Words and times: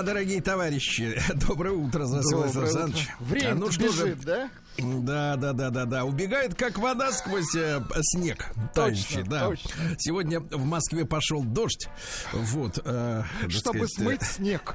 Да, 0.00 0.06
дорогие 0.06 0.40
товарищи, 0.40 1.20
доброе 1.46 1.74
утро, 1.74 2.06
утро. 2.06 2.66
Саныч. 2.66 3.06
Время 3.20 3.52
А 3.52 3.54
ну 3.54 3.70
что 3.70 3.92
же, 3.92 4.04
бежит, 4.14 4.20
да? 4.24 4.50
Да, 4.78 5.36
да, 5.36 5.52
да, 5.52 5.68
да, 5.68 5.84
да. 5.84 6.04
Убегает, 6.06 6.54
как 6.54 6.78
вода 6.78 7.12
сквозь 7.12 7.54
э, 7.54 7.82
снег. 8.00 8.46
Товарищи, 8.72 9.20
да. 9.20 9.44
точно. 9.48 9.70
Сегодня 9.98 10.40
в 10.40 10.64
Москве 10.64 11.04
пошел 11.04 11.44
дождь. 11.44 11.90
Вот. 12.32 12.80
э, 12.82 13.24
Чтобы 13.50 13.86
сказать, 13.88 13.92
смыть 13.92 14.22
снег. 14.22 14.74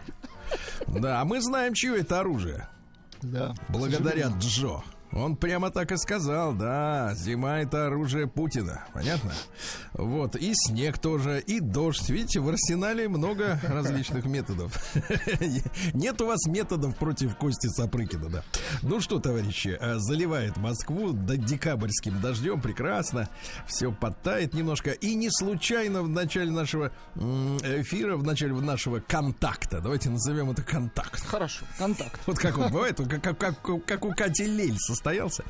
э, 0.85 0.99
Да, 0.99 1.21
а 1.21 1.25
мы 1.25 1.41
знаем, 1.41 1.73
чье 1.73 1.97
это 1.97 2.19
оружие. 2.19 2.67
Да. 3.23 3.55
Благодаря 3.69 4.27
Джо. 4.37 4.83
Он 5.11 5.37
прямо 5.37 5.71
так 5.71 5.91
и 5.91 5.97
сказал, 5.97 6.53
да, 6.53 7.13
зима 7.15 7.61
это 7.61 7.87
оружие 7.87 8.27
Путина, 8.27 8.83
понятно? 8.93 9.31
Вот, 10.05 10.35
и 10.35 10.53
снег 10.53 10.97
тоже, 10.97 11.39
и 11.45 11.59
дождь. 11.59 12.09
Видите, 12.09 12.39
в 12.39 12.49
арсенале 12.49 13.07
много 13.07 13.59
различных 13.63 14.25
методов. 14.25 14.77
Нет 15.93 16.21
у 16.21 16.27
вас 16.27 16.45
методов 16.47 16.95
против 16.97 17.35
Кости 17.35 17.67
Сапрыкина, 17.67 18.29
да. 18.29 18.43
Ну 18.81 18.99
что, 18.99 19.19
товарищи, 19.19 19.77
э, 19.79 19.95
заливает 19.97 20.57
Москву 20.57 21.11
до 21.11 21.37
декабрьским 21.37 22.19
дождем, 22.19 22.61
прекрасно. 22.61 23.29
Все 23.67 23.91
подтает 23.91 24.53
немножко. 24.53 24.91
И 24.91 25.15
не 25.15 25.29
случайно 25.29 26.01
в 26.01 26.09
начале 26.09 26.51
нашего 26.51 26.91
эфира, 27.15 28.17
в 28.17 28.23
начале 28.23 28.53
нашего 28.53 28.99
контакта, 28.99 29.81
давайте 29.81 30.09
назовем 30.09 30.51
это 30.51 30.63
контакт. 30.63 31.25
Хорошо, 31.25 31.65
контакт. 31.77 32.19
Вот 32.25 32.37
как 32.37 32.57
вот 32.57 32.71
бывает, 32.71 32.97
как, 32.97 33.21
как, 33.21 33.37
как, 33.37 33.85
как 33.85 34.05
у 34.05 34.13
Кати 34.13 34.45
Лель 34.45 34.77
со 34.77 34.95
состоялся 34.95 35.43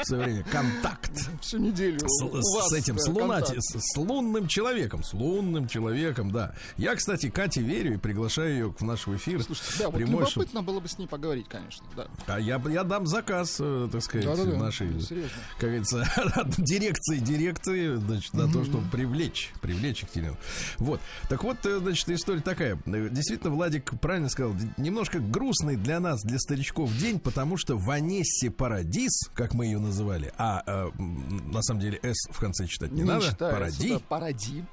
в 0.00 0.06
свое 0.06 0.24
время 0.24 0.44
контакт 0.44 1.10
Всю 1.40 1.58
неделю. 1.58 1.98
с, 2.00 2.68
с 2.68 2.72
этим, 2.72 2.98
с, 2.98 3.08
лунати, 3.08 3.46
контакт. 3.46 3.62
с, 3.62 3.92
с 3.92 3.96
лунным 4.02 4.46
человеком, 4.46 5.02
с 5.02 5.12
лунным 5.12 5.68
человеком, 5.68 6.30
да. 6.30 6.54
Я, 6.76 6.94
кстати, 6.94 7.30
Кате 7.30 7.62
верю 7.62 7.94
и 7.94 7.96
приглашаю 7.96 8.52
ее 8.52 8.74
в 8.78 8.82
наш 8.82 9.06
эфир. 9.08 9.42
Слушайте, 9.42 9.72
да, 9.78 9.86
вот 9.86 9.96
прямой, 9.96 10.24
любопытно 10.24 10.62
было 10.62 10.80
бы 10.80 10.88
с 10.88 10.98
ней 10.98 11.06
поговорить, 11.06 11.48
конечно, 11.48 11.84
да. 11.96 12.08
А 12.26 12.40
я, 12.40 12.60
я 12.68 12.84
дам 12.84 13.06
заказ, 13.06 13.56
э, 13.60 13.88
так 13.90 14.02
сказать, 14.02 14.26
Да-да-да, 14.26 14.56
нашей, 14.56 15.00
серьезно. 15.00 15.30
как 15.58 15.70
говорится, 15.70 16.04
дирекции, 16.58 17.18
дирекции, 17.18 17.96
значит, 17.96 18.34
на 18.34 18.50
то, 18.50 18.64
чтобы 18.64 18.88
привлечь, 18.90 19.52
привлечь 19.60 20.02
Екатерину. 20.02 20.36
Вот. 20.78 21.00
Так 21.28 21.44
вот, 21.44 21.64
э, 21.64 21.78
значит, 21.78 22.08
история 22.10 22.40
такая. 22.40 22.78
Э, 22.86 23.08
Действительно, 23.10 23.52
Владик 23.54 23.98
правильно 24.00 24.28
сказал, 24.28 24.54
немножко 24.76 25.18
грустный 25.18 25.76
для 25.76 26.00
нас, 26.00 26.22
для 26.22 26.38
старичков 26.38 26.94
день, 26.96 27.18
потому 27.18 27.56
что 27.56 27.76
Ванессе 27.76 28.50
Парадис, 28.50 29.28
как 29.34 29.54
мы 29.54 29.66
ее 29.66 29.78
называли, 29.78 30.32
а 30.38 30.62
э, 30.66 30.90
на 30.98 31.62
самом 31.62 31.80
деле 31.80 31.98
«с» 32.02 32.28
в 32.30 32.38
конце 32.38 32.66
читать 32.66 32.92
не, 32.92 33.04
надо, 33.04 33.30
считается, 33.30 33.58
Паради, 33.58 33.91
да, 33.94 34.00
паради. 34.08 34.64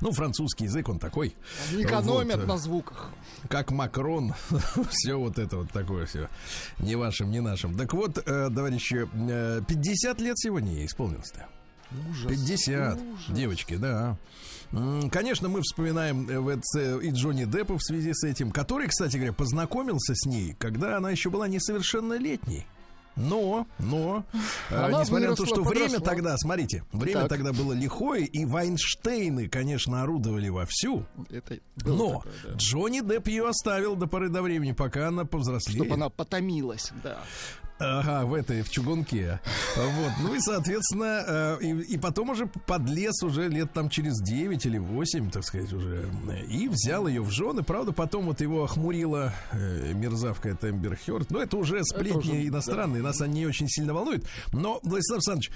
Ну, 0.00 0.12
французский 0.12 0.64
язык, 0.64 0.88
он 0.88 0.98
такой. 0.98 1.34
Они 1.70 1.82
экономят 1.82 2.36
Вот, 2.36 2.44
э, 2.44 2.46
на 2.46 2.58
звуках. 2.58 3.10
как 3.48 3.70
Макрон, 3.70 4.34
все 4.90 5.14
вот 5.18 5.38
это 5.38 5.58
вот 5.58 5.70
такое 5.70 6.06
все, 6.06 6.28
не 6.78 6.96
вашим, 6.96 7.30
не 7.30 7.40
нашим. 7.40 7.76
Так 7.76 7.92
вот, 7.94 8.18
э, 8.18 8.50
товарищи, 8.54 9.08
э, 9.12 9.62
50 9.66 10.20
лет 10.20 10.38
сегодня 10.38 10.72
ей 10.72 10.86
исполнилось-то. 10.86 11.46
Ужас. 12.10 12.30
50, 12.30 13.00
ужас. 13.00 13.36
девочки, 13.36 13.76
да. 13.76 14.16
Конечно, 15.10 15.48
мы 15.48 15.62
вспоминаем 15.62 16.28
э, 16.28 17.00
и 17.02 17.10
Джонни 17.10 17.44
Деппа 17.44 17.76
в 17.76 17.82
связи 17.82 18.12
с 18.14 18.22
этим, 18.22 18.52
который, 18.52 18.86
кстати 18.86 19.16
говоря, 19.16 19.32
познакомился 19.32 20.14
с 20.14 20.26
ней, 20.26 20.54
когда 20.58 20.96
она 20.96 21.10
еще 21.10 21.28
была 21.28 21.48
несовершеннолетней. 21.48 22.66
Но, 23.16 23.66
но, 23.78 24.24
э, 24.70 24.74
Она 24.74 25.00
несмотря 25.02 25.30
на 25.30 25.36
то, 25.36 25.44
что 25.44 25.62
время 25.62 25.86
подросла. 25.98 26.06
тогда, 26.06 26.36
смотрите, 26.38 26.84
время 26.92 27.20
Так. 27.22 27.28
тогда 27.28 27.52
было 27.52 27.72
лихое, 27.72 28.24
и 28.24 28.44
Вайнштейны, 28.44 29.48
конечно, 29.48 30.02
орудовали 30.02 30.48
вовсю. 30.48 31.04
Это 31.28 31.58
Но 31.84 32.20
такое, 32.20 32.32
да. 32.44 32.52
Джонни 32.56 33.00
Депп 33.00 33.28
ее 33.28 33.48
оставил 33.48 33.96
до 33.96 34.06
поры 34.06 34.28
до 34.28 34.42
времени, 34.42 34.72
пока 34.72 35.08
она 35.08 35.24
повзрослеет. 35.24 35.82
Чтобы 35.82 35.94
она 35.94 36.08
потомилась, 36.08 36.92
да. 37.02 37.18
Ага, 37.80 38.26
в 38.26 38.34
этой, 38.34 38.62
в 38.62 38.70
чугунке. 38.70 39.40
Вот. 39.74 40.12
Ну 40.22 40.34
и, 40.34 40.40
соответственно, 40.40 41.24
э, 41.26 41.58
и, 41.62 41.94
и 41.94 41.98
потом 41.98 42.30
уже 42.30 42.46
подлез 42.46 43.22
уже 43.22 43.48
лет 43.48 43.72
там 43.72 43.88
через 43.88 44.20
9 44.20 44.66
или 44.66 44.76
8, 44.76 45.30
так 45.30 45.44
сказать, 45.44 45.72
уже. 45.72 46.10
И 46.48 46.68
взял 46.68 47.06
ее 47.06 47.22
в 47.22 47.30
жены. 47.30 47.62
Правда, 47.62 47.92
потом 47.92 48.26
вот 48.26 48.42
его 48.42 48.64
охмурила 48.64 49.32
э, 49.52 49.94
мерзавка 49.94 50.50
эта 50.50 50.68
Эмбер 50.68 50.96
Хёрд. 50.96 51.30
Но 51.30 51.40
это 51.40 51.56
уже 51.56 51.82
сплетни 51.84 52.18
уже, 52.18 52.46
иностранные, 52.48 53.02
нас 53.02 53.22
они 53.22 53.46
очень 53.46 53.68
сильно 53.68 53.94
волнуют. 53.94 54.26
Но, 54.52 54.80
Владислав 54.82 55.20
Александрович, 55.26 55.50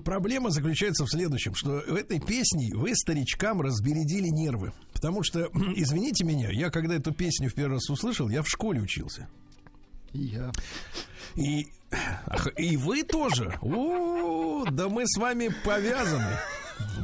проблема 0.04 0.50
заключается 0.50 1.04
в 1.04 1.10
следующем, 1.10 1.54
что 1.54 1.82
в 1.86 1.94
этой 1.94 2.20
песне 2.20 2.70
вы 2.74 2.94
старичкам 2.94 3.62
разбередили 3.62 4.28
нервы. 4.28 4.74
Потому 4.92 5.22
что, 5.22 5.48
извините 5.76 6.24
меня, 6.24 6.50
я 6.50 6.68
когда 6.68 6.96
эту 6.96 7.12
песню 7.12 7.48
в 7.48 7.54
первый 7.54 7.74
раз 7.74 7.88
услышал, 7.88 8.28
я 8.28 8.42
в 8.42 8.48
школе 8.48 8.82
учился. 8.82 9.26
И 10.16 10.22
я. 10.24 10.52
И, 11.34 11.68
и 12.56 12.76
вы 12.76 13.02
тоже. 13.02 13.58
О, 13.60 14.64
да 14.70 14.88
мы 14.88 15.06
с 15.06 15.18
вами 15.18 15.50
повязаны. 15.64 16.38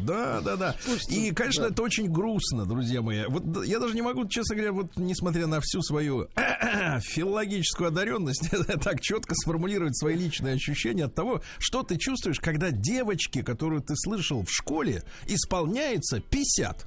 Да, 0.02 0.40
да, 0.40 0.56
да. 0.56 0.76
И, 1.08 1.30
конечно, 1.32 1.64
это 1.64 1.82
очень 1.82 2.10
грустно, 2.10 2.66
друзья 2.66 3.00
мои. 3.00 3.24
Вот 3.26 3.64
я 3.64 3.78
даже 3.78 3.94
не 3.94 4.02
могу, 4.02 4.26
честно 4.26 4.56
говоря, 4.56 4.72
вот 4.72 4.96
несмотря 4.96 5.46
на 5.46 5.60
всю 5.60 5.82
свою 5.82 6.28
филологическую 7.00 7.88
одаренность, 7.88 8.50
так 8.82 9.00
четко 9.00 9.34
сформулировать 9.34 9.96
свои 9.96 10.16
личные 10.16 10.54
ощущения 10.54 11.04
от 11.04 11.14
того, 11.14 11.42
что 11.58 11.82
ты 11.82 11.96
чувствуешь, 11.96 12.40
когда 12.40 12.70
девочке, 12.70 13.42
которую 13.42 13.82
ты 13.82 13.94
слышал 13.96 14.42
в 14.44 14.50
школе, 14.50 15.02
исполняется 15.26 16.20
50. 16.20 16.86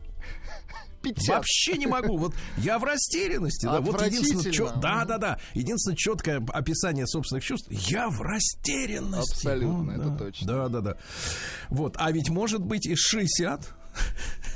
50. 1.13 1.35
Вообще 1.37 1.77
не 1.77 1.87
могу. 1.87 2.17
Вот 2.17 2.33
я 2.57 2.79
в 2.79 2.83
растерянности. 2.83 3.65
Да. 3.65 3.79
Вот 3.81 4.01
единственное, 4.05 4.51
чё- 4.51 4.73
да, 4.75 5.05
да, 5.05 5.17
да. 5.17 5.39
Единственное 5.53 5.95
четкое 5.95 6.43
описание 6.49 7.07
собственных 7.07 7.43
чувств. 7.43 7.67
Я 7.71 8.09
в 8.09 8.21
растерянности. 8.21 9.31
Абсолютно, 9.47 9.83
Ну, 9.83 9.91
это 9.91 10.09
да. 10.09 10.17
точно. 10.17 10.47
Да, 10.47 10.67
да, 10.69 10.81
да. 10.81 10.97
Вот. 11.69 11.95
А 11.97 12.11
ведь 12.11 12.29
может 12.29 12.61
быть 12.61 12.85
и 12.85 12.95
60. 12.95 13.73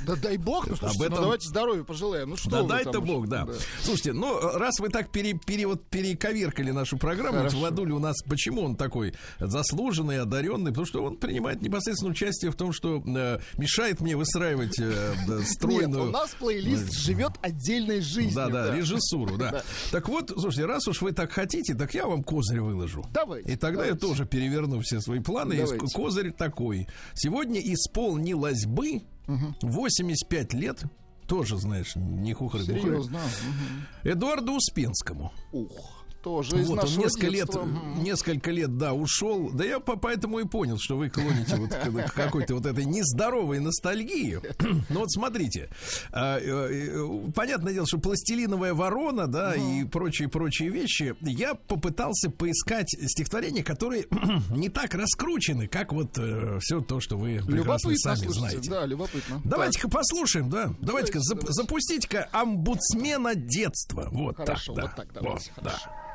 Да 0.06 0.16
дай 0.16 0.38
бог, 0.38 0.66
ну, 0.66 0.76
слушайте, 0.76 1.04
этом- 1.04 1.16
ну 1.16 1.22
давайте 1.24 1.48
здоровья 1.48 1.82
пожелаем. 1.84 2.30
Ну 2.30 2.36
что 2.36 2.48
Да 2.50 2.62
дай-то 2.62 3.00
бог, 3.02 3.24
уж, 3.24 3.28
да. 3.28 3.46
Слушайте, 3.82 4.14
ну, 4.14 4.40
раз 4.56 4.78
вы 4.80 4.88
так 4.88 5.10
пере, 5.10 5.34
пере- 5.34 5.66
вот 5.66 5.84
перековеркали 5.88 6.70
нашу 6.70 6.96
программу, 6.96 7.32
вот 7.42 7.52
Хорошо. 7.52 7.58
У 7.92 7.98
нас, 7.98 8.16
почему 8.26 8.62
он 8.62 8.76
такой 8.76 9.14
заслуженный, 9.38 10.20
одаренный? 10.20 10.70
Потому 10.70 10.86
что 10.86 11.04
он 11.04 11.16
принимает 11.16 11.60
непосредственно 11.60 12.12
участие 12.12 12.50
в 12.50 12.56
том, 12.56 12.72
что 12.72 13.02
э, 13.06 13.40
мешает 13.58 14.00
мне 14.00 14.16
выстраивать 14.16 14.78
э, 14.78 15.14
да, 15.28 15.36
Нет, 15.36 15.48
стройную... 15.48 16.08
у 16.08 16.10
нас 16.10 16.30
плейлист 16.30 16.92
живет 16.98 17.32
отдельной 17.42 18.00
жизнью. 18.00 18.34
Да, 18.34 18.48
да, 18.48 18.74
режиссуру, 18.74 19.36
да. 19.36 19.50
Да. 19.50 19.62
Так 19.90 20.08
вот, 20.08 20.30
слушайте, 20.30 20.64
раз 20.66 20.86
уж 20.86 21.02
вы 21.02 21.12
так 21.12 21.32
хотите, 21.32 21.74
так 21.74 21.92
я 21.92 22.06
вам 22.06 22.22
козырь 22.22 22.60
выложу. 22.60 23.04
Давайте, 23.12 23.52
И 23.52 23.56
тогда 23.56 23.84
я 23.84 23.92
давайте. 23.94 24.06
тоже 24.06 24.24
переверну 24.26 24.80
все 24.80 25.00
свои 25.00 25.18
планы. 25.20 25.54
И 25.54 25.58
Давайте. 25.58 25.84
козырь 25.92 26.30
такой. 26.32 26.86
Сегодня 27.14 27.60
исполнилось 27.60 28.64
бы 28.64 29.02
85 29.26 30.54
лет. 30.54 30.84
Тоже, 31.26 31.56
знаешь, 31.58 31.94
не 31.94 32.34
хухры 32.34 32.62
Серьезно. 32.64 33.20
Эдуарду 34.02 34.54
Успенскому. 34.54 35.32
Ух, 35.52 35.99
тоже 36.22 36.60
из 36.60 36.68
Вот 36.68 36.78
он 36.78 36.84
нашего 36.84 37.02
несколько 37.04 37.26
лет, 37.26 37.34
детства. 37.46 37.62
Мгм. 37.64 38.02
несколько 38.04 38.50
лет, 38.50 38.76
да, 38.78 38.92
ушел. 38.92 39.50
Да 39.50 39.64
я 39.64 39.80
по- 39.80 39.96
поэтому 39.96 40.38
и 40.38 40.44
понял, 40.44 40.78
что 40.78 40.96
вы 40.96 41.08
клоните 41.10 41.56
вот 41.56 41.70
к 42.10 42.14
какой-то 42.14 42.54
вот 42.54 42.66
этой 42.66 42.84
нездоровой 42.84 43.58
ностальгии. 43.60 44.38
Но 44.90 45.00
вот 45.00 45.10
смотрите, 45.10 45.68
а, 46.12 46.38
э, 46.38 46.42
э, 46.70 47.30
понятное 47.34 47.72
дело, 47.72 47.86
что 47.86 47.98
пластилиновая 47.98 48.74
ворона, 48.74 49.26
да, 49.26 49.54
и 49.54 49.84
прочие-прочие 49.84 50.70
вещи. 50.70 51.14
Я 51.20 51.54
попытался 51.54 52.30
поискать 52.30 52.88
стихотворения, 52.90 53.62
которые 53.64 54.06
не 54.50 54.68
так 54.68 54.94
раскручены, 54.94 55.66
как 55.68 55.92
вот 55.92 56.18
все 56.60 56.80
то, 56.80 57.00
что 57.00 57.16
вы 57.16 57.40
прекрасно 57.46 57.92
сами 57.96 58.26
знаете. 58.28 58.70
да, 58.70 58.86
любопытно. 58.86 59.40
Давайте-ка 59.44 59.88
послушаем, 59.88 60.50
да. 60.50 60.72
Давайте-ка 60.80 61.18
Давайте, 61.20 61.34
зап- 61.34 61.38
давайте. 61.40 61.52
запустите-ка 61.52 62.28
омбудсмена 62.32 63.34
детства. 63.34 64.08
Вот 64.10 64.36
Хорошо, 64.36 64.74
так, 64.74 64.84
да. 65.12 65.20
вот 65.20 65.40
так 65.54 65.62
да. 65.62 66.09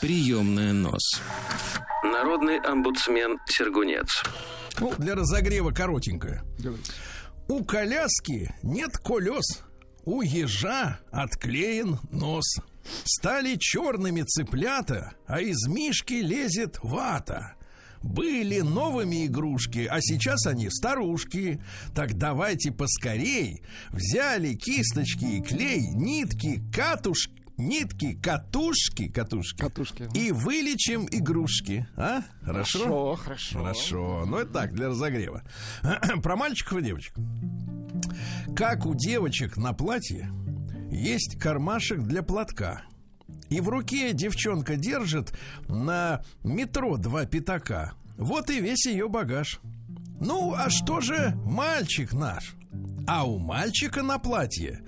Приемная 0.00 0.72
нос. 0.72 1.20
Народный 2.04 2.58
омбудсмен 2.58 3.38
Сергунец. 3.46 4.22
Ну, 4.78 4.92
для 4.98 5.14
разогрева 5.14 5.72
коротенькое. 5.72 6.42
Давайте. 6.58 6.92
У 7.48 7.64
коляски 7.64 8.54
нет 8.62 8.98
колес, 8.98 9.64
у 10.04 10.22
ежа 10.22 11.00
отклеен 11.10 11.98
нос. 12.10 12.44
Стали 13.04 13.56
черными 13.56 14.22
цыплята, 14.22 15.12
а 15.26 15.40
из 15.40 15.66
мишки 15.66 16.14
лезет 16.14 16.78
вата. 16.82 17.56
Были 18.02 18.60
новыми 18.60 19.26
игрушки, 19.26 19.86
а 19.90 20.00
сейчас 20.00 20.46
они 20.46 20.68
старушки. 20.70 21.62
Так 21.94 22.14
давайте 22.18 22.72
поскорей. 22.72 23.62
Взяли 23.90 24.54
кисточки 24.54 25.24
и 25.24 25.42
клей, 25.42 25.88
нитки, 25.88 26.62
катушки, 26.74 27.42
нитки, 27.56 28.14
катушки, 28.14 29.08
катушки. 29.08 29.58
Катушки. 29.58 30.08
И 30.14 30.32
вылечим 30.32 31.06
игрушки. 31.10 31.86
А? 31.96 32.22
Хорошо? 32.42 32.78
Хорошо, 32.78 33.16
хорошо. 33.16 33.58
Хорошо. 33.58 34.24
Ну, 34.26 34.38
это 34.38 34.52
так, 34.52 34.74
для 34.74 34.88
разогрева. 34.88 35.42
Про 36.22 36.36
мальчиков 36.36 36.78
и 36.78 36.82
девочек. 36.82 37.14
Как 38.56 38.86
у 38.86 38.94
девочек 38.94 39.56
на 39.56 39.72
платье 39.72 40.30
есть 40.90 41.38
кармашек 41.38 42.00
для 42.00 42.22
платка. 42.22 42.82
И 43.52 43.60
в 43.60 43.68
руке 43.68 44.14
девчонка 44.14 44.76
держит 44.76 45.34
на 45.68 46.22
метро 46.42 46.96
два 46.96 47.26
пятака. 47.26 47.92
Вот 48.16 48.48
и 48.48 48.60
весь 48.60 48.86
ее 48.86 49.08
багаж. 49.08 49.60
Ну, 50.20 50.54
а 50.56 50.70
что 50.70 51.02
же 51.02 51.34
мальчик 51.44 52.14
наш? 52.14 52.54
А 53.06 53.26
у 53.26 53.38
мальчика 53.38 54.02
на 54.02 54.18
платье 54.18 54.80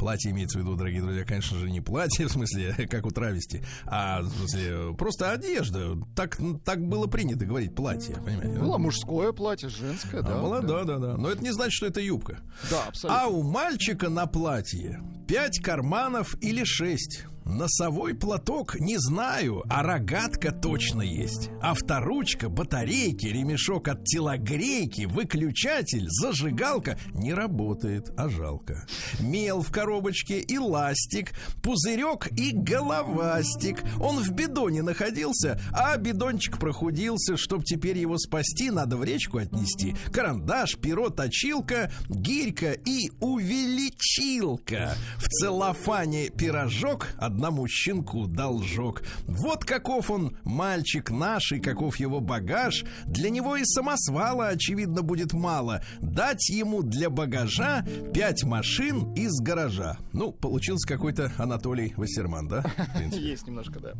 Платье 0.00 0.30
имеется 0.30 0.58
в 0.58 0.62
виду, 0.62 0.76
дорогие 0.76 1.02
друзья, 1.02 1.24
конечно 1.26 1.58
же, 1.58 1.70
не 1.70 1.82
платье, 1.82 2.26
в 2.28 2.32
смысле, 2.32 2.74
как 2.90 3.04
у 3.04 3.10
травести, 3.10 3.62
а 3.84 4.22
в 4.22 4.30
смысле, 4.30 4.94
просто 4.96 5.30
одежда. 5.30 5.94
Так, 6.16 6.38
так 6.64 6.80
было 6.86 7.06
принято 7.06 7.44
говорить 7.44 7.74
платье, 7.74 8.14
понимаете? 8.16 8.58
Было 8.58 8.78
мужское 8.78 9.32
платье, 9.32 9.68
женское, 9.68 10.20
А, 10.20 10.22
да. 10.22 10.40
была, 10.40 10.60
да. 10.60 10.68
да, 10.68 10.84
да, 10.84 10.98
да. 10.98 11.16
Но 11.18 11.30
это 11.30 11.42
не 11.42 11.52
значит, 11.52 11.74
что 11.74 11.86
это 11.86 12.00
юбка. 12.00 12.38
Да, 12.70 12.84
абсолютно. 12.88 13.22
А 13.22 13.26
у 13.26 13.42
мальчика 13.42 14.08
на 14.08 14.26
платье 14.26 15.02
пять 15.28 15.60
карманов 15.60 16.34
или 16.42 16.64
шесть. 16.64 17.26
Носовой 17.50 18.14
платок 18.14 18.78
не 18.78 18.96
знаю, 18.96 19.64
а 19.68 19.82
рогатка 19.82 20.52
точно 20.52 21.02
есть. 21.02 21.50
Авторучка, 21.60 22.48
батарейки, 22.48 23.26
ремешок 23.26 23.88
от 23.88 24.04
телогрейки, 24.04 25.06
выключатель, 25.06 26.06
зажигалка 26.08 26.96
не 27.12 27.34
работает, 27.34 28.12
а 28.16 28.28
жалко. 28.28 28.86
Мел 29.18 29.62
в 29.62 29.72
коробочке 29.72 30.38
и 30.38 30.58
ластик, 30.58 31.32
пузырек 31.60 32.28
и 32.38 32.52
головастик. 32.52 33.82
Он 33.98 34.22
в 34.22 34.30
бидоне 34.30 34.82
находился, 34.82 35.60
а 35.72 35.96
бидончик 35.96 36.58
прохудился. 36.58 37.36
Чтоб 37.36 37.64
теперь 37.64 37.98
его 37.98 38.16
спасти, 38.16 38.70
надо 38.70 38.96
в 38.96 39.02
речку 39.02 39.38
отнести. 39.38 39.96
Карандаш, 40.12 40.76
перо, 40.76 41.10
точилка, 41.10 41.90
гирька 42.08 42.72
и 42.72 43.10
увеличилка. 43.18 44.94
В 45.18 45.26
целлофане 45.28 46.28
пирожок 46.28 47.08
одному 47.40 47.66
щенку 47.68 48.26
должок. 48.26 49.02
Вот 49.26 49.64
каков 49.64 50.10
он, 50.10 50.36
мальчик 50.44 51.10
наш, 51.10 51.52
и 51.52 51.58
каков 51.58 51.96
его 51.96 52.20
багаж. 52.20 52.84
Для 53.06 53.30
него 53.30 53.56
и 53.56 53.64
самосвала, 53.64 54.48
очевидно, 54.48 55.00
будет 55.00 55.32
мало. 55.32 55.82
Дать 56.02 56.50
ему 56.50 56.82
для 56.82 57.08
багажа 57.08 57.82
пять 58.12 58.44
машин 58.44 59.14
из 59.14 59.40
гаража. 59.40 59.96
Ну, 60.12 60.32
получился 60.32 60.86
какой-то 60.86 61.32
Анатолий 61.38 61.94
Вассерман, 61.96 62.46
да? 62.46 62.62
Есть 63.10 63.46
немножко, 63.46 63.80
да. 63.80 63.92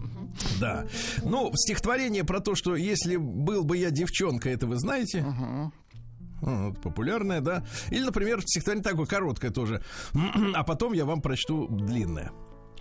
Да. 0.61 0.87
Ну, 1.25 1.51
стихотворение 1.55 2.25
про 2.25 2.41
то, 2.41 2.55
что 2.55 2.77
если 2.77 3.17
был 3.17 3.65
бы 3.65 3.79
я 3.79 3.91
девчонка, 3.91 4.51
это 4.51 4.67
вы 4.67 4.77
знаете? 4.77 5.25
Популярное, 6.83 7.41
да. 7.41 7.65
Или, 7.91 8.05
например, 8.05 8.43
стихотворение 8.43 8.85
такое 8.85 9.07
короткое 9.07 9.51
тоже. 9.51 9.83
А 10.55 10.63
потом 10.63 10.93
я 10.93 11.07
вам 11.07 11.23
прочту 11.23 11.69
длинное. 11.69 12.33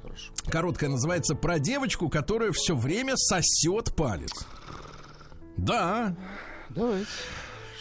Хорошо. 0.02 0.32
Короткое 0.50 0.90
называется 0.90 1.36
«Про 1.36 1.60
девочку, 1.60 2.10
которая 2.10 2.52
все 2.52 2.76
время 2.76 3.16
сосет 3.16 3.96
палец». 3.96 4.32
Да, 5.58 6.16
Давайте. 6.70 7.08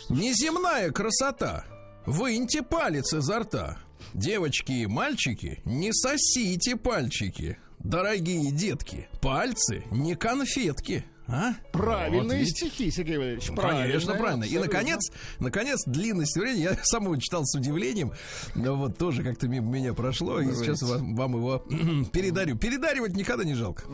неземная 0.09 0.91
красота. 0.91 1.65
Выньте 2.07 2.63
палец 2.63 3.13
изо 3.13 3.41
рта. 3.41 3.79
Девочки 4.15 4.73
и 4.73 4.87
мальчики, 4.87 5.61
не 5.65 5.93
сосите 5.93 6.77
пальчики. 6.77 7.59
Дорогие 7.79 8.51
детки, 8.51 9.09
пальцы 9.21 9.85
не 9.91 10.15
конфетки. 10.17 11.05
А? 11.31 11.53
Правильные 11.73 12.41
Вот 12.41 12.49
стихи, 12.49 12.91
Сергей 12.91 13.19
Валерьевич. 13.19 13.51
Ну, 13.51 13.57
Конечно, 13.57 14.15
правильные, 14.15 14.19
правильно. 14.19 14.45
И 14.45 14.47
абсолютно. 14.47 14.73
наконец, 14.73 15.01
наконец, 15.39 15.85
длинность 15.85 16.37
времени 16.37 16.63
я 16.63 16.79
сам 16.85 17.05
его 17.05 17.17
читал 17.17 17.45
с 17.45 17.55
удивлением. 17.55 18.13
Но 18.55 18.77
вот 18.77 18.97
тоже 18.97 19.23
как-то 19.23 19.47
мимо 19.47 19.71
меня 19.71 19.93
прошло. 19.93 20.41
И 20.41 20.47
Давайте. 20.47 20.65
сейчас 20.75 20.83
вам, 20.83 21.15
вам 21.15 21.37
его 21.37 21.59
передарю. 22.13 22.57
Передаривать 22.57 23.15
никогда 23.15 23.45
не 23.45 23.55
жалко. 23.55 23.85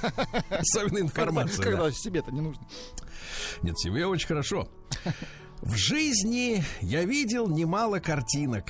Особенно 0.50 0.88
Когда, 0.88 1.00
информация. 1.00 1.56
да. 1.58 1.62
когда 1.62 1.92
себе-то 1.92 2.30
не 2.32 2.40
нужно. 2.40 2.66
Нет, 3.62 3.78
себе 3.78 4.06
очень 4.06 4.26
хорошо. 4.26 4.68
В 5.60 5.74
жизни 5.76 6.64
я 6.80 7.04
видел 7.04 7.48
немало 7.48 7.98
картинок. 7.98 8.64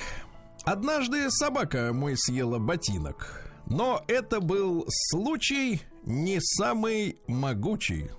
Однажды 0.65 1.31
собака 1.31 1.93
мой 1.93 2.17
съела 2.17 2.59
ботинок. 2.59 3.45
Но 3.67 4.03
это 4.07 4.41
был 4.41 4.85
случай 4.89 5.81
не 6.03 6.39
самый 6.41 7.17
могучий. 7.27 8.09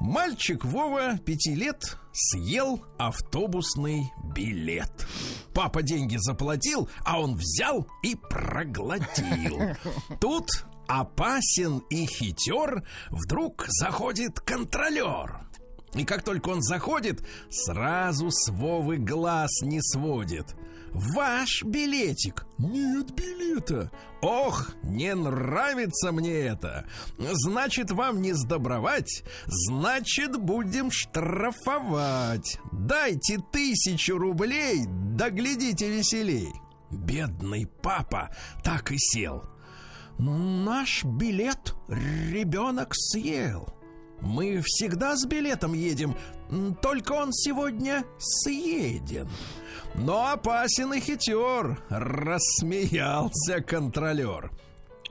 Мальчик 0.00 0.64
Вова, 0.64 1.18
пяти 1.24 1.54
лет, 1.54 1.96
съел 2.12 2.84
автобусный 2.98 4.10
билет. 4.34 5.06
Папа 5.54 5.82
деньги 5.82 6.16
заплатил, 6.18 6.88
а 7.04 7.20
он 7.20 7.36
взял 7.36 7.86
и 8.02 8.16
проглотил. 8.16 9.76
Тут 10.20 10.48
опасен 10.88 11.78
и 11.90 12.06
хитер, 12.06 12.86
вдруг 13.10 13.64
заходит 13.68 14.40
контролер. 14.40 15.46
И 15.94 16.04
как 16.04 16.22
только 16.22 16.48
он 16.48 16.62
заходит, 16.62 17.22
сразу 17.50 18.30
с 18.30 18.50
Вовы 18.50 18.96
глаз 18.96 19.50
не 19.62 19.80
сводит. 19.82 20.56
Ваш 20.94 21.62
билетик. 21.64 22.46
Нет 22.58 23.12
билета. 23.14 23.90
Ох, 24.20 24.70
не 24.82 25.14
нравится 25.14 26.12
мне 26.12 26.34
это. 26.34 26.84
Значит, 27.18 27.90
вам 27.90 28.20
не 28.20 28.32
сдобровать. 28.34 29.24
Значит, 29.46 30.36
будем 30.36 30.90
штрафовать. 30.90 32.58
Дайте 32.72 33.38
тысячу 33.52 34.18
рублей, 34.18 34.84
да 34.86 35.30
глядите 35.30 35.88
веселей. 35.88 36.52
Бедный 36.90 37.66
папа 37.66 38.34
так 38.62 38.92
и 38.92 38.98
сел. 38.98 39.44
Наш 40.18 41.04
билет 41.04 41.74
ребенок 41.88 42.90
съел. 42.92 43.66
Мы 44.20 44.60
всегда 44.64 45.16
с 45.16 45.24
билетом 45.26 45.72
едем, 45.72 46.16
только 46.80 47.12
он 47.12 47.32
сегодня 47.32 48.04
съеден. 48.18 49.28
Но 49.94 50.28
опасен 50.28 50.92
и 50.92 51.00
хитер, 51.00 51.82
рассмеялся 51.88 53.60
контролер. 53.60 54.50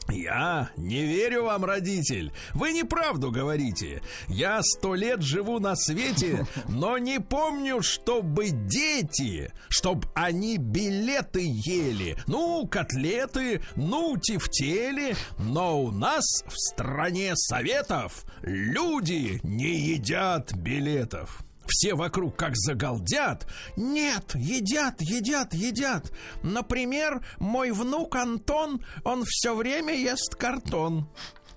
Я 0.10 0.70
не 0.76 1.06
верю 1.06 1.46
вам, 1.46 1.64
родитель. 1.64 2.34
Вы 2.54 2.74
неправду 2.74 3.32
говорите. 3.32 4.02
Я 4.28 4.62
сто 4.62 4.96
лет 4.96 5.22
живу 5.22 5.60
на 5.60 5.76
свете, 5.76 6.46
но 6.68 6.98
не 6.98 7.20
помню, 7.20 7.82
чтобы 7.82 8.50
дети, 8.50 9.52
чтоб 9.70 10.06
они 10.14 10.58
билеты 10.58 11.42
ели. 11.44 12.18
Ну, 12.28 12.68
котлеты, 12.68 13.62
ну, 13.76 14.18
тефтели. 14.18 15.16
Но 15.40 15.82
у 15.82 15.92
нас 15.92 16.26
в 16.46 16.58
стране 16.58 17.34
советов 17.36 18.26
люди 18.42 19.40
не 19.44 19.76
едят 19.76 20.54
билетов. 20.54 21.44
Все 21.72 21.96
вокруг 21.96 22.36
как 22.36 22.52
загалдят. 22.58 23.48
Нет, 23.78 24.36
едят, 24.36 25.02
едят, 25.02 25.54
едят. 25.54 26.12
Например, 26.44 27.26
мой 27.40 27.72
внук 27.72 28.18
Антон, 28.18 28.84
он 29.06 29.24
все 29.26 29.56
время 29.56 29.94
ест 29.94 30.36
картон. 30.36 31.10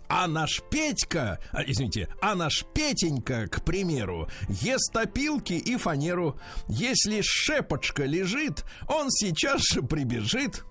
А 0.09 0.28
наш 0.28 0.62
Петька, 0.71 1.40
а, 1.50 1.62
извините, 1.66 2.09
а 2.23 2.37
наш 2.37 2.64
Петенька, 2.75 3.49
к 3.49 3.64
примеру, 3.64 4.28
ест 4.49 4.97
опилки 4.97 5.54
и 5.54 5.76
фанеру. 5.76 6.38
Если 6.68 7.21
шепочка 7.23 8.04
лежит, 8.04 8.64
он 8.87 9.11
сейчас 9.11 9.62
же 9.62 9.83
прибежит. 9.83 10.64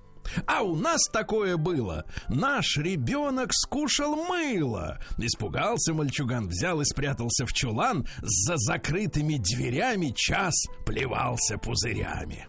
А 0.45 0.63
у 0.63 0.75
нас 0.75 1.01
такое 1.11 1.57
было. 1.57 2.05
Наш 2.29 2.77
ребенок 2.77 3.53
скушал 3.53 4.15
мыло. 4.15 4.99
Испугался 5.17 5.93
мальчуган, 5.93 6.47
взял 6.47 6.81
и 6.81 6.85
спрятался 6.85 7.45
в 7.45 7.53
чулан. 7.53 8.07
За 8.21 8.57
закрытыми 8.57 9.37
дверями 9.37 10.13
час 10.15 10.53
плевался 10.85 11.57
пузырями. 11.57 12.47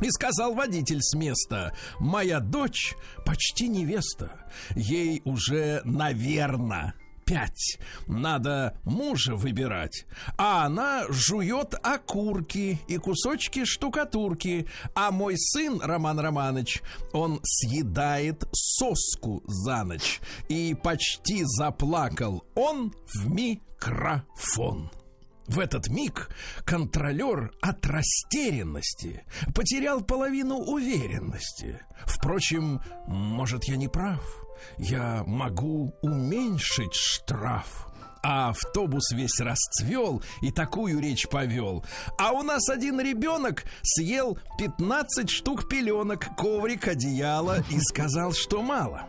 И 0.00 0.10
сказал 0.10 0.54
водитель 0.54 1.02
с 1.02 1.14
места, 1.14 1.74
моя 1.98 2.40
дочь 2.40 2.94
почти 3.26 3.68
невеста, 3.68 4.46
ей 4.74 5.20
уже, 5.24 5.82
наверное, 5.84 6.94
пять. 7.30 7.78
Надо 8.08 8.74
мужа 8.84 9.36
выбирать. 9.36 10.04
А 10.36 10.66
она 10.66 11.04
жует 11.08 11.74
окурки 11.80 12.80
и 12.88 12.96
кусочки 12.98 13.64
штукатурки. 13.64 14.66
А 14.96 15.12
мой 15.12 15.38
сын, 15.38 15.80
Роман 15.80 16.18
Романович, 16.18 16.82
он 17.12 17.40
съедает 17.44 18.44
соску 18.52 19.44
за 19.46 19.84
ночь. 19.84 20.20
И 20.48 20.74
почти 20.82 21.44
заплакал 21.44 22.42
он 22.56 22.92
в 23.14 23.28
микрофон. 23.30 24.90
В 25.46 25.58
этот 25.58 25.88
миг 25.88 26.30
контролер 26.64 27.52
от 27.60 27.86
растерянности 27.86 29.24
потерял 29.54 30.00
половину 30.00 30.58
уверенности. 30.58 31.80
Впрочем, 32.06 32.80
может, 33.06 33.64
я 33.64 33.76
не 33.76 33.88
прав. 33.88 34.20
Я 34.78 35.24
могу 35.26 35.94
уменьшить 36.02 36.94
штраф. 36.94 37.86
А 38.22 38.50
автобус 38.50 39.12
весь 39.12 39.40
расцвел 39.40 40.22
и 40.42 40.50
такую 40.50 41.00
речь 41.00 41.26
повел. 41.28 41.84
А 42.18 42.32
у 42.32 42.42
нас 42.42 42.68
один 42.68 43.00
ребенок 43.00 43.64
съел 43.82 44.38
15 44.58 45.30
штук 45.30 45.68
пеленок, 45.68 46.28
коврик, 46.36 46.86
одеяло 46.86 47.64
и 47.70 47.80
сказал, 47.80 48.32
что 48.32 48.60
мало. 48.60 49.06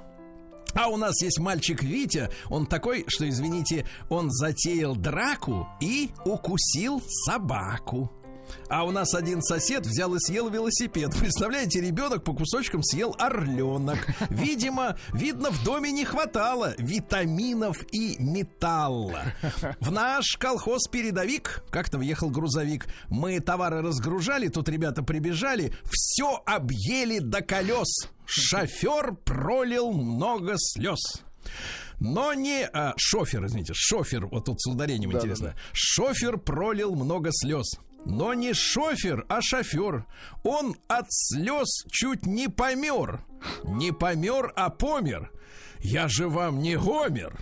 А 0.74 0.88
у 0.88 0.96
нас 0.96 1.22
есть 1.22 1.40
мальчик 1.40 1.84
Витя, 1.84 2.30
он 2.50 2.66
такой, 2.66 3.04
что, 3.08 3.28
извините, 3.28 3.86
он 4.10 4.32
затеял 4.32 4.96
драку 4.96 5.68
и 5.82 6.12
укусил 6.24 7.02
собаку. 7.26 8.21
А 8.70 8.84
у 8.86 8.92
нас 8.92 9.14
один 9.14 9.42
сосед 9.42 9.86
взял 9.86 10.14
и 10.16 10.20
съел 10.20 10.50
велосипед. 10.50 11.12
Представляете, 11.20 11.82
ребенок 11.82 12.24
по 12.24 12.34
кусочкам 12.34 12.84
съел 12.84 13.16
орленок. 13.20 14.08
Видимо, 14.30 14.96
видно, 15.14 15.52
в 15.52 15.64
доме 15.64 15.92
не 15.92 16.06
хватало 16.06 16.74
витаминов 16.78 17.78
и 17.92 18.16
металла. 18.20 19.34
В 19.80 19.92
наш 19.92 20.38
колхоз-передовик 20.40 21.64
как-то 21.70 21.98
въехал 21.98 22.30
грузовик. 22.30 22.88
Мы 23.10 23.40
товары 23.40 23.82
разгружали, 23.82 24.48
тут 24.48 24.70
ребята 24.70 25.04
прибежали, 25.04 25.74
все 25.90 26.42
объели 26.46 27.20
до 27.20 27.42
колес. 27.42 28.10
Шофер 28.26 29.16
пролил 29.26 29.92
много 29.92 30.54
слез. 30.58 31.00
Но 32.00 32.34
не 32.34 32.68
а, 32.74 32.94
шофер, 32.98 33.46
извините, 33.46 33.74
шофер, 33.76 34.26
вот 34.26 34.46
тут 34.46 34.60
с 34.60 34.68
ударением 34.68 35.12
Да, 35.12 35.18
интересно. 35.20 35.50
да, 35.50 35.56
Шофер 35.72 36.38
пролил 36.38 36.96
много 36.96 37.30
слез. 37.32 37.66
Но 38.06 38.34
не 38.34 38.54
шофер, 38.54 39.26
а 39.30 39.42
шофер. 39.42 40.06
Он 40.44 40.76
от 40.88 41.06
слез 41.10 41.86
чуть 41.92 42.26
не 42.26 42.48
помер. 42.48 43.22
Не 43.64 43.92
помер, 43.92 44.54
а 44.56 44.70
помер. 44.70 45.32
Я 45.84 46.08
же 46.08 46.28
вам 46.28 46.60
не 46.60 46.78
Гомер. 46.78 47.34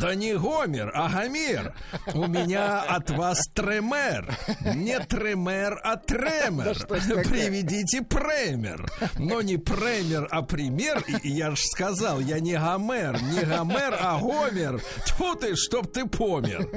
Да 0.00 0.14
не 0.14 0.34
Гомер, 0.34 0.92
а 0.94 1.08
Гомер. 1.08 1.74
У 2.14 2.26
меня 2.26 2.82
от 2.82 3.10
вас 3.10 3.40
тремер. 3.54 4.36
Не 4.74 4.98
тремер, 5.00 5.80
а 5.82 5.96
тремер. 5.96 6.76
Приведите 6.86 8.02
премер. 8.02 8.90
Но 9.18 9.40
не 9.40 9.56
премер, 9.56 10.28
а 10.30 10.42
пример. 10.42 11.02
И 11.22 11.30
я 11.30 11.50
же 11.52 11.62
сказал, 11.62 12.20
я 12.20 12.40
не 12.40 12.56
Гомер. 12.56 13.22
Не 13.22 13.40
Гомер, 13.40 13.96
а 13.98 14.18
Гомер. 14.20 14.82
Тьфу 15.06 15.34
ты, 15.34 15.56
чтоб 15.56 15.90
ты 15.90 16.04
помер. 16.06 16.68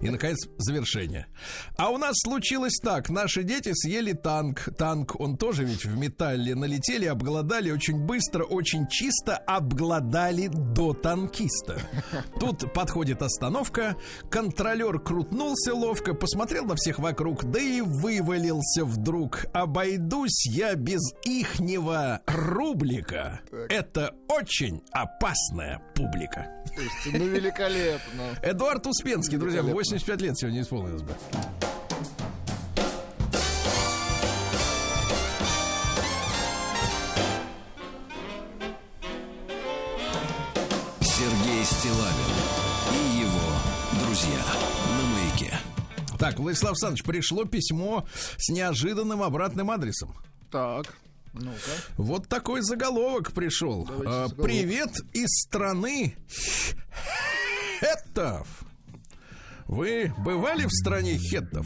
И, 0.00 0.10
наконец, 0.10 0.38
завершение. 0.58 1.26
А 1.76 1.90
у 1.90 1.98
нас 1.98 2.16
случилось 2.24 2.78
так. 2.82 3.10
Наши 3.10 3.44
дети 3.44 3.72
съели 3.74 4.12
танк. 4.12 4.68
Танк, 4.76 5.20
он 5.20 5.36
тоже 5.36 5.64
ведь 5.64 5.84
в 5.84 5.96
металле. 5.96 6.56
Налетели, 6.56 7.06
обглодали 7.06 7.70
очень 7.70 7.98
быстро, 8.04 8.42
очень 8.42 8.88
чисто. 8.88 9.36
Обглодали 9.36 10.15
до 10.48 10.94
танкиста. 10.94 11.78
Тут 12.40 12.72
подходит 12.72 13.20
остановка. 13.20 13.96
Контролер 14.30 14.98
крутнулся 14.98 15.74
ловко, 15.74 16.14
посмотрел 16.14 16.64
на 16.64 16.74
всех 16.74 16.98
вокруг, 16.98 17.44
да 17.44 17.60
и 17.60 17.82
вывалился 17.82 18.84
вдруг. 18.84 19.46
Обойдусь 19.52 20.46
я 20.46 20.74
без 20.74 21.02
ихнего 21.24 22.20
рублика. 22.26 23.40
Это 23.68 24.14
очень 24.28 24.82
опасная 24.90 25.82
публика. 25.94 26.46
Слушайте, 26.74 27.18
ну 27.18 27.26
великолепно. 27.26 28.22
Эдуард 28.42 28.86
Успенский, 28.86 29.36
друзья, 29.36 29.60
Великолепно. 29.60 29.80
85 29.80 30.20
лет 30.22 30.38
сегодня 30.38 30.62
исполнилось 30.62 31.02
бы. 31.02 31.12
Так, 46.26 46.40
Владислав 46.40 46.72
Александрович, 46.72 47.04
пришло 47.04 47.44
письмо 47.44 48.04
с 48.36 48.48
неожиданным 48.48 49.22
обратным 49.22 49.70
адресом. 49.70 50.12
Так, 50.50 50.92
ну-ка. 51.32 51.70
Вот 51.96 52.26
такой 52.26 52.62
заголовок 52.62 53.30
пришел. 53.32 53.88
А, 53.88 53.92
заголовок. 53.94 54.42
Привет 54.42 54.90
из 55.12 55.28
страны 55.42 56.16
хеттов. 57.78 58.48
Вы 59.68 60.12
бывали 60.18 60.64
в 60.66 60.72
стране 60.72 61.16
хеттов? 61.16 61.64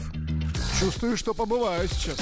Чувствую, 0.79 1.17
что 1.17 1.33
побываю 1.33 1.87
сейчас. 1.87 2.17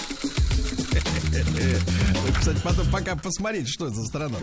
Кстати, 2.39 2.61
потом 2.63 2.89
пока 2.89 3.17
посмотрите, 3.17 3.67
что 3.67 3.87
это 3.87 3.95
за 3.95 4.05
страна. 4.05 4.37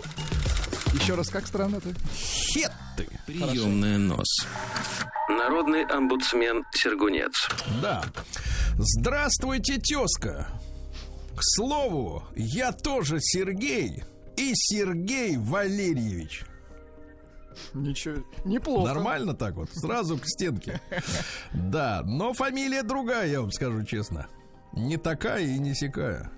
Еще 0.93 1.15
раз, 1.15 1.29
как 1.29 1.47
странно-то? 1.47 1.89
Хетты. 2.97 3.19
Приемная 3.25 3.97
нос. 3.97 4.27
Народный 5.29 5.85
омбудсмен 5.85 6.63
Сергунец. 6.73 7.49
Да. 7.81 8.03
Здравствуйте, 8.77 9.77
тезка. 9.79 10.47
К 11.35 11.39
слову, 11.41 12.23
я 12.35 12.71
тоже 12.71 13.17
Сергей 13.19 14.03
и 14.35 14.51
Сергей 14.55 15.37
Валерьевич. 15.37 16.43
Ничего, 17.73 18.23
неплохо. 18.45 18.93
Нормально 18.93 19.33
так 19.33 19.55
вот, 19.55 19.69
сразу 19.71 20.17
к 20.17 20.27
стенке. 20.27 20.79
Да, 21.53 22.01
но 22.05 22.33
фамилия 22.33 22.83
другая, 22.83 23.27
я 23.27 23.41
вам 23.41 23.51
скажу 23.51 23.83
честно. 23.83 24.27
Не 24.73 24.97
такая 24.97 25.43
и 25.43 25.57
не 25.57 25.73
сякая. 25.73 26.31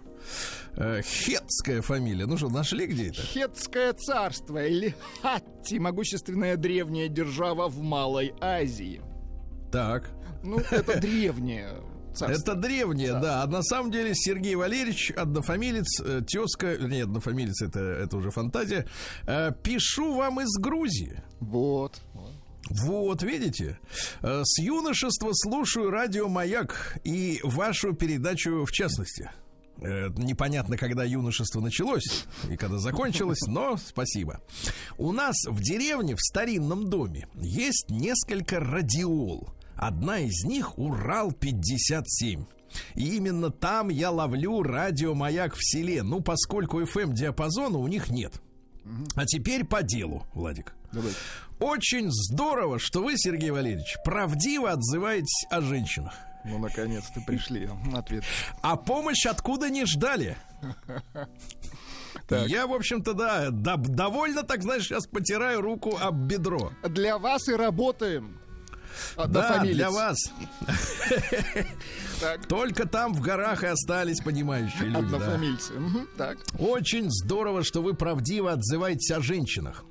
Э, 0.79 1.01
Хетская 1.03 1.81
фамилия. 1.81 2.25
Ну 2.25 2.38
что, 2.38 2.48
нашли 2.50 2.88
где 2.88 3.09
это? 3.09 3.21
Хетское 3.21 3.91
царство 3.93 4.65
или 4.65 4.95
Хатти, 5.21 5.77
могущественная 5.77 6.55
древняя 6.55 7.09
держава 7.09 7.67
в 7.67 7.81
Малой 7.81 8.33
Азии. 8.39 9.01
Так. 9.71 10.09
Ну, 10.41 10.57
это 10.71 11.00
древнее 11.01 11.81
царство. 12.15 12.51
Это 12.53 12.55
древнее, 12.55 13.12
Да. 13.13 13.19
да. 13.19 13.43
А 13.43 13.48
на 13.48 13.62
самом 13.62 13.91
деле 13.91 14.15
Сергей 14.15 14.55
Валерьевич, 14.55 15.12
однофамилец, 15.12 16.00
э, 16.00 16.21
тезка, 16.25 16.77
нет, 16.77 17.07
однофамилец, 17.07 17.62
это, 17.62 17.79
это 17.81 18.15
уже 18.15 18.31
фантазия. 18.31 18.88
Э, 19.27 19.51
Пишу 19.62 20.15
вам 20.15 20.39
из 20.39 20.50
Грузии. 20.62 21.21
Вот. 21.41 22.00
вот. 22.69 23.21
Видите? 23.21 23.79
С 24.21 24.59
юношества 24.59 25.31
слушаю 25.33 25.89
радио 25.92 26.29
«Маяк» 26.29 26.98
и 27.03 27.42
вашу 27.44 27.92
передачу 27.94 28.63
в 28.63 28.72
частности. 28.72 29.29
Э, 29.81 30.09
Непонятно, 30.18 30.77
когда 30.77 31.03
юношество 31.03 31.61
началось 31.61 32.25
и 32.50 32.57
когда 32.57 32.77
закончилось, 32.79 33.42
но 33.48 33.77
спасибо. 33.77 34.42
У 34.98 35.11
нас 35.11 35.35
в 35.48 35.61
деревне, 35.61 36.15
в 36.15 36.22
старинном 36.22 36.89
доме, 36.89 37.27
есть 37.35 37.89
несколько 37.89 38.59
радиол. 38.59 39.50
Одна 39.75 40.20
из 40.20 40.44
них 40.44 40.77
Урал-57. 40.77 42.46
И 42.96 43.15
именно 43.15 43.50
там 43.50 43.89
я 43.89 44.11
ловлю 44.11 44.61
радиомаяк 44.61 45.55
в 45.55 45.59
селе. 45.61 46.03
Ну, 46.03 46.22
поскольку 46.22 46.81
FM-диапазона 46.81 47.77
у 47.77 47.87
них 47.87 48.09
нет. 48.09 48.42
А 49.15 49.25
теперь 49.25 49.65
по 49.65 49.81
делу, 49.81 50.24
Владик. 50.33 50.74
Давайте. 50.92 51.18
Очень 51.59 52.09
здорово, 52.09 52.79
что 52.79 53.03
вы, 53.03 53.13
Сергей 53.18 53.51
Валерьевич, 53.51 53.98
правдиво 54.03 54.72
отзываетесь 54.72 55.46
о 55.50 55.61
женщинах. 55.61 56.13
Ну, 56.46 56.58
наконец-то 56.60 57.22
пришли 57.22 57.70
на 57.86 58.00
ответ. 58.00 58.24
А 58.62 58.75
помощь 58.78 59.25
откуда 59.25 59.70
не 59.70 59.86
ждали. 59.86 60.38
Так. 62.28 62.48
Я, 62.48 62.68
в 62.68 62.74
общем-то, 62.74 63.14
да, 63.14 63.50
да, 63.52 63.75
довольно, 63.78 64.44
так 64.44 64.62
знаешь, 64.64 64.84
сейчас 64.84 65.08
потираю 65.08 65.62
руку 65.62 65.98
об 66.00 66.16
бедро. 66.16 66.72
Для 66.84 67.18
вас 67.18 67.48
и 67.48 67.54
работаем. 67.54 68.40
Да, 69.16 69.24
Однофамилец. 69.24 69.75
для 69.75 69.92
вас. 69.92 70.18
Только 72.48 72.88
там 72.88 73.14
в 73.14 73.22
горах 73.22 73.64
и 73.64 73.68
остались 73.68 74.20
понимающие 74.22 74.90
люди. 74.90 75.10
да. 75.10 75.18
однофамильцы. 75.18 75.74
Мгм, 75.74 76.08
Так. 76.18 76.38
Очень 76.58 77.10
здорово, 77.10 77.64
что 77.64 77.82
вы 77.82 77.94
правдиво 77.94 78.52
отзываетесь 78.52 79.12
о 79.12 79.22
женщинах. 79.22 79.86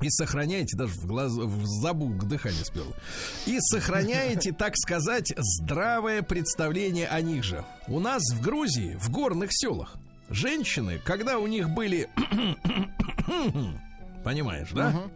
И 0.00 0.08
сохраняете, 0.10 0.76
даже 0.76 0.94
в, 0.94 1.06
глаз, 1.06 1.32
в 1.32 1.66
забух 1.82 2.24
дыхание 2.24 2.64
спел. 2.64 2.86
И 3.46 3.58
сохраняете, 3.60 4.52
так 4.58 4.74
сказать, 4.76 5.32
здравое 5.36 6.22
представление 6.22 7.06
о 7.06 7.20
них 7.20 7.44
же. 7.44 7.64
У 7.86 8.00
нас 8.00 8.22
в 8.32 8.40
Грузии, 8.40 8.96
в 9.00 9.10
горных 9.10 9.50
селах, 9.52 9.96
женщины, 10.28 11.00
когда 11.04 11.38
у 11.38 11.46
них 11.46 11.70
были... 11.70 12.08
Понимаешь, 14.24 14.68
да? 14.72 15.10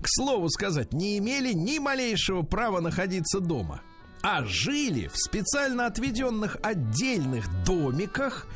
К 0.00 0.06
слову 0.06 0.48
сказать, 0.50 0.92
не 0.92 1.18
имели 1.18 1.52
ни 1.52 1.78
малейшего 1.78 2.42
права 2.42 2.80
находиться 2.80 3.40
дома 3.40 3.80
а 4.22 4.44
жили 4.44 5.08
в 5.08 5.16
специально 5.16 5.86
отведенных 5.86 6.58
отдельных 6.62 7.46
домиках, 7.64 8.46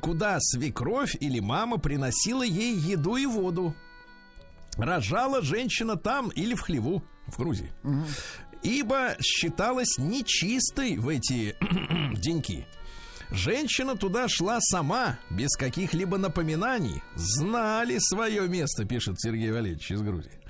куда 0.00 0.38
свекровь 0.40 1.16
или 1.20 1.40
мама 1.40 1.78
приносила 1.78 2.42
ей 2.42 2.74
еду 2.74 3.16
и 3.16 3.26
воду. 3.26 3.74
Рожала 4.78 5.42
женщина 5.42 5.96
там 5.96 6.28
или 6.28 6.54
в 6.54 6.60
хлеву, 6.60 7.02
в 7.26 7.36
Грузии. 7.38 7.72
Ибо 8.62 9.16
считалась 9.20 9.98
нечистой 9.98 10.96
в 10.96 11.08
эти 11.08 11.54
деньки. 12.18 12.66
Женщина 13.30 13.94
туда 13.94 14.26
шла 14.26 14.58
сама, 14.60 15.18
без 15.30 15.54
каких-либо 15.56 16.16
напоминаний. 16.16 17.02
Знали 17.14 17.98
свое 17.98 18.48
место, 18.48 18.84
пишет 18.86 19.20
Сергей 19.20 19.52
Валерьевич 19.52 19.90
из 19.90 20.00
Грузии. 20.00 20.40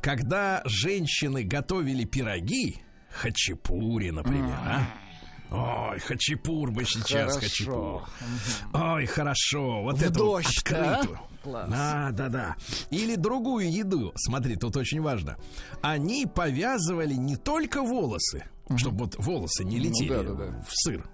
Когда 0.00 0.62
женщины 0.64 1.42
готовили 1.42 2.04
пироги, 2.04 2.82
хачапури, 3.10 4.10
например, 4.10 4.56
а? 4.64 4.86
Ой, 5.90 5.98
хачапур 5.98 6.70
бы 6.70 6.84
сейчас, 6.84 7.34
Хорошо. 7.34 7.40
хачапур. 7.40 8.08
Ой, 8.72 9.06
хорошо. 9.06 9.82
Вот 9.82 9.98
В 9.98 10.02
это 10.02 10.12
дождь, 10.12 10.62
да? 10.70 11.02
Класс. 11.42 11.70
Да, 11.70 12.10
да, 12.12 12.28
да. 12.28 12.56
Или 12.90 13.16
другую 13.16 13.72
еду. 13.72 14.12
Смотри, 14.16 14.56
тут 14.56 14.76
очень 14.76 15.00
важно. 15.00 15.36
Они 15.82 16.26
повязывали 16.26 17.14
не 17.14 17.36
только 17.36 17.82
волосы, 17.82 18.44
чтобы 18.76 19.04
вот 19.04 19.16
волосы 19.18 19.64
не 19.64 19.78
Ну 19.78 19.84
летели 19.84 20.08
да, 20.08 20.22
да, 20.22 20.34
да. 20.34 20.64
в 20.68 20.72
сыр. 20.74 21.08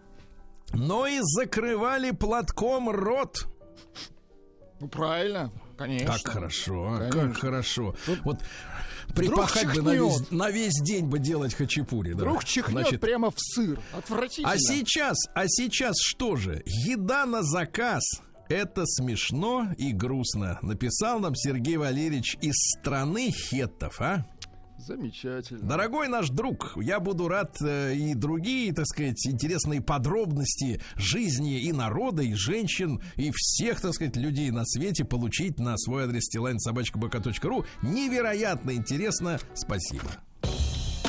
но 0.73 1.07
и 1.07 1.21
закрывали 1.23 2.11
платком 2.11 2.91
рот. 2.91 3.47
Ну, 4.81 4.89
правильно, 4.89 5.53
конечно. 5.79 6.13
Как 6.15 6.29
хорошо, 6.29 6.97
Конечно. 6.99 7.21
как 7.29 7.37
хорошо. 7.39 7.97
Вот 8.25 8.41
припахать 9.15 9.75
бы 9.75 9.81
на 9.83 9.95
весь, 9.95 10.31
на 10.31 10.51
весь 10.51 10.75
день 10.83 11.07
бы 11.07 11.19
делать 11.19 11.55
хачапури. 11.55 12.11
да. 12.11 12.17
Вдруг 12.17 12.45
чихнет 12.45 12.73
Значит, 12.83 13.01
прямо 13.01 13.31
в 13.31 13.37
сыр. 13.39 13.81
Отвратительно. 13.97 14.51
А 14.51 14.59
сейчас, 14.59 15.17
а 15.35 15.45
сейчас 15.47 15.97
что 15.99 16.37
же? 16.37 16.63
Еда 16.67 17.25
на 17.25 17.43
заказ. 17.43 18.03
Это 18.49 18.87
смешно 18.87 19.69
и 19.77 19.93
грустно. 19.93 20.59
Написал 20.63 21.21
нам 21.21 21.35
Сергей 21.35 21.77
Валерьевич 21.77 22.39
из 22.41 22.55
страны 22.79 23.31
хеттов, 23.31 24.01
а? 24.01 24.25
Замечательно. 24.79 25.67
Дорогой 25.67 26.09
наш 26.09 26.29
друг, 26.29 26.77
я 26.77 27.01
буду 27.01 27.29
рад 27.29 27.57
э, 27.63 27.95
и 27.95 28.15
другие, 28.15 28.73
так 28.73 28.87
сказать, 28.87 29.27
интересные 29.27 29.81
подробности 29.81 30.81
жизни 30.97 31.61
и 31.61 31.73
народа, 31.73 32.23
и 32.23 32.35
женщин, 32.35 33.01
и 33.17 33.33
всех, 33.35 33.81
так 33.81 33.95
сказать, 33.95 34.17
людей 34.17 34.51
на 34.51 34.67
свете 34.67 35.05
получить 35.05 35.59
на 35.59 35.79
свой 35.79 36.05
адрес 36.05 36.29
stilainsobachkabk.ru. 36.33 37.67
Невероятно 37.83 38.75
интересно. 38.75 39.41
Спасибо. 39.55 40.11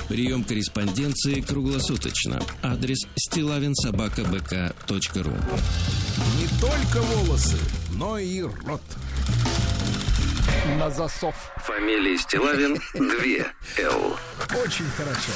Прием 0.08 0.46
корреспонденции 0.46 1.42
круглосуточно. 1.42 2.42
Адрес 2.64 3.00
стилавинсобакабк.ру 3.18 5.34
Не 6.18 6.48
только 6.60 7.00
волосы, 7.02 7.58
но 7.92 8.18
и 8.18 8.42
рот. 8.42 8.82
На 10.80 10.90
засов. 10.90 11.36
Фамилия 11.58 12.18
Стилавин 12.18 12.76
2 12.94 13.84
Л. 13.86 14.18
Очень 14.64 14.86
хорошо. 14.86 15.32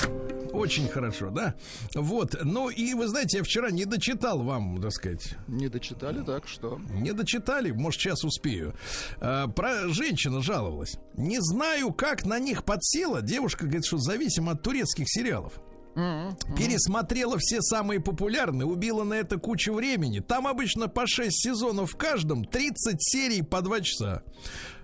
Очень 0.52 0.90
хорошо, 0.90 1.30
да? 1.30 1.56
Вот. 1.94 2.36
Ну 2.44 2.70
и 2.70 2.96
вы 2.96 3.08
знаете, 3.08 3.38
я 3.38 3.44
вчера 3.44 3.70
не 3.70 3.86
дочитал 3.86 4.42
вам, 4.42 4.82
так 4.82 4.92
сказать, 4.92 5.36
Не 5.48 5.70
дочитали, 5.70 6.24
так 6.24 6.48
что? 6.48 6.80
Не 6.90 7.14
дочитали, 7.14 7.72
может, 7.72 8.02
сейчас 8.02 8.24
успею. 8.24 8.74
А, 9.20 9.48
про 9.48 9.88
женщина 9.90 10.42
жаловалась. 10.42 10.98
Не 11.16 11.38
знаю, 11.40 11.94
как 11.94 12.26
на 12.26 12.40
них 12.40 12.66
подсела. 12.66 13.22
Девушка 13.22 13.66
говорит, 13.66 13.86
что 13.86 13.98
зависима 13.98 14.54
от 14.54 14.64
турецких 14.64 15.06
сериалов. 15.08 15.54
Пересмотрела 15.94 17.38
все 17.40 17.62
самые 17.62 18.00
популярные, 18.00 18.66
убила 18.66 19.04
на 19.04 19.16
это 19.16 19.38
кучу 19.38 19.74
времени. 19.74 20.20
Там 20.20 20.48
обычно 20.48 20.88
по 20.88 21.08
6 21.08 21.32
сезонов 21.32 21.92
в 21.92 21.98
каждом, 21.98 22.46
30 22.46 22.96
серий 23.00 23.42
по 23.42 23.62
2 23.62 23.82
часа. 23.82 24.24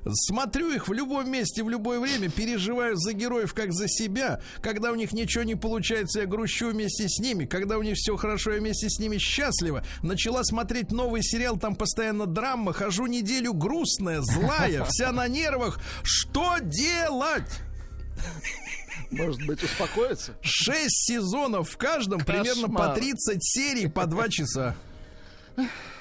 Смотрю 0.09 0.71
их 0.71 0.87
в 0.87 0.93
любом 0.93 1.29
месте, 1.29 1.63
в 1.63 1.69
любое 1.69 1.99
время, 1.99 2.29
переживаю 2.29 2.95
за 2.95 3.13
героев 3.13 3.53
как 3.53 3.73
за 3.73 3.87
себя. 3.87 4.41
Когда 4.61 4.91
у 4.91 4.95
них 4.95 5.11
ничего 5.11 5.43
не 5.43 5.55
получается, 5.55 6.21
я 6.21 6.25
грущу 6.25 6.69
вместе 6.69 7.09
с 7.09 7.19
ними. 7.19 7.45
Когда 7.45 7.77
у 7.77 7.83
них 7.83 7.95
все 7.95 8.15
хорошо, 8.15 8.51
я 8.51 8.59
вместе 8.59 8.89
с 8.89 8.99
ними 8.99 9.17
счастлива. 9.17 9.83
Начала 10.03 10.43
смотреть 10.43 10.91
новый 10.91 11.23
сериал, 11.23 11.57
там 11.57 11.75
постоянно 11.75 12.25
драма. 12.25 12.73
Хожу 12.73 13.07
неделю 13.07 13.53
грустная, 13.53 14.21
злая, 14.21 14.85
вся 14.89 15.11
на 15.11 15.27
нервах. 15.27 15.79
Что 16.03 16.59
делать? 16.59 17.66
Может 19.12 19.45
быть, 19.45 19.63
успокоиться? 19.63 20.34
Шесть 20.41 21.08
сезонов 21.08 21.69
в 21.69 21.77
каждом, 21.77 22.19
примерно 22.19 22.67
по 22.67 22.89
Кошмар. 22.89 22.99
30 22.99 23.38
серий 23.41 23.88
по 23.88 24.06
2 24.06 24.30
часа. 24.30 24.75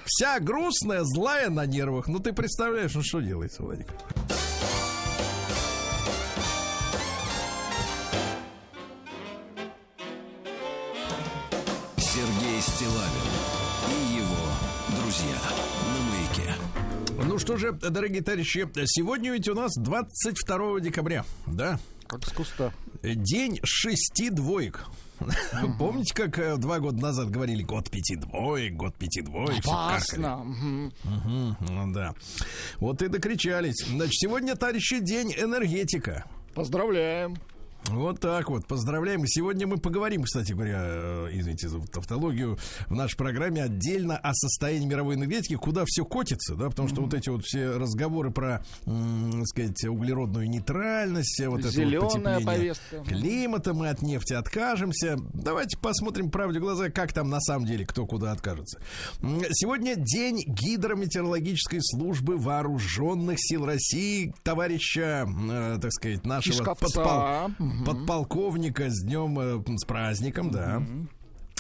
Вся 0.05 0.39
грустная, 0.41 1.03
злая 1.05 1.51
на 1.51 1.67
нервах. 1.67 2.09
Ну 2.09 2.19
ты 2.19 2.33
представляешь, 2.33 2.95
ну 2.95 3.03
что 3.03 3.21
делается, 3.21 3.63
Владик? 3.63 3.87
Сергей 11.97 12.61
Стилавин 12.61 13.31
и 13.91 14.17
его 14.17 15.01
друзья 15.01 15.39
на 15.93 16.01
маяке. 16.11 16.55
Ну 17.25 17.39
что 17.39 17.57
же, 17.57 17.73
дорогие 17.73 18.23
товарищи, 18.23 18.67
сегодня 18.87 19.33
ведь 19.33 19.49
у 19.49 19.55
нас 19.55 19.73
22 19.77 20.81
декабря, 20.81 21.25
да? 21.47 21.79
Как 22.09 22.25
с 22.25 22.33
куста. 22.33 22.73
День 23.03 23.59
шести 23.65 24.31
двоек. 24.31 24.87
Помните, 25.79 26.15
как 26.15 26.39
э, 26.39 26.57
два 26.57 26.79
года 26.79 27.01
назад 27.01 27.31
говорили 27.31 27.63
год 27.63 27.91
пяти 27.91 28.17
двоек, 28.17 28.75
год 28.75 28.95
пяти 28.97 29.23
двоек? 29.23 29.61
Опасно. 29.65 30.37
Мгм, 30.39 31.57
ну 31.61 31.93
да. 31.93 32.15
Вот 32.79 33.01
и 33.03 33.09
докричались. 33.09 33.85
Значит, 33.87 34.15
сегодня, 34.15 34.57
товарищи, 34.57 35.01
день 35.01 35.33
энергетика. 35.37 36.27
Поздравляем. 36.55 37.37
Вот 37.89 38.19
так 38.21 38.51
вот, 38.51 38.67
поздравляем. 38.67 39.25
Сегодня 39.27 39.67
мы 39.67 39.77
поговорим, 39.79 40.25
кстати 40.25 40.53
говоря, 40.53 40.81
э, 40.83 41.29
извините 41.33 41.69
за 41.69 41.81
тавтологию, 41.87 42.59
в 42.89 42.95
нашей 42.95 43.17
программе 43.17 43.63
отдельно 43.63 44.17
о 44.17 44.35
состоянии 44.35 44.87
мировой 44.87 45.15
энергетики, 45.15 45.55
куда 45.55 45.85
все 45.87 46.05
котится, 46.05 46.57
да, 46.57 46.69
потому 46.69 46.89
что 46.89 47.03
вот 47.03 47.15
эти 47.15 47.29
вот 47.29 47.45
все 47.45 47.77
разговоры 47.77 48.33
про, 48.33 48.65
м, 48.87 49.45
сказать, 49.47 49.85
углеродную 49.85 50.49
нейтральность, 50.51 51.41
вот 51.47 51.61
это 51.61 51.69
вот 51.69 51.75
Зеленая 51.75 52.01
потепление 52.41 52.45
повестка. 52.45 53.05
климата, 53.05 53.73
мы 53.75 53.89
от 53.89 54.03
нефти 54.03 54.33
откажемся. 54.33 55.17
Давайте 55.33 55.79
посмотрим 55.79 56.31
правде 56.31 56.59
в 56.59 56.63
глаза, 56.63 56.91
как 56.91 57.13
там 57.13 57.31
на 57.31 57.41
самом 57.41 57.67
деле, 57.67 57.87
кто 57.87 58.05
куда 58.05 58.33
откажется. 58.33 58.81
Сегодня 59.53 59.95
день 59.97 60.43
гидрометеорологической 60.47 61.79
службы 61.83 62.37
вооруженных 62.37 63.37
сил 63.39 63.65
России, 63.65 64.35
товарища, 64.43 65.27
э, 65.51 65.79
так 65.81 65.93
сказать, 65.93 66.25
нашего 66.25 66.53
подпол- 66.93 67.76
Мгм. 67.77 67.85
подполковника 67.85 68.89
с 68.91 69.03
днем, 69.03 69.39
э, 69.39 69.63
с 69.77 69.85
праздником, 69.85 70.51
да. 70.51 70.83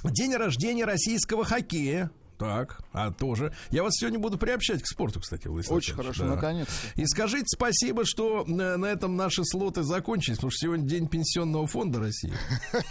День 0.05 0.35
рождения 0.35 0.85
российского 0.85 1.45
хоккея. 1.45 2.11
Так, 2.39 2.81
а 2.93 3.13
тоже. 3.13 3.55
Я 3.71 3.83
вас 3.83 3.95
сегодня 3.97 4.19
буду 4.19 4.37
приобщать 4.37 4.83
к 4.83 4.87
спорту, 4.87 5.21
кстати, 5.21 5.49
Владислав 5.49 5.79
Очень 5.79 5.95
хорошо, 5.95 6.25
да. 6.25 6.35
наконец-то. 6.35 7.01
И 7.01 7.07
скажите 7.07 7.47
спасибо, 7.47 8.03
что 8.05 8.45
э, 8.47 8.77
на 8.77 8.85
этом 8.85 9.17
наши 9.17 9.43
слоты 9.43 9.83
закончились, 9.85 10.37
потому 10.37 10.51
что 10.51 10.67
сегодня 10.67 10.87
день 10.87 11.09
пенсионного 11.09 11.67
фонда 11.67 11.99
России. 12.01 12.35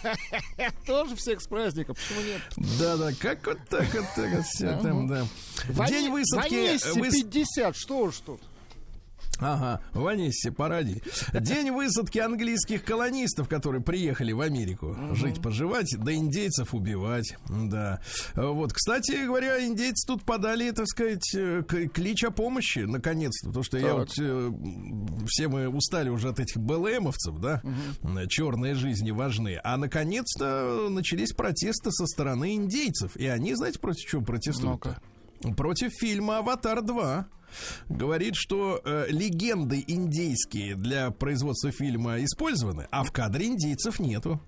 Тоже 0.87 1.15
всех 1.15 1.41
с 1.41 1.47
праздником, 1.47 1.95
почему 1.95 2.25
нет? 2.25 2.41
Да-да, 2.79 3.11
как 3.19 3.45
вот 3.45 3.59
так 3.69 3.87
вот, 3.93 4.05
так 4.15 4.35
вот 4.35 4.45
всё 4.45 4.79
там, 4.81 5.07
да. 5.07 5.27
День 5.87 6.09
высадки... 6.11 6.55
Ванессе 6.55 6.99
выс- 6.99 7.11
50, 7.29 7.75
что 7.77 7.99
уж 7.99 8.17
тут. 8.25 8.41
Ага, 9.39 9.81
Ванессе, 9.93 10.51
поради. 10.51 11.01
День 11.33 11.71
высадки 11.71 12.19
английских 12.19 12.83
колонистов, 12.85 13.49
которые 13.49 13.81
приехали 13.83 14.31
в 14.31 14.41
Америку 14.41 14.95
жить, 15.13 15.41
поживать, 15.41 15.93
да 15.97 16.13
индейцев 16.13 16.73
убивать. 16.73 17.35
Да. 17.49 17.99
Вот, 18.35 18.71
кстати 18.73 19.25
говоря, 19.25 19.65
индейцы 19.65 20.07
тут 20.07 20.23
подали, 20.23 20.71
так 20.71 20.87
сказать, 20.87 21.33
э, 21.35 21.63
клич 21.63 22.23
о 22.23 22.31
помощи, 22.31 22.79
наконец-то. 22.79 23.47
Потому 23.47 23.63
что 23.63 23.77
я 23.77 23.87
Так. 23.87 23.95
вот... 23.97 24.09
э, 24.19 24.51
Все 25.27 25.47
мы 25.47 25.67
устали 25.67 26.09
уже 26.09 26.29
от 26.29 26.39
этих 26.39 26.57
БЛМовцев, 26.57 27.37
да? 27.39 27.61
Черные 28.29 28.73
жизни 28.75 29.11
важны. 29.11 29.59
А 29.63 29.77
наконец-то 29.77 30.87
начались 30.89 31.33
протесты 31.33 31.91
со 31.91 32.05
стороны 32.07 32.55
индейцев. 32.55 33.15
И 33.17 33.25
они, 33.27 33.53
знаете, 33.55 33.79
против 33.79 34.09
чего 34.09 34.21
протестуют? 34.21 34.85
Ну-ка. 34.85 35.01
Против 35.55 35.91
фильма 35.93 36.37
«Аватар 36.39 36.79
2». 36.79 37.25
Говорит, 37.89 38.35
что 38.35 38.81
э, 38.83 39.05
легенды 39.09 39.83
индейские 39.87 40.75
для 40.75 41.11
производства 41.11 41.71
фильма 41.71 42.23
использованы, 42.23 42.87
а 42.91 43.03
в 43.03 43.11
кадре 43.11 43.47
индейцев 43.47 43.99
нету. 43.99 44.41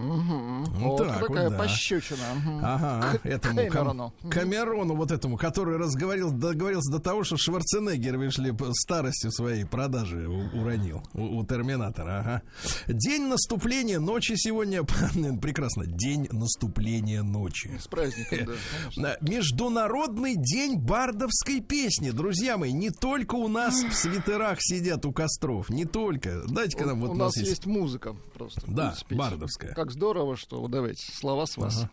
Ну, 0.00 0.64
Вот 0.96 0.98
так 1.06 1.20
такая 1.20 1.48
вот, 1.48 1.52
да. 1.52 1.58
пощечина. 1.58 2.60
Ага, 2.62 3.18
К- 3.18 3.26
этому 3.26 3.56
Кам- 3.56 3.68
Кэмерону. 3.70 4.14
Камерону 4.30 4.94
вот 4.96 5.10
этому, 5.10 5.36
который 5.36 5.76
разговорил, 5.76 6.30
договорился 6.30 6.90
до 6.92 6.98
того, 7.00 7.24
что 7.24 7.36
Шварценеггер, 7.36 8.18
видишь 8.18 8.38
ли, 8.38 8.52
по 8.52 8.72
старостью 8.72 9.30
своей 9.30 9.64
продажи 9.64 10.26
у- 10.28 10.60
уронил 10.60 11.02
у, 11.14 11.38
у 11.38 11.44
Терминатора. 11.44 12.20
Ага. 12.20 12.42
День 12.88 13.26
наступления 13.28 14.00
ночи 14.00 14.34
сегодня, 14.36 14.82
прекрасно, 15.40 15.84
день 15.86 16.28
наступления 16.30 17.22
ночи. 17.22 17.70
С 17.80 17.86
праздником, 17.86 18.38
да. 18.46 18.52
конечно. 18.92 19.16
Международный 19.20 20.36
день 20.36 20.76
бардовской 20.78 21.60
песни. 21.60 22.10
Друзья 22.10 22.56
мои, 22.56 22.72
не 22.72 22.90
только 22.90 23.34
у 23.34 23.48
нас 23.48 23.82
в 23.82 23.92
свитерах 23.92 24.58
сидят 24.60 25.04
у 25.04 25.12
костров, 25.12 25.70
не 25.70 25.84
только. 25.84 26.42
Дайте-ка 26.48 26.86
нам 26.86 27.00
вот 27.00 27.10
У 27.10 27.14
нас 27.14 27.36
есть 27.36 27.66
музыка 27.66 28.14
просто. 28.34 28.62
Да, 28.66 28.94
бардовская. 29.10 29.74
Как 29.74 29.89
здорово, 29.90 30.36
что 30.36 30.60
вот 30.60 30.70
давайте 30.70 31.12
слова 31.12 31.46
с 31.46 31.56
вас. 31.56 31.84
Ага. 31.84 31.90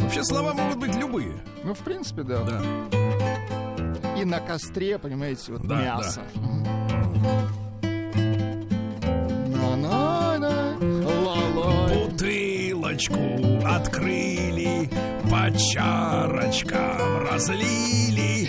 Вообще 0.00 0.24
слова 0.24 0.52
могут 0.54 0.78
быть 0.78 0.94
любые. 0.96 1.40
Ну, 1.64 1.74
в 1.74 1.78
принципе, 1.78 2.22
да. 2.22 2.42
Да. 2.42 2.60
И 4.18 4.24
на 4.24 4.40
костре, 4.40 4.98
понимаете, 4.98 5.52
вот 5.52 5.66
Да, 5.66 5.80
мясо. 5.80 6.22
Ла-лай. 11.24 12.06
Бутылочку 12.06 13.20
открыли, 13.64 14.90
по 15.30 15.50
чарочкам 15.56 17.26
разлили 17.30 18.48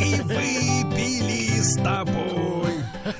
и 0.00 0.20
выпили 0.22 1.60
с 1.60 1.76
тобой. 1.82 2.75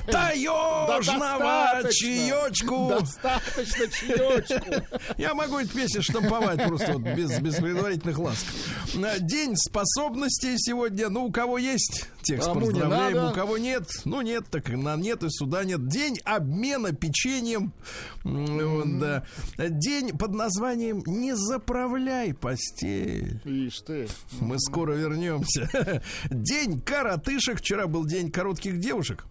Таежного 0.06 0.98
достаточно. 0.98 1.90
чаечку. 1.92 2.88
Достаточно 3.00 3.86
чаечку. 3.88 5.00
Я 5.16 5.34
могу 5.34 5.58
эту 5.58 5.74
песню 5.74 6.02
штамповать 6.02 6.64
просто 6.66 6.92
вот 6.92 7.02
без, 7.02 7.38
без 7.40 7.56
предварительных 7.56 8.18
ласк. 8.18 8.46
День 9.20 9.56
способностей 9.56 10.56
сегодня. 10.58 11.08
Ну, 11.08 11.26
у 11.26 11.32
кого 11.32 11.58
есть 11.58 12.08
текст, 12.22 12.48
Кому 12.48 12.60
не 12.60 12.66
поздравляем. 12.70 13.30
У 13.30 13.32
кого 13.32 13.58
нет, 13.58 13.88
ну 14.04 14.20
нет, 14.20 14.44
так 14.50 14.68
на 14.68 14.96
нет 14.96 15.22
и 15.22 15.28
сюда 15.30 15.64
нет. 15.64 15.86
День 15.88 16.18
обмена 16.24 16.92
печеньем. 16.92 17.72
Вот, 18.24 18.98
да. 18.98 19.24
День 19.58 20.16
под 20.16 20.32
названием 20.32 21.02
«Не 21.06 21.36
заправляй 21.36 22.34
постель». 22.34 23.40
Ишь 23.44 23.80
ты. 23.80 24.08
Мы 24.40 24.58
скоро 24.58 24.92
вернемся. 24.92 26.02
День 26.30 26.80
коротышек. 26.80 27.58
Вчера 27.58 27.86
был 27.86 28.04
день 28.04 28.30
коротких 28.30 28.78
девушек. 28.78 29.24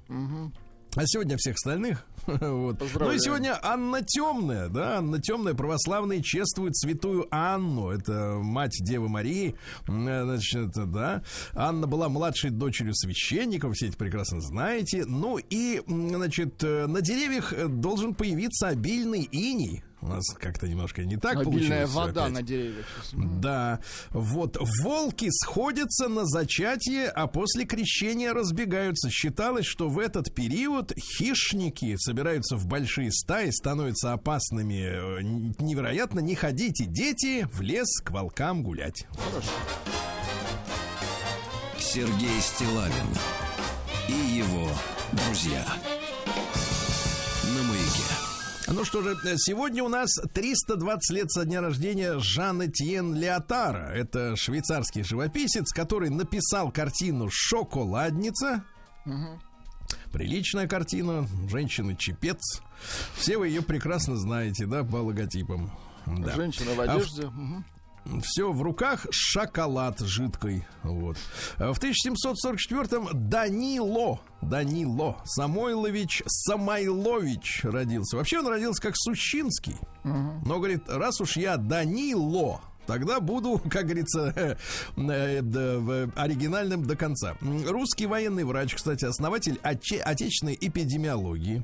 А 0.95 1.05
сегодня 1.05 1.35
всех 1.37 1.55
остальных. 1.55 2.05
Вот. 2.25 2.81
Ну 2.95 3.11
и 3.11 3.19
сегодня 3.19 3.55
Анна 3.61 4.01
Темная, 4.01 4.67
да, 4.67 4.97
Анна 4.97 5.21
Темная, 5.21 5.53
православные 5.53 6.23
чествуют 6.23 6.75
святую 6.75 7.27
Анну, 7.29 7.89
это 7.89 8.39
мать 8.41 8.75
Девы 8.81 9.09
Марии, 9.09 9.55
значит, 9.85 10.69
это, 10.69 10.85
да. 10.85 11.23
Анна 11.53 11.85
была 11.85 12.09
младшей 12.09 12.49
дочерью 12.49 12.95
священников, 12.95 13.75
все 13.75 13.89
это 13.89 13.97
прекрасно 13.97 14.41
знаете. 14.41 15.05
Ну 15.05 15.37
и, 15.37 15.83
значит, 15.85 16.63
э, 16.63 16.87
на 16.87 17.01
деревьях 17.01 17.53
э, 17.53 17.67
должен 17.67 18.15
появиться 18.15 18.69
обильный 18.69 19.21
иней. 19.31 19.83
У 20.05 20.07
нас 20.07 20.23
как-то 20.39 20.67
немножко 20.67 21.03
не 21.03 21.17
так 21.17 21.37
Обильная 21.37 21.87
получилось. 21.87 21.89
вода 21.91 22.21
опять. 22.25 22.33
на 22.33 22.41
деревьях. 22.43 22.85
Да, 23.13 23.79
вот 24.11 24.55
волки 24.83 25.29
сходятся 25.31 26.07
на 26.09 26.25
зачатие, 26.25 27.07
а 27.07 27.25
после 27.25 27.65
крещения 27.65 28.31
разбегаются. 28.31 29.09
Считалось, 29.09 29.65
что 29.65 29.89
в 29.89 29.97
этот 29.97 30.31
период 30.31 30.93
хищники 30.95 31.95
собираются 31.97 32.55
в 32.55 32.67
большие 32.67 33.11
стаи, 33.11 33.49
становятся 33.49 34.13
опасными. 34.13 35.19
Э, 35.19 35.21
Невероятно, 35.59 36.19
не 36.19 36.35
ходите, 36.35 36.85
дети, 36.85 37.47
в 37.51 37.61
лес 37.61 37.87
к 38.03 38.11
волкам 38.11 38.61
гулять. 38.61 39.07
Сергей 41.79 42.39
Стилавин 42.41 43.07
и 44.07 44.37
его 44.37 44.69
друзья. 45.13 45.65
Ну 48.75 48.83
что 48.83 49.01
же, 49.01 49.15
сегодня 49.37 49.85
у 49.85 49.87
нас 49.87 50.09
320 50.33 51.09
лет 51.11 51.31
со 51.31 51.45
дня 51.45 51.61
рождения 51.61 52.19
Жанны 52.19 52.69
Тьен 52.69 53.15
Леотара. 53.15 53.89
Это 53.93 54.35
швейцарский 54.35 55.01
живописец, 55.01 55.71
который 55.71 56.09
написал 56.09 56.73
картину 56.73 57.29
«Шоколадница». 57.31 58.65
Приличная 60.11 60.67
картина, 60.67 61.25
женщина-чепец. 61.49 62.61
Все 63.15 63.37
вы 63.37 63.47
ее 63.47 63.61
прекрасно 63.61 64.17
знаете, 64.17 64.65
да, 64.65 64.83
по 64.83 64.97
логотипам. 64.97 65.71
Да. 66.05 66.33
Женщина 66.33 66.73
в 66.73 66.81
А 66.81 66.83
одежде. 66.83 67.27
Мгм. 67.27 67.65
Все 68.23 68.51
в 68.51 68.61
руках 68.61 69.05
шоколад 69.11 69.99
жидкой. 69.99 70.65
Вот. 70.83 71.17
А 71.57 71.73
В 71.73 71.79
1744-м 71.79 73.09
Данило, 73.29 74.19
Данило 74.41 75.17
Самойлович 75.25 76.23
Самойлович 76.27 77.61
родился. 77.63 78.17
Вообще 78.17 78.39
он 78.39 78.47
родился 78.47 78.81
как 78.81 78.95
Сущинский. 78.95 79.77
Но 80.03 80.57
говорит, 80.57 80.83
раз 80.87 81.19
уж 81.21 81.37
я 81.37 81.57
Данило, 81.57 82.61
Тогда 82.85 83.19
буду, 83.19 83.59
как 83.71 83.85
говорится, 83.85 84.57
э, 84.95 85.41
в- 85.41 86.11
оригинальным 86.15 86.85
до 86.85 86.95
конца. 86.95 87.35
Русский 87.41 88.05
военный 88.05 88.43
врач, 88.43 88.75
кстати, 88.75 89.05
основатель 89.05 89.59
отечественной 89.63 90.55
эпидемиологии. 90.61 91.63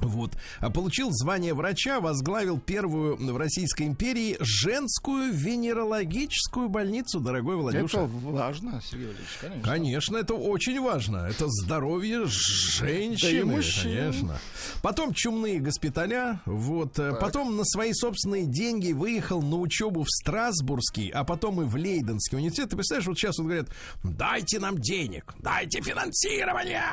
Вот. 0.00 0.32
А 0.60 0.70
Получил 0.70 1.10
звание 1.10 1.54
врача, 1.54 2.00
возглавил 2.00 2.58
первую 2.60 3.16
в 3.16 3.36
Российской 3.36 3.84
империи 3.84 4.36
женскую 4.40 5.32
венерологическую 5.32 6.68
больницу, 6.68 7.20
дорогой 7.20 7.56
Владюша. 7.56 7.98
Это 7.98 8.06
важно, 8.06 8.80
Сергей 8.84 9.06
Валерьевич, 9.08 9.28
конечно. 9.40 9.62
Конечно, 9.64 10.16
это 10.16 10.34
очень 10.34 10.80
важно. 10.80 11.16
Это 11.28 11.46
здоровье 11.48 12.26
женщины, 12.26 13.30
Да 13.32 13.38
и 13.38 13.42
мужчин. 13.42 13.82
конечно. 14.12 14.38
Потом 14.82 15.12
чумные 15.14 15.58
госпиталя, 15.60 16.40
вот. 16.46 16.98
э, 16.98 17.14
Потом 17.20 17.56
на 17.56 17.64
свои 17.64 17.92
собственные 17.92 18.46
деньги 18.46 18.92
выехал 18.92 19.42
на 19.42 19.56
учебу 19.56 20.02
в 20.04 20.08
Страсбургский, 20.08 21.10
а 21.10 21.24
потом 21.24 21.60
и 21.62 21.64
в 21.64 21.74
Лейденский 21.76 22.38
университет. 22.38 22.70
Ты 22.70 22.76
представляешь, 22.76 23.06
вот 23.06 23.18
сейчас 23.18 23.38
вот 23.38 23.44
говорят, 23.46 23.68
дайте 24.04 24.58
нам 24.60 24.78
денег, 24.78 25.34
дайте 25.40 25.80
финансирование. 25.80 26.84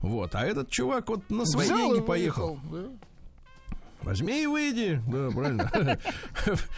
Вот, 0.00 0.34
а 0.34 0.44
этот 0.44 0.70
чувак 0.70 1.08
вот 1.08 1.28
на 1.30 1.44
свои 1.44 1.66
Взял 1.66 1.78
деньги 1.78 2.00
поехал. 2.06 2.54
выехал, 2.54 2.90
да. 3.00 3.08
Возьми 4.02 4.44
и 4.44 4.46
выйди. 4.46 5.02
Да, 5.08 5.28
правильно. 5.30 5.70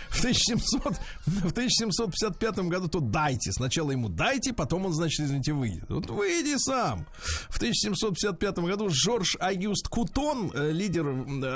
В 0.08 0.18
1700, 0.18 0.96
в 1.26 1.52
1755 1.52 2.58
году 2.60 2.88
то 2.88 3.00
дайте. 3.00 3.52
Сначала 3.52 3.90
ему 3.90 4.08
дайте, 4.08 4.52
потом 4.52 4.86
он, 4.86 4.94
значит, 4.94 5.26
извините, 5.26 5.52
выйдет. 5.52 5.84
Вот 5.88 6.08
выйди 6.08 6.56
сам. 6.56 7.06
В 7.50 7.56
1755 7.56 8.58
году 8.60 8.88
Жорж 8.88 9.36
Агюст 9.38 9.88
Кутон, 9.88 10.50
э, 10.54 10.72
лидер, 10.72 11.06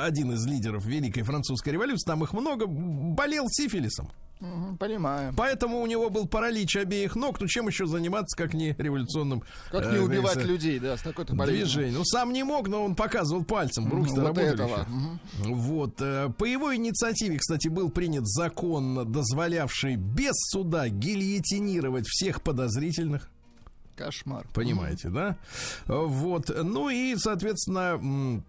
один 0.03 0.33
из 0.33 0.47
лидеров 0.47 0.85
Великой 0.85 1.23
Французской 1.23 1.71
революции, 1.71 2.07
там 2.07 2.23
их 2.23 2.35
много, 2.35 2.67
болел 2.67 3.47
сифилисом. 3.49 4.11
Понимаю. 4.79 5.33
Поэтому 5.37 5.81
у 5.81 5.87
него 5.87 6.11
был 6.11 6.27
паралич 6.27 6.77
обеих 6.77 7.17
ног. 7.17 7.41
Ну, 7.41 7.47
чем 7.47 7.69
еще 7.69 7.87
заниматься, 7.87 8.37
как 8.37 8.55
не 8.55 8.75
революционным 8.77 9.43
Как 9.71 9.87
э, 9.87 9.93
не 9.93 9.99
убивать 9.99 10.35
говорится, 10.35 10.53
людей, 10.53 10.79
да, 10.79 10.97
с 10.97 11.03
такой-то 11.03 11.35
болезнью. 11.35 11.65
движением. 11.67 11.95
Ну, 11.99 12.05
сам 12.05 12.33
не 12.33 12.43
мог, 12.43 12.69
но 12.69 12.85
он 12.85 12.95
показывал 12.95 13.45
пальцем. 13.45 13.91
Руки-то 13.91 14.21
Вот 14.23 14.39
этого. 14.39 14.87
Мгм. 14.89 15.21
Вот. 15.55 15.95
э, 16.01 16.29
По 16.37 16.45
его 16.45 16.75
инициативе, 16.75 17.39
кстати, 17.39 17.69
был 17.69 17.91
принят 17.91 18.27
закон, 18.27 19.11
дозволявший 19.11 19.97
без 19.97 20.35
суда 20.51 20.89
гильотинировать 20.89 22.07
всех 22.07 22.43
подозрительных. 22.43 23.31
Кошмар. 23.97 24.45
Понимаете, 24.53 25.09
да? 25.09 25.37
Вот. 25.87 26.51
Ну 26.65 26.89
и, 26.91 27.15
соответственно, 27.17 28.01
э, 28.03 28.41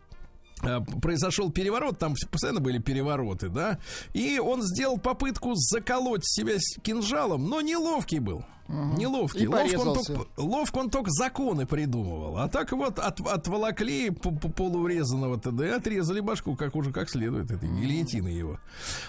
Э, 0.66 0.82
произошел 1.02 1.52
переворот, 1.52 2.00
там 2.00 2.16
постоянно 2.32 2.60
были 2.60 2.80
перевороты, 2.80 3.50
да, 3.50 3.80
и 4.14 4.40
он 4.40 4.64
сделал 4.64 4.98
попытку 4.98 5.54
заколоть 5.56 6.26
себя 6.26 6.56
кинжалом, 6.82 7.48
но 7.48 7.62
неловкий 7.62 8.20
был. 8.20 8.44
Угу. 8.68 8.98
Неловкий. 8.98 9.44
И 9.44 9.48
ловко 9.48 9.80
он, 9.80 9.94
только, 9.94 10.28
ловко 10.38 10.78
он 10.80 10.90
только 10.90 11.12
законы 11.12 11.68
придумывал. 11.68 12.38
А 12.38 12.48
так 12.48 12.72
вот 12.72 12.98
от, 12.98 13.22
отволокли 13.22 14.10
по, 14.10 14.32
по 14.32 14.50
полурезанного 14.50 15.40
ТД, 15.40 15.78
отрезали 15.78 16.20
башку 16.20 16.56
как 16.56 16.76
уже 16.76 16.92
как 16.92 17.10
следует, 17.10 17.52
этой 17.52 17.70
гильотины 17.70 18.30
его. 18.30 18.60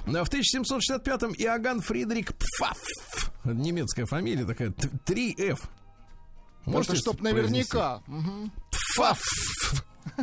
А 0.06 0.24
в 0.24 0.30
1765-м 0.30 1.32
Иоганн 1.38 1.80
Фридрих 1.80 2.34
Пфаф, 2.36 3.32
немецкая 3.44 4.04
фамилия 4.04 4.44
такая, 4.44 4.68
3F, 4.70 5.60
Можете, 6.66 6.92
Это 6.94 7.00
чтоб 7.00 7.20
наверняка. 7.22 8.02
Фаф. 8.96 9.22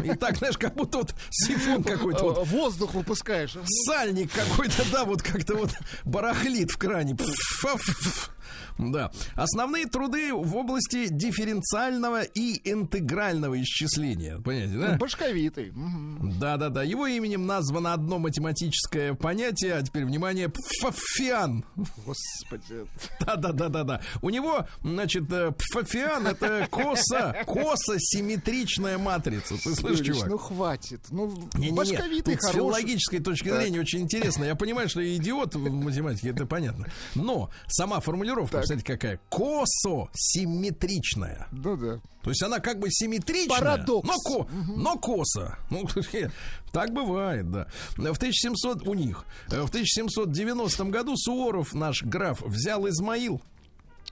И 0.04 0.14
так, 0.16 0.38
знаешь, 0.38 0.58
как 0.58 0.76
будто 0.76 1.00
вот 1.00 1.14
сифон 1.30 1.84
какой-то. 1.84 2.24
Вот. 2.24 2.38
Э, 2.38 2.44
воздух 2.44 2.94
выпускаешь. 2.94 3.56
Сальник 3.86 4.32
какой-то, 4.32 4.84
да, 4.92 5.06
вот 5.06 5.22
как-то 5.22 5.56
вот 5.56 5.72
барахлит 6.04 6.72
в 6.72 6.78
кране. 6.78 7.18
Фаф. 7.18 8.32
Да. 8.78 9.12
Основные 9.36 9.86
труды 9.86 10.34
в 10.34 10.56
области 10.56 11.08
дифференциального 11.10 12.22
и 12.24 12.62
интегрального 12.70 13.62
исчисления. 13.62 14.40
Понимаете, 14.40 14.78
да? 14.78 14.98
Башковитый. 14.98 15.72
Мгм. 15.72 16.40
Да-да-да. 16.40 16.84
Его 16.84 17.08
именем 17.08 17.46
названо 17.46 17.94
одно 17.94 18.20
математическое 18.20 19.14
понятие, 19.14 19.76
а 19.76 19.82
теперь, 19.82 20.06
внимание, 20.06 20.50
пфафиан. 20.50 21.66
Господи. 22.06 22.86
Да-да-да-да-да. 23.20 24.02
У 24.22 24.30
него, 24.30 24.68
значит, 24.82 25.32
э, 25.32 25.52
пфафиан 25.52 26.28
это 26.28 26.68
коса, 26.72 27.36
коса-симметричная 27.46 28.98
матрица. 28.98 29.56
Ты 29.64 29.76
слышишь, 29.76 30.06
чувак? 30.06 30.30
Ну 30.30 30.38
хватит. 30.38 31.02
Ну, 31.10 31.28
Не-не-не, 31.54 31.76
башковитый, 31.76 32.36
тут 32.36 32.44
с 32.44 32.52
филологической 32.52 33.20
точки 33.20 33.50
зрения 33.50 33.80
очень 33.80 34.02
интересно. 34.02 34.44
Я 34.46 34.56
понимаю, 34.56 34.90
что 34.90 35.02
я 35.02 35.16
идиот 35.16 35.56
в 35.56 35.72
математике, 35.72 36.30
это 36.30 36.46
понятно. 36.46 36.88
Но 37.16 37.50
сама 37.68 38.00
формулировка, 38.00 38.43
Так. 38.52 38.64
кстати, 38.64 38.84
какая? 38.84 39.20
Косо-симметричная. 39.30 41.48
Ну 41.52 41.78
да. 41.78 42.00
То 42.22 42.30
есть 42.30 42.42
она 42.42 42.60
как 42.60 42.80
бы 42.80 42.88
симметричная, 42.90 43.60
Парадокс. 43.60 44.08
но, 44.08 44.18
ко, 44.20 44.48
но 44.76 44.98
косо. 44.98 45.58
Ну, 45.70 45.86
так 46.72 46.94
бывает, 46.94 47.52
да. 47.52 47.68
В 47.98 48.18
1700 48.18 48.88
у 48.88 48.94
них, 48.94 49.26
в 49.48 49.68
1790 49.70 50.84
году 50.86 51.18
Суворов, 51.18 51.74
наш 51.74 52.02
граф, 52.04 52.42
взял 52.42 52.88
Измаил. 52.88 53.42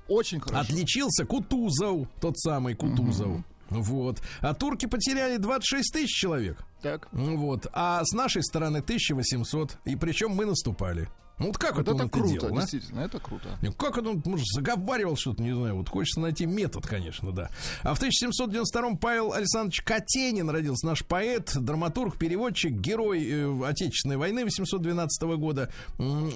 Очень 0.07 0.41
хорошо. 0.41 0.61
Отличился 0.61 1.25
Кутузов, 1.25 2.07
тот 2.19 2.37
самый 2.37 2.75
Кутузов. 2.75 3.43
Вот. 3.69 4.21
А 4.41 4.53
турки 4.53 4.85
потеряли 4.85 5.37
26 5.37 5.93
тысяч 5.93 6.13
человек. 6.13 6.57
Так. 6.81 7.07
Вот. 7.13 7.67
А 7.71 8.03
с 8.03 8.11
нашей 8.11 8.43
стороны 8.43 8.79
1800. 8.79 9.77
И 9.85 9.95
причем 9.95 10.31
мы 10.31 10.45
наступали. 10.45 11.07
Ну 11.41 11.47
вот 11.47 11.57
как 11.57 11.75
Вот 11.75 11.81
это, 11.81 11.91
он 11.91 11.97
это 11.97 12.05
это 12.05 12.19
круто, 12.19 12.33
делал, 12.33 12.55
а? 12.55 12.61
действительно, 12.61 12.99
это 12.99 13.19
круто. 13.19 13.57
Ну, 13.63 13.73
Как 13.73 13.97
он, 13.97 14.21
может, 14.25 14.45
заговаривал 14.53 15.17
что-то, 15.17 15.41
не 15.41 15.53
знаю. 15.53 15.75
Вот 15.77 15.89
хочется 15.89 16.19
найти 16.19 16.45
метод, 16.45 16.85
конечно, 16.85 17.31
да. 17.31 17.49
А 17.81 17.95
в 17.95 18.01
1792-м 18.01 18.97
Павел 18.99 19.33
Александрович 19.33 19.81
Катенин 19.81 20.51
родился. 20.51 20.85
Наш 20.85 21.03
поэт, 21.03 21.51
драматург, 21.55 22.17
переводчик, 22.17 22.73
герой 22.73 23.27
э, 23.27 23.65
Отечественной 23.65 24.17
войны 24.17 24.43
812 24.45 25.23
года. 25.37 25.71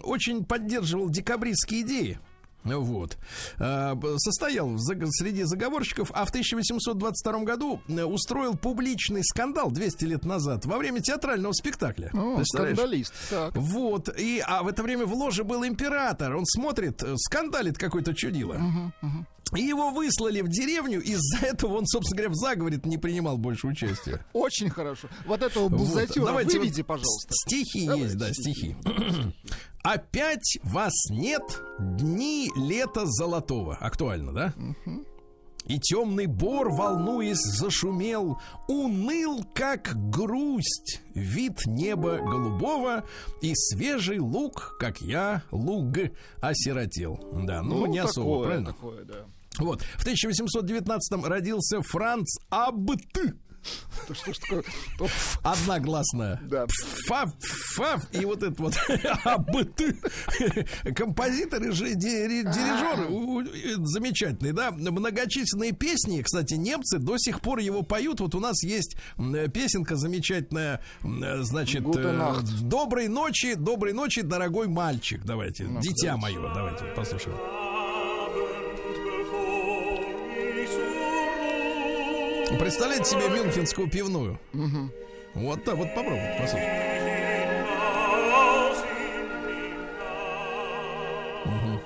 Очень 0.01 0.43
поддерживал 0.43 1.09
декабристские 1.09 1.81
идеи. 1.81 2.19
Вот. 2.65 3.17
Б- 3.57 4.15
Состоял 4.17 4.77
среди 4.77 5.43
заговорщиков, 5.43 6.11
а 6.13 6.25
в 6.25 6.29
1822 6.29 7.39
году 7.43 7.81
э, 7.87 8.03
устроил 8.03 8.55
публичный 8.55 9.23
скандал 9.23 9.71
200 9.71 10.05
лет 10.05 10.25
назад 10.25 10.65
во 10.65 10.77
время 10.77 10.99
театрального 11.01 11.53
спектакля. 11.53 12.09
Представляешь? 12.09 12.77
скандалист. 12.77 13.13
Так. 13.29 13.55
Вот, 13.55 14.09
и, 14.19 14.43
а 14.45 14.63
в 14.63 14.67
это 14.67 14.83
время 14.83 15.05
в 15.05 15.13
ложе 15.13 15.43
был 15.43 15.63
император. 15.65 16.35
Он 16.35 16.45
смотрит, 16.45 17.01
э, 17.03 17.15
скандалит 17.17 17.77
какой-то 17.77 18.13
чудило. 18.13 18.59
И 19.55 19.61
его 19.61 19.91
выслали 19.91 20.41
в 20.41 20.49
деревню, 20.49 20.99
из-за 21.01 21.45
этого 21.45 21.77
он, 21.77 21.85
собственно 21.85 22.17
говоря, 22.17 22.31
в 22.31 22.35
заговоре 22.35 22.81
не 22.83 22.97
принимал 22.97 23.37
больше 23.37 23.67
участия. 23.67 24.25
Очень 24.33 24.71
хорошо. 24.71 25.07
Вот 25.27 25.43
этого 25.43 25.69
Вот, 25.69 25.77
бузатера 25.77 26.25
давайте 26.25 26.57
выведи, 26.57 26.81
вот 26.81 26.87
пожалуйста. 26.87 27.29
Стихи 27.31 27.85
Давай, 27.85 28.01
есть, 28.05 28.17
да, 28.17 28.33
стихи. 28.33 28.75
Опять 29.85 30.57
вас 30.63 30.93
нет, 31.11 31.61
дни 31.79 32.49
лета 32.55 33.05
золотого. 33.05 33.75
Актуально, 33.75 34.33
да? 34.33 34.53
И 35.67 35.79
темный 35.79 36.25
бор, 36.25 36.71
волнуясь, 36.71 37.37
зашумел, 37.37 38.41
уныл, 38.67 39.45
как 39.53 39.95
грусть, 40.09 41.01
вид 41.13 41.59
неба 41.67 42.17
голубого, 42.17 43.03
и 43.43 43.53
свежий 43.53 44.17
луг, 44.17 44.75
как 44.79 45.01
я, 45.01 45.43
луг, 45.51 45.97
осиротел. 46.41 47.19
Да, 47.45 47.61
ну, 47.61 47.85
не 47.85 47.99
особо, 47.99 48.25
такое, 48.25 48.47
правильно? 48.47 48.65
такое, 48.65 49.03
да. 49.05 49.25
Вот, 49.59 49.81
в 49.81 50.07
1819-м 50.07 51.25
родился 51.25 51.81
Франц 51.83 52.37
Абт. 52.49 53.35
То 54.07 54.13
Что 54.13 54.33
ж 54.33 54.37
такое? 54.39 54.63
Одногласная. 55.43 56.39
Да. 56.43 56.65
Фав, 57.07 57.31
фав, 57.75 58.01
и 58.13 58.25
вот 58.25 58.43
это 58.43 58.61
вот 58.61 58.73
абт. 59.23 59.81
Композиторы 60.95 61.71
же, 61.71 61.93
дирижеры 61.95 63.05
у- 63.09 63.39
у- 63.41 63.85
замечательные, 63.85 64.53
да. 64.53 64.71
Многочисленные 64.71 65.71
песни, 65.71 66.21
кстати, 66.21 66.53
немцы 66.55 66.99
до 66.99 67.17
сих 67.17 67.41
пор 67.41 67.59
его 67.59 67.81
поют. 67.83 68.19
Вот 68.19 68.35
у 68.35 68.39
нас 68.39 68.63
есть 68.63 68.95
м, 69.17 69.49
песенка 69.51 69.95
замечательная, 69.95 70.81
э, 71.03 71.41
значит, 71.43 71.83
э, 71.95 72.39
доброй 72.61 73.07
ночи, 73.07 73.55
доброй 73.55 73.93
ночи, 73.93 74.21
дорогой 74.21 74.67
мальчик. 74.67 75.23
Давайте, 75.23 75.63
Ну, 75.65 75.79
дитя 75.81 76.17
мое, 76.17 76.41
давайте 76.53 76.85
послушаем. 76.95 77.64
Представляете 82.59 83.05
себе 83.05 83.29
мюнхенскую 83.29 83.89
пивную? 83.89 84.39
Вот 85.33 85.63
так, 85.63 85.75
вот 85.75 85.93
попробуйте, 85.93 86.37
послушайте. 86.39 86.81
Мгм. 91.45 91.81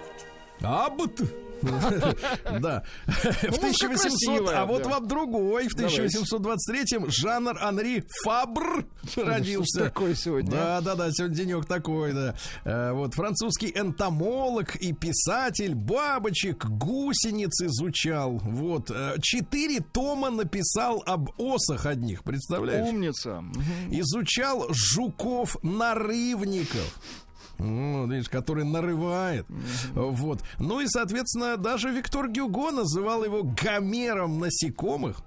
Абт. 0.61 1.21
Да. 1.61 2.83
В 3.21 3.61
музыка 3.61 3.85
1800, 3.85 3.99
красивая, 3.99 4.61
а 4.61 4.65
вот 4.65 4.85
вам 4.85 5.07
другой. 5.07 5.67
В 5.67 5.75
Давайте. 5.75 6.19
1823-м 6.19 7.09
Жанр 7.09 7.57
Анри 7.61 8.03
Фабр 8.23 8.85
родился. 9.15 9.85
такое 9.85 10.15
сегодня, 10.15 10.51
Да, 10.51 10.81
да, 10.81 10.95
да, 10.95 11.11
сегодня 11.11 11.35
денек 11.35 11.65
такой, 11.65 12.13
да. 12.13 12.35
Э, 12.65 12.91
Вот 12.93 13.13
французский 13.13 13.71
энтомолог 13.75 14.75
и 14.77 14.93
писатель, 14.93 15.75
бабочек, 15.75 16.65
гусениц 16.65 17.61
изучал. 17.61 18.39
Вот. 18.43 18.89
э, 18.91 19.15
Четыре 19.21 19.79
тома 19.81 20.29
написал 20.29 21.03
об 21.05 21.29
осах 21.37 21.85
одних, 21.85 22.23
представляешь? 22.23 22.87
Умница. 22.87 23.43
Изучал 23.91 24.65
жуков-нарывников. 24.69 26.99
Видишь, 27.59 28.29
который 28.29 28.63
нарывает. 28.63 29.45
Вот. 29.93 30.41
Ну 30.57 30.79
и, 30.79 30.87
соответственно, 30.87 31.57
даже 31.57 31.91
Виктор 31.91 32.27
Гюго 32.29 32.71
называл 32.71 33.23
его 33.23 33.43
Гомером 33.43 34.39
насекомых. 34.39 35.21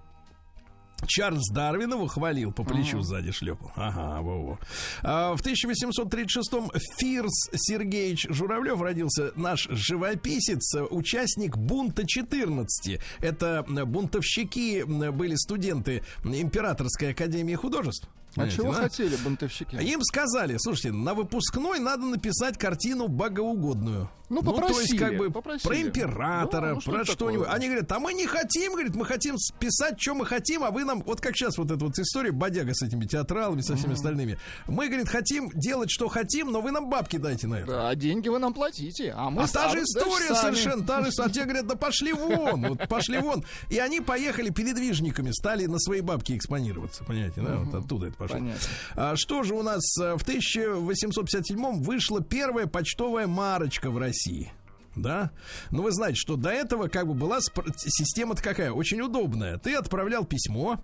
Чарльз 1.04 1.48
Дарвин 1.50 1.94
его 1.94 2.06
хвалил, 2.06 2.52
по 2.52 2.62
плечу 2.62 3.00
сзади 3.00 3.32
шлепал. 3.32 3.72
Ага, 3.74 4.22
во-во. 4.22 4.60
А 5.02 5.34
в 5.34 5.42
1836-м 5.42 6.70
Фирс 6.96 7.50
Сергеевич 7.52 8.28
Журавлев 8.30 8.80
родился 8.80 9.32
наш 9.34 9.66
живописец, 9.68 10.76
участник 10.90 11.56
бунта 11.56 12.06
14. 12.06 13.00
Это 13.18 13.64
бунтовщики 13.66 14.84
были 14.84 15.34
студенты 15.34 16.04
Императорской 16.22 17.10
академии 17.10 17.56
художеств. 17.56 18.08
А 18.36 18.48
чего 18.48 18.72
да? 18.72 18.82
хотели 18.82 19.16
бунтовщики? 19.16 19.76
Им 19.76 20.02
сказали, 20.02 20.56
слушайте, 20.58 20.92
на 20.92 21.14
выпускной 21.14 21.78
надо 21.78 22.04
написать 22.06 22.58
картину 22.58 23.08
богоугодную. 23.08 24.10
Ну, 24.32 24.40
то 24.40 24.50
есть, 24.50 24.62
попросили, 24.62 24.98
как 24.98 25.18
бы, 25.18 25.30
попросили. 25.30 25.68
про 25.68 25.80
императора, 25.82 26.74
ну, 26.74 26.80
что 26.80 26.90
про 26.90 27.04
что-нибудь. 27.04 27.46
Они 27.50 27.66
говорят, 27.66 27.92
а 27.92 27.98
мы 27.98 28.14
не 28.14 28.26
хотим, 28.26 28.72
говорит, 28.72 28.94
мы 28.94 29.04
хотим 29.04 29.36
писать, 29.58 30.00
что 30.00 30.14
мы 30.14 30.24
хотим, 30.24 30.64
а 30.64 30.70
вы 30.70 30.84
нам, 30.84 31.02
вот 31.02 31.20
как 31.20 31.36
сейчас 31.36 31.58
вот 31.58 31.70
эта 31.70 31.84
вот 31.84 31.98
история 31.98 32.32
бодяга 32.32 32.72
с 32.72 32.82
этими 32.82 33.04
театралами, 33.04 33.60
со 33.60 33.76
всеми 33.76 33.92
остальными. 33.92 34.38
Мы, 34.66 34.88
говорит, 34.88 35.10
хотим 35.10 35.50
делать, 35.52 35.90
что 35.90 36.08
хотим, 36.08 36.50
но 36.50 36.62
вы 36.62 36.70
нам 36.70 36.88
бабки 36.88 37.18
дайте 37.18 37.46
на 37.46 37.56
это. 37.56 37.66
Да, 37.66 37.88
а 37.90 37.94
деньги 37.94 38.30
вы 38.30 38.38
нам 38.38 38.54
платите. 38.54 39.12
А 39.14 39.28
мы 39.28 39.42
А 39.42 39.46
та 39.46 39.68
же 39.68 39.82
история 39.82 40.34
совершенно, 40.34 40.86
та 40.86 41.02
же, 41.02 41.10
а 41.18 41.28
те 41.28 41.44
говорят, 41.44 41.66
да 41.66 41.76
пошли 41.76 42.14
вон, 42.14 42.68
вот 42.68 42.88
пошли 42.88 43.18
вон. 43.18 43.44
И 43.68 43.76
они 43.76 44.00
поехали 44.00 44.48
передвижниками, 44.48 45.30
стали 45.30 45.66
на 45.66 45.78
свои 45.78 46.00
бабки 46.00 46.34
экспонироваться, 46.34 47.04
понимаете, 47.04 47.42
да, 47.42 47.56
вот 47.58 47.74
оттуда 47.74 48.06
это 48.06 48.16
пошло. 48.22 48.38
Понятно. 48.38 48.68
А 48.94 49.16
что 49.16 49.42
же 49.42 49.54
у 49.54 49.62
нас 49.62 49.82
э, 49.98 50.16
в 50.16 50.22
1857 50.22 51.82
вышла 51.82 52.22
первая 52.22 52.66
почтовая 52.66 53.26
марочка 53.26 53.90
в 53.90 53.98
России? 53.98 54.52
Да? 54.96 55.30
Ну, 55.70 55.82
вы 55.82 55.92
знаете, 55.92 56.16
что 56.16 56.36
до 56.36 56.50
этого 56.50 56.88
как 56.88 57.06
бы 57.06 57.14
была 57.14 57.40
система-то 57.40 58.42
какая? 58.42 58.72
Очень 58.72 59.00
удобная. 59.00 59.58
Ты 59.58 59.74
отправлял 59.74 60.24
письмо, 60.24 60.82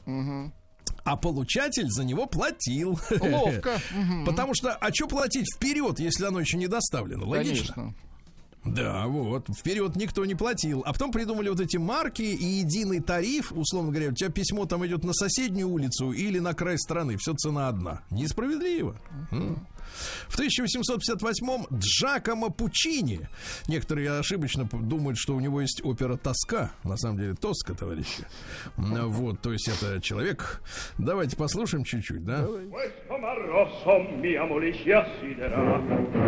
а 1.05 1.17
получатель 1.17 1.91
за 1.91 2.05
него 2.05 2.27
платил. 2.27 2.99
Ловко. 3.21 3.79
Потому 4.27 4.55
что, 4.55 4.73
а 4.73 4.93
что 4.93 5.07
платить 5.07 5.47
вперед, 5.55 6.01
если 6.01 6.25
оно 6.25 6.41
еще 6.41 6.57
не 6.57 6.69
доставлено? 6.69 7.27
Логично. 7.27 7.75
Конечно. 7.75 8.08
Да, 8.65 9.07
вот. 9.07 9.49
Вперед 9.57 9.97
никто 9.97 10.25
не 10.25 10.35
платил. 10.35 10.83
А 10.85 10.93
потом 10.93 11.11
придумали 11.13 11.49
вот 11.49 11.61
эти 11.61 11.77
марки 11.77 12.23
и 12.23 12.45
единый 12.45 13.01
тариф. 13.01 13.53
Условно 13.53 13.91
говоря, 13.91 14.11
у 14.11 14.15
тебя 14.15 14.31
письмо 14.31 14.67
там 14.67 14.87
идет 14.87 15.05
на 15.05 15.13
соседнюю 15.13 15.69
улицу 15.69 16.13
или 16.13 16.39
на 16.39 16.55
край 16.55 16.79
страны. 16.79 17.17
Все 17.19 17.35
цена 17.35 17.69
одна. 17.69 18.03
Несправедливо. 18.11 18.97
М. 19.31 19.67
В 20.29 20.39
1858-м 20.39 21.67
Джакомо 21.79 22.51
Пучини. 22.51 23.29
Некоторые 23.67 24.19
ошибочно 24.19 24.65
думают, 24.65 25.19
что 25.19 25.35
у 25.35 25.41
него 25.41 25.61
есть 25.61 25.81
опера 25.85 26.17
«Тоска». 26.17 26.73
На 26.85 26.97
самом 26.97 27.19
деле 27.19 27.35
«Тоска», 27.35 27.75
товарищи. 27.75 28.25
Вот, 28.77 29.41
то 29.41 29.53
есть 29.53 29.69
это 29.69 30.01
человек. 30.01 30.63
Давайте 30.99 31.37
послушаем 31.37 31.85
чуть-чуть, 31.85 32.25
да? 32.25 32.47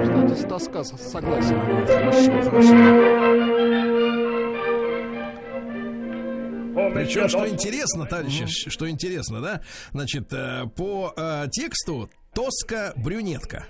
Кстати, 0.03 0.41
с 0.41 0.49
тоска 0.49 0.85
согласен. 0.85 1.61
Хорошо, 1.87 2.51
хорошо. 2.51 3.71
Причем, 6.95 7.29
что 7.29 7.49
интересно, 7.49 8.07
товарищи, 8.07 8.47
что 8.47 8.89
интересно, 8.89 9.41
да? 9.41 9.61
Значит, 9.93 10.33
э, 10.33 10.67
по 10.77 11.13
э, 11.17 11.47
тексту 11.51 12.11
Тоска 12.35 12.93
брюнетка. 12.97 13.67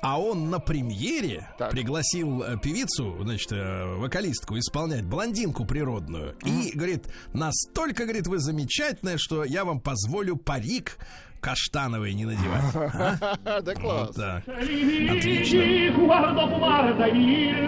А 0.00 0.20
он 0.20 0.48
на 0.48 0.60
премьере 0.60 1.48
Так. 1.58 1.72
пригласил 1.72 2.40
э, 2.42 2.56
певицу, 2.56 3.16
значит, 3.20 3.50
э, 3.50 3.96
вокалистку 3.96 4.56
исполнять 4.56 5.04
блондинку 5.04 5.64
природную. 5.64 6.36
И 6.44 6.70
говорит, 6.72 7.08
настолько, 7.32 8.04
говорит, 8.04 8.28
вы 8.28 8.38
замечательная, 8.38 9.16
что 9.18 9.42
я 9.42 9.64
вам 9.64 9.80
позволю 9.80 10.36
парик 10.36 10.98
каштановый 11.46 12.12
не 12.12 12.24
надевать. 12.24 12.74
А? 12.74 13.38
Да 13.62 13.74
класс. 13.74 14.08
Вот 14.08 14.16
так. 14.16 14.42
Отлично. 14.48 15.60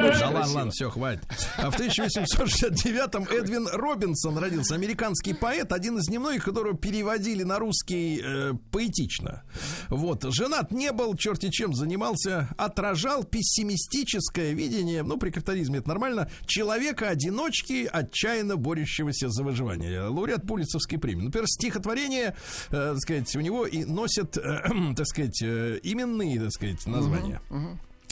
Да 0.02 0.30
ладно, 0.30 0.54
ладно, 0.54 0.70
все, 0.72 0.90
хватит. 0.90 1.22
А 1.56 1.70
в 1.70 1.78
1869-м 1.78 3.24
Эдвин 3.24 3.68
Робинсон 3.72 4.38
родился, 4.38 4.74
американский 4.74 5.32
поэт, 5.32 5.72
один 5.72 5.98
из 5.98 6.08
немногих, 6.08 6.44
которого 6.44 6.76
переводили 6.76 7.44
на 7.44 7.60
русский 7.60 8.20
э, 8.20 8.54
поэтично. 8.72 9.44
Вот, 9.88 10.24
женат 10.34 10.72
не 10.72 10.90
был, 10.90 11.14
черти 11.14 11.50
чем 11.50 11.72
занимался, 11.72 12.48
отражал 12.58 13.22
пессимистическое 13.22 14.54
видение, 14.54 15.04
ну, 15.04 15.18
при 15.18 15.30
капитализме 15.30 15.78
это 15.78 15.88
нормально, 15.88 16.28
человека-одиночки, 16.46 17.88
отчаянно 17.90 18.56
борющегося 18.56 19.28
за 19.28 19.44
выживание. 19.44 20.02
Лауреат 20.02 20.46
Пулицевской 20.46 20.98
премии. 20.98 21.26
Например, 21.26 21.46
стихотворение, 21.46 22.34
э, 22.70 22.70
так 22.70 22.98
сказать, 22.98 23.36
у 23.36 23.40
него 23.40 23.67
и 23.68 23.84
носят, 23.84 24.36
э, 24.36 24.62
так 24.96 25.06
сказать, 25.06 25.42
э, 25.42 25.78
именные, 25.82 26.40
так 26.40 26.52
сказать, 26.52 26.86
названия. 26.86 27.40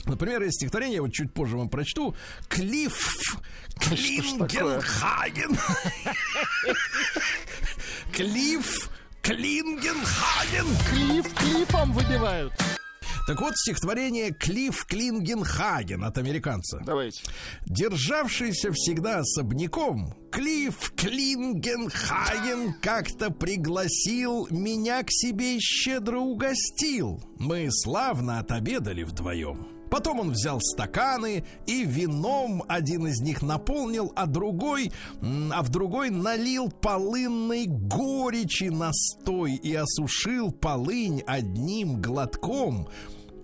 Например, 0.05 0.41
есть 0.41 0.55
стихотворение, 0.55 0.95
я 0.95 1.01
вот 1.01 1.11
чуть 1.11 1.33
позже 1.33 1.57
вам 1.57 1.69
прочту. 1.69 2.15
Клифф 2.47 3.37
Клингенхаген. 3.79 5.57
Клифф 8.13 8.89
Клингенхаген. 9.21 10.67
Клифф 10.89 11.33
клифом 11.33 11.91
выбивают. 11.91 12.53
Так 13.27 13.41
вот, 13.41 13.57
стихотворение 13.57 14.31
Клифф 14.31 14.85
Клингенхаген 14.85 16.05
от 16.05 16.17
американца. 16.17 16.81
Давайте. 16.85 17.21
Державшийся 17.65 18.71
всегда 18.71 19.19
особняком, 19.19 20.13
Клифф 20.31 20.93
Клингенхаген 20.95 22.75
как-то 22.81 23.29
пригласил, 23.29 24.47
меня 24.49 25.03
к 25.03 25.07
себе 25.09 25.57
и 25.57 25.59
щедро 25.59 26.19
угостил. 26.19 27.21
Мы 27.37 27.67
славно 27.69 28.39
отобедали 28.39 29.03
вдвоем. 29.03 29.76
Потом 29.89 30.19
он 30.19 30.31
взял 30.31 30.59
стаканы 30.61 31.43
и 31.65 31.83
вином 31.83 32.63
один 32.67 33.07
из 33.07 33.19
них 33.21 33.41
наполнил, 33.41 34.11
а 34.15 34.25
другой, 34.25 34.91
а 35.21 35.61
в 35.63 35.69
другой 35.69 36.09
налил 36.09 36.69
полынной 36.69 37.65
горечи 37.67 38.65
настой 38.65 39.53
и 39.55 39.73
осушил 39.73 40.51
полынь 40.51 41.21
одним 41.25 42.01
глотком. 42.01 42.87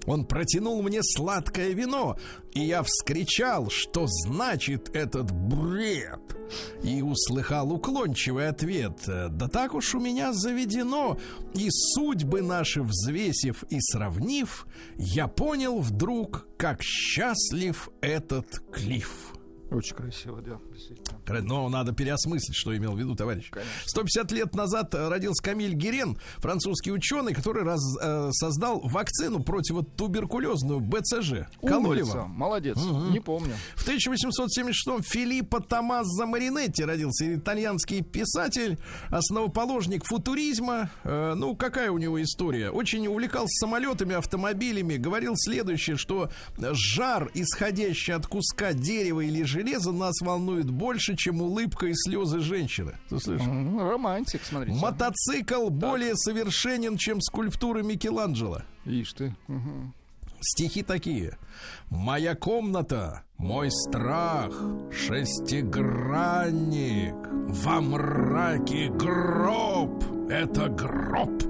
Он 0.05 0.25
протянул 0.25 0.81
мне 0.81 1.01
сладкое 1.01 1.69
вино, 1.69 2.17
и 2.53 2.61
я 2.61 2.83
вскричал, 2.83 3.69
что 3.69 4.05
значит 4.07 4.95
этот 4.95 5.31
бред. 5.31 6.19
И 6.83 7.01
услыхал 7.01 7.71
уклончивый 7.71 8.47
ответ. 8.47 8.99
Да 9.05 9.47
так 9.47 9.73
уж 9.73 9.95
у 9.95 9.99
меня 9.99 10.33
заведено. 10.33 11.17
И 11.55 11.67
судьбы 11.69 12.41
наши 12.41 12.83
взвесив 12.83 13.63
и 13.69 13.79
сравнив, 13.79 14.67
я 14.97 15.27
понял 15.27 15.79
вдруг, 15.79 16.47
как 16.57 16.83
счастлив 16.83 17.89
этот 18.01 18.47
клифф. 18.71 19.33
Очень 19.71 19.95
красиво, 19.95 20.41
да, 20.41 20.59
действительно. 20.71 21.02
Но 21.27 21.69
надо 21.69 21.93
переосмыслить, 21.93 22.55
что 22.55 22.75
имел 22.75 22.93
в 22.93 22.99
виду 22.99 23.15
товарищ. 23.15 23.49
150 23.85 24.31
лет 24.31 24.55
назад 24.55 24.93
э, 24.93 25.07
родился 25.07 25.43
Камиль 25.43 25.73
Герен, 25.73 26.17
французский 26.37 26.91
ученый, 26.91 27.33
который 27.33 27.63
раз, 27.63 27.81
э, 28.01 28.29
создал 28.31 28.81
вакцину 28.81 29.43
противотуберкулезную 29.43 30.79
БЦЖ. 30.79 31.47
Умница, 31.61 32.25
молодец, 32.25 32.77
не 33.11 33.19
помню. 33.19 33.55
В 33.75 33.87
1876-м 33.87 35.03
Филиппо 35.03 35.61
Томазо 35.61 36.25
Маринетти 36.25 36.83
родился 36.83 37.35
итальянский 37.35 38.01
писатель, 38.01 38.77
основоположник 39.09 40.05
футуризма. 40.05 40.91
Э, 41.03 41.33
ну, 41.35 41.55
какая 41.55 41.91
у 41.91 41.97
него 41.97 42.21
история? 42.21 42.69
Очень 42.69 43.07
увлекался 43.07 43.65
самолетами, 43.65 44.15
автомобилями. 44.15 44.97
Говорил 44.97 45.33
следующее, 45.35 45.97
что 45.97 46.29
жар, 46.57 47.31
исходящий 47.33 48.13
от 48.13 48.27
куска 48.27 48.73
дерева 48.73 49.21
или 49.21 49.43
железа, 49.43 49.91
нас 49.91 50.21
волнует 50.21 50.69
больше, 50.69 51.12
чем 51.15 51.41
улыбка 51.41 51.87
и 51.87 51.93
слезы 51.93 52.39
женщины. 52.39 52.93
Ты 53.09 53.19
слышишь? 53.19 53.47
М, 53.47 53.79
Романтик, 53.79 54.41
смотрите. 54.43 54.79
Мотоцикл 54.79 55.69
более 55.69 56.15
совершенен, 56.15 56.97
чем 56.97 57.21
скульптура 57.21 57.83
Микеланджело. 57.83 58.61
Ишь 58.85 59.13
ты. 59.13 59.35
Мгм. 59.47 59.93
Стихи 60.41 60.83
такие. 60.83 61.37
Моя 61.89 62.35
комната, 62.35 63.23
мой 63.37 63.71
страх, 63.71 64.51
шестигранник, 64.91 67.15
во 67.63 67.79
мраке 67.79 68.89
гроб, 68.89 70.03
это 70.29 70.67
гроб, 70.67 71.41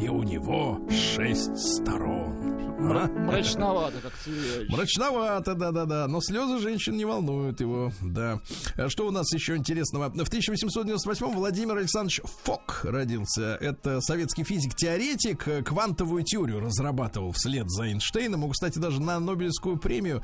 и 0.00 0.08
у 0.08 0.22
него 0.22 0.80
шесть 0.90 1.58
сторон. 1.58 2.37
А? 2.80 3.08
Мрачновато, 3.08 3.98
как 4.00 4.12
Цвевич. 4.22 4.70
Мрачновато, 4.70 5.54
да-да-да, 5.54 6.06
но 6.06 6.20
слезы 6.20 6.58
женщин 6.58 6.96
не 6.96 7.04
волнуют 7.04 7.60
его, 7.60 7.92
да. 8.00 8.40
А 8.76 8.88
Что 8.88 9.08
у 9.08 9.10
нас 9.10 9.32
еще 9.32 9.56
интересного? 9.56 10.08
В 10.08 10.28
1898 10.28 11.34
Владимир 11.34 11.76
Александрович 11.76 12.20
Фок 12.44 12.80
родился. 12.84 13.56
Это 13.60 14.00
советский 14.00 14.44
физик-теоретик, 14.44 15.48
э, 15.48 15.62
квантовую 15.62 16.22
теорию 16.22 16.60
разрабатывал 16.60 17.32
вслед 17.32 17.68
за 17.68 17.86
Эйнштейном. 17.88 18.42
Его, 18.42 18.50
кстати, 18.50 18.78
даже 18.78 19.00
на 19.00 19.18
Нобелевскую 19.18 19.76
премию 19.76 20.22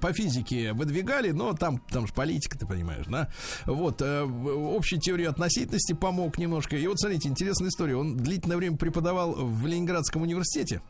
по 0.00 0.12
физике 0.12 0.72
выдвигали, 0.72 1.32
но 1.32 1.54
там, 1.54 1.78
там 1.90 2.06
же 2.06 2.12
политика, 2.12 2.56
ты 2.56 2.66
понимаешь, 2.66 3.06
да? 3.08 3.28
Вот, 3.64 4.00
э, 4.00 4.22
общей 4.22 4.98
теории 5.00 5.26
относительности 5.26 5.92
помог 5.92 6.38
немножко. 6.38 6.76
И 6.76 6.86
вот, 6.86 7.00
смотрите, 7.00 7.28
интересная 7.28 7.68
история. 7.68 7.96
Он 7.96 8.16
длительное 8.16 8.56
время 8.56 8.76
преподавал 8.76 9.34
в 9.34 9.66
Ленинградском 9.66 10.22
университете. 10.22 10.80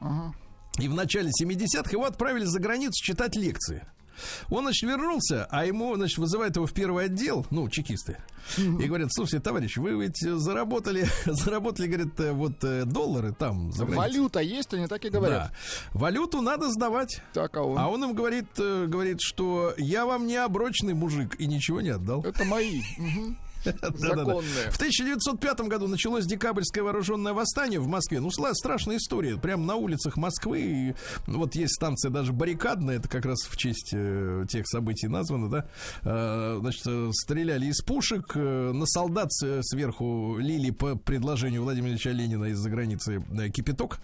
И 0.79 0.89
в 0.89 0.95
начале 0.95 1.31
70-х 1.31 1.91
его 1.91 2.05
отправили 2.05 2.45
за 2.45 2.61
границу 2.61 3.03
читать 3.03 3.37
лекции. 3.37 3.87
Он, 4.49 4.65
значит, 4.65 4.89
вернулся, 4.89 5.47
а 5.51 5.67
ему, 5.67 5.95
значит, 5.95 6.19
вызывают 6.19 6.57
его 6.57 6.67
в 6.67 6.73
первый 6.73 7.07
отдел, 7.07 7.47
ну, 7.51 7.69
чекисты, 7.69 8.19
и 8.57 8.87
говорят, 8.87 9.09
слушайте, 9.13 9.41
товарищ, 9.41 9.77
вы 9.77 9.93
ведь 10.03 10.19
заработали, 10.19 11.07
заработали, 11.27 11.87
говорят, 11.87 12.21
э, 12.21 12.33
вот 12.33 12.63
э, 12.65 12.85
доллары 12.85 13.33
там 13.33 13.73
за. 13.73 13.85
Валюта 13.85 14.41
есть, 14.41 14.73
они 14.73 14.87
так 14.87 15.05
и 15.05 15.11
говорят. 15.11 15.51
Да. 15.51 15.99
Валюту 15.99 16.41
надо 16.41 16.71
сдавать. 16.71 17.21
Так, 17.33 17.57
а 17.57 17.63
он? 17.63 17.79
А 17.79 17.89
он 17.89 18.05
им 18.05 18.15
говорит, 18.15 18.47
э, 18.59 18.87
говорит, 18.87 19.21
что 19.21 19.75
я 19.77 20.07
вам 20.07 20.27
не 20.27 20.37
оброчный 20.37 20.95
мужик 20.95 21.39
и 21.39 21.47
ничего 21.47 21.81
не 21.81 21.91
отдал. 21.91 22.23
Это 22.25 22.45
мои. 22.45 22.83
Мгм. 22.97 23.37
Законные. 23.95 24.71
В 24.71 24.77
1905 24.77 25.61
году 25.63 25.89
началось 25.89 26.27
декабрьское 26.27 26.83
вооруженное 26.83 27.33
восстание 27.33 27.81
в 27.81 27.87
Москве. 27.87 28.21
Ну, 28.21 28.31
страшная 28.31 28.97
история. 28.97 29.37
Прямо 29.37 29.65
на 29.65 29.75
улицах 29.77 30.17
Москвы. 30.17 30.95
Ну, 31.27 31.39
вот 31.39 31.55
есть 31.55 31.75
станция 31.75 32.11
даже 32.11 32.33
баррикадная. 32.33 32.97
Это 32.97 33.09
как 33.09 33.25
раз 33.25 33.41
в 33.43 33.57
честь 33.57 33.91
э, 33.93 34.47
тех 34.49 34.67
событий 34.69 35.09
названо, 35.09 35.51
да. 35.51 35.67
Э, 36.03 36.59
значит, 36.61 36.83
э, 36.87 37.11
стреляли 37.13 37.67
из 37.67 37.81
пушек. 37.83 38.35
на 38.35 38.87
солдат 38.87 39.33
сверху 39.33 40.37
лили 40.39 40.71
по 40.71 40.97
предложению 40.97 41.63
Владимира 41.63 41.93
Ильича 41.93 42.11
Ленина 42.11 42.45
из-за 42.47 42.71
границы 42.71 43.23
кипяток. 43.55 43.99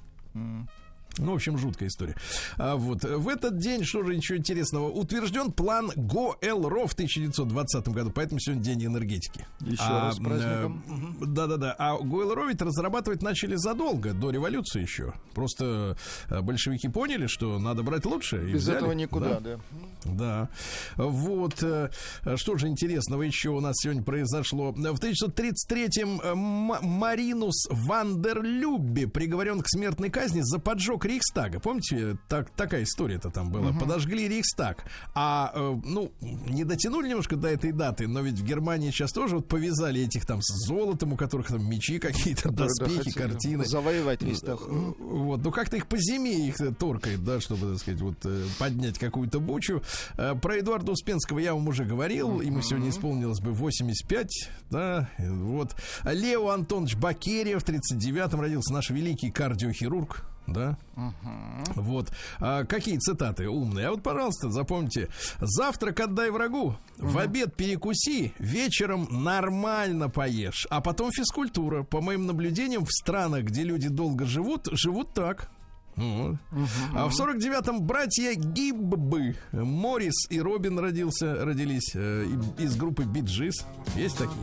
Ну, 1.18 1.32
в 1.32 1.34
общем, 1.34 1.58
жуткая 1.58 1.88
история. 1.88 2.16
А 2.56 2.76
вот 2.76 3.04
в 3.04 3.28
этот 3.28 3.58
день, 3.58 3.84
что 3.84 4.02
же 4.04 4.16
ничего 4.16 4.38
интересного, 4.38 4.88
утвержден 4.90 5.52
план 5.52 5.90
ГОЭЛРО 5.94 6.86
в 6.86 6.92
1920 6.94 7.88
году, 7.88 8.10
поэтому 8.14 8.40
сегодня 8.40 8.62
день 8.64 8.86
энергетики. 8.86 9.46
Еще 9.60 9.82
А, 9.82 10.06
раз 10.06 10.16
с 10.16 10.18
праздником. 10.18 10.82
э, 11.20 11.24
Да-да-да. 11.26 11.74
А 11.78 11.98
ГОЭЛРО 11.98 12.48
ведь 12.48 12.62
разрабатывать 12.62 13.22
начали 13.22 13.56
задолго, 13.56 14.12
до 14.14 14.30
революции 14.30 14.80
еще. 14.82 15.12
Просто 15.34 15.96
э, 16.30 16.40
большевики 16.40 16.88
поняли, 16.88 17.26
что 17.26 17.58
надо 17.58 17.82
брать 17.82 18.06
лучше. 18.06 18.48
и 18.48 18.52
Без 18.54 18.62
взяли. 18.62 18.78
этого 18.78 18.92
никуда, 18.92 19.40
Да. 19.40 19.58
да. 20.04 20.12
Да. 20.12 20.48
Вот. 20.96 21.62
э, 21.62 21.90
Что 22.36 22.56
же 22.56 22.68
интересного 22.68 23.22
еще 23.22 23.50
у 23.50 23.60
нас 23.60 23.76
сегодня 23.78 24.02
произошло? 24.02 24.72
В 24.72 24.80
1933-м 24.80 26.20
э, 26.20 26.28
М- 26.32 26.72
Маринус 26.82 27.66
Вандерлюбби 27.70 29.04
приговорен 29.06 29.60
к 29.60 29.68
смертной 29.68 30.10
казни 30.10 30.40
за 30.42 30.58
поджог 30.58 31.01
Рейхстага. 31.04 31.60
Помните, 31.60 32.16
так, 32.28 32.50
такая 32.50 32.84
история-то 32.84 33.30
там 33.30 33.50
была. 33.50 33.72
Подожгли 33.72 34.28
Рейхстаг. 34.28 34.84
А, 35.14 35.52
э, 35.54 35.80
ну, 35.84 36.12
не 36.20 36.64
дотянули 36.64 37.08
немножко 37.08 37.36
до 37.36 37.48
этой 37.48 37.72
даты, 37.72 38.08
но 38.08 38.20
ведь 38.20 38.38
в 38.38 38.44
Германии 38.44 38.90
сейчас 38.90 39.12
тоже 39.12 39.36
вот 39.36 39.48
повязали 39.48 40.02
этих 40.02 40.26
там 40.26 40.40
с 40.42 40.66
золотом, 40.66 41.12
у 41.12 41.16
которых 41.16 41.48
там 41.48 41.68
мечи 41.68 41.98
какие-то, 41.98 42.50
да, 42.50 42.64
доспехи, 42.64 42.98
хотели 42.98 43.12
картины. 43.12 43.64
Завоевать 43.64 44.22
Рейхстаг. 44.22 44.60
Э, 44.60 44.92
Вот, 44.98 45.42
ну 45.42 45.50
как-то 45.50 45.76
их 45.76 45.86
по 45.86 45.96
зиме 45.98 46.48
их 46.48 46.60
э, 46.60 46.72
торкает, 46.72 47.24
да, 47.24 47.40
чтобы, 47.40 47.72
так 47.72 47.78
сказать, 47.78 48.00
вот 48.00 48.16
э, 48.24 48.44
поднять 48.58 48.98
какую-то 48.98 49.40
бучу. 49.40 49.82
Про 50.16 50.58
Эдуарда 50.58 50.92
Успенского 50.92 51.38
я 51.38 51.54
вам 51.54 51.68
уже 51.68 51.84
говорил, 51.84 52.40
ему 52.40 52.62
сегодня 52.62 52.90
исполнилось 52.90 53.40
бы 53.40 53.52
85, 53.52 54.28
да, 54.70 55.10
вот. 55.18 55.74
Лео 56.04 56.48
Антонович 56.48 56.96
Бакерьев 56.96 57.62
в 57.62 57.68
39-м 57.68 58.40
родился, 58.40 58.72
наш 58.72 58.90
великий 58.90 59.30
кардиохирург, 59.30 60.24
да. 60.46 60.76
Вот. 61.74 62.12
А 62.38 62.64
какие 62.64 62.98
цитаты 62.98 63.48
умные? 63.48 63.88
А 63.88 63.90
вот, 63.92 64.02
пожалуйста, 64.02 64.50
запомните. 64.50 65.08
Завтрак 65.40 66.00
отдай 66.00 66.30
врагу, 66.30 66.76
в 66.98 67.18
обед 67.18 67.54
перекуси, 67.56 68.34
вечером 68.38 69.08
нормально 69.10 70.08
поешь, 70.08 70.66
а 70.70 70.80
потом 70.80 71.10
физкультура. 71.12 71.82
По 71.82 72.00
моим 72.00 72.26
наблюдениям, 72.26 72.84
в 72.84 72.92
странах, 72.92 73.44
где 73.44 73.62
люди 73.62 73.88
долго 73.88 74.26
живут, 74.26 74.68
живут 74.72 75.14
так. 75.14 75.50
Вот. 75.96 76.36
А 76.94 77.08
в 77.08 77.20
49-м 77.20 77.82
братья 77.82 78.32
Гиббы 78.34 79.36
Морис 79.52 80.30
и 80.30 80.40
Робин 80.40 80.78
родился, 80.78 81.44
родились 81.44 81.92
э, 81.94 82.26
из 82.58 82.76
группы 82.76 83.04
Биджис. 83.04 83.66
Есть 83.94 84.16
такие? 84.16 84.40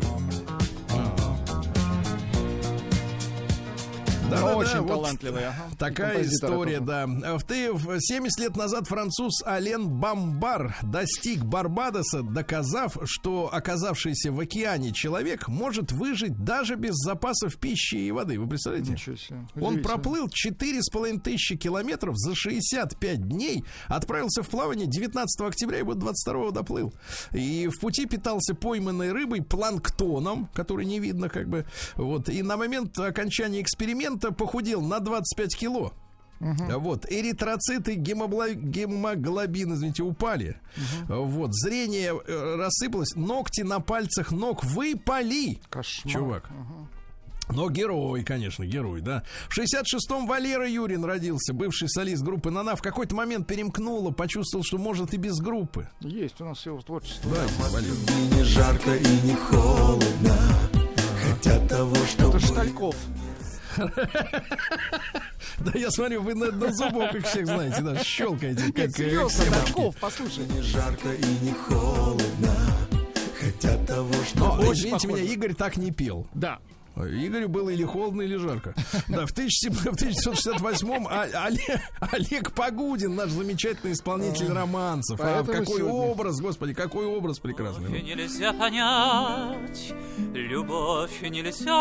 Да, 4.29 4.41
да, 4.41 4.55
Очень 4.57 4.73
да, 4.73 4.81
вот 4.81 4.89
талантливый. 4.89 5.47
ага. 5.47 5.67
И 5.71 5.75
Такая 5.75 6.23
история, 6.23 6.79
да. 6.79 7.05
В 7.07 7.43
ты- 7.43 7.71
в 7.73 7.99
70 7.99 8.39
лет 8.39 8.55
назад 8.55 8.87
француз 8.87 9.41
Ален 9.45 9.87
Бамбар 9.89 10.75
достиг 10.83 11.43
Барбадоса, 11.43 12.21
доказав, 12.23 12.97
что 13.05 13.49
оказавшийся 13.51 14.31
в 14.31 14.39
океане 14.39 14.91
человек 14.93 15.47
может 15.47 15.91
выжить 15.91 16.43
даже 16.43 16.75
без 16.75 16.95
запасов 16.95 17.57
пищи 17.57 17.95
и 17.95 18.11
воды. 18.11 18.39
Вы 18.39 18.47
представляете? 18.47 18.91
Ничего 18.91 19.15
себе. 19.15 19.39
Он 19.61 19.81
проплыл 19.81 20.27
4,5 20.27 21.19
тысячи 21.21 21.55
километров 21.55 22.17
за 22.17 22.35
65 22.35 23.27
дней, 23.27 23.63
отправился 23.87 24.43
в 24.43 24.49
плавание 24.49 24.87
19 24.87 25.47
октября 25.47 25.79
и 25.79 25.83
вот 25.83 25.99
22 25.99 26.51
доплыл. 26.51 26.93
И 27.31 27.67
в 27.67 27.79
пути 27.79 28.05
питался 28.05 28.53
пойманной 28.55 29.11
рыбой, 29.11 29.41
планктоном, 29.41 30.49
который 30.53 30.85
не 30.85 30.99
видно 30.99 31.29
как 31.29 31.47
бы. 31.47 31.65
Вот. 31.95 32.27
И 32.29 32.41
на 32.43 32.57
момент 32.57 32.97
окончания 32.99 33.61
эксперимента 33.61 34.18
похудел 34.19 34.81
на 34.81 34.99
25 34.99 35.55
кило. 35.57 35.93
Вот, 36.39 37.05
эритроциты, 37.11 37.95
гемогло- 37.95 38.53
гемоглобин, 38.53 39.73
извините, 39.73 40.03
упали. 40.03 40.57
Вот, 41.09 41.53
зрение 41.53 42.13
э, 42.25 42.55
рассыпалось, 42.55 43.13
ногти 43.15 43.61
на 43.61 43.81
пальцах 43.81 44.31
ног 44.31 44.63
выпали. 44.63 45.59
Кошмар. 45.69 46.13
Чувак. 46.13 46.49
Но 47.51 47.69
герой, 47.69 48.23
конечно, 48.23 48.63
герой, 48.63 49.01
да. 49.01 49.23
В 49.49 49.57
66-м 49.57 50.27
Валера 50.27 50.69
Юрин 50.69 51.03
родился, 51.03 51.51
бывший 51.53 51.89
солист 51.89 52.21
группы 52.23 52.51
«Нана». 52.51 52.75
В 52.75 52.81
какой-то 52.83 53.15
момент 53.15 53.47
перемкнуло, 53.47 54.11
почувствовал, 54.11 54.63
что 54.63 54.77
может 54.77 55.15
и 55.15 55.17
без 55.17 55.39
группы. 55.39 55.89
Есть 55.99 56.39
у 56.41 56.45
нас 56.45 56.63
его 56.65 56.79
творчество. 56.81 57.31
Да, 57.31 57.41
Валера. 57.69 57.91
И 57.91 58.35
не 58.35 58.43
жарко 58.43 58.95
и 58.95 59.21
не 59.27 59.33
холодно 59.33 60.37
Хотя 61.27 61.59
того, 61.67 61.95
что 62.05 62.29
Это 62.29 62.39
Штальков. 62.39 62.95
Да 65.59 65.71
я 65.75 65.91
смотрю, 65.91 66.21
вы 66.21 66.35
на, 66.35 66.71
зубок 66.71 67.13
их 67.15 67.25
всех 67.25 67.45
знаете, 67.47 67.81
да, 67.81 68.01
щелкаете, 68.03 68.71
как, 68.71 68.87
э, 68.87 68.91
серьезно, 68.91 69.45
послушай. 69.99 70.45
не 70.55 70.61
жарко 70.61 71.11
и 71.11 71.45
не 71.45 71.51
холодно 71.51 72.55
Хотя 73.39 73.77
того, 73.85 74.13
что 74.23 74.73
извините 74.73 75.07
меня, 75.07 75.21
Игорь 75.23 75.53
так 75.53 75.77
не 75.77 75.91
пел. 75.91 76.27
Да. 76.33 76.59
Игорю 76.97 77.47
было 77.47 77.69
или 77.69 77.83
холодно, 77.85 78.21
или 78.23 78.35
жарко. 78.35 78.73
Да, 79.07 79.25
в 79.25 79.31
1968-м 79.33 81.07
А- 81.09 81.45
Олег, 81.45 81.79
Олег 82.01 82.51
Погудин, 82.53 83.15
наш 83.15 83.29
замечательный 83.29 83.93
исполнитель 83.93 84.51
романсов. 84.51 85.17
А 85.21 85.23
Поэтому 85.23 85.59
какой 85.59 85.77
сегодня- 85.77 85.93
образ, 85.93 86.41
господи, 86.41 86.73
какой 86.73 87.05
образ 87.05 87.39
прекрасный. 87.39 87.85
Любовь 87.85 88.03
нельзя 88.03 88.51
понять, 88.51 89.93
любовь 90.33 91.21
нельзя 91.21 91.73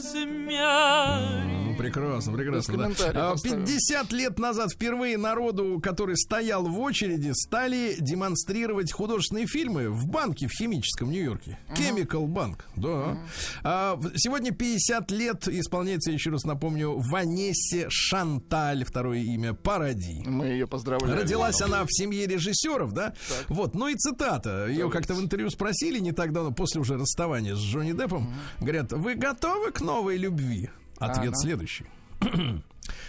zmiary. 0.00 1.59
Прекрасно, 1.80 2.32
прекрасно. 2.32 2.76
да. 2.76 2.88
Без 2.88 2.96
комментариев 2.96 3.22
А, 3.24 3.32
оставим. 3.32 3.64
50 3.64 4.12
лет 4.12 4.38
назад 4.38 4.72
впервые 4.72 5.16
народу, 5.16 5.80
который 5.82 6.16
стоял 6.16 6.64
в 6.64 6.78
очереди, 6.80 7.32
стали 7.34 7.96
демонстрировать 7.98 8.92
художественные 8.92 9.46
фильмы 9.46 9.88
в 9.90 10.06
банке 10.06 10.46
в 10.46 10.52
химическом 10.52 11.10
Нью-Йорке. 11.10 11.58
Chemical 11.76 12.26
Bank, 12.26 12.60
да. 12.76 13.18
А, 13.62 13.98
сегодня 14.16 14.52
50 14.52 15.10
лет 15.10 15.48
исполняется, 15.48 16.10
еще 16.10 16.30
раз 16.30 16.44
напомню, 16.44 16.98
Ванессе 16.98 17.86
Шанталь, 17.88 18.84
второе 18.84 19.18
имя, 19.20 19.54
Паради. 19.54 20.22
Мы 20.26 20.46
ее 20.46 20.66
поздравляем. 20.66 21.18
Родилась 21.18 21.60
она 21.60 21.84
в 21.84 21.88
семье 21.90 22.26
режиссеров, 22.26 22.92
да? 22.92 23.14
Вот, 23.48 23.74
ну 23.74 23.88
и 23.88 23.94
цитата. 23.94 24.66
Ее 24.68 24.90
как-то 24.90 25.14
в 25.14 25.20
интервью 25.20 25.50
спросили 25.50 25.98
не 25.98 26.12
так 26.12 26.32
давно, 26.32 26.52
после 26.52 26.80
уже 26.80 26.96
расставания 26.96 27.54
с 27.54 27.58
Джонни 27.58 27.92
Деппом. 27.92 28.32
Говорят, 28.60 28.92
вы 28.92 29.14
готовы 29.14 29.70
к 29.72 29.80
новой 29.80 30.16
любви? 30.16 30.70
Ответ 31.00 31.32
Ага. 31.32 31.36
следующий. 31.36 31.86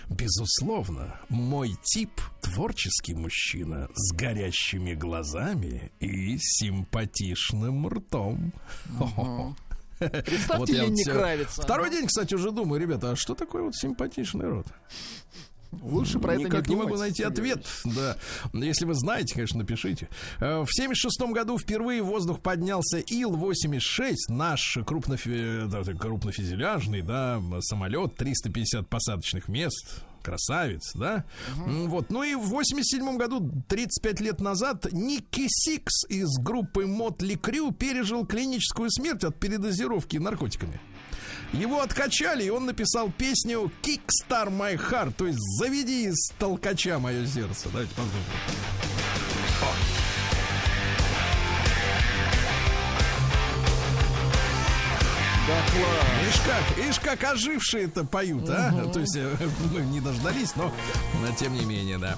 Безусловно, 0.10 1.20
мой 1.30 1.76
тип 1.84 2.12
творческий 2.42 3.14
мужчина 3.14 3.88
с 3.94 4.14
горящими 4.14 4.94
глазами 4.94 5.92
и 6.00 6.38
симпатичным 6.39 7.88
ртом. 7.88 8.54
Представьте 10.00 10.48
Вот 10.58 10.70
я 10.70 10.82
вот 10.84 10.89
Ленни 10.89 11.02
всё- 11.04 11.14
Кравица. 11.14 11.62
Второй 11.62 11.89
день, 11.92 12.08
кстати, 12.08 12.34
уже 12.34 12.52
думаю, 12.52 12.82
ребята, 12.82 13.12
а 13.12 13.16
что 13.16 13.36
такое 13.36 13.64
вот 13.64 13.76
симпатичный 13.76 14.48
рот? 14.50 14.68
Лучше 15.82 16.19
про 16.19 16.34
это 16.34 16.43
Никак 16.43 16.67
не 16.67 16.76
не 16.76 16.82
могу 16.82 16.97
найти 16.97 17.24
ответ. 17.24 17.65
Да. 17.86 18.17
Если 18.53 18.86
вы 18.86 18.93
знаете, 18.93 19.36
конечно, 19.36 19.59
напишите. 19.59 20.09
Э, 20.39 20.63
В 20.63 20.67
76 20.69 21.32
году 21.32 21.57
впервые 21.57 22.01
в 22.03 22.07
воздух 22.07 22.41
поднялся 22.41 22.97
Ил-86, 22.99 24.15
наш 24.30 24.78
крупнофи- 24.86 25.67
это 25.67 25.93
крупнофюзеляжный 25.97 27.01
да, 27.01 27.41
самолет, 27.61 28.15
350 28.17 28.88
посадочных 28.89 29.47
мест. 29.47 30.01
Красавец, 30.22 30.91
да? 30.93 31.24
М, 31.65 31.89
Вот. 31.89 32.11
Ну 32.11 32.22
и 32.24 32.36
в 32.36 32.41
87 32.49 33.17
году, 33.17 33.51
35 33.67 34.19
лет 34.22 34.39
назад, 34.39 34.91
Ники 34.91 35.45
Сикс 35.47 36.05
из 36.09 36.28
группы 36.38 36.86
Мотли 36.86 37.34
Крю 37.36 37.72
пережил 37.72 38.26
клиническую 38.28 38.91
смерть 38.91 39.24
от 39.24 39.39
передозировки 39.39 40.17
наркотиками. 40.17 40.80
Его 41.53 41.82
откачали, 41.82 42.43
и 42.45 42.49
он 42.49 42.66
написал 42.66 43.12
песню 43.12 43.72
Kickstar 43.82 44.49
My 44.49 44.76
Heart, 44.78 45.14
то 45.18 45.28
есть 45.28 45.39
заведи 45.59 46.05
из 46.05 46.32
толкача 46.39 46.99
мое 46.99 47.26
сердце. 47.26 47.70
Давайте 47.70 47.93
послушаем. 47.95 48.24
Да, 55.47 55.57
класс. 55.72 56.12
Ишь 56.30 56.41
как, 56.45 56.86
ишь 56.86 56.99
как 56.99 57.24
ожившие-то 57.34 58.05
поют, 58.05 58.47
а? 58.49 58.89
То 58.93 58.99
есть 58.99 59.18
э, 59.18 59.36
мы 59.74 59.82
не 59.82 59.99
дождались, 59.99 60.55
но, 60.55 60.72
но 61.20 61.36
тем 61.36 61.53
не 61.53 61.66
менее, 61.66 61.97
да. 61.97 62.18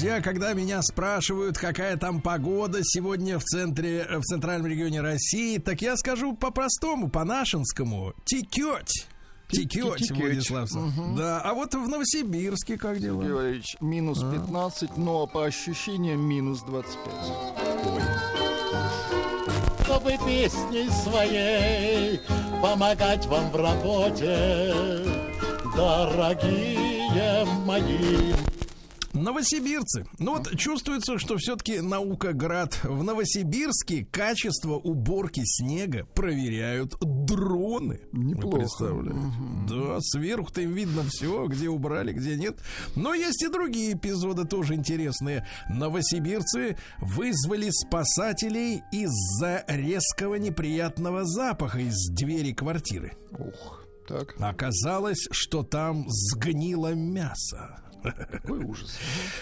друзья, 0.00 0.22
когда 0.22 0.54
меня 0.54 0.80
спрашивают, 0.80 1.58
какая 1.58 1.94
там 1.98 2.22
погода 2.22 2.78
сегодня 2.82 3.38
в 3.38 3.44
центре, 3.44 4.06
в 4.08 4.22
центральном 4.22 4.66
регионе 4.66 5.02
России, 5.02 5.58
так 5.58 5.82
я 5.82 5.94
скажу 5.98 6.34
по-простому, 6.34 7.10
по-нашинскому. 7.10 8.14
Текеть. 8.24 9.06
Текеть. 9.50 10.10
Владислав. 10.10 10.72
Мгм. 10.72 11.16
Да, 11.16 11.42
а 11.42 11.52
вот 11.52 11.74
в 11.74 11.86
Новосибирске 11.86 12.78
как 12.78 12.98
дела? 12.98 13.22
Георгиевич, 13.22 13.76
минус 13.80 14.20
15, 14.20 14.96
но 14.96 15.26
по 15.26 15.44
ощущениям 15.44 16.20
минус 16.26 16.62
25. 16.62 17.14
чтобы 19.84 20.12
песней 20.24 20.88
своей 20.88 22.20
помогать 22.62 23.26
вам 23.26 23.50
в 23.50 23.56
работе, 23.56 24.72
дорогие 25.76 27.44
мои. 27.66 28.32
Новосибирцы. 29.12 30.06
Ну 30.18 30.36
вот 30.36 30.56
чувствуется, 30.56 31.18
что 31.18 31.36
все-таки 31.36 31.80
наука 31.80 32.32
град. 32.32 32.78
В 32.84 33.02
Новосибирске 33.02 34.04
качество 34.04 34.74
уборки 34.74 35.42
снега 35.44 36.06
проверяют 36.14 36.96
дроны. 37.00 38.00
Неплохо. 38.12 38.46
Вы 38.46 38.58
представляете? 38.60 39.20
Да, 39.68 39.98
сверху-то 40.00 40.60
им 40.60 40.72
видно 40.74 41.02
все, 41.08 41.46
где 41.46 41.68
убрали, 41.68 42.12
где 42.12 42.36
нет. 42.36 42.58
Но 42.94 43.14
есть 43.14 43.42
и 43.42 43.48
другие 43.48 43.94
эпизоды 43.94 44.44
тоже 44.44 44.74
интересные. 44.74 45.46
Новосибирцы 45.68 46.76
вызвали 47.00 47.70
спасателей 47.70 48.82
из-за 48.92 49.64
резкого 49.66 50.36
неприятного 50.36 51.24
запаха 51.24 51.80
из 51.80 52.08
двери 52.10 52.52
квартиры. 52.52 53.12
Ух, 53.32 53.84
так, 54.06 54.34
Оказалось, 54.40 55.26
что 55.30 55.62
там 55.62 56.04
сгнило 56.08 56.94
мясо. 56.94 57.89
Какой 58.02 58.64
ужас. 58.64 58.98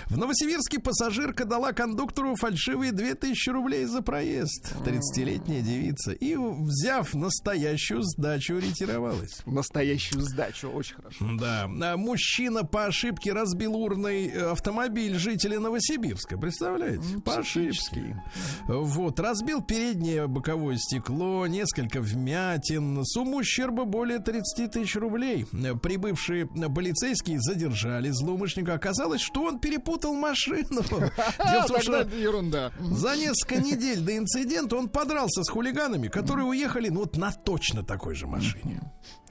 В 0.06 0.16
Новосибирске 0.16 0.78
пассажирка 0.78 1.44
дала 1.44 1.72
кондуктору 1.72 2.34
фальшивые 2.36 2.92
2000 2.92 3.50
рублей 3.50 3.84
за 3.84 4.02
проезд. 4.02 4.74
30-летняя 4.84 5.60
девица. 5.60 6.12
И, 6.12 6.36
взяв 6.36 7.14
настоящую 7.14 8.02
сдачу, 8.02 8.58
ретировалась. 8.58 9.42
Настоящую 9.46 10.22
сдачу, 10.22 10.68
очень 10.68 10.96
хорошо. 10.96 11.26
Да. 11.38 11.64
А 11.64 11.96
Мужчина 11.96 12.64
по 12.64 12.86
ошибке 12.86 13.32
разбил 13.32 13.76
урный 13.76 14.28
э, 14.28 14.50
автомобиль 14.50 15.18
жителя 15.18 15.60
Новосибирска. 15.60 16.38
Представляете? 16.38 17.20
По 17.24 17.36
ошибке. 17.38 18.22
Вот. 18.66 19.20
Разбил 19.20 19.62
переднее 19.62 20.26
боковое 20.26 20.76
стекло, 20.76 21.46
несколько 21.46 22.00
вмятин. 22.00 23.04
Сумму 23.04 23.38
ущерба 23.38 23.84
более 23.84 24.18
30 24.18 24.70
тысяч 24.70 24.96
рублей. 24.96 25.46
Прибывшие 25.82 26.46
полицейские 26.46 27.40
задержали 27.40 28.10
злоумышленника. 28.10 28.47
Оказалось, 28.74 29.20
что 29.20 29.42
он 29.44 29.58
перепутал 29.58 30.14
машину. 30.14 30.82
Дело 30.88 31.10
в 31.10 31.66
том, 31.66 31.76
тогда 31.76 31.80
что 31.80 31.96
это 31.96 32.16
ерунда. 32.16 32.72
за 32.80 33.16
несколько 33.16 33.56
недель 33.56 34.00
до 34.00 34.16
инцидента 34.16 34.76
он 34.76 34.88
подрался 34.88 35.42
с 35.44 35.48
хулиганами, 35.48 36.08
которые 36.08 36.46
уехали 36.46 36.88
ну, 36.88 37.00
вот 37.00 37.16
на 37.16 37.32
точно 37.32 37.84
такой 37.84 38.14
же 38.14 38.26
машине. 38.26 38.80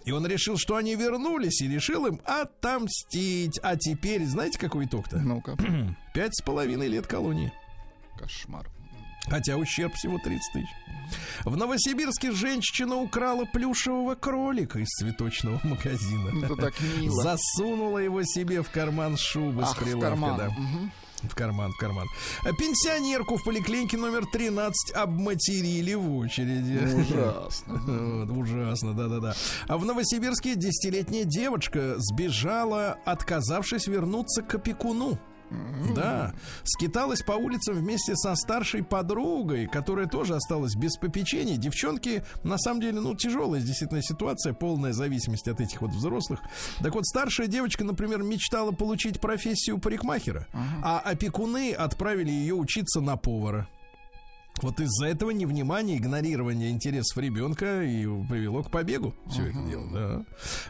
И 0.06 0.12
он 0.12 0.26
решил, 0.26 0.58
что 0.58 0.76
они 0.78 0.96
вернулись, 0.96 1.62
и 1.62 1.68
решил 1.68 2.06
им 2.06 2.22
отомстить. 2.24 3.60
А 3.62 3.76
теперь, 3.76 4.26
знаете, 4.26 4.58
какой 4.58 4.86
итог-то? 4.86 5.18
Ну-ка, 5.18 5.58
Пять 6.14 6.36
с 6.36 6.42
половиной 6.42 6.88
лет 6.88 7.08
колонии. 7.08 7.52
кошмар. 8.18 8.68
Хотя 9.30 9.58
ущерб 9.58 9.94
всего 9.96 10.18
30 10.18 10.42
тысяч. 10.54 10.68
В 11.46 11.56
Новосибирске 11.56 12.32
женщина 12.32 12.96
украла 12.98 13.46
плюшевого 13.46 14.16
кролика 14.16 14.80
из 14.80 14.88
цветочного 14.90 15.60
магазина. 15.64 16.44
Это 16.46 16.56
так 16.56 16.74
мило. 17.00 17.24
Засунула 17.24 18.00
его 18.00 18.24
себе 18.24 18.62
в 18.62 18.70
карман 18.70 19.16
шубы 19.18 19.64
с 19.66 19.70
Ах, 19.70 19.78
в 19.78 19.84
прилавка. 19.84 20.10
карман. 20.10 20.38
да. 20.38 20.50
Мгм. 20.50 20.92
В 21.24 21.34
карман, 21.34 21.72
в 21.72 21.78
карман. 21.78 22.06
А 22.44 22.54
Пенсионерку 22.54 23.38
в 23.38 23.44
поликлинике 23.44 23.98
номер 23.98 24.26
13 24.28 24.92
обматерили 24.96 25.94
в 25.96 26.16
очереди. 26.18 26.78
Ужасно. 26.94 27.74
Вот, 28.26 28.30
ужасно, 28.38 28.94
да-да-да. 28.94 29.34
А 29.68 29.78
в 29.78 29.86
Новосибирске 29.86 30.56
десятилетняя 30.56 31.24
девочка 31.24 31.96
сбежала, 31.98 32.98
отказавшись 33.06 33.88
вернуться 33.88 34.42
к 34.44 34.54
опекуну. 34.56 35.18
Да, 35.96 36.34
скиталась 36.64 37.22
по 37.22 37.34
улицам 37.34 37.76
вместе 37.76 38.16
со 38.16 38.36
старшей 38.36 38.84
подругой, 38.84 39.68
которая 39.68 40.08
тоже 40.08 40.36
осталась 40.36 40.76
без 40.76 40.98
попечения. 40.98 41.58
Девчонки, 41.58 42.24
на 42.44 42.58
самом 42.58 42.82
деле, 42.82 43.00
ну, 43.00 43.16
тяжелая 43.16 43.62
действительно 43.62 44.02
ситуация, 44.02 44.54
полная 44.54 44.94
зависимость 44.94 45.48
от 45.48 45.62
этих 45.62 45.82
вот 45.82 45.92
взрослых. 45.92 46.40
Так 46.82 46.94
вот, 46.96 47.06
старшая 47.06 47.48
девочка, 47.48 47.84
например, 47.84 48.24
мечтала 48.24 48.72
получить 48.72 49.20
профессию 49.20 49.80
парикмахера, 49.80 50.48
а 50.84 51.00
опекуны 51.00 51.74
отправили 51.74 52.32
ее 52.32 52.56
учиться 52.56 53.02
на 53.02 53.18
повара. 53.18 53.68
Вот 54.62 54.80
из-за 54.80 55.08
этого 55.08 55.32
невнимания, 55.32 55.98
игнорирования 55.98 56.70
интересов 56.70 57.18
ребенка 57.18 57.84
и 57.84 58.06
привело 58.28 58.64
к 58.64 58.72
побегу 58.72 59.14
все 59.30 59.48
это 59.48 59.60
дело. 59.68 59.88
Да. 59.94 60.26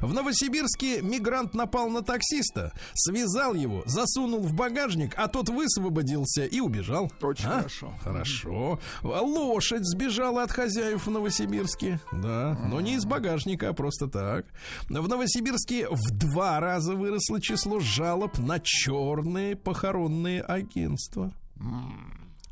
В 0.08 0.14
Новосибирске 0.14 1.02
мигрант 1.02 1.54
напал 1.54 1.90
на 1.90 2.02
таксиста, 2.02 2.74
связал 2.94 3.54
его, 3.54 3.84
засунул 3.86 4.42
в 4.42 4.54
багажник, 4.54 5.14
а 5.18 5.28
тот 5.28 5.50
высвободился 5.50 6.46
и 6.46 6.60
убежал. 6.60 7.12
Очень 7.22 7.46
А? 7.46 7.58
хорошо. 7.60 7.94
Хорошо. 8.04 8.80
Лошадь 9.04 9.86
сбежала 9.86 10.44
от 10.44 10.52
хозяев 10.52 11.06
в 11.06 11.10
Новосибирске. 11.10 12.00
Да, 12.12 12.58
но 12.68 12.82
не 12.82 12.96
из 12.96 13.06
багажника, 13.06 13.70
а 13.70 13.74
просто 13.74 14.08
так. 14.08 14.46
В 14.90 15.08
Новосибирске 15.08 15.88
в 15.90 16.12
два 16.12 16.60
раза 16.60 16.96
выросло 16.96 17.42
число 17.42 17.80
жалоб 17.80 18.38
на 18.38 18.60
черные 18.60 19.56
похоронные 19.56 20.42
агентства. 20.42 21.32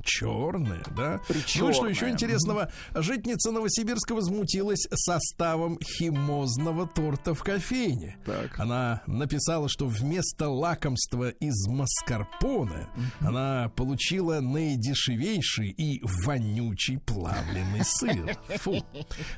Черные, 0.05 0.83
да? 0.95 1.19
Ну 1.55 1.69
и 1.69 1.73
что 1.73 1.87
еще 1.87 2.09
интересного? 2.09 2.71
Житница 2.93 3.51
Новосибирска 3.51 4.13
возмутилась 4.13 4.87
составом 4.93 5.79
химозного 5.81 6.87
торта 6.87 7.33
в 7.33 7.43
кофейне. 7.43 8.17
Так. 8.25 8.59
Она 8.59 9.01
написала, 9.07 9.67
что 9.67 9.87
вместо 9.87 10.47
лакомства 10.47 11.29
из 11.29 11.67
маскарпоне 11.67 12.87
она 13.19 13.71
получила 13.75 14.39
наидешевейший 14.39 15.69
и 15.69 16.01
вонючий 16.03 16.99
плавленый 16.99 17.83
сыр. 17.83 18.37
Фу. 18.59 18.85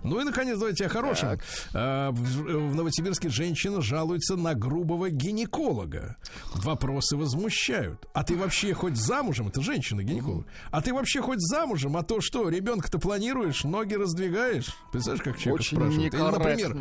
Ну 0.03 0.19
и, 0.19 0.23
наконец, 0.23 0.59
давайте 0.59 0.85
о 0.85 0.89
хорошем. 0.89 1.39
А, 1.73 2.11
В 2.11 2.67
в 2.67 2.75
Новосибирске 2.75 3.29
женщина 3.29 3.81
жалуется 3.81 4.35
на 4.35 4.53
грубого 4.53 5.09
гинеколога. 5.09 6.17
Вопросы 6.55 7.15
возмущают. 7.15 8.05
А 8.13 8.23
ты 8.23 8.35
вообще 8.35 8.73
хоть 8.73 8.97
замужем? 8.97 9.47
Это 9.47 9.61
женщина-гинеколог. 9.61 10.45
А 10.71 10.81
ты 10.81 10.93
вообще 10.93 11.21
хоть 11.21 11.39
замужем? 11.39 11.97
А 11.97 12.03
то 12.03 12.21
что, 12.21 12.49
ребенка-то 12.49 12.99
планируешь, 12.99 13.63
ноги 13.63 13.93
раздвигаешь? 13.95 14.67
Представляешь, 14.91 15.23
как 15.23 15.37
человек 15.37 15.61
Очень 15.61 15.77
спрашивает? 15.77 16.13
Или, 16.13 16.21
например, 16.31 16.73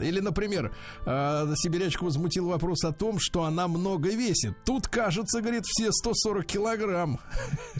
или, 0.00 0.20
например, 0.20 0.74
э, 1.06 1.54
сибирячку 1.56 2.04
возмутил 2.06 2.48
вопрос 2.48 2.84
о 2.84 2.92
том, 2.92 3.18
что 3.18 3.44
она 3.44 3.68
много 3.68 4.10
весит. 4.10 4.54
Тут, 4.64 4.88
кажется, 4.88 5.40
говорит, 5.40 5.64
все 5.66 5.90
140 5.92 6.44
килограмм. 6.46 7.18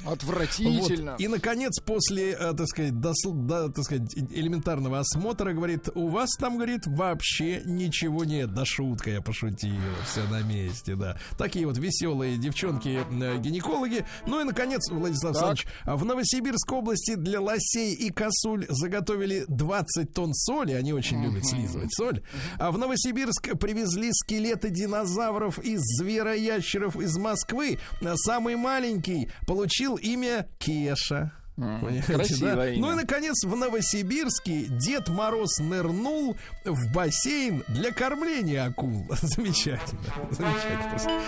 Отвратительно. 0.06 1.12
Вот. 1.12 1.20
И, 1.20 1.28
наконец, 1.28 1.78
после, 1.80 2.32
э, 2.32 2.52
так 2.54 2.66
сказать, 2.66 2.92
досл- 2.92 3.32
да, 3.46 3.68
так 3.68 3.84
сказать, 3.84 4.16
э- 4.16 4.20
элементарного 4.30 4.98
осмотра, 5.00 5.52
говорит, 5.52 5.88
у 5.94 6.08
вас 6.08 6.30
там, 6.38 6.56
говорит, 6.56 6.86
вообще 6.86 7.62
ничего 7.64 8.24
нет. 8.24 8.52
Да 8.54 8.64
шутка, 8.64 9.10
я 9.10 9.20
пошутил. 9.20 9.72
Все 10.10 10.22
на 10.30 10.42
месте, 10.42 10.94
да. 10.96 11.16
Такие 11.38 11.66
вот 11.66 11.78
веселые 11.78 12.36
девчонки-гинекологи. 12.36 14.04
Ну 14.26 14.40
и, 14.40 14.44
наконец, 14.44 14.88
Владислав. 14.90 15.31
Александрович, 15.32 15.66
а 15.84 15.96
в 15.96 16.04
Новосибирской 16.04 16.78
области 16.78 17.14
для 17.14 17.40
лосей 17.40 17.94
и 17.94 18.10
косуль 18.10 18.66
заготовили 18.68 19.44
20 19.48 20.12
тонн 20.12 20.32
соли. 20.34 20.72
Они 20.72 20.92
очень 20.92 21.22
любят 21.22 21.46
слизывать 21.46 21.92
соль. 21.94 22.22
А 22.58 22.70
в 22.70 22.78
Новосибирск 22.78 23.58
привезли 23.58 24.10
скелеты 24.12 24.70
динозавров 24.70 25.58
и 25.58 25.76
звероящеров 25.76 26.96
из 26.96 27.16
Москвы. 27.16 27.78
Самый 28.14 28.56
маленький 28.56 29.30
получил 29.46 29.96
имя 29.96 30.48
Кеша. 30.58 31.32
Понимаете, 31.56 32.14
красивое 32.14 32.56
да? 32.56 32.70
имя. 32.70 32.80
Ну 32.80 32.92
и, 32.92 32.94
наконец, 32.94 33.44
в 33.44 33.54
Новосибирске 33.54 34.64
Дед 34.68 35.08
Мороз 35.08 35.58
нырнул 35.58 36.36
в 36.64 36.92
бассейн 36.92 37.62
для 37.68 37.92
кормления 37.92 38.64
акул. 38.64 39.06
Замечательно. 39.22 40.00
Замечательно. 40.30 40.88
просто. 40.90 41.20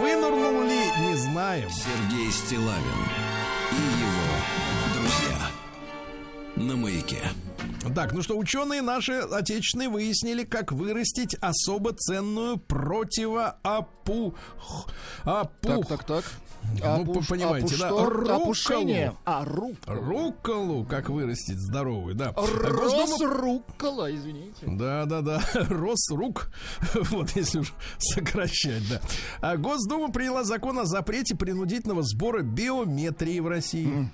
Вынырнул 0.00 0.62
ли, 0.62 0.80
не 1.06 1.16
знаем. 1.16 1.68
Сергей 1.70 2.30
Стилавин 2.30 2.80
и 3.72 4.00
его 4.00 4.30
друзья 4.94 5.50
на 6.56 6.76
маяке. 6.76 7.22
Так, 7.94 8.12
ну 8.12 8.22
что, 8.22 8.36
ученые 8.36 8.82
наши 8.82 9.12
отечественные 9.12 9.88
выяснили, 9.88 10.44
как 10.44 10.70
вырастить 10.70 11.34
особо 11.40 11.92
ценную 11.94 12.58
противоопу... 12.58 14.34
опу... 15.24 15.60
Так, 15.62 15.88
так, 15.88 16.04
так. 16.04 16.24
Ну, 16.78 17.02
Опуш- 17.04 17.28
понимаете, 17.28 17.74
опу- 17.74 17.78
да? 17.80 17.88
что? 17.88 18.04
Рукколу. 18.06 18.42
Опушение. 18.42 19.12
А, 19.24 19.44
рук. 19.44 19.76
Рукколу, 19.86 20.84
как 20.84 21.08
вырастить 21.08 21.58
здоровую, 21.58 22.14
да. 22.14 22.32
Рос 22.36 23.20
руккола, 23.20 24.14
извините. 24.14 24.66
Да, 24.66 25.04
да, 25.06 25.20
да. 25.20 25.42
Росрук. 25.68 26.50
Вот 27.10 27.30
если 27.36 27.60
уж 27.60 27.72
сокращать, 27.98 28.82
да. 28.88 29.00
А 29.40 29.56
Госдума 29.56 30.10
приняла 30.12 30.44
закон 30.44 30.78
о 30.78 30.84
запрете 30.84 31.34
принудительного 31.36 32.02
сбора 32.02 32.42
биометрии 32.42 33.40
в 33.40 33.48
России. 33.48 34.10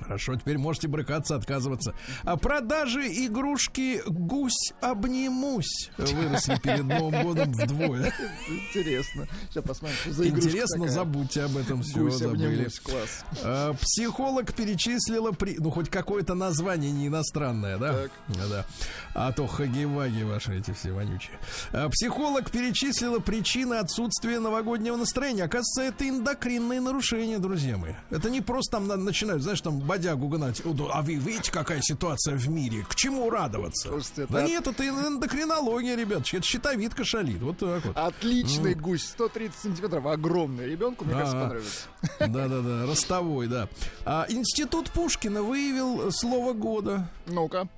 Хорошо, 0.00 0.36
теперь 0.36 0.58
можете 0.58 0.88
брыкаться, 0.88 1.34
отказываться. 1.36 1.94
А 2.24 2.36
продажи 2.36 3.06
игрушки 3.08 4.02
«Гусь 4.06 4.72
обнимусь» 4.80 5.90
выросли 5.98 6.56
перед 6.62 6.84
Новым 6.84 7.22
годом 7.22 7.52
вдвое. 7.52 8.12
Интересно. 8.48 9.26
Сейчас 9.50 9.64
посмотрим, 9.64 9.96
что 9.98 10.12
за 10.12 10.28
Интересно, 10.28 10.76
такая. 10.78 10.90
забудьте 10.92 11.42
об 11.42 11.56
этом 11.56 11.82
все, 11.82 11.98
Гусь 12.00 12.14
забыли. 12.14 12.68
класс. 12.82 13.24
А, 13.42 13.74
Психолог 13.74 14.52
перечислила, 14.54 15.32
при... 15.32 15.56
ну 15.58 15.70
хоть 15.70 15.88
какое-то 15.90 16.34
название 16.34 16.90
не 16.90 17.08
иностранное, 17.08 17.78
да? 17.78 17.92
Так. 17.92 18.10
Да. 18.50 18.66
А 19.14 19.32
то 19.32 19.46
хаги-ваги 19.46 20.22
ваши 20.22 20.58
эти 20.58 20.72
все 20.72 20.92
вонючие. 20.92 21.38
А, 21.72 21.88
Психолог 21.88 22.50
перечислила 22.50 23.18
причины 23.18 23.74
отсутствия 23.74 24.38
новогоднего 24.38 24.96
настроения. 24.96 25.44
Оказывается, 25.44 25.82
это 25.82 26.08
эндокринные 26.08 26.80
нарушения, 26.80 27.38
друзья 27.38 27.76
мои. 27.76 27.92
Это 28.10 28.30
не 28.30 28.40
просто 28.40 28.76
там 28.78 28.86
на- 28.86 28.96
начинают, 28.96 29.42
знаешь, 29.42 29.60
там 29.60 29.80
бодягу 29.88 30.28
гнать. 30.28 30.60
«О, 30.64 30.72
да, 30.72 30.84
А 30.92 31.02
вы 31.02 31.14
видите, 31.14 31.50
какая 31.50 31.80
ситуация 31.82 32.36
в 32.36 32.48
мире? 32.48 32.84
К 32.88 32.94
чему 32.94 33.28
радоваться? 33.30 33.88
Слушайте, 33.88 34.26
Да 34.28 34.40
это- 34.42 34.48
нет, 34.48 34.66
это 34.66 34.88
эндокринология, 34.88 35.96
ребят. 35.96 36.20
Это 36.32 36.42
щитовидка 36.46 37.04
шалит. 37.04 37.40
Вот 37.40 37.58
так 37.58 37.84
вот. 37.84 37.96
Отличный 37.96 38.74
гусь, 38.74 39.04
130 39.04 39.58
сантиметров, 39.58 40.06
огромный. 40.06 40.66
Ребенку, 40.66 41.04
мне 41.04 41.14
кажется, 41.14 41.38
А. 41.38 41.42
понравится. 41.42 41.80
Да-да-да, 42.20 42.86
ростовой, 42.86 43.46
да. 43.48 43.68
А, 44.04 44.26
Институт 44.28 44.90
Пушкина 44.90 45.42
выявил 45.42 46.12
слово 46.12 46.52
года. 46.52 47.08
Ну-ка. 47.26 47.68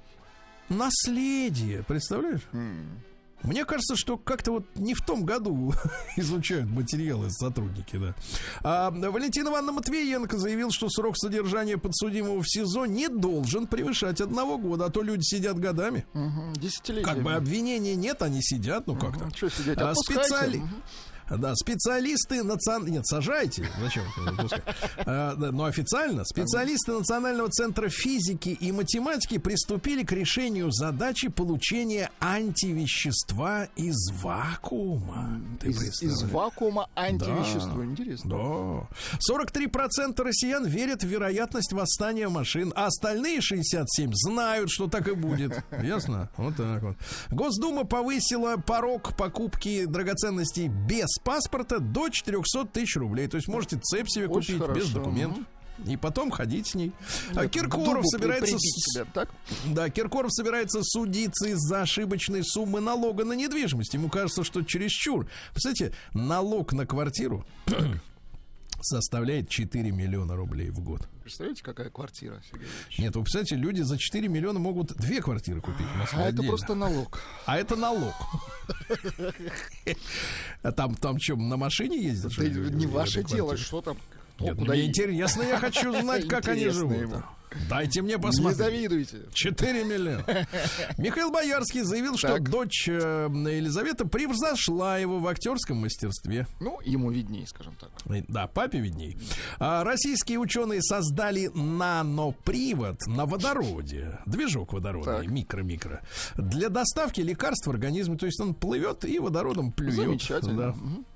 Наследие, 0.69 1.83
представляешь? 1.87 2.43
Мне 3.43 3.65
кажется, 3.65 3.97
что 3.97 4.19
как-то 4.19 4.53
вот 4.53 4.65
не 4.77 4.95
в 4.95 5.01
том 5.05 5.25
году 5.25 5.73
изучают 6.17 6.69
материалы 6.69 7.31
сотрудники, 7.31 7.97
да. 7.97 8.15
А, 8.63 8.91
Валентин 8.91 9.47
Ивановна 9.49 9.73
Матвеенко 9.73 10.37
заявил, 10.39 10.71
что 10.71 10.89
срок 10.91 11.17
содержания 11.17 11.79
подсудимого 11.79 12.43
в 12.43 12.47
СИЗО 12.49 12.85
не 12.87 13.09
должен 13.09 13.67
превышать 13.67 14.21
одного 14.21 14.59
года, 14.59 14.87
а 14.87 14.91
то 14.91 15.03
люди 15.03 15.23
сидят 15.23 15.59
годами. 15.59 16.05
Мгм, 16.13 16.53
Десятилетие. 16.55 17.05
Как 17.05 17.23
бы 17.23 17.33
обвинения 17.33 17.95
нет, 17.95 18.23
они 18.23 18.43
сидят, 18.43 18.87
ну 18.87 18.97
как 18.97 19.19
то 19.19 19.35
Что 19.37 19.49
сидеть, 19.49 19.79
А, 19.79 19.95
специали- 19.95 20.59
Мгм. 20.59 20.83
Да, 21.31 21.55
специалисты 21.55 22.43
национ... 22.43 22.87
Нет, 22.87 23.07
сажайте. 23.07 23.69
Зачем? 23.81 24.03
А, 25.07 25.35
да, 25.37 25.53
но 25.53 25.65
официально 25.65 26.25
специалисты 26.25 26.93
Национального 26.93 27.49
центра 27.51 27.89
физики 27.89 28.51
и 28.51 28.73
математики 28.73 29.39
приступили 29.39 30.03
к 30.03 30.13
решению 30.13 30.71
задачи 30.73 31.29
получения 31.29 32.11
антивещества 32.21 33.69
из 33.77 34.11
вакуума. 34.23 35.41
Из, 35.63 36.23
вакуума 36.25 36.89
антивещество. 36.97 37.77
Да. 37.77 37.85
Интересно. 37.85 38.31
Да. 38.31 39.35
43% 39.35 40.23
россиян 40.23 40.67
верят 40.67 41.03
в 41.03 41.07
вероятность 41.07 41.73
восстания 41.73 42.29
машин, 42.29 42.73
а 42.75 42.87
остальные 42.87 43.41
67 43.41 44.11
знают, 44.15 44.71
что 44.71 44.89
так 44.89 45.09
и 45.09 45.13
будет. 45.13 45.65
Ясно? 45.83 46.29
Вот 46.37 46.57
так 46.57 46.83
вот. 46.83 46.97
Госдума 47.31 47.85
повысила 47.85 48.57
порог 48.57 49.17
покупки 49.17 49.85
драгоценностей 49.85 50.69
без 50.69 51.20
паспорта 51.25 51.79
до 51.81 52.09
400 52.09 52.67
тысяч 52.67 52.97
рублей. 52.97 53.29
То 53.29 53.37
есть 53.37 53.49
можете 53.49 53.79
цепь 53.79 54.09
себе 54.09 54.29
Очень 54.29 54.59
купить 54.59 54.77
без 54.77 54.85
хорошо. 54.85 54.99
документов. 54.99 55.45
И 55.87 55.97
потом 55.97 56.31
ходить 56.31 56.67
с 56.67 56.75
ней. 56.75 56.93
А 57.35 57.43
Нет, 57.43 57.51
к 57.51 57.55
Киркоров 57.55 57.87
дубу 58.03 58.09
собирается... 58.09 58.55
себя, 58.59 59.07
так? 59.15 59.31
да, 59.67 59.89
Киркоров 59.89 60.31
собирается 60.31 60.81
судиться 60.83 61.49
из-за 61.49 61.81
ошибочной 61.83 62.43
суммы 62.45 62.81
налога 62.81 63.25
на 63.25 63.33
недвижимость. 63.33 63.95
Ему 63.95 64.11
кажется, 64.11 64.45
что 64.45 64.63
чересчур. 64.63 65.27
Представляете, 65.55 65.97
налог 66.13 66.75
на 66.75 66.85
квартиру 66.87 67.47
составляет 68.83 69.49
4 69.49 69.91
миллиона 69.91 70.37
рублей 70.37 70.71
в 70.71 70.81
год. 70.81 71.09
Представляете, 71.23 71.63
какая 71.63 71.91
квартира, 71.91 72.41
Сергей 72.51 72.67
Ильич? 72.67 72.99
Нет, 72.99 73.15
вы 73.17 73.23
представляете, 73.23 73.57
люди 73.57 73.83
за 73.83 73.99
4 73.99 74.29
миллиона 74.29 74.59
могут 74.59 74.95
две 74.97 75.21
квартиры 75.21 75.61
купить 75.61 75.87
в 75.87 75.97
Москве 75.97 76.19
А 76.19 76.23
это 76.23 76.29
отдельно. 76.31 76.49
просто 76.49 76.75
налог. 76.75 77.21
А 77.47 77.59
это 77.59 77.77
налог. 77.77 78.15
Там, 80.77 80.95
там 80.95 81.19
что, 81.21 81.37
на 81.37 81.57
машине 81.57 82.03
ездят? 82.03 82.33
Да 82.37 82.45
не 82.45 82.87
ваше 82.87 83.23
дело, 83.25 83.57
что 83.57 83.81
там. 83.81 83.97
куда 84.39 84.73
мне 84.73 84.87
интересно, 84.87 85.43
я 85.43 85.59
хочу 85.59 85.93
знать, 86.01 86.27
как 86.29 86.49
они 86.49 86.69
живут. 86.69 87.23
Дайте 87.69 88.03
мне 88.03 88.15
Не 88.15 88.19
посмотреть. 88.21 88.57
завидуйте. 88.59 89.19
4 89.33 89.85
миллиона. 89.85 90.25
Михаил 90.99 91.31
Боярский 91.31 91.83
заявил, 91.83 92.17
что 92.17 92.29
Так. 92.35 92.49
дочь 92.51 92.89
э, 92.89 93.29
Елизавета 93.31 94.07
превзошла 94.07 94.99
его 94.99 95.19
в 95.19 95.27
актерском 95.27 95.79
мастерстве. 95.79 96.47
Ну, 96.61 96.79
ему 96.85 97.11
виднее, 97.11 97.47
скажем 97.47 97.75
так. 97.81 97.91
Э, 98.07 98.23
Да, 98.29 98.47
папе 98.47 98.79
видней. 98.81 99.17
А, 99.59 99.85
российские 99.85 100.39
ученые 100.39 100.83
создали 100.83 101.49
нанопривод 101.55 103.07
на 103.07 103.27
водороде. 103.27 104.19
Движок 104.27 104.73
водородный, 104.73 105.27
микро-микро. 105.27 106.01
Для 106.37 106.69
доставки 106.69 107.21
лекарств 107.21 107.67
в 107.67 107.71
организме. 107.71 108.17
То 108.17 108.27
есть 108.27 108.41
он 108.41 108.55
плывет 108.55 109.05
и 109.05 109.19
водородом 109.19 109.73
плюет. 109.73 109.95
Замечательно. 109.95 110.57
Да. 110.57 110.69
Мгм. 110.73 111.07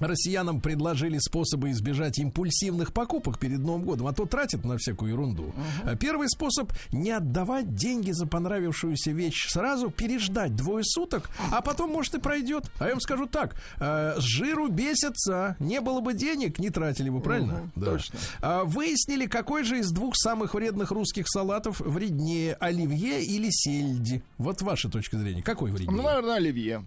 Россиянам 0.00 0.60
предложили 0.60 1.18
способы 1.18 1.70
избежать 1.70 2.18
импульсивных 2.18 2.92
покупок 2.92 3.38
перед 3.38 3.60
Новым 3.60 3.84
годом, 3.84 4.06
а 4.08 4.12
то 4.12 4.26
тратят 4.26 4.64
на 4.64 4.76
всякую 4.76 5.12
ерунду. 5.12 5.54
А 5.84 5.96
Первый 5.96 6.28
способ 6.28 6.72
не 6.92 7.10
отдавать 7.10 7.74
деньги 7.74 8.10
за 8.10 8.26
понравившуюся 8.26 9.12
вещь 9.12 9.48
сразу, 9.48 9.90
переждать 9.90 10.56
двое 10.56 10.84
суток, 10.84 11.30
а 11.52 11.60
потом, 11.60 11.90
может, 11.90 12.14
и 12.14 12.18
пройдет. 12.18 12.70
А 12.78 12.86
я 12.86 12.90
вам 12.90 13.00
скажу 13.00 13.26
так: 13.26 13.56
э, 13.78 14.16
с 14.18 14.22
жиру 14.22 14.68
бесятся. 14.68 15.56
Не 15.60 15.80
было 15.80 16.00
бы 16.00 16.14
денег, 16.14 16.58
не 16.58 16.70
тратили 16.70 17.10
бы, 17.10 17.20
правильно? 17.20 17.70
Мгм, 17.74 17.84
точно. 17.84 18.18
А, 18.40 18.64
выяснили, 18.64 19.26
какой 19.26 19.64
же 19.64 19.78
из 19.78 19.90
двух 19.90 20.16
самых 20.16 20.54
вредных 20.54 20.90
русских 20.90 21.28
салатов 21.28 21.80
вреднее 21.80 22.54
оливье 22.54 23.22
или 23.24 23.48
сельди. 23.50 24.22
Вот 24.38 24.62
ваша 24.62 24.88
точка 24.88 25.18
зрения. 25.18 25.42
Какой 25.42 25.70
вреднее? 25.70 25.96
Ну, 25.96 26.02
наверное, 26.02 26.36
оливье. 26.36 26.84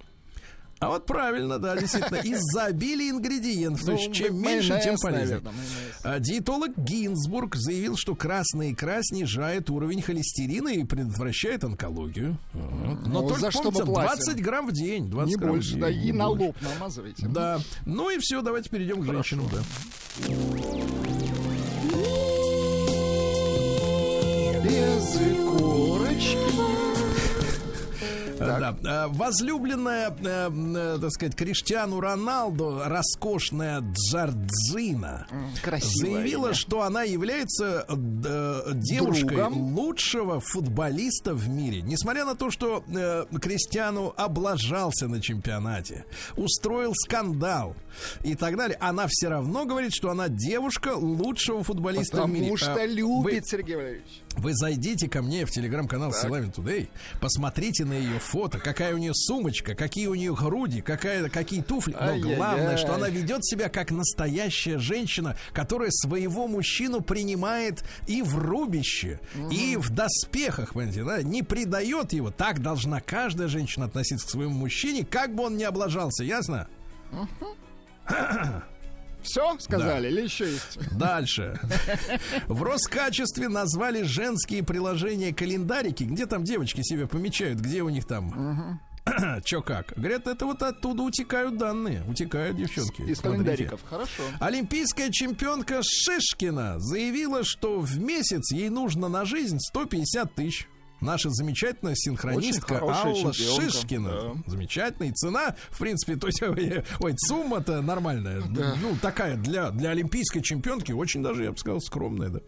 А 0.80 0.90
вот 0.90 1.06
правильно, 1.08 1.58
да, 1.58 1.76
действительно, 1.76 2.18
из-за 2.18 2.66
обилия 2.66 3.10
ингредиентов. 3.10 3.84
То 3.84 3.94
есть, 3.94 4.08
Ну, 4.10 4.14
чем 4.14 4.40
меньше, 4.42 4.80
тем 4.84 4.96
полезнее. 4.98 5.40
наверное. 5.42 5.54
А 6.04 6.20
Диетолог 6.20 6.78
Гинзбург 6.78 7.56
заявил, 7.56 7.98
что 7.98 8.16
красная 8.16 8.72
икра 8.74 9.00
снижает 9.02 9.70
уровень 9.72 10.02
холестерина 10.04 10.70
и 10.70 10.84
предотвращает 10.84 11.64
онкологию. 11.64 12.38
Вот. 12.54 13.08
Но 13.08 13.22
Ну, 13.22 13.28
только 13.28 13.42
за 13.42 13.52
что 13.52 13.64
помните, 13.64 13.86
мы 13.86 13.94
платим? 13.94 14.24
20 14.26 14.42
грамм 14.44 14.68
в 14.68 14.72
день. 14.72 15.10
20 15.10 15.30
Не 15.30 15.36
грамм 15.36 15.52
в 15.52 15.56
больше, 15.56 15.72
день, 15.72 15.80
да, 15.82 15.90
и 15.90 16.12
на 16.12 16.28
лоб 16.28 16.56
намазывайте. 16.62 17.28
Да. 17.28 17.60
Ну 17.86 18.10
и 18.10 18.20
все, 18.20 18.42
давайте 18.44 18.70
перейдем 18.70 19.02
к 19.02 19.06
женщинам, 19.06 19.50
да. 19.52 19.60
Без 24.64 25.18
Да. 28.40 28.76
А, 28.86 29.08
Возлюбленная, 29.08 30.10
э, 30.20 30.50
э, 30.52 30.98
так 31.02 31.12
сказать, 31.12 31.36
Криштиану 31.36 32.00
Роналду, 32.00 32.82
роскошная 32.86 33.82
Джардзина, 33.82 35.28
красивое 35.62 36.12
заявила, 36.22 36.46
имя. 36.48 36.54
что 36.54 36.82
она 36.84 37.04
является 37.04 37.86
э, 37.88 38.72
девушкой 38.76 39.38
Другом. 39.38 39.76
лучшего 39.76 40.40
футболиста 40.40 41.34
в 41.34 41.48
мире. 41.50 41.82
Несмотря 41.82 42.26
на 42.26 42.36
то, 42.36 42.52
что 42.52 42.84
э, 42.88 43.26
Криштиану 43.40 44.14
облажался 44.16 45.08
на 45.08 45.22
чемпионате, 45.22 46.06
устроил 46.36 46.94
скандал 46.96 47.76
и 48.24 48.36
так 48.36 48.56
далее, 48.58 48.78
она 48.80 49.08
все 49.10 49.30
равно 49.30 49.66
говорит, 49.66 49.94
что 49.94 50.10
она 50.12 50.28
девушка 50.30 50.90
лучшего 50.96 51.64
футболиста 51.64 52.24
в 52.24 52.30
мире. 52.30 52.52
Потому 52.52 52.58
что 52.58 52.74
А, 52.74 52.86
любит 52.86 53.44
вы- 53.44 53.50
Сергей 53.50 53.76
Валерьевич. 53.76 54.22
вы 54.38 54.54
зайдите 54.54 55.10
ко 55.10 55.22
мне 55.22 55.46
в 55.46 55.52
телеграм-канал 55.52 56.14
Силавин 56.14 56.52
Тудей, 56.52 56.90
посмотрите 57.20 57.86
на 57.86 57.94
ее 57.94 58.20
фото, 58.28 58.60
какая 58.60 58.94
у 58.94 58.98
нее 58.98 59.14
сумочка, 59.14 59.74
какие 59.74 60.08
у 60.08 60.16
нее 60.16 60.36
груди, 60.36 60.82
какая, 60.82 61.30
какие 61.30 61.62
туфли. 61.62 61.94
Но 61.94 62.00
Ай-яй-яй. 62.00 62.36
главное, 62.36 62.78
что 62.78 62.94
она 62.96 63.10
ведет 63.10 63.46
себя 63.46 63.70
как 63.70 63.92
настоящая 63.92 64.78
женщина, 64.78 65.38
которая 65.54 65.90
своего 65.92 66.48
мужчину 66.48 67.02
принимает 67.02 67.84
и 68.08 68.22
в 68.22 68.38
рубище, 68.38 69.20
и 69.52 69.78
в 69.78 69.90
доспехах, 69.90 70.74
понимаете, 70.74 71.04
да, 71.04 71.24
не 71.24 71.44
предает 71.44 72.14
его. 72.14 72.32
Так 72.32 72.62
должна 72.62 73.00
каждая 73.00 73.48
женщина 73.48 73.86
относиться 73.86 74.28
к 74.28 74.30
своему 74.30 74.54
мужчине, 74.54 75.06
как 75.06 75.34
бы 75.34 75.44
он 75.44 75.58
ни 75.58 75.64
облажался, 75.64 76.24
ясно? 76.24 76.68
Все 79.28 79.58
сказали 79.60 80.08
или 80.08 80.22
еще 80.22 80.50
есть? 80.50 80.80
Дальше. 80.98 81.60
В 82.48 82.64
Роскачестве 82.64 83.50
назвали 83.50 84.04
женские 84.04 84.64
приложения 84.64 85.34
календарики. 85.34 86.04
Где 86.04 86.26
там 86.26 86.44
девочки 86.44 86.82
себя 86.82 87.08
помечают? 87.08 87.60
Где 87.60 87.82
у 87.84 87.90
них 87.90 88.06
там? 88.06 88.80
Че 89.44 89.62
как? 89.62 89.94
Говорят, 89.96 90.28
это 90.28 90.46
вот 90.46 90.64
оттуда 90.64 91.04
утекают 91.04 91.58
данные. 91.58 92.04
Утекают 92.08 92.58
девчонки. 92.58 93.02
Из 93.02 93.20
календариков. 93.20 93.82
Хорошо. 93.90 94.24
Олимпийская 94.40 95.12
чемпионка 95.12 95.82
Шишкина 95.84 96.80
заявила, 96.80 97.44
что 97.44 97.80
в 97.80 98.00
месяц 98.00 98.52
ей 98.52 98.70
нужно 98.70 99.08
на 99.08 99.26
жизнь 99.26 99.60
150 99.60 100.36
тысяч. 100.36 100.68
Наша 101.02 101.30
замечательная 101.30 101.94
синхронистка 101.96 102.80
Алла 102.82 103.34
чемпионка, 103.34 103.62
Шишкина. 103.62 104.10
да. 104.10 104.34
Замечательная. 104.48 105.10
И 105.10 105.14
цена, 105.14 105.56
в 105.70 105.78
принципе, 105.78 106.16
то 106.16 106.28
есть, 106.28 106.42
ой, 107.00 107.14
сумма-то 107.18 107.82
нормальная. 107.82 108.42
Ну, 108.82 108.98
такая 109.02 109.38
для, 109.38 109.70
для 109.72 109.92
олимпийской 109.92 110.42
чемпионки 110.42 110.92
очень 110.92 111.22
даже, 111.22 111.44
я 111.44 111.52
бы 111.52 111.58
сказал, 111.58 111.82
скромная, 111.82 112.30
да. 112.30 112.40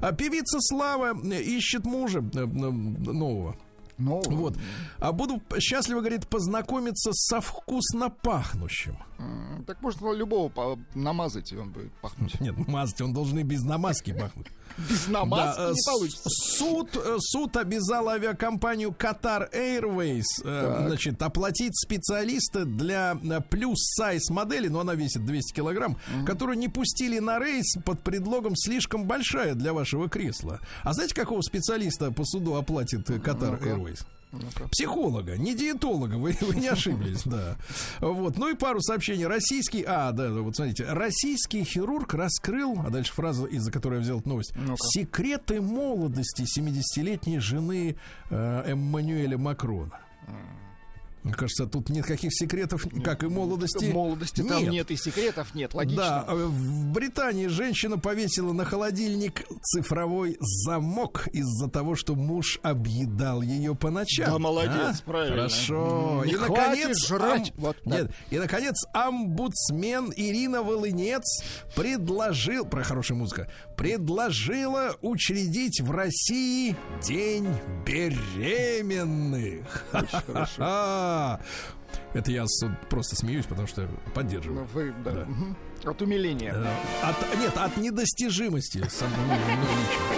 А 0.00 0.12
певица 0.12 0.58
Слава 0.60 1.16
ищет 1.32 1.84
мужа 1.84 2.20
э, 2.20 2.38
э, 2.38 2.46
нового. 2.46 3.56
Ну, 4.00 4.20
Вот. 4.26 4.56
А 4.98 5.12
буду 5.12 5.40
счастливо, 5.58 6.00
говорит, 6.00 6.26
познакомиться 6.28 7.10
со 7.12 7.40
вкусно 7.40 8.10
пахнущим. 8.10 8.96
так 9.66 9.80
можно 9.82 10.12
любого 10.12 10.78
намазать, 10.94 11.52
и 11.52 11.56
он 11.56 11.70
будет 11.70 11.92
пахнуть. 12.00 12.40
Нет, 12.40 12.56
мазать 12.68 13.00
он 13.00 13.12
должен 13.12 13.38
и 13.38 13.42
без 13.42 13.62
намазки 13.62 14.12
пахнуть. 14.12 14.48
Без 14.88 15.08
намазки 15.08 15.56
Да, 15.58 15.68
э, 15.68 15.72
не 15.72 15.82
получится. 15.84 16.30
Суд, 16.30 16.96
э, 16.96 17.16
суд 17.18 17.56
обязал 17.56 18.08
авиакомпанию 18.08 18.90
Qatar 18.90 19.52
Airways 19.52 20.22
э, 20.44 20.86
значит, 20.86 21.20
оплатить 21.22 21.76
специалиста 21.76 22.64
для 22.64 23.16
плюс-сайз 23.50 24.30
модели, 24.30 24.68
но 24.68 24.80
она 24.80 24.94
весит 24.94 25.24
200 25.24 25.54
килограмм, 25.54 25.98
которую 26.24 26.56
не 26.58 26.68
пустили 26.68 27.18
на 27.18 27.38
рейс 27.38 27.76
под 27.84 28.02
предлогом 28.02 28.54
слишком 28.56 29.06
большая 29.06 29.54
для 29.54 29.72
вашего 29.72 30.08
кресла. 30.08 30.60
А 30.82 30.92
знаете, 30.92 31.14
какого 31.14 31.42
специалиста 31.42 32.10
по 32.12 32.24
суду 32.24 32.54
оплатит 32.54 33.10
Qatar 33.10 33.60
Airways? 33.60 33.89
Психолога, 34.70 35.36
не 35.36 35.56
диетолога, 35.56 36.14
вы, 36.14 36.36
вы 36.40 36.54
не 36.54 36.68
ошиблись, 36.68 37.22
да. 37.24 37.56
Вот, 37.98 38.38
ну 38.38 38.48
и 38.48 38.54
пару 38.54 38.80
сообщений. 38.80 39.26
Российский, 39.26 39.84
а, 39.86 40.12
да, 40.12 40.30
вот 40.30 40.54
смотрите, 40.54 40.84
российский 40.84 41.64
хирург 41.64 42.14
раскрыл, 42.14 42.78
а 42.84 42.90
дальше 42.90 43.12
фраза, 43.12 43.46
из-за 43.46 43.72
которой 43.72 43.96
я 43.96 44.00
взял 44.02 44.20
эту 44.20 44.28
новость, 44.28 44.52
секреты 44.92 45.60
молодости 45.60 46.42
70-летней 46.42 47.40
жены 47.40 47.96
э, 48.30 48.62
Эммануэля 48.66 49.36
Макрона. 49.36 49.98
Мне 51.22 51.34
кажется, 51.34 51.66
тут 51.66 51.90
нет 51.90 52.06
каких 52.06 52.30
секретов, 52.32 52.86
как 53.04 53.22
и 53.22 53.26
молодости. 53.26 53.86
Молодости 53.86 54.42
там 54.42 54.64
нет 54.70 54.90
и 54.90 54.96
секретов, 54.96 55.54
нет, 55.54 55.74
логично. 55.74 55.96
Да, 56.02 56.24
э, 56.28 56.34
в 56.34 56.86
Британии 56.92 57.46
женщина 57.48 57.98
повесила 57.98 58.52
на 58.52 58.64
холодильник 58.64 59.44
цифровой 59.62 60.38
замок 60.40 61.28
из-за 61.32 61.68
того, 61.68 61.94
что 61.94 62.14
муж 62.14 62.58
объедал 62.62 63.42
ее 63.42 63.74
по 63.74 63.90
ночам. 63.90 64.30
Да, 64.32 64.38
молодец, 64.38 65.00
А? 65.00 65.02
правильно. 65.04 65.36
Хорошо. 65.36 66.20
М, 66.22 66.26
не 66.26 66.32
и, 66.32 66.36
наконец, 66.36 67.06
жрать. 67.06 67.52
ам- 67.56 67.62
Вот, 67.64 67.76
да. 67.84 67.96
Нет, 68.00 68.10
и, 68.30 68.38
наконец, 68.38 68.74
омбудсмен 68.94 70.12
Ирина 70.16 70.62
Волынец 70.62 71.42
предложил, 71.76 72.64
про 72.64 72.82
хорошая 72.82 73.18
музыка, 73.18 73.48
предложила 73.80 74.94
учредить 75.00 75.80
в 75.80 75.90
России 75.90 76.76
День 77.02 77.48
беременных. 77.86 79.64
Ха-ха-ха. 79.90 81.40
Это 82.12 82.30
я 82.30 82.44
просто 82.90 83.16
смеюсь, 83.16 83.46
потому 83.46 83.66
что 83.66 83.88
поддерживаю. 84.14 84.60
Ну, 84.60 84.66
Вы, 84.74 84.92
да. 85.02 85.12
Да. 85.12 85.26
От 85.90 86.02
умиления. 86.02 86.52
Э, 86.54 86.66
От, 87.02 87.16
нет, 87.40 87.56
от 87.56 87.78
недостижимости. 87.78 88.78
ну, 88.78 88.86
ничего. 88.86 90.14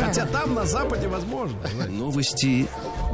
Хотя 0.00 0.26
там 0.26 0.54
на 0.54 0.64
Западе 0.64 1.06
возможно. 1.06 1.56
знаете. 1.68 1.92
Новости 1.92 2.68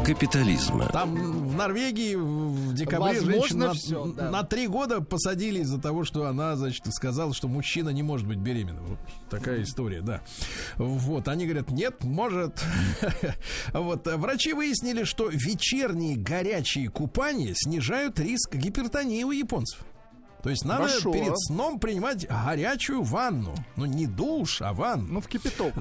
капитализма. 0.05 0.89
Там 0.89 1.15
в 1.15 1.55
Норвегии 1.55 2.15
в 2.15 2.75
декабре 2.75 3.21
Возможно 3.21 3.33
женщину 3.33 3.67
на, 3.67 3.73
всё, 3.73 4.07
да. 4.07 4.31
на 4.31 4.43
три 4.43 4.67
года 4.67 5.01
посадили 5.01 5.61
из-за 5.61 5.81
того, 5.81 6.05
что 6.05 6.27
она, 6.27 6.57
значит, 6.57 6.85
сказала, 6.91 7.35
что 7.35 7.49
мужчина 7.49 7.91
не 7.91 8.03
может 8.03 8.27
быть 8.27 8.39
беременным. 8.39 8.85
Вот 8.85 8.99
такая 9.31 9.63
история, 9.63 10.01
да. 10.01 10.23
Вот, 10.77 11.29
они 11.29 11.47
говорят, 11.47 11.71
нет, 11.71 12.05
может. 12.05 12.63
Вот, 13.73 14.07
врачи 14.07 14.53
выяснили, 14.53 15.05
что 15.05 15.29
вечерние 15.29 16.17
горячие 16.17 16.89
купания 16.89 17.53
снижают 17.55 18.19
риск 18.19 18.55
гипертонии 18.55 19.23
у 19.25 19.31
японцев. 19.31 19.81
То 20.47 20.51
есть 20.51 20.65
надо 20.65 20.87
Хорошо. 20.87 21.11
перед 21.13 21.37
сном 21.41 21.81
принимать 21.81 22.25
горячую 22.29 23.03
ванну. 23.03 23.53
Ну, 23.75 23.85
не 23.85 24.07
душ, 24.07 24.63
а 24.63 24.73
ванну. 24.73 25.15
Ну, 25.15 25.21
в 25.21 25.27
кипяток. 25.27 25.75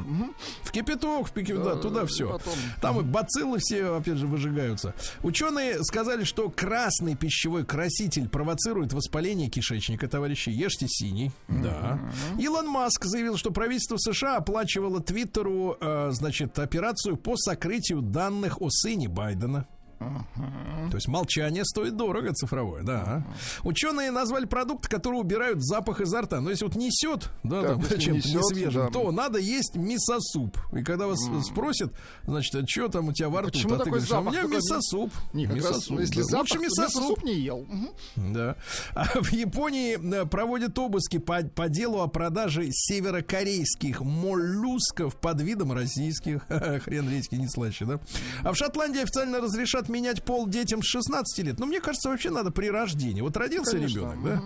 В 0.64 0.72
кипяток, 0.72 1.28
в 1.28 1.34
пики- 1.34 1.64
да, 1.64 1.76
туда 1.76 2.08
все. 2.08 2.32
потом. 2.32 2.56
Там 2.82 3.00
и 3.00 3.04
бациллы 3.04 3.60
все, 3.60 3.96
опять 3.96 4.18
же, 4.18 4.26
выжигаются. 4.26 4.96
Ученые 5.22 5.84
сказали, 5.84 6.24
что 6.24 6.50
красный 6.50 7.14
пищевой 7.16 7.64
краситель 7.64 8.28
провоцирует 8.28 8.92
воспаление 8.92 9.50
кишечника, 9.50 10.08
товарищи. 10.08 10.50
Ешьте 10.50 10.88
синий. 10.90 11.32
Да. 11.48 12.00
Илон 12.40 12.68
Маск 12.68 13.06
заявил, 13.06 13.38
что 13.38 13.52
правительство 13.52 13.98
США 13.98 14.38
оплачивало 14.38 15.00
Твиттеру, 15.00 15.78
э, 15.80 16.10
значит, 16.12 16.58
операцию 16.58 17.18
по 17.18 17.38
сокрытию 17.38 18.02
данных 18.02 18.64
о 18.64 18.72
сыне 18.72 19.10
Байдена. 19.10 19.68
То 20.00 20.96
есть 20.96 21.08
молчание 21.08 21.64
стоит 21.66 21.96
дорого 21.96 22.34
цифровое, 22.34 22.84
да. 22.84 23.24
Ученые 23.64 24.12
назвали 24.12 24.46
продукт, 24.46 24.88
который 24.88 25.16
убирают 25.20 25.64
запах 25.64 26.02
изо 26.02 26.22
рта. 26.22 26.42
Но 26.42 26.50
если 26.50 26.66
вот 26.66 26.76
несет, 26.76 27.30
да, 27.44 27.62
Так, 27.62 27.88
там, 27.88 28.00
чем-то 28.00 28.28
несвежим, 28.30 28.82
да. 28.86 28.90
то 28.90 29.12
надо 29.12 29.40
есть 29.40 29.76
мясо-суп. 29.76 30.58
И 30.74 30.84
когда 30.84 31.08
вас 31.08 31.20
спросят, 31.46 31.94
значит, 32.26 32.56
а 32.56 32.68
что 32.68 32.88
там 32.90 33.08
у 33.10 33.14
тебя 33.14 33.30
во 33.30 33.42
рту? 33.42 33.52
Почему 33.52 33.76
а 33.76 33.78
ты 33.78 33.84
такой 33.86 34.00
говоришь, 34.00 34.12
а 34.12 34.20
у 34.20 34.24
запах? 34.24 34.34
меня 34.34 34.42
Только 34.44 34.56
мясо-суп. 34.58 35.12
Не, 35.34 35.46
как 35.48 35.56
раз, 35.56 35.66
Мясо-суп, 35.66 36.00
если 36.00 36.16
да. 36.18 36.24
запах, 36.24 36.40
Лучше 36.42 36.60
мясо-суп. 36.60 36.96
мясо-суп 36.96 37.24
не 37.24 37.34
ел. 37.40 37.66
Мгм. 37.68 38.34
Да. 38.34 38.56
А 38.94 39.06
в 39.22 39.32
Японии 39.32 39.98
э, 40.22 40.26
проводят 40.26 40.78
обыски 40.78 41.18
по, 41.18 41.42
по 41.44 41.70
делу 41.70 42.02
о 42.02 42.08
продаже 42.08 42.68
северокорейских 42.72 44.02
моллюсков 44.02 45.16
под 45.16 45.42
видом 45.42 45.72
российских. 45.74 46.46
Хрен 46.48 47.10
редьки 47.10 47.36
не 47.36 47.48
слаще, 47.48 47.86
да? 47.86 48.00
А 48.44 48.52
в 48.52 48.56
Шотландии 48.58 49.02
официально 49.02 49.40
разрешат 49.40 49.85
менять 49.90 50.24
пол 50.24 50.48
детям 50.48 50.82
с 50.82 50.86
16 50.88 51.46
лет. 51.46 51.60
Но 51.60 51.66
мне 51.66 51.80
кажется, 51.82 52.10
вообще 52.10 52.30
надо 52.30 52.52
при 52.52 52.68
рождении. 52.70 53.22
Вот 53.22 53.36
родился 53.38 53.72
Конечно, 53.74 53.98
ребенок, 54.00 54.24
да? 54.24 54.42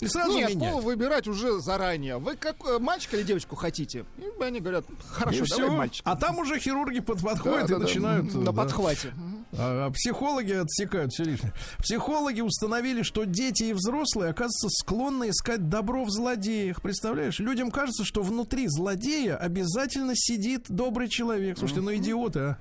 И 0.00 0.06
сразу 0.06 0.32
Нет, 0.32 0.54
менять. 0.54 0.72
пол 0.72 0.80
выбирать 0.80 1.28
уже 1.28 1.60
заранее. 1.60 2.16
Вы 2.16 2.34
как 2.34 2.56
э, 2.66 2.78
мальчика 2.78 3.18
или 3.18 3.22
девочку 3.22 3.54
хотите? 3.54 4.06
И 4.16 4.42
они 4.42 4.60
говорят, 4.60 4.86
хорошо, 5.10 5.44
И 5.44 5.46
давай 5.46 5.66
всё. 5.68 5.76
мальчик. 5.76 6.02
А 6.06 6.16
там 6.16 6.38
уже 6.38 6.58
хирурги 6.58 7.00
под- 7.00 7.20
подходят 7.20 7.66
Да, 7.68 7.74
и 7.74 7.78
да, 7.78 7.84
начинают... 7.84 8.32
на 8.34 8.44
да. 8.46 8.52
подхвате. 8.52 9.12
А 9.52 9.88
а 9.88 9.90
психологи 9.90 10.52
отсекают 10.52 11.12
все 11.12 11.24
лишнее. 11.24 11.52
Психологи 11.80 12.40
установили, 12.40 13.02
что 13.02 13.24
дети 13.24 13.64
и 13.64 13.72
взрослые, 13.74 14.30
оказывается, 14.30 14.68
склонны 14.70 15.28
искать 15.28 15.68
добро 15.68 16.04
в 16.04 16.10
злодеях. 16.10 16.80
Представляешь? 16.80 17.38
Людям 17.38 17.70
кажется, 17.70 18.02
что 18.06 18.22
внутри 18.22 18.68
злодея 18.68 19.36
обязательно 19.36 20.12
сидит 20.14 20.64
добрый 20.70 21.08
человек. 21.08 21.58
Слушайте, 21.58 21.82
ну 21.82 21.94
идиоты, 21.94 22.38
а. 22.40 22.58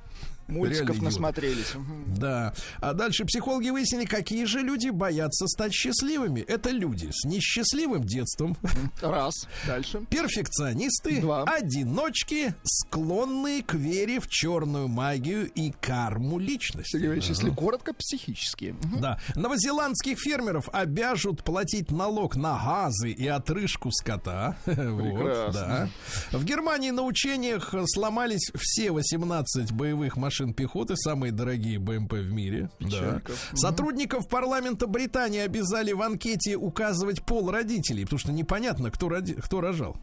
Мультиков 0.50 0.90
Реально 0.96 1.04
насмотрелись. 1.04 1.74
Да. 2.08 2.54
А 2.80 2.94
дальше 2.94 3.26
психологи 3.26 3.70
выяснили, 3.70 4.06
какие 4.06 4.46
же 4.46 4.60
люди 4.62 4.90
боятся 4.90 5.48
стать 5.48 5.74
счастливыми. 5.74 6.42
Это 6.42 6.70
люди 6.72 7.10
с 7.12 7.26
несчастливым 7.26 8.04
детством, 8.04 8.58
Раз. 9.02 9.48
Дальше. 9.68 10.02
перфекционисты, 10.10 11.22
Два. 11.22 11.44
одиночки, 11.44 12.54
склонные 12.64 13.64
к 13.64 13.74
вере 13.74 14.20
в 14.20 14.28
черную 14.28 14.88
магию 14.88 15.50
и 15.52 15.72
карму 15.72 16.40
личности. 16.40 16.92
Сергей 16.92 17.12
Ильич, 17.12 17.26
если 17.30 17.50
коротко, 17.50 17.94
психические. 17.94 18.76
Да. 19.00 19.20
Новозеландских 19.36 20.18
фермеров 20.20 20.70
обяжут 20.72 21.44
платить 21.44 21.92
налог 21.92 22.36
на 22.36 22.58
газы 22.80 23.12
и 23.12 23.28
отрыжку 23.28 23.92
скота. 23.92 24.56
Вот, 24.66 25.16
Прекрасно. 25.16 25.90
да. 26.32 26.38
В 26.38 26.44
Германии 26.46 26.92
на 26.92 27.04
учениях 27.04 27.74
сломались 27.88 28.52
все 28.56 28.92
18 28.92 29.72
боевых 29.72 30.18
машин 30.18 30.39
пехоты, 30.48 30.96
самые 30.96 31.32
дорогие 31.32 31.80
БМП 31.80 32.14
в 32.14 32.32
мире. 32.32 32.70
Да. 32.80 33.22
Сотрудников 33.54 34.28
парламента 34.28 34.88
Британии 34.88 35.40
обязали 35.40 35.92
в 35.92 36.02
анкете 36.02 36.56
указывать 36.56 37.22
пол 37.24 37.52
родителей, 37.52 38.04
потому 38.06 38.20
что 38.20 38.32
непонятно, 38.32 38.92
кто, 38.92 39.08
роди- 39.10 39.34
кто 39.40 39.62
рожал. 39.62 39.98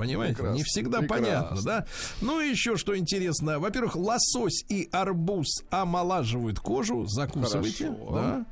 Понимаете? 0.00 0.34
Прекрасно, 0.36 0.56
Не 0.56 0.64
всегда 0.64 0.98
прекрасно. 1.00 1.26
понятно, 1.26 1.62
да? 1.62 1.86
Ну 2.20 2.40
и 2.40 2.48
еще 2.50 2.76
что 2.76 2.96
интересно. 2.96 3.58
Во-первых, 3.58 3.96
лосось 3.96 4.64
и 4.68 4.88
арбуз 4.92 5.62
омолаживают 5.70 6.58
кожу. 6.60 7.06
Закусывайте. 7.06 7.86
Хорошо. 8.08 8.44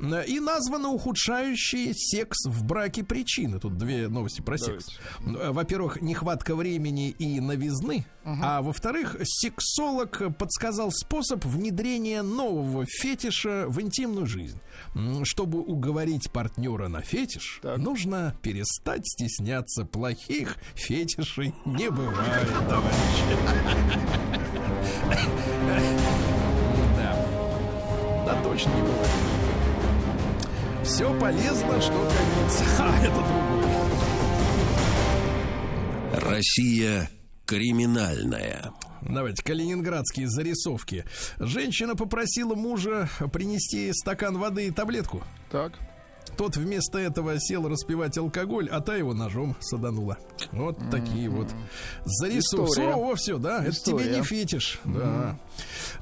Да. 0.00 0.22
И 0.22 0.40
названы 0.40 0.88
ухудшающие 0.88 1.92
секс 1.94 2.46
в 2.46 2.64
браке 2.64 3.04
причины. 3.04 3.58
Тут 3.58 3.76
две 3.76 4.08
новости 4.08 4.40
про 4.40 4.58
секс. 4.58 4.86
Во-первых, 5.20 6.00
нехватка 6.00 6.54
времени 6.54 7.10
и 7.10 7.40
новизны. 7.40 8.06
А 8.24 8.62
во-вторых, 8.62 9.16
сексолог 9.24 10.36
подсказал 10.38 10.92
способ 10.92 11.44
внедрения 11.44 12.22
нового 12.22 12.84
фетиша 12.86 13.64
в 13.66 13.80
интимную 13.80 14.26
жизнь. 14.26 14.60
Чтобы 15.24 15.60
уговорить 15.60 16.30
партнера 16.30 16.86
на 16.88 17.00
фетиш, 17.02 17.60
нужно 17.78 18.36
перестать 18.42 19.06
стесняться 19.06 19.84
плохих 19.84 20.56
фетишей. 20.74 20.91
Не 21.64 21.90
бывает, 21.90 22.48
товарищи. 22.68 23.24
Да. 26.96 27.26
Да, 28.26 28.42
точно 28.42 28.70
не 28.74 28.82
бывает. 28.82 29.10
Все 30.84 31.18
полезно, 31.18 31.80
что, 31.80 31.92
как 31.92 32.26
говорится, 32.34 32.64
а 32.78 32.98
это 33.00 33.14
другое. 33.14 33.52
Россия 36.30 37.10
криминальная. 37.46 38.72
Давайте, 39.00 39.42
калининградские 39.42 40.28
зарисовки. 40.28 41.04
Женщина 41.38 41.96
попросила 41.96 42.54
мужа 42.54 43.08
принести 43.32 43.92
стакан 43.92 44.38
воды 44.38 44.66
и 44.66 44.70
таблетку. 44.70 45.22
Так. 45.50 45.72
Тот 46.36 46.56
вместо 46.56 46.98
этого 46.98 47.38
сел 47.38 47.68
распивать 47.68 48.16
алкоголь, 48.18 48.68
а 48.70 48.80
та 48.80 48.96
его 48.96 49.14
ножом 49.14 49.56
саданула. 49.60 50.18
Вот 50.50 50.78
такие 50.90 51.28
вот 51.28 51.48
зарисовки. 52.04 52.74
Сурово 52.74 53.16
все, 53.16 53.38
да? 53.38 53.60
Это 53.62 53.70
История. 53.70 54.04
тебе 54.04 54.16
не 54.16 54.22
фетиш. 54.22 54.80
Да. 54.84 55.38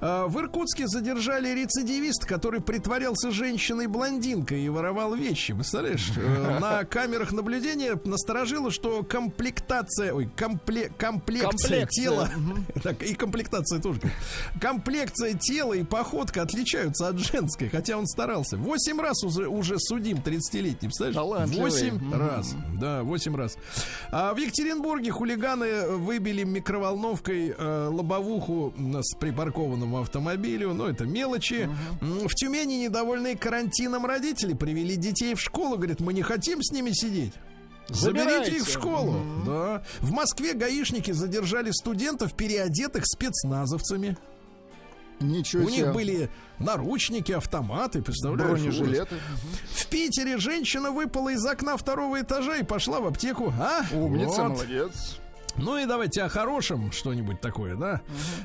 А, 0.01 0.27
В 0.27 0.39
Иркутске 0.41 0.87
задержали 0.89 1.49
рецидивист, 1.55 2.25
который 2.25 2.61
притворялся 2.61 3.31
женщиной-блондинкой 3.31 4.63
и 4.63 4.69
воровал 4.69 5.15
вещи. 5.15 5.53
Представляешь? 5.55 6.11
Э, 6.17 6.59
На 6.61 6.85
камерах 6.85 7.33
наблюдения 7.33 7.99
насторожило, 8.05 8.71
что 8.71 9.03
комплектация... 9.03 10.13
Ой, 10.15 10.29
компле, 10.37 10.91
комплекция 10.97 11.51
Комплекция. 11.51 11.87
тела... 12.05 12.31
Так, 12.83 13.03
и 13.03 13.15
комплектация 13.15 13.81
тоже. 13.81 14.01
Комплекция 14.61 15.35
тела 15.35 15.75
и 15.75 15.83
походка 15.85 16.43
отличаются 16.43 17.09
от 17.09 17.19
женской, 17.19 17.69
хотя 17.69 17.97
он 17.99 18.07
старался. 18.07 18.57
Восемь 18.57 19.01
раз 19.01 19.23
уже, 19.25 19.49
уже 19.49 19.79
судим 19.79 20.19
30-летний, 20.19 20.89
представляешь? 20.89 21.51
Восемь 21.51 22.13
раз. 22.13 22.55
Да, 22.79 23.03
восемь 23.03 23.37
раз. 23.37 23.57
А 24.11 24.33
в 24.35 24.39
Екатеринбурге 24.39 25.11
хулиганы 25.11 25.89
выбили 25.89 26.45
микроволновкой 26.45 27.55
э, 27.57 27.89
лобовуху 27.93 28.73
с 29.03 29.15
припаркованному 29.45 30.01
автомобилю. 30.01 30.75
Ну, 30.75 30.87
это 30.87 31.05
мелочи. 31.05 31.69
М, 32.01 32.29
В 32.29 32.35
Тюмени 32.35 32.75
недовольные 32.85 33.37
карантином 33.37 34.07
родители 34.07 34.53
привели 34.55 34.97
детей 34.97 35.35
в 35.35 35.41
школу. 35.41 35.77
Говорят, 35.77 36.01
мы 36.01 36.13
не 36.13 36.23
хотим 36.23 36.63
с 36.63 36.71
ними 36.73 36.91
сидеть. 36.93 37.33
Заберите 37.89 38.57
их 38.57 38.65
в 38.65 38.71
Забирайте. 38.71 38.71
школу. 38.71 39.17
Да. 39.47 39.83
В 40.01 40.13
Москве 40.13 40.53
гаишники 40.55 41.11
задержали 41.11 41.71
студентов, 41.73 42.35
переодетых 42.35 43.05
спецназовцами. 43.07 44.17
Ничего 45.19 45.65
У 45.67 45.69
себе. 45.71 45.83
них 45.83 45.93
были 45.93 46.31
наручники, 46.59 47.33
автоматы, 47.33 48.01
представляешь? 48.01 48.53
бронежилеты. 48.53 49.17
В 49.75 49.87
Питере 49.89 50.39
женщина 50.39 50.93
выпала 50.93 51.31
из 51.31 51.45
окна 51.45 51.77
второго 51.77 52.21
этажа 52.21 52.57
и 52.57 52.63
пошла 52.63 53.01
в 53.01 53.07
аптеку. 53.07 53.53
А? 53.61 53.83
Умница, 53.93 54.43
Вот. 54.45 54.49
молодец. 54.53 55.19
Ну 55.57 55.79
и 55.79 55.87
давайте 55.87 56.23
о 56.23 56.29
хорошем 56.29 56.93
что-нибудь 56.93 57.41
такое, 57.41 57.77
да? 57.77 58.01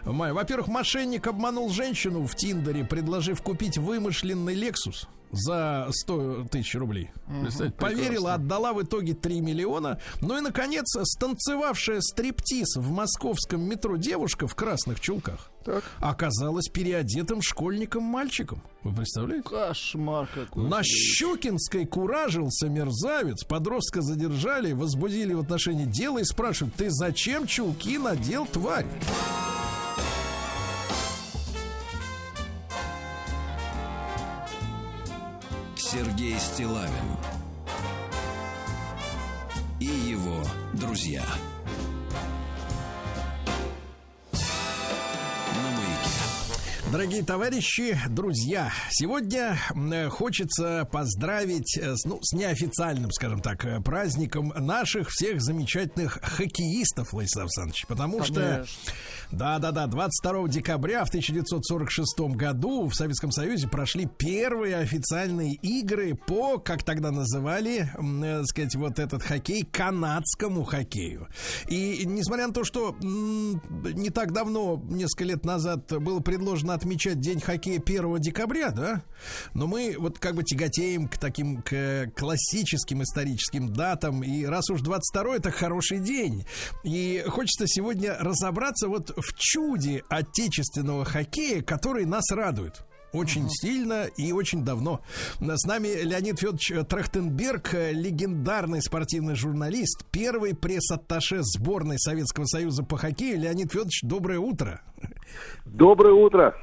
Май, 0.05 0.33
Во-первых, 0.33 0.67
мошенник 0.67 1.27
обманул 1.27 1.69
женщину 1.69 2.25
в 2.25 2.35
Тиндере, 2.35 2.83
предложив 2.83 3.41
купить 3.41 3.77
вымышленный 3.77 4.53
Лексус 4.53 5.07
за 5.31 5.87
100 5.91 6.47
тысяч 6.51 6.75
рублей. 6.75 7.11
Представляете? 7.41 7.77
Поверила, 7.77 8.33
отдала 8.35 8.73
в 8.73 8.83
итоге 8.83 9.13
3 9.13 9.41
миллиона. 9.41 9.99
Ну 10.21 10.37
и, 10.37 10.41
наконец, 10.41 10.85
станцевавшая 11.01 12.01
стриптиз 12.01 12.75
в 12.75 12.91
московском 12.91 13.61
метро 13.61 13.97
девушка 13.97 14.47
в 14.47 14.55
красных 14.55 14.99
чулках 14.99 15.51
Так. 15.65 15.83
оказалась 15.99 16.67
переодетым 16.67 17.41
школьником-мальчиком. 17.41 18.61
Вы 18.83 18.93
представляете? 18.93 19.49
Кошмар 19.49 20.27
какой. 20.31 20.69
На 20.69 20.83
Щукинской 20.83 21.87
куражился 21.87 22.69
мерзавец. 22.69 23.43
Подростка 23.43 24.03
задержали, 24.03 24.73
возбудили 24.73 25.33
в 25.33 25.39
отношении 25.39 25.85
дела 25.85 26.19
и 26.19 26.23
спрашивают, 26.23 26.75
ты 26.75 26.91
зачем 26.91 27.47
чулки 27.47 27.97
надел, 27.97 28.45
тварь? 28.45 28.85
Сергей 35.75 36.37
Стилавин 36.39 37.17
и 39.79 39.85
его 39.85 40.43
друзья. 40.73 41.23
Дорогие 46.95 47.23
товарищи, 47.23 47.99
друзья, 48.09 48.71
сегодня 48.89 49.59
м, 49.71 50.09
хочется 50.09 50.87
поздравить 50.89 51.77
э, 51.77 51.93
ну, 52.05 52.19
с 52.21 52.31
неофициальным, 52.31 53.11
скажем 53.11 53.41
так, 53.41 53.65
э, 53.65 53.81
праздником 53.81 54.53
наших 54.55 55.09
всех 55.09 55.41
замечательных 55.41 56.19
хоккеистов, 56.23 57.11
Владислав 57.11 57.47
Александрович, 57.47 57.85
потому 57.87 58.23
что 58.23 58.41
Конечно. 58.41 58.65
Да-да-да, 59.31 59.87
22 59.87 60.47
декабря 60.47 61.03
в 61.03 61.09
1946 61.09 62.35
году 62.35 62.87
в 62.87 62.93
Советском 62.93 63.31
Союзе 63.31 63.67
прошли 63.67 64.05
первые 64.05 64.77
официальные 64.77 65.53
игры 65.55 66.15
по, 66.15 66.57
как 66.57 66.83
тогда 66.83 67.11
называли, 67.11 67.91
м, 67.97 68.23
э, 68.23 68.43
сказать, 68.45 68.75
вот 68.75 68.99
этот 68.99 69.23
хоккей, 69.23 69.63
канадскому 69.63 70.63
хоккею. 70.63 71.27
И 71.67 72.03
несмотря 72.05 72.47
на 72.47 72.53
то, 72.53 72.63
что 72.63 72.95
не 73.01 74.09
так 74.09 74.31
давно, 74.31 74.81
несколько 74.89 75.25
лет 75.25 75.45
назад, 75.45 75.91
было 76.01 76.19
предложено 76.19 76.73
отмечать 76.73 77.19
День 77.19 77.41
хоккея 77.41 77.79
1 77.79 78.19
декабря, 78.19 78.71
да, 78.71 79.03
но 79.53 79.67
мы 79.67 79.95
вот 79.97 80.19
как 80.19 80.35
бы 80.35 80.43
тяготеем 80.43 81.07
к 81.07 81.17
таким 81.17 81.61
к 81.61 82.11
классическим 82.15 83.03
историческим 83.03 83.73
датам, 83.73 84.23
и 84.23 84.45
раз 84.45 84.69
уж 84.69 84.81
22 84.81 85.35
это 85.35 85.51
хороший 85.51 85.99
день, 85.99 86.45
и 86.83 87.23
хочется 87.27 87.65
сегодня 87.67 88.15
разобраться 88.19 88.87
вот 88.87 89.14
в 89.15 89.33
чуде 89.37 90.03
отечественного 90.09 91.05
хоккея, 91.05 91.61
который 91.61 92.05
нас 92.05 92.31
радует. 92.31 92.83
Очень 93.13 93.49
сильно 93.49 94.07
и 94.17 94.33
очень 94.33 94.65
давно. 94.65 95.01
С 95.39 95.65
нами 95.65 95.87
Леонид 96.03 96.37
Федорович 96.37 96.85
Трахтенберг, 96.89 97.73
легендарный 97.73 98.81
спортивный 98.81 99.35
журналист, 99.35 100.03
первый 100.11 100.53
пресс-атташе 100.53 101.39
сборной 101.43 101.97
Советского 101.97 102.45
Союза 102.45 102.83
по 102.83 102.97
хоккею. 102.97 103.39
Леонид 103.39 103.71
Федорович, 103.71 104.01
доброе 104.03 104.39
утро. 104.39 104.81
Доброе 105.65 106.13
утро. 106.13 106.55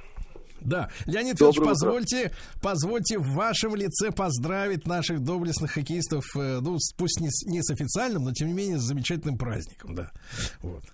Да, 0.61 0.91
Леонид 1.07 1.37
Доброе 1.37 1.53
Федорович, 1.53 1.57
утро. 1.57 1.69
позвольте, 1.71 2.33
позвольте 2.63 3.19
в 3.19 3.33
вашем 3.33 3.75
лице 3.75 4.13
поздравить 4.13 4.87
наших 4.87 5.21
доблестных 5.21 5.73
хоккеистов, 5.73 6.25
э, 6.37 6.61
ну, 6.61 6.79
пусть 6.97 7.21
не 7.21 7.31
с, 7.31 7.45
не 7.47 7.63
с 7.63 7.71
официальным, 7.71 8.25
но 8.25 8.33
тем 8.33 8.49
не 8.49 8.55
менее 8.55 8.79
с 8.79 8.83
замечательным 8.83 9.39
праздником, 9.39 9.95
да. 9.95 10.13
Вот. 10.61 10.85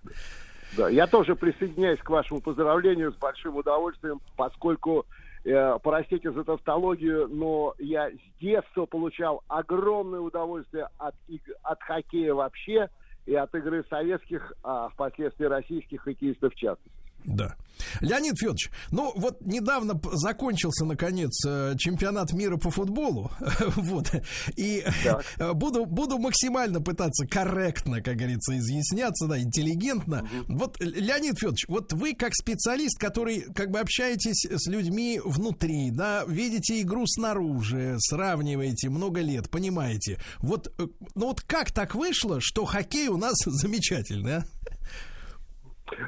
Да, 0.76 0.88
я 0.88 1.06
тоже 1.06 1.34
присоединяюсь 1.34 2.00
к 2.00 2.10
вашему 2.10 2.40
поздравлению 2.40 3.12
с 3.12 3.16
большим 3.16 3.56
удовольствием, 3.56 4.20
поскольку, 4.36 5.06
э, 5.44 5.78
простите 5.82 6.30
за 6.30 6.44
тавтологию, 6.44 7.28
но 7.28 7.74
я 7.78 8.10
с 8.10 8.40
детства 8.40 8.86
получал 8.86 9.42
огромное 9.48 10.20
удовольствие 10.20 10.88
от, 10.98 11.14
от 11.62 11.82
хоккея 11.82 12.34
вообще 12.34 12.88
и 13.26 13.34
от 13.34 13.54
игры 13.54 13.84
советских, 13.88 14.52
а 14.62 14.88
впоследствии 14.90 15.46
российских 15.46 16.02
хоккеистов 16.02 16.52
в 16.52 16.56
частности. 16.56 17.07
Да. 17.28 17.56
Леонид 18.00 18.38
Федорович, 18.38 18.70
ну 18.90 19.12
вот 19.16 19.40
недавно 19.44 20.00
закончился, 20.12 20.84
наконец, 20.84 21.32
э, 21.46 21.74
чемпионат 21.78 22.32
мира 22.32 22.56
по 22.56 22.70
футболу. 22.70 23.30
вот. 23.76 24.10
И 24.56 24.84
буду, 25.54 25.86
буду 25.86 26.18
максимально 26.18 26.80
пытаться 26.80 27.26
корректно, 27.26 28.02
как 28.02 28.16
говорится, 28.16 28.56
изъясняться, 28.58 29.26
да, 29.26 29.38
интеллигентно. 29.38 30.28
Вот, 30.48 30.80
Л- 30.80 30.88
Леонид 30.88 31.38
Федорович, 31.38 31.66
вот 31.68 31.92
вы 31.92 32.14
как 32.14 32.34
специалист, 32.34 32.98
который 32.98 33.42
как 33.54 33.70
бы 33.70 33.78
общаетесь 33.78 34.44
с 34.50 34.66
людьми 34.68 35.20
внутри, 35.24 35.90
да, 35.90 36.24
видите 36.26 36.80
игру 36.80 37.06
снаружи, 37.06 37.96
сравниваете 37.98 38.88
много 38.88 39.20
лет, 39.20 39.50
понимаете. 39.50 40.18
Вот, 40.38 40.72
э, 40.78 40.86
ну 41.14 41.26
вот 41.26 41.42
как 41.42 41.70
так 41.72 41.94
вышло, 41.94 42.40
что 42.40 42.64
хоккей 42.64 43.08
у 43.08 43.16
нас 43.16 43.36
замечательный, 43.46 44.38
а? 44.38 44.44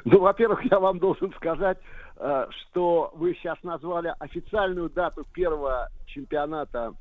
Ну, 0.05 0.19
во-первых, 0.19 0.63
я 0.71 0.79
вам 0.79 0.99
должен 0.99 1.33
сказать, 1.33 1.77
э, 2.17 2.47
что 2.49 3.11
вы 3.15 3.33
сейчас 3.35 3.57
назвали 3.63 4.13
официальную 4.19 4.89
дату 4.89 5.23
первого 5.33 5.89
чемпионата 6.05 6.93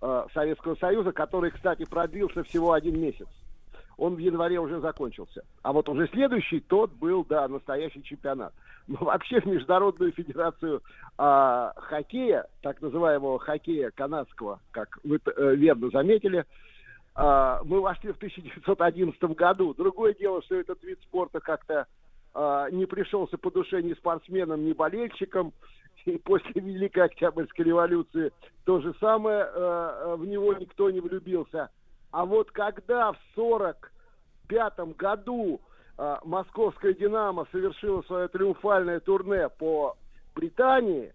э, 0.00 0.26
Советского 0.34 0.74
Союза, 0.76 1.12
который, 1.12 1.50
кстати, 1.50 1.84
продлился 1.84 2.42
всего 2.44 2.72
один 2.72 3.00
месяц. 3.00 3.26
он 3.96 4.14
в 4.14 4.18
январе 4.18 4.60
уже 4.60 4.80
закончился. 4.80 5.42
А 5.62 5.72
вот 5.72 5.88
уже 5.88 6.06
следующий, 6.08 6.60
тот 6.60 6.92
был, 6.92 7.24
да, 7.24 7.48
настоящий 7.48 8.02
чемпионат. 8.02 8.52
Но 8.86 8.98
вообще 9.00 9.40
в 9.40 9.46
Международную 9.46 10.12
Федерацию 10.12 10.82
а, 11.18 11.72
хоккея, 11.76 12.46
так 12.62 12.80
называемого 12.80 13.38
хоккея 13.38 13.90
канадского, 13.90 14.60
как 14.70 14.98
вы 15.02 15.18
э, 15.24 15.54
верно 15.56 15.90
заметили, 15.90 16.44
а, 17.14 17.60
мы 17.64 17.80
вошли 17.80 18.12
в 18.12 18.16
1911 18.16 19.20
году. 19.34 19.74
Другое 19.74 20.14
дело, 20.14 20.40
что 20.42 20.54
этот 20.54 20.82
вид 20.84 21.00
спорта 21.02 21.40
как-то 21.40 21.86
а, 22.40 22.70
не 22.70 22.86
пришелся 22.86 23.36
по 23.36 23.50
душе 23.50 23.82
ни 23.82 23.94
спортсменам, 23.94 24.64
ни 24.64 24.72
болельщикам. 24.72 25.52
И 26.04 26.18
после 26.18 26.52
Великой 26.54 27.06
Октябрьской 27.06 27.64
революции 27.64 28.32
то 28.64 28.80
же 28.80 28.94
самое, 29.00 29.40
э, 29.40 30.14
в 30.16 30.24
него 30.24 30.54
никто 30.54 30.88
не 30.88 31.00
влюбился. 31.00 31.68
А 32.12 32.24
вот 32.24 32.52
когда 32.52 33.12
в 33.12 33.18
1945 33.34 34.96
году 34.96 35.60
э, 35.98 36.16
московская 36.24 36.94
«Динамо» 36.94 37.48
совершила 37.50 38.02
свое 38.02 38.28
триумфальное 38.28 39.00
турне 39.00 39.48
по 39.48 39.96
Британии, 40.36 41.12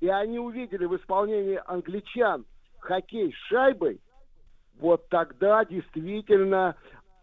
и 0.00 0.08
они 0.08 0.38
увидели 0.38 0.84
в 0.84 0.94
исполнении 0.96 1.58
англичан 1.64 2.44
хоккей 2.80 3.32
с 3.32 3.36
шайбой, 3.48 3.98
вот 4.78 5.08
тогда 5.08 5.64
действительно 5.64 6.76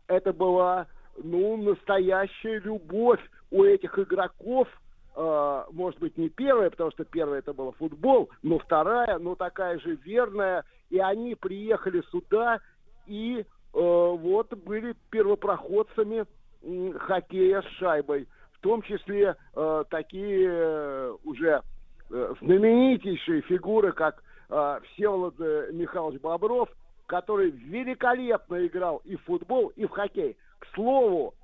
это 0.07 0.33
была 0.33 0.87
ну, 1.23 1.55
настоящая 1.57 2.59
любовь 2.59 3.21
у 3.53 3.63
этих 3.63 3.97
игроков. 3.97 4.67
Э, 5.15 5.63
может 5.71 5.99
быть, 5.99 6.17
не 6.17 6.27
первая, 6.27 6.69
потому 6.71 6.91
что 6.91 7.05
первая 7.05 7.39
это 7.39 7.53
был 7.53 7.71
футбол, 7.73 8.29
но 8.41 8.57
вторая, 8.57 9.19
ну, 9.19 9.35
такая 9.35 9.79
же 9.79 9.95
верная. 10.03 10.65
И 10.89 10.99
они 10.99 11.35
приехали 11.35 12.01
сюда 12.11 12.59
и 13.05 13.39
э, 13.39 13.45
вот 13.73 14.53
были 14.55 14.95
первопроходцами 15.11 16.25
м, 16.63 16.97
хоккея 16.99 17.61
с 17.61 17.65
шайбой. 17.77 18.27
В 18.53 18.59
том 18.59 18.81
числе 18.81 19.35
э, 19.55 19.83
такие 19.89 20.49
э, 20.49 21.15
уже 21.23 21.61
э, 22.09 22.33
знаменитейшие 22.41 23.41
фигуры, 23.41 23.91
как 23.91 24.23
э, 24.49 24.79
Всеволод 24.93 25.35
э, 25.39 25.69
Михайлович 25.73 26.21
Бобров, 26.21 26.69
который 27.05 27.51
великолепно 27.51 28.65
играл 28.65 29.01
и 29.05 29.15
в 29.15 29.21
футбол, 29.23 29.67
и 29.75 29.85
в 29.85 29.91
хоккей. 29.91 30.37
К 30.59 30.67
слову, 30.73 31.35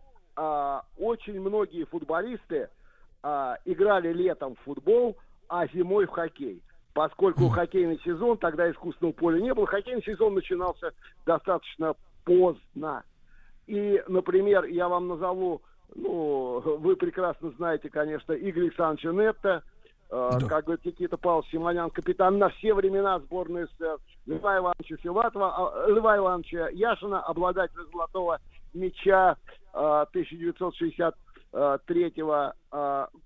а, 0.41 0.83
очень 0.97 1.41
многие 1.41 1.83
футболисты 1.83 2.69
а, 3.21 3.57
играли 3.65 4.13
летом 4.13 4.55
в 4.55 4.59
футбол, 4.59 5.17
а 5.49 5.67
зимой 5.67 6.05
в 6.05 6.11
хоккей. 6.11 6.61
Поскольку 6.93 7.49
хоккейный 7.49 7.99
сезон, 8.05 8.37
тогда 8.37 8.71
искусственного 8.71 9.11
поля 9.11 9.41
не 9.41 9.53
было, 9.53 9.67
хоккейный 9.67 10.03
сезон 10.03 10.35
начинался 10.35 10.93
достаточно 11.25 11.93
поздно. 12.23 13.03
И, 13.67 14.01
например, 14.07 14.63
я 14.63 14.87
вам 14.87 15.09
назову, 15.09 15.61
ну, 15.93 16.61
вы 16.61 16.95
прекрасно 16.95 17.51
знаете, 17.57 17.89
конечно, 17.89 18.31
Игоря 18.31 18.63
Александровича 18.63 19.11
Нетта, 19.11 19.63
э, 20.09 20.29
как 20.47 20.65
говорит 20.65 20.85
Никита 20.85 21.17
Павлович 21.17 21.51
Симонян, 21.51 21.89
капитан 21.89 22.37
на 22.37 22.47
все 22.49 22.73
времена 22.73 23.19
сборной 23.19 23.65
СССР, 23.65 23.97
Льва 24.25 24.57
Ивановича 24.57 24.95
Филатова, 25.03 25.53
а, 25.55 25.89
Льва 25.89 26.17
Ивановича 26.17 26.69
Яшина, 26.69 27.19
обладателя 27.19 27.83
золотого 27.91 28.39
мяча 28.73 29.35
1963 29.73 32.13
э, 32.17 32.51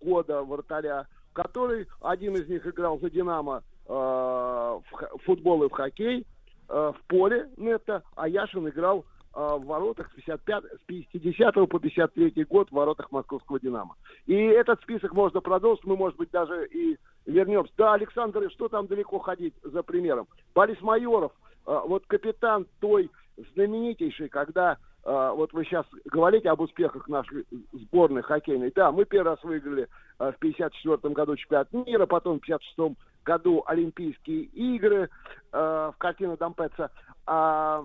года 0.02 0.44
вратаря, 0.44 1.08
который, 1.34 1.88
один 2.02 2.36
из 2.36 2.48
них 2.48 2.66
играл 2.66 3.00
за 3.00 3.10
«Динамо» 3.10 3.64
э, 3.88 3.92
в 3.92 4.84
футбол 5.26 5.64
и 5.64 5.70
в 5.70 5.72
хоккей, 5.72 6.26
э, 6.70 6.94
в 6.96 7.08
поле 7.08 7.50
Нетта, 7.58 8.04
а 8.16 8.28
Яшин 8.28 8.68
играл 8.70 9.06
э, 9.36 9.40
в 9.40 9.66
воротах 9.66 10.10
с, 10.12 10.14
55, 10.14 10.64
с 10.64 10.80
50 10.88 11.56
по 11.70 11.80
53 11.80 12.44
год 12.46 12.70
в 12.70 12.74
воротах 12.74 13.12
московского 13.12 13.60
«Динамо». 13.60 13.96
И 14.26 14.36
этот 14.36 14.82
список 14.82 15.14
можно 15.14 15.42
продолжить, 15.42 15.86
мы, 15.86 15.98
может 15.98 16.18
быть, 16.18 16.32
даже 16.32 16.68
и 16.68 16.98
вернемся. 17.26 17.74
Да, 17.78 17.94
Александр, 17.94 18.50
что 18.52 18.70
там 18.70 18.88
далеко 18.88 19.20
ходить 19.20 19.56
за 19.64 19.84
примером? 19.84 20.28
Борис 20.54 20.82
Майоров, 20.82 21.32
э, 21.66 21.80
вот 21.86 22.06
капитан 22.08 22.68
той 22.80 23.10
знаменитейшей, 23.56 24.30
когда 24.30 24.74
э, 24.74 24.76
вот 25.06 25.52
вы 25.52 25.66
сейчас 25.66 25.86
говорите 26.06 26.50
об 26.50 26.62
успехах 26.62 27.08
нашей 27.10 27.46
сборной 27.74 28.22
хоккейной. 28.22 28.72
Да, 28.74 28.92
мы 28.92 29.06
первый 29.06 29.32
раз 29.32 29.44
выиграли 29.44 29.90
э, 30.20 30.32
в 30.32 30.40
54 30.40 31.14
году 31.14 31.36
чемпионат 31.36 31.74
мира, 31.74 32.06
потом 32.06 32.38
в 32.38 32.42
56 32.42 32.98
году 33.26 33.64
Олимпийские 33.66 34.44
игры 34.44 35.10
э, 35.52 35.92
в 35.94 35.96
картину 35.98 36.38
Дампеца. 36.38 36.90
А, 37.26 37.84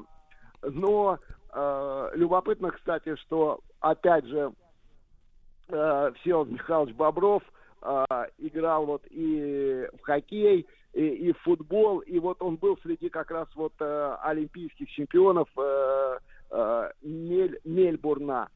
но 0.63 1.19
э, 1.53 2.11
любопытно, 2.15 2.71
кстати, 2.71 3.17
что 3.17 3.61
опять 3.81 4.27
же 4.27 4.53
э, 5.69 6.13
Всеволод 6.21 6.51
Михайлович 6.51 6.95
Бобров 6.95 7.43
э, 7.83 8.05
играл 8.39 8.87
вот 8.87 9.03
и 9.11 9.89
в 9.99 10.03
хоккей, 10.03 10.67
и, 10.95 11.07
и 11.07 11.33
в 11.33 11.39
футбол, 11.39 11.99
и 12.01 12.19
вот 12.19 12.43
он 12.43 12.57
был 12.57 12.79
среди 12.83 13.09
как 13.09 13.31
раз 13.31 13.49
вот 13.55 13.73
э, 13.81 14.17
олимпийских 14.23 14.89
чемпионов 14.91 15.49
э, 16.51 16.91
Мель- 17.03 17.61
Мельбурна. 17.65 18.49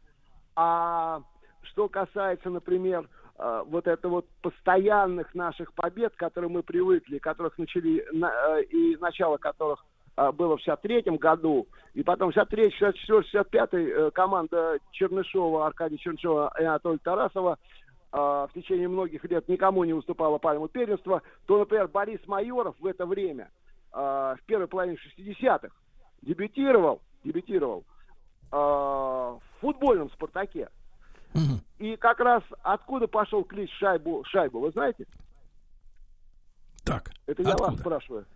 А 0.55 1.22
что 1.62 1.88
касается, 1.88 2.51
например, 2.51 3.09
э, 3.38 3.62
вот 3.66 3.86
это 3.86 4.09
вот 4.09 4.26
постоянных 4.43 5.34
наших 5.34 5.72
побед, 5.74 6.14
к 6.14 6.18
которым 6.18 6.53
мы 6.53 6.62
привыкли, 6.62 7.18
которых 7.18 7.57
начали, 7.59 8.05
на- 8.12 8.59
э, 8.59 8.62
и 8.64 8.97
начало 8.97 9.36
которых 9.38 9.84
было 10.34 10.59
в 10.59 10.61
63 10.61 11.16
году, 11.16 11.66
и 11.95 12.03
потом 12.03 12.32
63 12.32 12.70
64 12.72 13.22
65 13.22 13.68
э, 13.72 14.11
команда 14.11 14.78
Чернышова, 14.90 15.66
Аркадия 15.66 15.97
Чернышова 15.97 16.53
и 16.61 16.64
Анатолия 16.64 16.99
Тарасова 16.99 17.59
в 18.14 18.51
течение 18.55 18.88
многих 18.88 19.24
лет 19.24 19.49
никому 19.49 19.84
не 19.84 19.95
уступала 19.95 20.36
пальму 20.36 20.68
первенства, 20.68 21.22
то, 21.47 21.59
например, 21.59 21.88
Борис 21.88 22.20
Майоров 22.26 22.74
в 22.78 22.84
это 22.86 23.07
время, 23.07 23.51
в 23.90 24.38
первой 24.45 24.66
половине 24.66 24.99
60-х, 24.99 25.74
дебютировал, 26.20 27.01
дебютировал 27.24 27.84
э, 28.50 28.56
в 28.56 29.40
футбольном 29.60 30.10
«Спартаке». 30.10 30.68
И 31.78 31.96
как 31.96 32.20
раз 32.20 32.42
откуда 32.62 33.06
пошел 33.08 33.42
клич 33.42 33.70
шайбу, 33.78 34.22
шайбу, 34.26 34.60
вы 34.60 34.70
знаете? 34.70 35.06
Так, 36.84 37.10
Это 37.26 37.42
я 37.42 37.50
вас 37.50 37.60
откуда? 37.60 37.80
спрашиваю. 37.80 38.26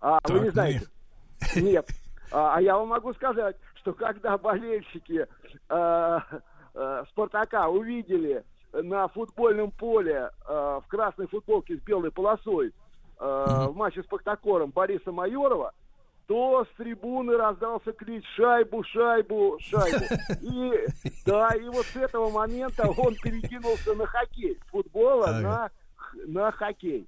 А 0.00 0.20
Так, 0.20 0.30
вы 0.30 0.38
не 0.40 0.46
ну 0.46 0.52
знаете? 0.52 0.86
Нет. 1.56 1.88
А, 2.30 2.56
а 2.56 2.62
я 2.62 2.76
вам 2.76 2.88
могу 2.88 3.12
сказать, 3.14 3.56
что 3.76 3.92
когда 3.92 4.38
болельщики 4.38 5.26
э, 5.68 6.18
э, 6.74 7.04
Спартака 7.10 7.68
увидели 7.68 8.44
на 8.72 9.08
футбольном 9.08 9.70
поле 9.70 10.30
э, 10.46 10.80
в 10.82 10.88
красной 10.88 11.26
футболке 11.26 11.76
с 11.76 11.80
белой 11.80 12.10
полосой 12.10 12.68
э, 12.68 12.74
в 13.68 13.74
матче 13.74 14.02
с 14.02 14.06
Спартакором 14.06 14.70
Бориса 14.70 15.12
Майорова, 15.12 15.72
то 16.26 16.64
с 16.64 16.76
трибуны 16.76 17.36
раздался 17.36 17.92
клич 17.92 18.24
«Шайбу, 18.34 18.82
шайбу, 18.84 19.58
шайбу». 19.60 20.04
И, 20.42 20.86
да, 21.26 21.48
и 21.54 21.68
вот 21.68 21.84
с 21.86 21.96
этого 21.96 22.30
момента 22.30 22.88
он 22.88 23.14
перекинулся 23.22 23.94
на 23.94 24.06
хоккей. 24.06 24.56
С 24.56 24.70
футбола 24.70 25.26
Ага. 25.28 25.40
на, 25.42 25.70
на 26.26 26.50
хоккей. 26.52 27.06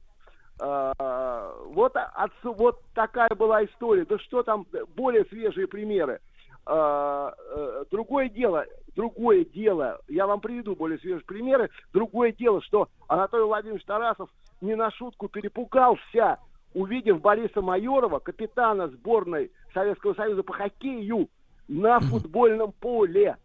А, 0.59 1.53
вот, 1.67 1.95
отсу- 1.97 2.55
вот 2.55 2.81
такая 2.95 3.31
была 3.35 3.65
история. 3.65 4.05
Да 4.05 4.19
что 4.19 4.43
там, 4.43 4.67
более 4.95 5.25
свежие 5.27 5.67
примеры. 5.67 6.21
А, 6.65 7.33
э, 7.55 7.85
другое 7.91 8.29
дело, 8.29 8.67
другое 8.97 9.45
дело, 9.45 10.01
я 10.09 10.27
вам 10.27 10.41
приведу 10.41 10.75
более 10.75 10.99
свежие 10.99 11.25
примеры. 11.25 11.71
Другое 11.93 12.33
дело, 12.33 12.61
что 12.63 12.89
Анатолий 13.07 13.45
Владимирович 13.45 13.85
Тарасов 13.85 14.29
не 14.61 14.75
на 14.75 14.91
шутку 14.91 15.29
перепугался, 15.29 16.39
увидев 16.77 17.23
Бориса 17.23 17.63
Майорова, 17.63 18.19
капитана 18.19 18.89
сборной 18.89 19.51
Советского 19.73 20.13
Союза 20.13 20.43
по 20.43 20.53
хоккею, 20.53 21.29
на 21.69 22.01
футбольном 22.01 22.73
поле. 22.73 23.37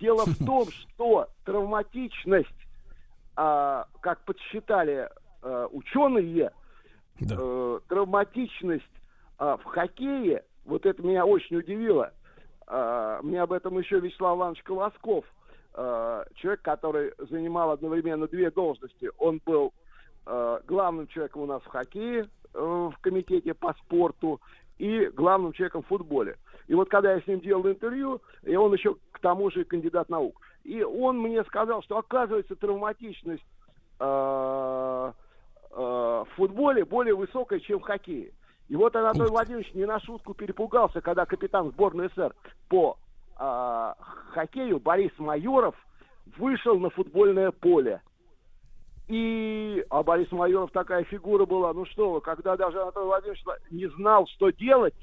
Дело 0.00 0.24
в 0.26 0.36
том, 0.44 0.66
что 0.70 1.28
травматичность, 1.44 2.48
а, 3.36 3.86
как 4.00 4.24
подсчитали 4.24 5.08
а, 5.40 5.66
ученые, 5.68 6.50
Да. 7.20 7.36
э, 7.38 7.80
травматичность 7.88 8.84
а, 9.38 9.56
в 9.56 9.64
хоккее, 9.64 10.42
вот 10.64 10.84
это 10.84 11.00
меня 11.02 11.24
очень 11.24 11.56
удивило. 11.56 12.12
А, 12.66 13.20
мне 13.22 13.40
об 13.40 13.52
этом 13.52 13.78
еще 13.78 14.00
Вячеслав 14.00 14.36
Иванович 14.36 14.64
Колосков, 14.64 15.24
а, 15.74 16.24
человек, 16.34 16.62
который 16.62 17.12
занимал 17.30 17.70
одновременно 17.70 18.26
две 18.26 18.50
должности. 18.50 19.10
Он 19.18 19.40
был 19.46 19.72
а, 20.26 20.60
главным 20.66 21.06
человеком 21.06 21.42
у 21.42 21.46
нас 21.46 21.62
в 21.62 21.66
хоккее, 21.68 22.28
в 22.52 22.94
комитете 23.00 23.54
по 23.54 23.72
спорту, 23.74 24.40
и 24.80 25.10
главным 25.14 25.52
человеком 25.52 25.82
в 25.82 25.88
футболе. 25.88 26.38
И 26.66 26.74
вот 26.74 26.88
когда 26.88 27.12
я 27.12 27.20
с 27.20 27.26
ним 27.26 27.40
делал 27.40 27.66
интервью, 27.68 28.22
и 28.42 28.56
он 28.56 28.72
еще 28.72 28.96
к 29.12 29.18
тому 29.20 29.50
же 29.50 29.64
кандидат 29.64 30.08
наук, 30.08 30.40
и 30.64 30.82
он 30.82 31.18
мне 31.18 31.44
сказал, 31.44 31.82
что 31.82 31.98
оказывается 31.98 32.56
травматичность 32.56 33.44
э, 33.98 34.04
э, 35.70 35.74
в 35.74 36.28
футболе 36.34 36.84
более 36.86 37.14
высокая, 37.14 37.60
чем 37.60 37.80
в 37.80 37.82
хоккее. 37.82 38.32
И 38.68 38.76
вот 38.76 38.96
Анатолий 38.96 39.30
Владимирович 39.30 39.74
не 39.74 39.84
на 39.84 40.00
шутку 40.00 40.32
перепугался, 40.32 41.02
когда 41.02 41.26
капитан 41.26 41.70
сборной 41.72 42.08
СССР 42.08 42.34
по 42.68 42.96
э, 43.38 43.92
хоккею 44.32 44.80
Борис 44.80 45.12
Майоров 45.18 45.74
вышел 46.38 46.78
на 46.78 46.88
футбольное 46.88 47.50
поле. 47.50 48.00
И, 49.10 49.84
а 49.90 50.04
Борис 50.04 50.30
Майоров 50.30 50.70
такая 50.70 51.02
фигура 51.02 51.44
была, 51.44 51.72
ну 51.72 51.84
что 51.84 52.12
вы, 52.12 52.20
когда 52.20 52.56
даже 52.56 52.80
Анатолий 52.80 53.06
Владимирович 53.06 53.42
не 53.72 53.88
знал, 53.88 54.28
что 54.28 54.50
делать, 54.50 54.94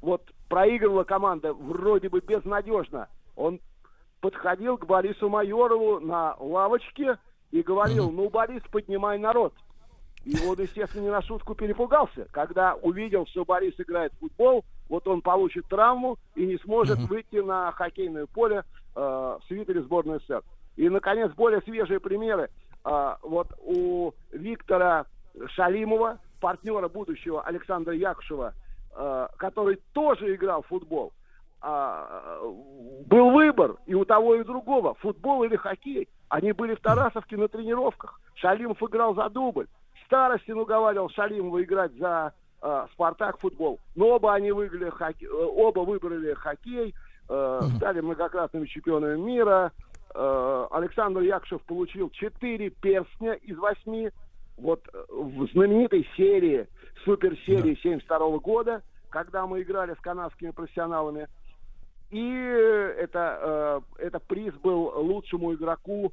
вот 0.00 0.22
проигрывала 0.48 1.04
команда 1.04 1.52
вроде 1.52 2.08
бы 2.08 2.20
безнадежно, 2.20 3.08
он 3.36 3.60
подходил 4.22 4.78
к 4.78 4.86
Борису 4.86 5.28
Майорову 5.28 6.00
на 6.00 6.36
лавочке 6.38 7.18
и 7.50 7.60
говорил, 7.60 8.10
ну, 8.10 8.30
Борис, 8.30 8.62
поднимай 8.72 9.18
народ. 9.18 9.52
И 10.24 10.34
он, 10.46 10.58
естественно, 10.58 11.02
не 11.02 11.10
на 11.10 11.20
шутку 11.20 11.54
перепугался, 11.54 12.28
когда 12.30 12.76
увидел, 12.76 13.26
что 13.26 13.44
Борис 13.44 13.74
играет 13.76 14.14
в 14.14 14.20
футбол, 14.20 14.64
вот 14.88 15.06
он 15.06 15.20
получит 15.20 15.66
травму 15.68 16.16
и 16.34 16.46
не 16.46 16.56
сможет 16.58 16.98
выйти 17.00 17.36
на 17.36 17.72
хоккейное 17.72 18.24
поле 18.24 18.64
э, 18.96 19.00
в 19.00 19.40
свитере 19.48 19.82
сборной 19.82 20.18
СССР. 20.20 20.42
И, 20.76 20.88
наконец, 20.88 21.30
более 21.32 21.60
свежие 21.60 22.00
примеры. 22.00 22.48
А, 22.84 23.18
вот 23.22 23.48
у 23.58 24.12
Виктора 24.32 25.06
Шалимова, 25.48 26.18
партнера 26.40 26.88
будущего 26.88 27.42
Александра 27.42 27.94
Якушева, 27.94 28.54
э, 28.96 29.28
который 29.36 29.78
тоже 29.92 30.34
играл 30.34 30.62
в 30.62 30.68
футбол, 30.68 31.12
а, 31.62 32.40
был 33.06 33.30
выбор 33.32 33.76
и 33.86 33.94
у 33.94 34.04
того, 34.04 34.34
и 34.34 34.40
у 34.40 34.44
другого, 34.44 34.94
футбол 34.94 35.44
или 35.44 35.56
хоккей. 35.56 36.08
Они 36.28 36.52
были 36.52 36.74
в 36.74 36.80
Тарасовке 36.80 37.36
на 37.36 37.48
тренировках. 37.48 38.20
Шалимов 38.34 38.82
играл 38.82 39.14
за 39.14 39.28
дубль. 39.28 39.66
Старостин 40.06 40.58
уговаривал 40.58 41.10
Шалимова 41.10 41.62
играть 41.62 41.92
за 41.98 42.32
э, 42.62 42.86
Спартак 42.92 43.38
футбол. 43.38 43.78
Но 43.94 44.08
оба 44.08 44.34
они 44.34 44.52
выиграли 44.52 44.90
хоккей, 44.90 45.28
э, 45.28 45.30
оба 45.30 45.80
выбрали 45.80 46.32
хоккей, 46.32 46.94
э, 47.28 47.60
стали 47.76 48.00
многократными 48.00 48.66
чемпионами 48.66 49.20
мира. 49.20 49.72
Э, 50.14 50.66
Александр 50.70 51.20
Якушев 51.20 51.62
получил 51.62 52.10
4 52.10 52.70
перстня 52.70 53.34
из 53.34 53.56
8. 53.56 54.10
Вот 54.56 54.82
э, 54.92 55.04
в 55.08 55.46
знаменитой 55.52 56.06
серии, 56.16 56.66
суперсерии 57.04 57.78
72 57.82 58.38
года, 58.38 58.82
когда 59.08 59.46
мы 59.46 59.62
играли 59.62 59.94
с 59.94 60.00
канадскими 60.00 60.50
профессионалами. 60.50 61.28
И 62.10 62.28
это, 62.28 63.82
э, 63.98 64.04
это 64.06 64.18
приз 64.18 64.52
был 64.54 64.92
лучшему 64.96 65.54
игроку 65.54 66.12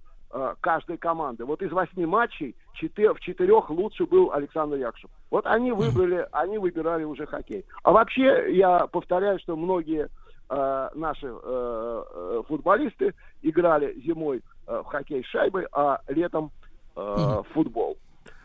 каждой 0.59 0.97
команды. 0.97 1.45
Вот 1.45 1.61
из 1.61 1.71
восьми 1.71 2.05
матчей 2.05 2.53
четы- 2.73 3.13
в 3.13 3.19
четырех 3.21 3.69
лучше 3.69 4.05
был 4.05 4.33
Александр 4.33 4.75
Якшев. 4.75 5.09
Вот 5.31 5.47
они 5.47 5.71
выбрали, 5.71 6.27
они 6.33 6.57
выбирали 6.57 7.05
уже 7.05 7.25
хоккей. 7.25 7.63
А 7.83 7.93
вообще, 7.93 8.53
я 8.53 8.87
повторяю, 8.87 9.39
что 9.39 9.55
многие 9.55 10.09
э, 10.49 10.89
наши 10.95 11.27
э, 11.27 12.03
э, 12.13 12.41
футболисты 12.47 13.13
играли 13.41 13.99
зимой 14.01 14.41
э, 14.67 14.81
в 14.81 14.85
хоккей 14.85 15.23
с 15.23 15.27
шайбой, 15.27 15.67
а 15.71 15.99
летом 16.07 16.51
э, 16.95 16.99
в 16.99 17.45
футбол. 17.53 17.97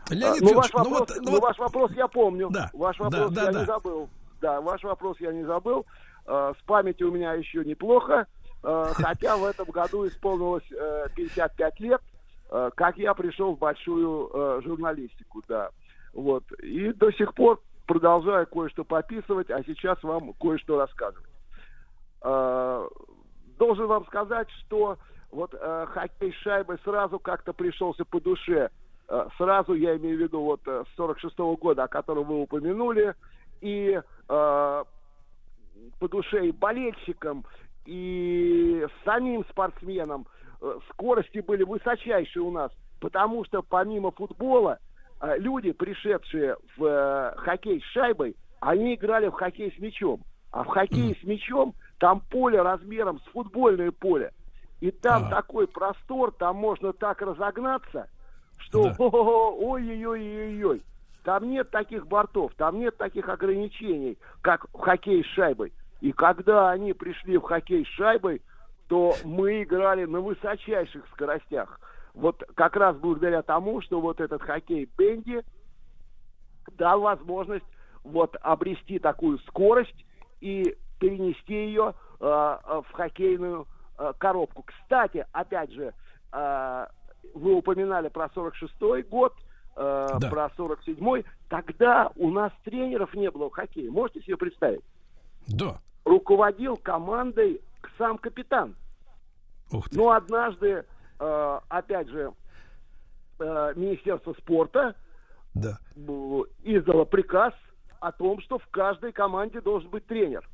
Леонид 0.09 0.41
ну, 0.41 0.55
ваш 0.55 0.73
ну 0.73 0.79
вопрос, 0.79 0.99
вот- 0.99 1.09
ну, 1.17 1.23
ну 1.23 1.31
вот- 1.31 1.41
ваш 1.41 1.57
вопрос 1.59 1.91
я 1.95 2.07
помню. 2.07 2.49
Да, 2.51 2.69
Ваш 2.73 2.97
да, 2.97 3.03
вопрос 3.05 3.31
да, 3.31 3.43
я 3.43 3.51
да. 3.51 3.59
не 3.59 3.65
забыл. 3.65 4.09
Да, 4.41 4.61
ваш 4.61 4.83
вопрос 4.83 5.17
я 5.19 5.31
не 5.31 5.43
забыл. 5.45 5.85
Э, 6.25 6.53
с 6.59 6.63
памятью 6.65 7.09
у 7.09 7.13
меня 7.13 7.33
еще 7.33 7.63
неплохо, 7.63 8.27
э, 8.63 8.85
хотя 8.93 9.37
в 9.37 9.45
этом 9.45 9.65
году 9.69 10.07
исполнилось 10.07 10.69
э, 10.71 11.07
55 11.15 11.79
лет, 11.79 12.01
э, 12.51 12.69
как 12.75 12.97
я 12.97 13.13
пришел 13.13 13.55
в 13.55 13.59
большую 13.59 14.29
э, 14.33 14.61
журналистику, 14.63 15.41
да. 15.47 15.69
Вот. 16.13 16.43
И 16.61 16.91
до 16.93 17.11
сих 17.11 17.33
пор 17.33 17.61
продолжаю 17.87 18.45
кое-что 18.47 18.83
пописывать, 18.83 19.49
а 19.49 19.63
сейчас 19.63 20.01
вам 20.03 20.33
кое-что 20.33 20.79
рассказывать. 20.79 21.32
Э, 22.23 22.87
должен 23.57 23.87
вам 23.87 24.05
сказать, 24.05 24.49
что 24.65 24.97
вот 25.31 25.53
э, 25.53 25.85
хоккей 25.89 26.31
с 26.31 26.35
шайбой 26.37 26.77
сразу 26.83 27.19
как-то 27.19 27.53
пришелся 27.53 28.05
по 28.05 28.21
душе. 28.21 28.69
Э, 29.09 29.27
сразу, 29.37 29.73
я 29.73 29.97
имею 29.97 30.17
в 30.17 30.21
виду, 30.21 30.41
вот 30.41 30.61
э, 30.65 30.83
с 30.91 30.95
46 30.95 31.37
года, 31.59 31.83
о 31.83 31.87
котором 31.87 32.25
вы 32.25 32.41
упомянули, 32.41 33.13
и 33.61 33.99
э, 33.99 34.01
по 35.99 36.07
душе 36.07 36.47
и 36.47 36.51
болельщикам, 36.51 37.45
и 37.85 38.87
самим 39.03 39.43
спортсменам. 39.49 40.27
Э, 40.61 40.79
Скорости 40.91 41.39
были 41.39 41.63
высочайшие 41.63 42.43
у 42.43 42.51
нас, 42.51 42.71
потому 43.01 43.43
что 43.45 43.61
помимо 43.61 44.11
футбола 44.11 44.79
э, 45.21 45.37
люди, 45.39 45.71
пришедшие 45.71 46.55
в 46.77 46.85
э, 46.85 47.35
хоккей 47.37 47.81
с 47.81 47.85
шайбой, 47.91 48.35
они 48.61 48.95
играли 48.95 49.27
в 49.27 49.33
хоккей 49.33 49.73
с 49.75 49.79
мячом. 49.79 50.21
А 50.51 50.63
в 50.63 50.67
хоккее 50.67 51.15
с 51.15 51.23
мячом 51.23 51.73
там 52.03 52.19
поле 52.19 52.61
размером 52.61 53.21
с 53.21 53.23
футбольное 53.31 53.89
поле. 53.91 54.33
И 54.81 54.91
там 54.91 55.29
такой 55.29 55.69
простор, 55.69 56.33
там 56.33 56.57
можно 56.57 56.91
так 56.91 57.21
разогнаться, 57.21 58.09
что 58.57 58.89
Да. 58.89 58.95
ой-ой-ой-ой-ой. 58.99 60.81
Там 61.23 61.49
нет 61.49 61.71
таких 61.71 62.05
бортов, 62.05 62.51
там 62.57 62.77
нет 62.79 62.97
таких 62.97 63.29
ограничений, 63.29 64.17
как 64.41 64.67
в 64.73 64.79
хоккей 64.79 65.23
с 65.23 65.27
шайбой. 65.27 65.71
И 66.01 66.11
когда 66.11 66.71
они 66.71 66.91
пришли 66.91 67.37
в 67.37 67.43
хоккей 67.43 67.85
с 67.85 67.89
шайбой, 67.95 68.41
то 68.89 69.15
мы 69.23 69.63
играли 69.63 70.03
на 70.03 70.19
высочайших 70.19 71.07
скоростях. 71.13 71.79
Вот 72.13 72.43
как 72.53 72.75
раз 72.75 72.97
благодаря 72.97 73.43
тому, 73.43 73.81
что 73.81 74.01
вот 74.01 74.19
этот 74.19 74.41
хоккей 74.41 74.89
Бенди 74.97 75.41
дал 76.73 76.99
возможность 76.99 77.63
вот 78.03 78.35
обрести 78.41 78.99
такую 78.99 79.39
скорость 79.39 80.05
и 80.41 80.75
перенести 81.07 81.53
ее 81.53 81.93
э, 82.21 82.25
э, 82.25 82.81
в 82.87 82.93
хоккейную 82.93 83.67
э, 83.99 84.13
коробку. 84.17 84.63
Кстати, 84.63 85.25
опять 85.33 85.69
же, 85.73 85.93
э, 86.31 86.85
вы 87.33 87.53
упоминали 87.55 88.07
про 88.07 88.27
46-й 88.27 89.01
год, 89.03 89.33
э, 89.75 90.07
Да. 90.21 90.29
про 90.29 90.45
47-й. 90.57 91.25
Тогда 91.49 92.09
у 92.15 92.29
нас 92.31 92.53
тренеров 92.63 93.13
не 93.15 93.29
было 93.29 93.49
в 93.49 93.53
хоккее. 93.53 93.91
Можете 93.91 94.21
себе 94.21 94.37
представить? 94.37 94.81
Да. 95.47 95.81
Руководил 96.05 96.77
командой 96.77 97.59
сам 97.97 98.17
капитан. 98.17 98.75
Ух 99.73 99.89
ты. 99.89 99.97
Но 99.97 100.11
однажды, 100.11 100.85
э, 101.19 101.59
опять 101.67 102.07
же, 102.07 102.31
э, 103.39 103.73
Министерство 103.75 104.33
спорта 104.35 104.95
Да. 105.53 105.79
издало 106.63 107.03
приказ 107.03 107.53
о 107.99 108.13
том, 108.13 108.39
что 108.39 108.57
в 108.57 108.67
каждой 108.67 109.11
команде 109.11 109.59
должен 109.59 109.89
быть 109.89 110.05
тренер. 110.05 110.47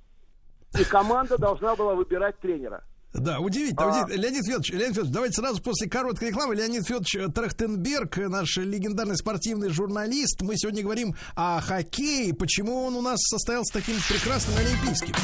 И 0.78 0.84
команда 0.84 1.38
должна 1.38 1.76
была 1.76 1.96
выбирать 1.96 2.40
тренера. 2.40 2.84
Да, 3.14 3.40
удивительно, 3.40 3.86
А. 3.86 3.90
удивительно. 4.04 4.22
Леонид 4.22 4.46
Федорович, 4.46 4.70
Леонид 4.72 4.90
Федорович, 4.90 5.12
давайте 5.14 5.34
сразу 5.41 5.62
после 5.64 5.90
короткой 5.90 6.28
рекламы. 6.30 6.56
Леонид 6.56 6.86
Федорович 6.86 7.34
Трахтенберг, 7.34 8.18
наш 8.18 8.58
легендарный 8.58 9.18
спортивный 9.18 9.70
журналист. 9.70 10.41
Мы 10.41 10.56
сегодня 10.58 10.84
говорим 10.84 11.16
о 11.36 11.60
хоккее, 11.60 12.36
почему 12.36 12.84
он 12.84 12.96
у 12.96 13.02
нас 13.02 13.20
состоялся 13.22 13.74
таким 13.74 13.96
прекрасным 14.08 14.56
олимпийским. 14.58 15.16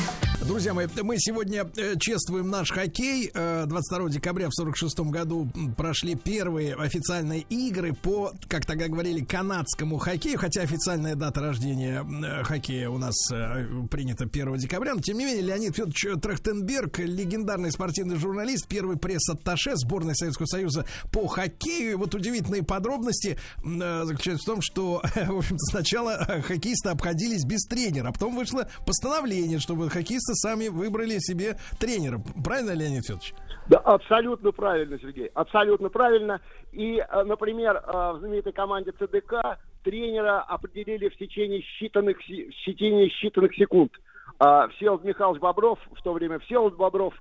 Друзья 0.48 0.76
мои, 0.76 0.86
мы 1.02 1.16
сегодня 1.18 1.68
э, 1.76 1.96
чествуем 2.00 2.52
наш 2.52 2.70
хоккей. 2.70 3.32
Э, 3.34 3.66
22 3.66 4.10
декабря 4.10 4.48
в 4.50 4.54
46 4.54 5.00
году 5.00 5.50
прошли 5.76 6.14
первые 6.14 6.76
официальные 6.76 7.42
игры 7.50 7.94
по, 7.94 8.32
как 8.48 8.64
тогда 8.64 8.88
говорили, 8.88 9.26
канадскому 9.26 9.98
хоккею, 9.98 10.38
хотя 10.38 10.62
официальная 10.62 11.16
дата 11.16 11.42
рождения 11.42 12.06
э, 12.06 12.44
хоккея 12.44 12.90
у 12.90 13.00
нас 13.00 13.16
э, 13.32 13.66
принята 13.90 14.26
1 14.26 14.58
декабря. 14.58 14.94
Но, 14.94 15.02
тем 15.02 15.18
не 15.18 15.26
менее, 15.26 15.42
Леонид 15.42 15.76
Федорович 15.76 16.22
Трахтенберг, 16.22 17.00
легендарный 17.00 17.72
спортивный 17.72 18.18
журналист, 18.18 18.68
первый 18.68 18.98
пресс-атташе 18.98 19.76
сборной 19.78 20.16
Советского 20.16 20.46
Союза 20.46 20.86
по 21.12 21.26
хоккею. 21.26 21.92
И 21.94 21.96
вот 21.96 22.14
удивительные 22.14 22.62
подробности 22.62 23.40
э, 23.64 24.04
заключаются 24.06 24.44
в 24.44 24.54
том, 24.54 24.62
что, 24.62 25.02
в 25.16 25.38
общем-то, 25.38 25.66
сначала 25.72 26.24
э, 26.28 26.42
хоккеисты 26.44 26.90
обходились 26.90 27.46
без 27.46 27.64
тренера, 27.64 28.10
а 28.10 28.12
потом 28.12 28.36
вышло 28.36 28.70
постановление, 28.86 29.58
чтобы 29.58 29.90
хоккеисты 29.90 30.35
сами 30.36 30.68
выбрали 30.68 31.18
себе 31.20 31.58
тренера. 31.80 32.20
Правильно, 32.44 32.72
Леонид 32.72 33.06
Федорович? 33.06 33.34
Да, 33.68 33.80
абсолютно 33.80 34.52
правильно, 34.52 35.00
Сергей. 35.00 35.32
Абсолютно 35.34 35.90
правильно. 35.90 36.40
И, 36.72 36.98
э, 36.98 37.24
например, 37.24 37.78
э, 37.78 38.12
в 38.14 38.20
знаменитой 38.20 38.54
команде 38.54 38.92
ЦДК 38.92 39.58
тренера 39.84 40.42
определили 40.42 41.10
в 41.10 41.18
течение 41.18 41.62
считанных, 41.62 42.18
в 42.18 42.66
течение 42.66 43.10
считанных 43.10 43.54
секунд. 43.56 43.92
А, 44.38 44.68
Всеволод 44.70 45.04
Михайлович 45.04 45.42
Бобров, 45.42 45.80
в 45.92 46.02
то 46.04 46.14
время 46.14 46.40
Всеволод 46.40 46.76
Бобров, 46.76 47.14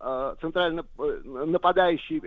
э, 0.00 0.34
центрально 0.40 0.84
нападающий, 0.98 2.22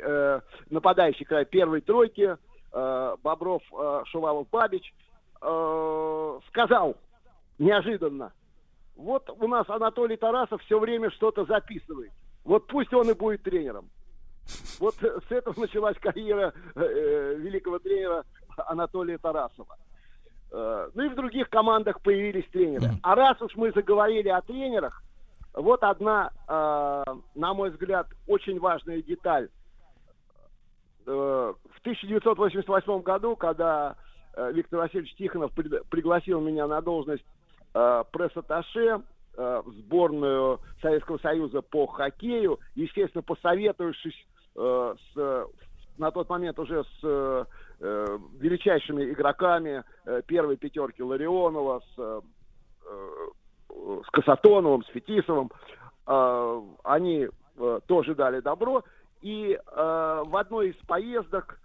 нападающий 0.70 1.26
край 1.26 1.46
первой 1.46 1.82
тройки, 1.82 2.38
Бобров, 2.72 3.64
Шувалов, 4.06 4.48
Бабич, 4.50 4.94
сказал 5.40 6.96
неожиданно, 7.58 8.32
вот 9.00 9.30
у 9.30 9.48
нас 9.48 9.68
Анатолий 9.70 10.18
Тарасов 10.18 10.62
все 10.62 10.78
время 10.78 11.10
что-то 11.12 11.46
записывает. 11.46 12.12
Вот 12.44 12.68
пусть 12.68 12.94
он 12.94 13.10
и 13.10 13.14
будет 13.14 13.44
тренером. 13.44 13.90
Вот 14.80 14.96
с 14.96 15.32
этого 15.32 15.58
началась 15.58 15.98
карьера 16.00 16.54
э, 16.76 16.82
э, 16.82 17.36
великого 17.36 17.80
тренера 17.80 18.26
Анатолия 18.58 19.18
Тарасова. 19.18 19.78
Э, 20.52 20.90
ну 20.94 21.04
и 21.04 21.10
в 21.10 21.16
других 21.16 21.50
командах 21.50 22.02
появились 22.02 22.50
тренеры. 22.52 22.90
А 23.02 23.16
раз 23.16 23.42
уж 23.42 23.56
мы 23.56 23.72
заговорили 23.72 24.28
о 24.30 24.42
тренерах, 24.42 25.02
Вот 25.54 25.82
одна, 25.84 26.32
э, 26.48 27.04
на 27.36 27.54
мой 27.54 27.70
взгляд, 27.70 28.08
очень 28.28 28.60
важная 28.60 29.02
деталь. 29.02 29.48
Э, 31.06 31.54
в 31.54 31.80
1988 31.82 33.02
году, 33.02 33.38
когда 33.38 33.96
э, 34.34 34.52
Виктор 34.52 34.80
Васильевич 34.80 35.16
Тихонов 35.16 35.54
пригласил 35.54 36.42
меня 36.42 36.68
на 36.68 36.82
должность 36.82 37.24
э, 37.74 38.04
пресс-атташе 38.12 39.02
э, 39.38 39.62
в 39.66 39.72
сборную 39.74 40.60
Советского 40.82 41.18
Союза 41.20 41.62
по 41.62 41.88
хоккею, 41.88 42.60
естественно, 42.76 43.22
посоветовавшись 43.24 44.28
э, 44.56 44.96
с, 45.14 45.48
на 45.98 46.12
тот 46.12 46.30
момент 46.30 46.58
уже 46.60 46.84
с 46.84 47.00
э, 47.04 47.46
э, 47.80 48.18
величайшими 48.40 49.12
игроками 49.12 49.84
э, 50.06 50.22
первой 50.26 50.58
пятерки 50.58 51.04
Ларионова, 51.04 51.82
с, 51.96 52.00
э, 52.00 52.22
с 54.06 54.10
Касатоновым, 54.12 54.84
с 54.84 54.88
Фетисовым, 54.88 55.52
э, 56.08 56.62
они 56.84 57.28
э, 57.58 57.80
тоже 57.88 58.16
дали 58.16 58.40
добро. 58.40 58.84
И 59.22 59.54
э, 59.54 60.24
в 60.26 60.36
одной 60.38 60.70
из 60.70 60.78
поездок, 60.88 61.60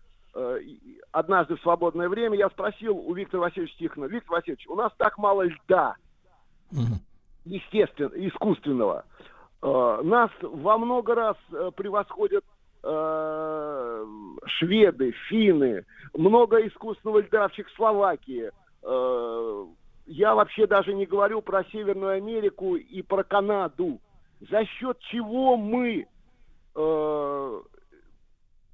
однажды 1.13 1.57
в 1.57 1.61
свободное 1.61 2.09
время, 2.09 2.37
я 2.37 2.49
спросил 2.51 2.97
у 2.97 3.15
Виктора 3.15 3.45
Васильевича 3.45 3.79
Тихонова, 3.79 4.11
Виктор 4.11 4.33
Васильевич, 4.33 4.67
у 4.69 4.75
нас 4.75 4.93
так 4.97 5.17
мало 5.19 5.43
льда, 5.43 5.97
естественно, 7.45 8.11
искусственного. 8.15 9.05
Э, 9.63 10.01
нас 10.03 10.31
во 10.43 10.77
много 10.79 11.15
раз 11.15 11.37
э, 11.53 11.71
превосходят 11.75 12.45
э, 12.83 14.07
шведы, 14.47 15.13
финны, 15.29 15.85
много 16.15 16.67
искусственного 16.67 17.21
льда 17.21 17.49
в 17.49 17.53
Чехословакии. 17.53 18.51
Э, 18.83 19.67
я 20.07 20.35
вообще 20.35 20.67
даже 20.67 20.93
не 20.93 21.07
говорю 21.07 21.41
про 21.41 21.65
Северную 21.65 22.17
Америку 22.17 22.77
и 22.77 23.01
про 23.01 23.25
Канаду. 23.25 24.01
За 24.51 24.65
счет 24.67 24.99
чего 25.11 25.57
мы 25.57 26.07
э, 26.75 27.61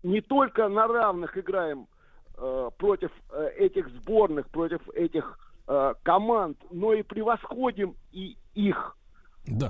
не 0.02 0.20
только 0.20 0.68
на 0.68 0.86
равных 0.86 1.36
играем 1.36 1.86
э, 2.36 2.70
против 2.78 3.10
э, 3.31 3.51
этих 3.56 3.89
сборных, 3.89 4.48
против 4.48 4.81
этих 4.90 5.39
э, 5.68 5.94
команд, 6.02 6.59
но 6.70 6.93
и 6.93 7.02
превосходим 7.02 7.94
и 8.12 8.36
их. 8.55 8.97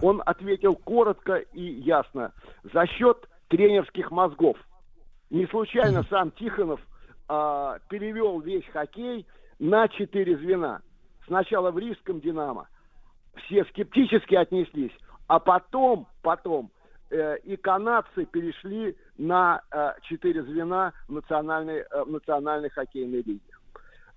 Он 0.03 0.23
ответил 0.27 0.75
коротко 0.75 1.37
и 1.37 1.63
ясно. 1.63 2.33
За 2.73 2.87
счет 2.87 3.29
тренерских 3.49 4.11
мозгов. 4.11 4.57
Не 5.31 5.47
случайно 5.47 6.05
сам 6.11 6.31
Тихонов 6.33 6.81
а, 7.29 7.79
перевел 7.89 8.41
весь 8.41 8.67
хоккей 8.73 9.27
на 9.59 9.89
четыре 9.89 10.37
звена. 10.37 10.81
Сначала 11.27 11.71
в 11.71 11.79
Рижском 11.79 12.21
«Динамо». 12.21 12.69
Все 13.45 13.65
скептически 13.67 14.35
отнеслись, 14.35 14.93
а 15.29 15.39
потом, 15.39 16.09
потом 16.23 16.73
э, 17.11 17.39
и 17.45 17.57
канадцы 17.57 18.27
перешли 18.27 18.97
на 19.21 19.61
э, 19.71 19.93
четыре 20.03 20.43
звена 20.43 20.93
в 21.09 21.13
национальной, 21.13 21.81
э, 21.91 22.05
в 22.05 22.11
национальной 22.11 22.71
хоккейной 22.71 23.19
лиге. 23.23 23.41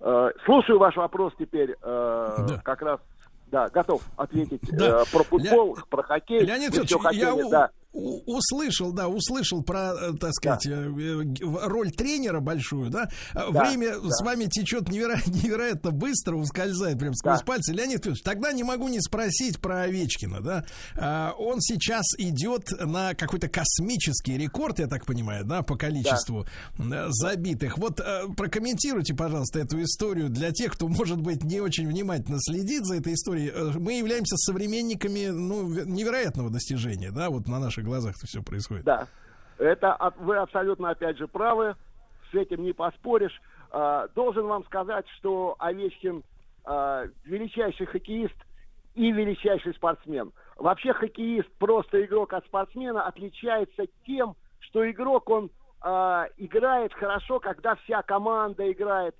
Э, 0.00 0.30
слушаю 0.46 0.78
ваш 0.78 0.96
вопрос 0.96 1.32
теперь, 1.38 1.76
э, 1.82 2.46
как 2.64 2.80
раз, 2.82 3.00
да, 3.48 3.68
готов 3.68 4.02
ответить 4.16 4.60
Да. 4.72 5.02
э, 5.02 5.04
про 5.12 5.22
футбол, 5.24 5.76
про 5.90 6.02
хоккей. 6.02 6.40
Леонид 6.40 6.70
Федорович, 6.74 6.90
я 6.92 6.98
хотели, 6.98 7.42
у- 7.42 7.50
да. 7.50 7.70
Услышал, 7.94 8.92
да, 8.92 9.08
услышал 9.08 9.62
про, 9.62 9.92
э, 9.94 10.12
так 10.18 10.32
сказать, 10.34 10.66
э, 10.66 10.70
э, 10.70 11.44
в- 11.44 11.66
роль 11.68 11.90
тренера 11.92 12.40
большую, 12.40 12.90
да. 12.90 13.08
Э, 13.34 13.50
Да, 13.52 13.68
Время 13.68 13.94
да. 14.00 14.10
с 14.10 14.22
вами 14.22 14.46
течет 14.46 14.88
неверо- 14.88 15.20
невероятно 15.26 15.90
быстро, 15.92 16.36
ускользает 16.36 16.98
прям 16.98 17.14
сквозь 17.14 17.42
пальцы. 17.42 17.72
Леонид 17.72 17.98
Федорович, 17.98 18.22
тогда 18.22 18.52
не 18.52 18.64
могу 18.64 18.88
не 18.88 19.00
спросить 19.00 19.60
про 19.60 19.82
Овечкина, 19.82 20.40
да. 20.40 20.64
А, 20.96 21.32
Он 21.38 21.60
сейчас 21.60 22.04
идет 22.18 22.68
на 22.80 23.14
какой-то 23.14 23.48
космический 23.48 24.36
рекорд, 24.38 24.78
я 24.80 24.86
так 24.88 25.06
понимаю, 25.06 25.44
да, 25.44 25.62
по 25.62 25.76
количеству 25.76 26.46
э, 26.78 27.06
забитых. 27.10 27.78
Вот 27.78 28.00
э, 28.00 28.22
прокомментируйте, 28.36 29.14
пожалуйста, 29.14 29.60
эту 29.60 29.80
историю 29.82 30.28
для 30.30 30.50
тех, 30.50 30.72
кто, 30.72 30.88
может 30.88 31.20
быть, 31.20 31.44
не 31.44 31.60
очень 31.60 31.86
внимательно 31.86 32.38
следит 32.40 32.84
за 32.84 32.96
этой 32.96 33.14
историей. 33.14 33.50
Э, 33.54 33.72
Мы 33.78 33.98
являемся 33.98 34.36
современниками, 34.36 35.26
ну, 35.28 35.68
ве- 35.72 35.84
невероятного 35.86 36.50
достижения, 36.50 37.10
да, 37.10 37.30
вот 37.30 37.46
на 37.48 37.58
наших 37.60 37.83
глазах 37.84 38.16
это 38.16 38.26
все 38.26 38.42
происходит. 38.42 38.84
Да, 38.84 39.08
это 39.58 40.12
вы 40.18 40.36
абсолютно 40.36 40.90
опять 40.90 41.18
же 41.18 41.28
правы, 41.28 41.76
с 42.30 42.34
этим 42.34 42.62
не 42.62 42.72
поспоришь. 42.72 43.40
А, 43.70 44.08
должен 44.14 44.46
вам 44.46 44.64
сказать, 44.64 45.04
что 45.18 45.56
Овечкин 45.58 46.22
а, 46.64 47.06
величайший 47.24 47.86
хоккеист 47.86 48.36
и 48.94 49.10
величайший 49.10 49.74
спортсмен. 49.74 50.32
Вообще 50.56 50.92
хоккеист, 50.92 51.50
просто 51.58 52.04
игрок 52.04 52.32
от 52.32 52.44
спортсмена, 52.46 53.06
отличается 53.06 53.84
тем, 54.06 54.36
что 54.60 54.88
игрок, 54.88 55.28
он 55.28 55.50
а, 55.80 56.26
играет 56.36 56.92
хорошо, 56.94 57.40
когда 57.40 57.74
вся 57.76 58.02
команда 58.02 58.70
играет, 58.70 59.16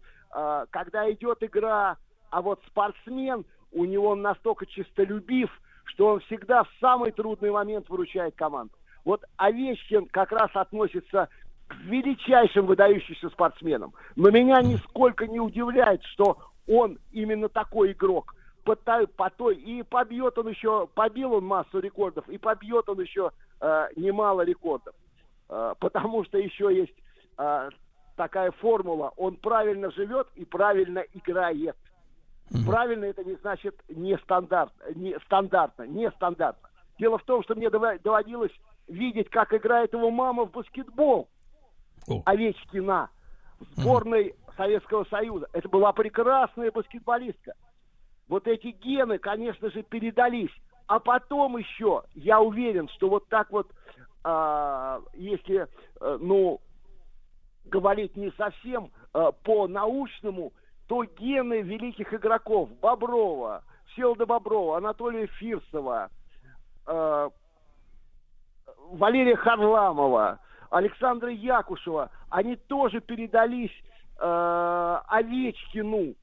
когда 0.70 1.09
идет 1.12 1.45
игра, 1.45 1.97
а 2.31 2.43
вот 2.43 2.61
спортсмен, 2.66 3.45
у 3.70 3.85
него 3.85 4.16
настолько 4.16 4.66
чистолюбив, 4.66 5.49
что 5.85 6.09
он 6.09 6.20
всегда 6.20 6.65
в 6.65 6.69
самый 6.81 7.12
трудный 7.12 7.51
момент 7.51 7.89
выручает 7.89 8.35
команду. 8.35 8.74
Вот 9.05 9.23
Овечкин 9.36 10.06
как 10.06 10.32
раз 10.32 10.51
относится 10.55 11.28
к 11.66 11.74
величайшим 11.85 12.66
выдающимся 12.66 13.28
спортсменам. 13.31 13.93
Но 14.16 14.31
меня 14.31 14.61
нисколько 14.62 15.27
не 15.27 15.40
удивляет, 15.40 16.02
что 16.05 16.39
он 16.66 16.98
именно 17.12 17.48
такой 17.48 17.93
игрок. 17.93 18.35
По 18.65 18.77
по 18.77 19.31
той- 19.31 19.56
и 19.56 19.82
побьет 19.82 20.39
он 20.39 20.48
еще, 20.48 20.86
побил 20.94 21.35
он 21.35 21.44
массу 21.44 21.81
рекордов, 21.81 22.27
и 22.28 22.39
побьет 22.39 22.89
он 22.89 23.01
еще 23.01 23.31
э, 23.61 23.89
немало 23.97 24.40
рекордов. 24.43 24.94
Э, 25.51 25.74
потому 25.78 26.24
что 26.24 26.39
еще 26.39 26.74
есть 26.74 26.94
э, 27.36 27.69
такая 28.16 28.51
формула. 28.52 29.12
Он 29.16 29.36
правильно 29.36 29.90
живет 29.90 30.28
и 30.35 30.44
правильно 30.47 31.01
играет. 31.12 31.77
Правильно 32.66 33.04
это 33.04 33.24
не 33.24 33.34
значит 33.36 33.74
не 33.88 34.16
стандарт, 34.18 34.72
не 34.94 35.18
стандартно, 35.24 35.84
не 35.84 36.10
стандартно. 36.12 36.68
Дело 36.98 37.18
в 37.18 37.24
том, 37.24 37.42
что 37.42 37.54
мне 37.54 37.70
доводилось 37.70 38.52
видеть, 38.86 39.30
как 39.30 39.52
играет 39.52 39.92
его 39.92 40.10
мама 40.10 40.44
в 40.44 40.50
баскетбол. 40.50 41.28
Овечкина 42.26 43.10
в 43.60 43.80
сборной 43.80 44.34
Советского 44.56 45.04
Союза. 45.04 45.48
Это 45.52 45.68
была 45.68 45.92
прекрасная 45.92 46.70
баскетболистка. 46.70 47.54
Вот 48.28 48.46
эти 48.46 48.68
гены, 48.68 49.18
конечно 49.18 49.70
же, 49.70 49.82
передались. 49.82 50.52
А 50.86 50.98
потом 50.98 51.56
еще, 51.56 52.02
я 52.14 52.40
уверен, 52.40 52.88
что 52.90 53.08
вот 53.08 53.26
так 53.28 53.50
вот, 53.50 53.70
а, 54.22 55.00
если, 55.14 55.66
э, 56.00 56.18
ну, 56.20 56.60
говорить 57.64 58.16
не 58.16 58.30
совсем 58.32 58.90
э, 59.14 59.32
по-научному, 59.42 60.52
то 60.86 61.05
гены 61.05 61.62
великих 61.62 62.12
игроков 62.12 62.69
Боброва, 62.81 63.62
Всеволода 63.86 64.27
Боброва, 64.27 64.78
Анатолия 64.78 65.27
Фирсова, 65.27 66.11
э, 66.86 67.31
Валерия 68.90 69.36
Харламова, 69.36 70.40
Александра 70.70 71.31
Якушева, 71.31 72.11
они 72.31 72.56
тоже 72.56 73.01
передались 73.01 73.73
э, 74.20 74.98
Овечкину. 75.09 76.15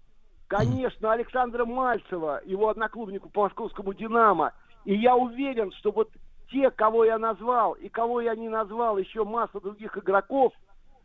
Конечно, 0.48 1.14
Александра 1.14 1.66
Мальцева, 1.66 2.42
его 2.46 2.70
одноклубнику 2.70 3.30
по 3.30 3.44
московскому 3.44 3.94
«Динамо». 3.94 4.52
И 4.84 4.94
я 4.96 5.16
уверен, 5.16 5.72
что 5.72 5.92
вот 5.92 6.10
те, 6.52 6.70
кого 6.72 7.06
я 7.06 7.18
назвал, 7.18 7.74
и 7.74 7.88
кого 7.88 8.20
я 8.20 8.36
не 8.36 8.50
назвал, 8.50 8.98
еще 8.98 9.24
масса 9.24 9.62
других 9.62 9.98
игроков, 9.98 10.52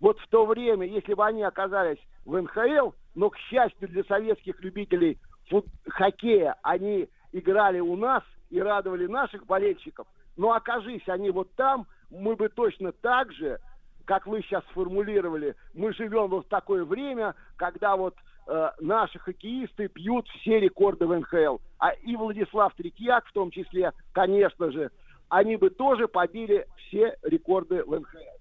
вот 0.00 0.18
в 0.20 0.28
то 0.28 0.46
время, 0.46 0.86
если 0.86 1.14
бы 1.14 1.24
они 1.24 1.42
оказались 1.42 1.98
в 2.24 2.40
НХЛ, 2.40 2.90
но, 3.14 3.30
к 3.30 3.36
счастью 3.38 3.88
для 3.88 4.04
советских 4.04 4.60
любителей 4.60 5.18
фут- 5.50 5.66
хоккея, 5.88 6.56
они 6.62 7.08
играли 7.32 7.80
у 7.80 7.96
нас 7.96 8.22
и 8.50 8.60
радовали 8.60 9.06
наших 9.06 9.46
болельщиков, 9.46 10.06
но 10.36 10.52
окажись 10.52 11.08
они 11.08 11.30
вот 11.30 11.54
там, 11.54 11.86
мы 12.10 12.36
бы 12.36 12.48
точно 12.48 12.92
так 12.92 13.32
же, 13.32 13.58
как 14.04 14.26
вы 14.26 14.42
сейчас 14.42 14.64
сформулировали, 14.70 15.56
мы 15.74 15.92
живем 15.92 16.28
вот 16.28 16.46
в 16.46 16.48
такое 16.48 16.84
время, 16.84 17.34
когда 17.56 17.96
вот 17.96 18.14
э, 18.46 18.70
наши 18.80 19.18
хоккеисты 19.18 19.90
бьют 19.92 20.28
все 20.28 20.60
рекорды 20.60 21.06
в 21.06 21.18
НХЛ. 21.18 21.58
А 21.78 21.90
и 21.90 22.14
Владислав 22.14 22.74
Третьяк 22.74 23.26
в 23.26 23.32
том 23.32 23.50
числе, 23.50 23.92
конечно 24.12 24.70
же, 24.70 24.90
они 25.28 25.56
бы 25.56 25.70
тоже 25.70 26.06
побили 26.06 26.66
все 26.76 27.16
рекорды 27.22 27.82
в 27.82 27.98
НХЛ. 27.98 28.35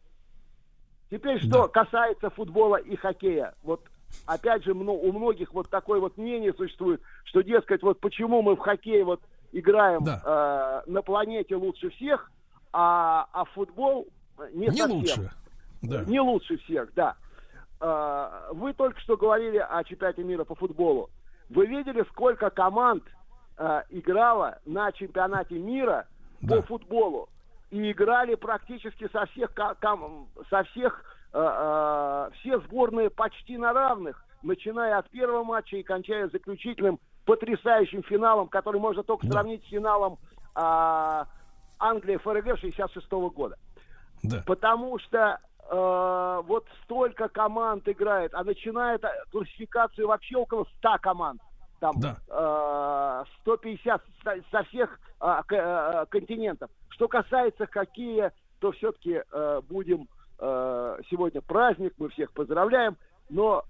Теперь, 1.09 1.39
что 1.39 1.67
касается 1.67 2.29
футбола 2.29 2.77
и 2.77 2.95
хоккея. 2.95 3.53
Вот 3.63 3.81
опять 4.25 4.63
же, 4.63 4.73
у 4.73 5.11
многих 5.11 5.53
вот 5.53 5.69
такое 5.69 5.99
вот 5.99 6.17
мнение 6.17 6.53
существует, 6.53 7.01
что, 7.25 7.41
дескать, 7.41 7.83
вот 7.83 7.99
почему 7.99 8.41
мы 8.41 8.55
в 8.55 8.59
хоккее 8.59 9.03
вот 9.03 9.21
играем 9.51 10.03
э, 10.05 10.81
на 10.87 11.01
планете 11.01 11.55
лучше 11.55 11.89
всех, 11.91 12.31
а, 12.73 13.27
а 13.31 13.45
футбол 13.45 14.07
не, 14.53 14.67
Не 14.67 14.71
совсем. 14.71 14.91
лучше. 14.91 15.31
Да. 15.81 16.03
Не 16.03 16.19
лучше 16.19 16.57
всех, 16.57 16.93
да. 16.93 17.15
Э, 17.79 18.51
Вы 18.53 18.73
только 18.73 18.99
что 18.99 19.17
говорили 19.17 19.57
о 19.57 19.83
чемпионате 19.83 20.23
мира 20.23 20.43
по 20.43 20.55
футболу. 20.55 21.09
Вы 21.49 21.67
видели, 21.67 22.03
сколько 22.09 22.49
команд 22.49 23.03
э, 23.57 23.83
играло 23.89 24.59
на 24.65 24.91
чемпионате 24.91 25.57
мира 25.57 26.07
по 26.47 26.61
футболу. 26.63 27.29
И 27.75 27.91
играли 27.91 28.35
практически 28.35 29.09
со 29.11 29.25
всех, 29.25 29.51
со 30.49 30.63
всех, 30.63 31.03
э, 31.33 31.37
э, 31.37 32.29
все 32.39 32.59
сборные 32.61 33.09
почти 33.09 33.57
на 33.57 33.73
равных, 33.73 34.23
начиная 34.43 34.97
от 34.97 35.09
первого 35.09 35.43
матча 35.43 35.75
и 35.75 35.83
кончая 35.83 36.29
заключительным 36.29 37.01
потрясающим 37.25 38.01
финалом, 38.03 38.47
который 38.47 38.79
можно 38.79 39.03
только 39.03 39.27
сравнить 39.27 39.61
с 39.65 39.67
финалом 39.67 40.19
а, 40.53 41.27
Англия 41.77 42.17
ФРГ 42.17 42.57
66 42.57 43.11
года. 43.11 43.57
Потому 44.45 44.97
что 44.99 45.41
э, 45.69 46.41
вот 46.47 46.65
столько 46.83 47.27
команд 47.27 47.89
играет, 47.89 48.33
а 48.33 48.45
начинает 48.45 49.03
э, 49.03 49.09
классификацию 49.31 50.07
вообще 50.07 50.37
около 50.37 50.65
100 50.77 50.97
команд. 51.01 51.41
Там 51.79 51.95
э, 52.29 53.23
150 53.41 54.01
со, 54.23 54.35
со 54.51 54.63
всех 54.63 54.99
э, 55.21 55.41
к- 55.47 55.53
э, 55.53 56.05
континентов. 56.09 56.69
Что 56.89 57.07
касается 57.07 57.67
хоккея, 57.67 58.31
то 58.59 58.71
все-таки 58.71 59.21
будем 59.69 60.07
э, 60.39 60.99
сегодня 61.09 61.41
праздник, 61.41 61.93
мы 61.97 62.09
всех 62.09 62.31
поздравляем, 62.31 62.95
но 63.29 63.63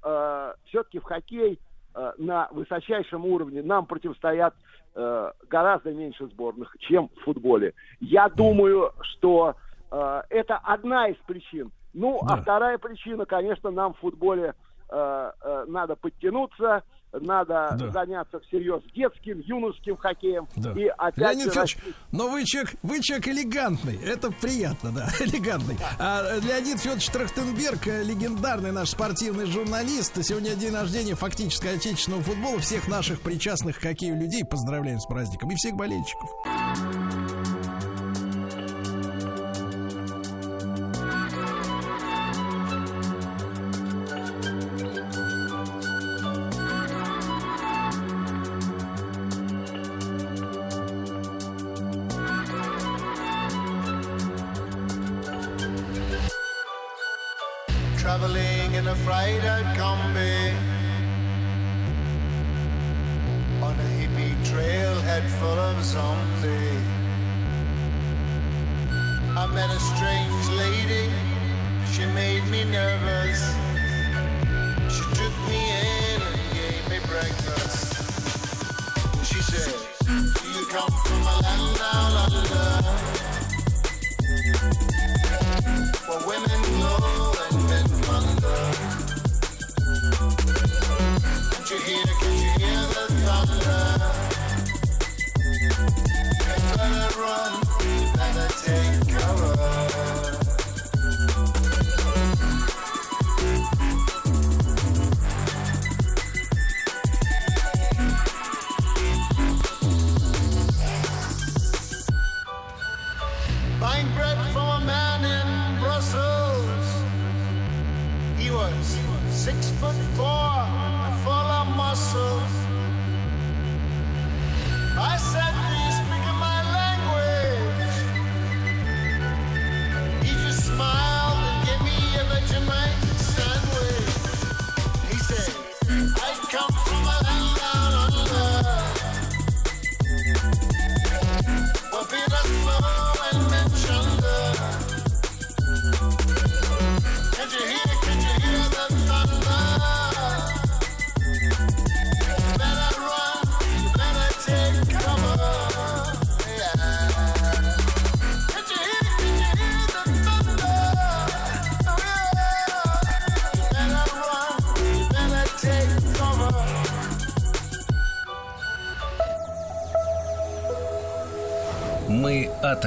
все-таки 0.68 1.00
в 1.00 1.04
хоккей 1.04 1.60
э, 1.96 2.12
на 2.18 2.48
высочайшем 2.52 3.26
уровне 3.26 3.62
нам 3.64 3.86
противостоят 3.86 4.54
э, 4.96 5.32
гораздо 5.50 5.92
меньше 5.94 6.28
сборных, 6.28 6.76
чем 6.80 7.10
в 7.10 7.20
футболе. 7.24 7.74
Я 8.00 8.30
думаю, 8.30 8.92
что 9.02 9.56
э, 9.92 10.22
это 10.30 10.58
одна 10.58 11.08
из 11.08 11.18
причин. 11.26 11.72
Ну, 11.94 12.20
а 12.28 12.36
вторая 12.38 12.78
причина, 12.78 13.26
конечно, 13.26 13.72
нам 13.72 13.94
в 13.94 14.00
футболе 14.00 14.54
э, 14.90 15.32
э, 15.42 15.66
надо 15.68 15.96
подтянуться, 15.96 16.84
надо 17.22 17.76
Да. 17.80 17.92
заняться 17.92 18.40
всерьез 18.42 18.82
детским, 18.96 19.40
юношеским 19.42 19.98
хоккеем. 19.98 20.48
Да. 20.56 20.72
И 20.74 20.86
опять 20.88 21.18
Леонид 21.18 21.50
Федорович, 21.50 21.78
расти- 21.78 21.94
но 22.12 22.30
вы 22.30 22.46
человек, 22.46 22.74
вы 22.84 23.02
человек 23.02 23.28
элегантный. 23.28 24.00
Это 24.04 24.32
приятно, 24.32 24.92
да, 24.92 25.08
элегантный. 25.20 25.78
А 26.00 26.38
Леонид 26.40 26.80
Федорович 26.80 27.10
Трахтенберг, 27.10 27.88
э, 27.88 28.04
легендарный 28.04 28.72
наш 28.72 28.90
спортивный 28.90 29.46
журналист. 29.46 30.24
Сегодня 30.24 30.56
день 30.56 30.74
рождения 30.74 31.16
фактически 31.16 31.68
отечественного 31.68 32.22
футбола. 32.24 32.60
Всех 32.60 32.88
наших 32.88 33.22
причастных 33.22 33.80
к 33.80 33.82
хоккею 33.82 34.18
людей 34.20 34.44
поздравляем 34.46 35.00
с 35.00 35.06
праздником. 35.06 35.52
И 35.52 35.56
всех 35.56 35.76
болельщиков. 35.76 36.30
afraid 58.96 59.44
I'd 59.44 59.76
come 59.76 60.14
back. 60.14 60.75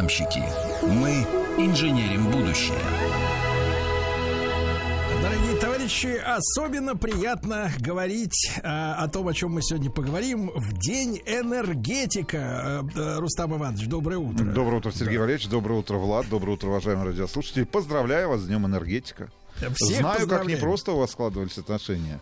Мы 0.09 0.14
атомщики. 0.14 0.43
Мы 0.86 1.26
инженерим 1.62 2.30
будущее. 2.30 2.78
Дорогие 5.22 5.56
товарищи, 5.60 6.16
особенно 6.24 6.97
приятно 6.97 7.70
говорить 7.78 8.51
э, 8.56 8.60
о 8.62 9.06
том, 9.09 9.28
о 9.28 9.35
чем 9.35 9.52
мы 9.52 9.62
сегодня 9.62 9.90
поговорим 9.90 10.51
в 10.55 10.78
день 10.78 11.20
энергетика. 11.26 12.82
Э, 12.97 12.98
э, 12.98 13.18
Рустам 13.18 13.55
Иванович, 13.55 13.86
доброе 13.86 14.16
утро. 14.16 14.44
Доброе 14.44 14.78
утро, 14.78 14.93
Сергей 14.93 15.18
Валерьевич. 15.18 15.48
Доброе 15.48 15.80
утро, 15.80 15.98
Влад. 15.98 16.26
Доброе 16.30 16.52
утро, 16.52 16.68
уважаемые 16.68 17.09
радиослушатели. 17.09 17.64
Поздравляю 17.64 18.30
вас 18.30 18.40
с 18.40 18.47
Днем 18.47 18.64
энергетика. 18.64 19.28
Всех 19.74 19.98
Знаю, 19.98 20.26
как 20.26 20.47
непросто 20.47 20.93
у 20.93 20.98
вас 21.01 21.10
складывались 21.10 21.59
отношения. 21.59 22.20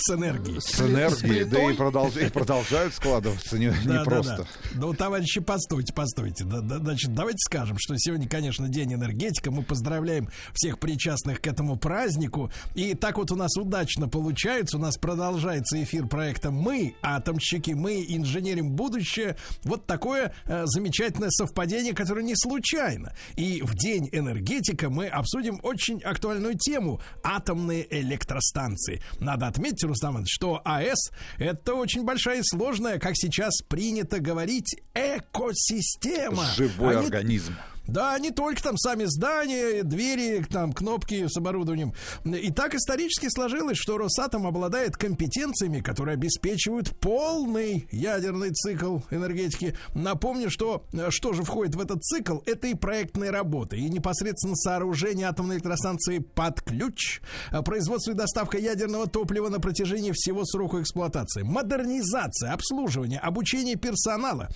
С 0.00 0.10
энергией. 0.14 0.60
С 0.60 0.80
энергией, 0.80 1.44
да 1.44 1.62
и, 1.70 1.74
продолж- 1.76 2.26
и 2.26 2.30
продолжают 2.30 2.94
складываться 2.94 3.58
не, 3.58 3.70
Да, 3.84 4.00
непросто. 4.00 4.36
да, 4.36 4.42
да. 4.74 4.80
Ну, 4.80 4.94
товарищи, 4.94 5.40
постойте, 5.40 5.92
постойте. 5.92 6.44
Да, 6.44 6.60
да, 6.60 6.78
значит, 6.78 7.12
давайте 7.14 7.38
скажем, 7.38 7.76
что 7.78 7.94
сегодня, 7.98 8.28
конечно, 8.28 8.68
день 8.68 8.94
энергетика. 8.94 9.50
Мы 9.50 9.62
поздравляем 9.62 10.28
всех 10.54 10.78
причастных 10.78 11.40
к 11.40 11.46
этому 11.46 11.76
празднику. 11.76 12.50
И 12.74 12.94
так 12.94 13.18
вот 13.18 13.30
у 13.30 13.36
нас 13.36 13.56
удачно 13.56 14.08
получается. 14.08 14.76
У 14.78 14.80
нас 14.80 14.96
продолжается 14.96 15.82
эфир 15.82 16.06
проекта 16.06 16.50
«Мы, 16.50 16.94
атомщики, 17.02 17.72
мы 17.72 18.04
инженерим 18.08 18.70
будущее». 18.70 19.36
Вот 19.64 19.86
такое 19.86 20.32
э, 20.46 20.62
замечательное 20.66 21.30
совпадение, 21.30 21.92
которое 21.94 22.22
не 22.22 22.36
случайно. 22.36 23.12
И 23.36 23.60
в 23.62 23.74
день 23.74 24.08
энергетика 24.12 24.88
мы 24.90 25.06
обсудим 25.08 25.60
очень 25.62 26.00
актуальную 26.02 26.56
тему– 26.56 27.00
атомные 27.22 27.86
электростанции. 28.00 29.02
Надо 29.18 29.46
отметить, 29.46 29.84
Рустам 29.90 30.12
Иванович, 30.12 30.32
что 30.34 30.60
АЭС– 30.64 31.10
это 31.38 31.74
очень 31.74 32.04
большая 32.04 32.40
и 32.40 32.42
сложная, 32.42 32.98
как 32.98 33.12
сейчас 33.16 33.52
принято 33.68 34.20
говорить, 34.20 34.76
экосистема. 34.94 36.44
Живой 36.56 36.96
Они- 36.96 37.04
организм. 37.06 37.54
Да, 37.90 38.18
не 38.18 38.30
только 38.30 38.62
там 38.62 38.76
сами 38.76 39.04
здания, 39.06 39.82
двери, 39.82 40.44
там 40.48 40.72
кнопки 40.72 41.26
с 41.28 41.36
оборудованием. 41.36 41.92
И 42.24 42.50
так 42.52 42.74
исторически 42.74 43.28
сложилось, 43.28 43.76
что 43.76 43.98
Росатом 43.98 44.46
обладает 44.46 44.96
компетенциями, 44.96 45.80
которые 45.80 46.14
обеспечивают 46.14 46.96
полный 46.98 47.88
ядерный 47.90 48.50
цикл 48.52 48.98
энергетики. 49.10 49.76
Напомню, 49.94 50.50
что 50.50 50.84
э, 50.92 51.10
что 51.10 51.32
же 51.32 51.42
входит 51.42 51.74
в 51.74 51.80
этот 51.80 52.02
цикл, 52.02 52.38
это 52.46 52.68
и 52.68 52.74
проектные 52.74 53.30
работы, 53.30 53.78
и 53.78 53.88
непосредственно 53.88 54.56
сооружение 54.56 55.26
атомной 55.26 55.56
электростанции 55.56 56.18
под 56.18 56.60
ключ, 56.62 57.20
э, 57.50 57.62
производство 57.62 58.12
и 58.12 58.14
доставка 58.14 58.58
ядерного 58.58 59.06
топлива 59.06 59.48
на 59.48 59.60
протяжении 59.60 60.12
всего 60.14 60.44
срока 60.44 60.80
эксплуатации, 60.80 61.42
модернизация, 61.42 62.52
обслуживание, 62.52 63.18
обучение 63.18 63.76
персонала, 63.76 64.48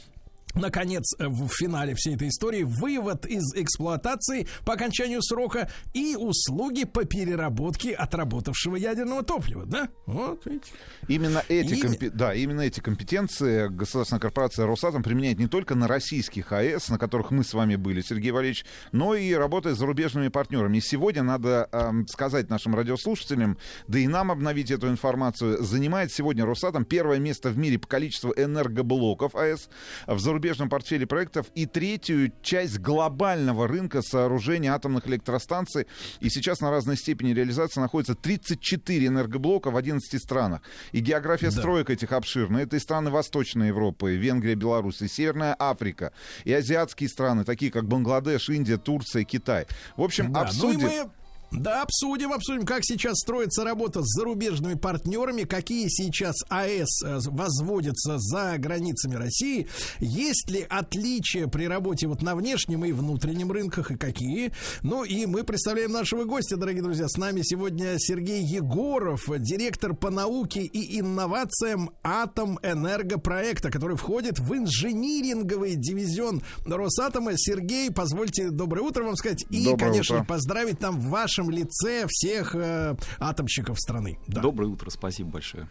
наконец, 0.54 1.04
э, 1.18 1.26
в 1.28 1.48
финале 1.48 1.94
всей 1.94 2.14
этой 2.14 2.28
истории 2.28 2.62
вывод 2.62 3.26
из 3.26 3.54
эксплуатации 3.54 4.46
по 4.64 4.74
окончанию 4.74 5.22
срока 5.22 5.70
и 5.92 6.16
услуги 6.16 6.84
по 6.84 7.04
переработке 7.04 7.92
отработавшего 7.92 8.76
ядерного 8.76 9.22
топлива, 9.22 9.66
да? 9.66 9.88
Вот, 10.06 10.44
видите. 10.46 10.72
Именно 11.08 11.42
эти, 11.48 11.74
И- 11.74 11.80
компе- 11.80 12.10
да, 12.10 12.34
именно 12.34 12.62
эти 12.62 12.80
компетенции 12.80 13.68
государственная 13.68 14.20
корпорация 14.20 14.66
Росатом 14.66 15.02
применяет 15.02 15.38
не 15.38 15.46
только 15.46 15.74
на 15.74 15.88
российских 15.88 16.52
АЭС, 16.52 16.88
на 16.88 16.98
которых 16.98 17.30
мы 17.30 17.44
с 17.44 17.52
вами 17.54 17.76
были, 17.76 18.00
Сергей 18.00 18.30
Валерьевич, 18.30 18.64
но 18.92 19.14
и 19.14 19.32
работая 19.34 19.74
с 19.74 19.78
зарубежными 19.78 20.28
партнерами. 20.28 20.78
И 20.78 20.80
сегодня 20.80 21.22
надо 21.22 21.68
эм, 21.72 22.06
сказать 22.08 22.50
нашим 22.50 22.74
радиослушателям, 22.74 23.58
да 23.88 23.98
и 23.98 24.06
нам 24.06 24.30
обновить 24.30 24.70
эту 24.70 24.88
информацию, 24.88 25.62
занимает 25.62 26.12
сегодня 26.12 26.44
Росатом 26.44 26.84
первое 26.84 27.18
место 27.18 27.50
в 27.50 27.58
мире 27.58 27.78
по 27.78 27.86
количеству 27.86 28.32
энергоблоков 28.36 29.34
АЭС 29.34 29.68
в 30.06 30.18
зарубежном 30.44 30.68
портфеле 30.68 31.06
проектов 31.06 31.46
и 31.54 31.64
третью 31.64 32.30
часть 32.42 32.78
глобального 32.78 33.66
рынка 33.66 34.02
сооружения 34.02 34.74
атомных 34.74 35.06
электростанций. 35.08 35.86
И 36.20 36.28
сейчас 36.28 36.60
на 36.60 36.70
разной 36.70 36.96
степени 36.96 37.32
реализации 37.32 37.80
находится 37.80 38.14
34 38.14 39.06
энергоблока 39.06 39.70
в 39.70 39.76
11 39.76 40.18
странах. 40.22 40.60
И 40.92 41.00
география 41.00 41.46
Да. 41.50 41.52
строек 41.52 41.88
этих 41.90 42.12
обширная. 42.12 42.64
Это 42.64 42.76
и 42.76 42.78
страны 42.78 43.10
Восточной 43.10 43.68
Европы, 43.68 44.16
Венгрия, 44.16 44.54
Беларусь, 44.54 45.00
и 45.00 45.08
Северная 45.08 45.56
Африка, 45.58 46.12
и 46.44 46.52
азиатские 46.52 47.08
страны, 47.08 47.44
такие 47.44 47.70
как 47.70 47.86
Бангладеш, 47.88 48.50
Индия, 48.50 48.76
Турция, 48.76 49.24
Китай. 49.24 49.66
В 49.96 50.02
общем, 50.02 50.30
Да, 50.32 50.42
обсудим. 50.42 50.80
Ну 50.80 50.88
и 50.88 51.04
мы 51.04 51.10
да, 51.56 51.82
обсудим, 51.82 52.32
обсудим, 52.32 52.66
как 52.66 52.80
сейчас 52.82 53.18
строится 53.18 53.64
работа 53.64 54.02
с 54.02 54.06
зарубежными 54.06 54.74
партнерами, 54.74 55.44
какие 55.44 55.86
сейчас 55.88 56.34
АЭС 56.48 57.02
э, 57.04 57.18
возводятся 57.26 58.18
за 58.18 58.56
границами 58.58 59.14
России, 59.14 59.68
есть 60.00 60.50
ли 60.50 60.66
отличия 60.68 61.46
при 61.46 61.66
работе 61.66 62.08
вот 62.08 62.22
на 62.22 62.34
внешнем 62.34 62.84
и 62.84 62.92
внутреннем 62.92 63.52
рынках 63.52 63.92
и 63.92 63.96
какие. 63.96 64.52
Ну 64.82 65.04
и 65.04 65.26
мы 65.26 65.44
представляем 65.44 65.92
нашего 65.92 66.24
гостя, 66.24 66.56
дорогие 66.56 66.82
друзья. 66.82 67.06
С 67.08 67.16
нами 67.16 67.42
сегодня 67.42 67.94
Сергей 67.98 68.42
Егоров, 68.42 69.24
директор 69.38 69.94
по 69.94 70.10
науке 70.10 70.62
и 70.62 70.98
инновациям 70.98 71.90
Атом 72.02 72.58
Энергопроекта, 72.62 73.70
который 73.70 73.96
входит 73.96 74.38
в 74.38 74.54
инжиниринговый 74.54 75.76
дивизион 75.76 76.42
Росатома. 76.66 77.32
Сергей, 77.36 77.90
позвольте 77.92 78.50
доброе 78.50 78.82
утро 78.82 79.04
вам 79.04 79.16
сказать 79.16 79.44
и, 79.50 79.64
Доброе 79.64 79.78
конечно, 79.78 80.16
утро. 80.16 80.26
поздравить 80.26 80.78
там 80.78 80.98
в 81.00 81.08
вашем 81.10 81.43
лице 81.50 82.06
всех 82.08 82.54
э, 82.54 82.96
атомщиков 83.18 83.78
страны. 83.78 84.18
Да. 84.26 84.40
Доброе 84.40 84.66
утро, 84.66 84.90
спасибо 84.90 85.30
большое. 85.30 85.68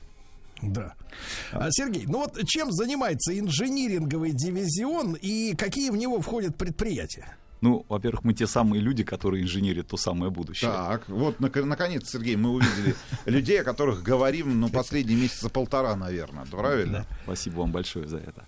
Да. 0.62 0.94
А, 1.52 1.68
Сергей, 1.72 2.06
ну 2.08 2.20
вот 2.20 2.40
чем 2.48 2.72
занимается 2.72 3.38
инжиниринговый 3.38 4.32
дивизион 4.32 5.18
и 5.22 5.56
какие 5.56 5.90
в 5.90 5.98
него 5.98 6.22
входят 6.22 6.56
предприятия? 6.58 7.36
Ну, 7.62 7.86
во-первых, 7.88 8.26
мы 8.26 8.34
те 8.34 8.46
самые 8.46 8.82
люди, 8.82 9.06
которые 9.06 9.42
инженерят 9.42 9.88
то 9.88 9.96
самое 9.96 10.30
будущее. 10.30 10.70
Так, 10.70 11.08
вот 11.08 11.40
нак- 11.40 11.64
наконец, 11.64 12.10
Сергей, 12.10 12.36
мы 12.36 12.50
увидели 12.50 12.94
людей, 13.26 13.62
о 13.62 13.64
которых 13.64 14.04
говорим, 14.04 14.60
ну, 14.60 14.68
последние 14.68 15.18
месяца 15.18 15.48
полтора, 15.50 15.96
наверное, 15.96 16.46
правильно? 16.46 17.06
Спасибо 17.24 17.60
вам 17.60 17.72
большое 17.72 18.06
за 18.06 18.18
это. 18.18 18.46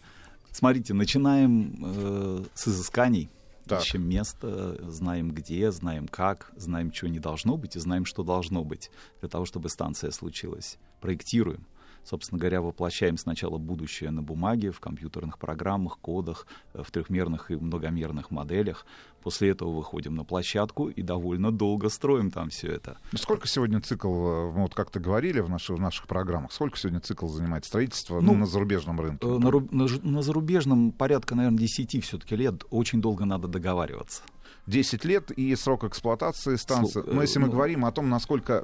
Смотрите, 0.52 0.94
начинаем 0.94 1.76
э, 1.82 2.44
с 2.54 2.68
изысканий. 2.68 3.30
Так. 3.68 3.82
Ищем 3.82 4.08
место, 4.08 4.78
знаем 4.92 5.32
где, 5.32 5.72
знаем 5.72 6.08
как, 6.08 6.52
знаем, 6.56 6.92
чего 6.92 7.10
не 7.10 7.20
должно 7.20 7.58
быть, 7.58 7.76
и 7.76 7.80
знаем, 7.80 8.06
что 8.06 8.24
должно 8.24 8.64
быть 8.64 8.92
для 9.22 9.30
того, 9.30 9.46
чтобы 9.46 9.70
станция 9.70 10.12
случилась. 10.12 10.78
Проектируем. 11.02 11.66
Собственно 12.06 12.40
говоря, 12.40 12.61
воплощаем 12.61 13.18
сначала 13.18 13.57
будущее 13.57 14.11
на 14.11 14.22
бумаге, 14.22 14.72
в 14.72 14.80
компьютерных 14.80 15.40
программах, 15.40 15.98
кодах, 15.99 16.45
э, 16.73 16.84
в 16.84 16.91
трехмерных 16.91 17.49
и 17.52 17.56
многомерных 17.56 18.30
моделях. 18.32 18.86
После 19.23 19.49
этого 19.49 19.72
выходим 19.72 20.14
на 20.14 20.23
площадку 20.23 20.88
и 20.88 21.02
довольно 21.02 21.52
долго 21.52 21.90
строим 21.90 22.30
там 22.30 22.49
все 22.49 22.68
это. 22.68 22.99
Ну, 23.11 23.18
Сколько 23.18 23.48
сегодня 23.48 23.82
цикл, 23.82 24.07
э, 24.07 24.52
мы 24.52 24.61
вот 24.61 24.76
как-то 24.76 24.99
говорили 24.99 25.40
в, 25.40 25.49
наших- 25.49 25.77
в 25.77 25.82
наших 25.82 26.07
программах, 26.07 26.52
сколько 26.52 26.77
сегодня 26.77 26.99
цикл 26.99 27.27
занимает 27.27 27.65
строительство 27.65 28.22
ну, 28.22 28.34
Ну, 28.34 28.40
на 28.41 28.45
зарубежном 28.45 29.02
рынке? 29.02 29.26
Э, 29.26 29.38
На, 29.40 29.49
на 29.72 29.88
на 30.03 30.22
зарубежном 30.22 30.91
порядка, 30.91 31.34
наверное, 31.34 31.57
10 31.57 32.03
все-таки 32.03 32.36
лет. 32.36 32.64
Очень 32.69 33.02
долго 33.02 33.26
надо 33.26 33.48
договариваться. 33.48 34.22
10 34.68 35.06
лет 35.06 35.32
и 35.32 35.56
срок 35.56 35.84
эксплуатации 35.84 36.56
станции. 36.56 37.04
Но 37.06 37.22
если 37.22 37.40
мы 37.40 37.48
ну- 37.48 37.54
говорим 37.54 37.86
о 37.86 37.92
том, 37.92 38.10
насколько, 38.10 38.64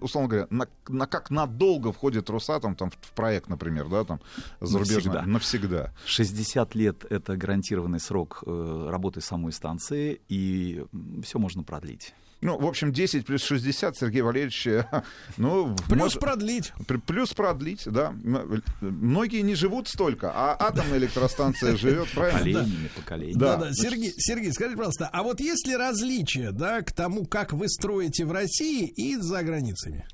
условно 0.00 0.28
говоря, 0.28 0.46
на, 0.50 0.66
на 0.88 1.06
как 1.06 1.30
надолго 1.30 1.92
входит 1.92 2.28
Росатом 2.30 2.74
там, 2.74 2.90
в 2.90 3.12
проект, 3.12 3.48
например, 3.48 3.88
да, 3.88 4.04
там, 4.04 4.20
зарубежный, 4.60 5.14
Навсегда. 5.14 5.22
навсегда. 5.26 5.92
60 6.06 6.74
лет— 6.74 7.04
это 7.10 7.36
гарантированный 7.36 8.00
срок 8.00 8.42
э, 8.46 8.88
работы 8.90 9.20
самой 9.20 9.52
станции, 9.52 10.20
и 10.28 10.84
все 11.22 11.38
можно 11.38 11.62
продлить. 11.62 12.14
Ну, 12.40 12.58
в 12.58 12.66
общем, 12.66 12.92
10 12.92 13.24
плюс 13.24 13.42
60, 13.42 13.96
Сергей 13.96 14.20
Валерьевич, 14.22 14.66
э, 14.66 14.84
ну... 15.38 15.74
Плюс 15.88 15.98
может- 15.98 16.20
продлить. 16.20 16.72
Пр- 16.86 17.00
Плюс 17.00 17.32
продлить, 17.32 17.82
да. 17.86 18.08
М- 18.24 18.62
Многие 18.80 19.40
не 19.40 19.54
живут 19.54 19.88
столько, 19.88 20.30
а 20.34 20.54
атомная 20.58 20.98
электростанция 20.98 21.76
живет, 21.78 22.08
правильно? 22.10 22.58
Поколениями, 22.60 22.90
поколениями. 22.94 23.38
Да. 23.40 23.56
Да, 23.56 23.64
да. 23.66 23.72
Сергей, 23.72 24.12
Сергей, 24.18 24.52
скажите, 24.52 24.76
пожалуйста, 24.76 25.08
а 25.12 25.22
вот 25.22 25.40
есть 25.40 25.66
ли 25.66 25.74
различия, 25.76 26.50
да, 26.52 26.82
к 26.82 26.92
тому, 26.92 27.24
как 27.24 27.52
вы 27.52 27.68
строите 27.68 28.24
в 28.26 28.32
России 28.32 28.86
и 28.86 29.16
за 29.16 29.42
границами? 29.42 30.06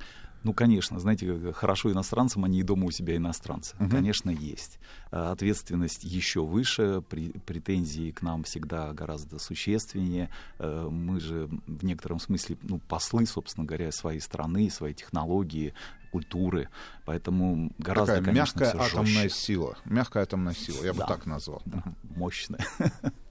Ну, 0.43 0.55
конечно, 0.55 0.99
знаете, 0.99 1.53
хорошо 1.53 1.93
иностранцам, 1.93 2.45
они 2.45 2.61
и 2.61 2.63
дома 2.63 2.87
у 2.87 2.91
себя 2.91 3.17
иностранцы. 3.17 3.77
Конечно, 3.91 4.31
есть. 4.31 4.79
А, 5.11 5.33
Ответственность 5.33 6.03
еще 6.05 6.45
выше, 6.45 7.03
претензии 7.47 8.11
к 8.11 8.23
нам 8.23 8.45
всегда 8.45 8.93
гораздо 8.93 9.39
существеннее. 9.39 10.31
Э, 10.59 10.89
Мы 10.91 11.21
же 11.21 11.49
в 11.67 11.85
некотором 11.85 12.21
смысле 12.21 12.57
ну, 12.63 12.79
послы, 12.79 13.27
собственно 13.27 13.67
говоря, 13.67 13.93
своей 13.93 14.21
страны, 14.21 14.71
своей 14.71 14.95
технологии, 14.95 15.75
культуры. 16.11 16.69
Поэтому 17.05 17.71
гораздо, 17.79 18.15
Такая 18.17 18.25
конечно, 18.25 18.61
мягкая 18.61 18.83
атомная 18.83 19.23
жестче. 19.25 19.41
сила. 19.41 19.79
Мягкая 19.85 20.23
атомная 20.25 20.55
сила, 20.55 20.83
я 20.85 20.93
бы 20.93 20.99
Да. 21.01 21.07
так 21.07 21.27
назвал. 21.27 21.63
Да, 21.67 21.85
мощная. 22.17 22.65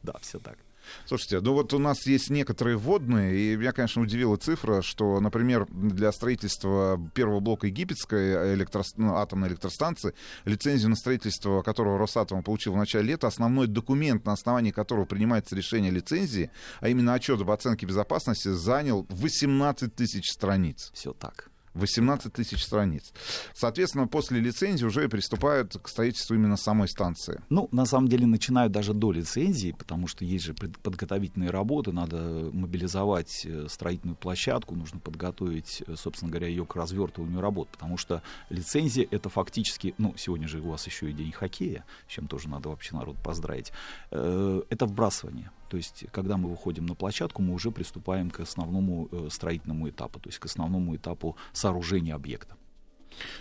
Да, 0.04 0.14
все 0.22 0.40
так. 0.40 0.58
Слушайте, 1.06 1.40
ну 1.42 1.54
вот 1.54 1.74
у 1.74 1.80
нас 1.80 2.06
есть 2.06 2.30
некоторые 2.30 2.78
вводные, 2.78 3.36
и 3.36 3.56
меня, 3.56 3.72
конечно, 3.72 4.02
удивила 4.02 4.38
цифра, 4.38 4.82
что, 4.82 5.20
например, 5.20 5.68
для 5.72 6.12
строительства 6.12 7.00
первого 7.14 7.40
блока 7.40 7.68
египетской 7.68 8.56
электрос- 8.56 8.94
ну, 8.98 9.16
атомной 9.16 9.50
электростанции, 9.50 10.14
лицензию 10.46 10.90
на 10.90 10.96
строительство 10.96 11.62
которого 11.62 11.98
Росатом 11.98 12.44
получил 12.44 12.74
в 12.74 12.78
начале 12.78 13.10
лета, 13.10 13.28
основной 13.28 13.68
документ, 13.68 14.26
на 14.26 14.34
основании 14.34 14.72
которого 14.72 15.06
принимается 15.06 15.56
решение 15.56 15.92
лицензии, 15.92 16.52
а 16.80 16.90
именно 16.90 17.14
отчет 17.14 17.42
об 17.42 17.52
оценке 17.52 17.86
безопасности, 17.86 18.50
занял 18.50 19.06
18 19.10 19.96
тысяч 19.96 20.30
страниц. 20.32 20.92
Все 20.94 21.14
так. 21.14 21.50
18 21.80 22.32
тысяч 22.34 22.64
страниц. 22.64 23.12
Соответственно, 23.54 24.08
после 24.08 24.40
лицензии 24.40 24.86
уже 24.86 25.10
приступают 25.10 25.78
к 25.82 25.88
строительству 25.88 26.36
именно 26.36 26.58
самой 26.58 26.88
станции. 26.88 27.42
Ну, 27.50 27.68
на 27.72 27.86
самом 27.86 28.08
деле, 28.08 28.26
начинают 28.26 28.72
даже 28.72 28.94
до 28.94 29.12
лицензии, 29.12 29.76
потому 29.78 30.08
что 30.08 30.26
есть 30.26 30.46
же 30.46 30.54
подготовительные 30.54 31.50
работы, 31.50 31.92
надо 31.92 32.50
мобилизовать 32.54 33.46
э, 33.46 33.68
строительную 33.70 34.16
площадку, 34.16 34.76
нужно 34.76 35.00
подготовить, 35.00 35.84
э, 35.88 35.96
собственно 35.96 36.32
говоря, 36.32 36.48
ее 36.48 36.66
к 36.66 36.76
развертыванию 36.76 37.42
работ, 37.42 37.70
потому 37.70 37.98
что 37.98 38.22
лицензия— 38.50 39.08
это 39.12 39.30
фактически, 39.30 39.96
ну, 39.98 40.14
сегодня 40.18 40.48
же 40.48 40.60
у 40.60 40.70
вас 40.70 40.86
еще 40.86 41.10
и 41.10 41.14
день 41.14 41.32
хоккея, 41.32 41.86
с 42.08 42.12
чем 42.12 42.28
тоже 42.28 42.50
надо 42.50 42.70
вообще 42.70 42.96
народ 42.96 43.18
поздравить, 43.24 43.72
Э, 44.12 44.62
это 44.70 44.86
вбрасывание. 44.86 45.52
То 45.70 45.78
есть, 45.78 46.06
когда 46.12 46.36
мы 46.38 46.50
выходим 46.50 46.86
на 46.86 46.96
площадку, 46.96 47.42
мы 47.42 47.54
уже 47.54 47.72
приступаем 47.72 48.32
к 48.32 48.40
основному 48.40 49.08
э, 49.12 49.28
строительному 49.30 49.88
этапу, 49.90 50.20
то 50.20 50.30
есть 50.30 50.40
к 50.40 50.46
основному 50.46 50.96
этапу 50.96 51.38
сооружения 51.54 52.16
объекта. 52.16 52.59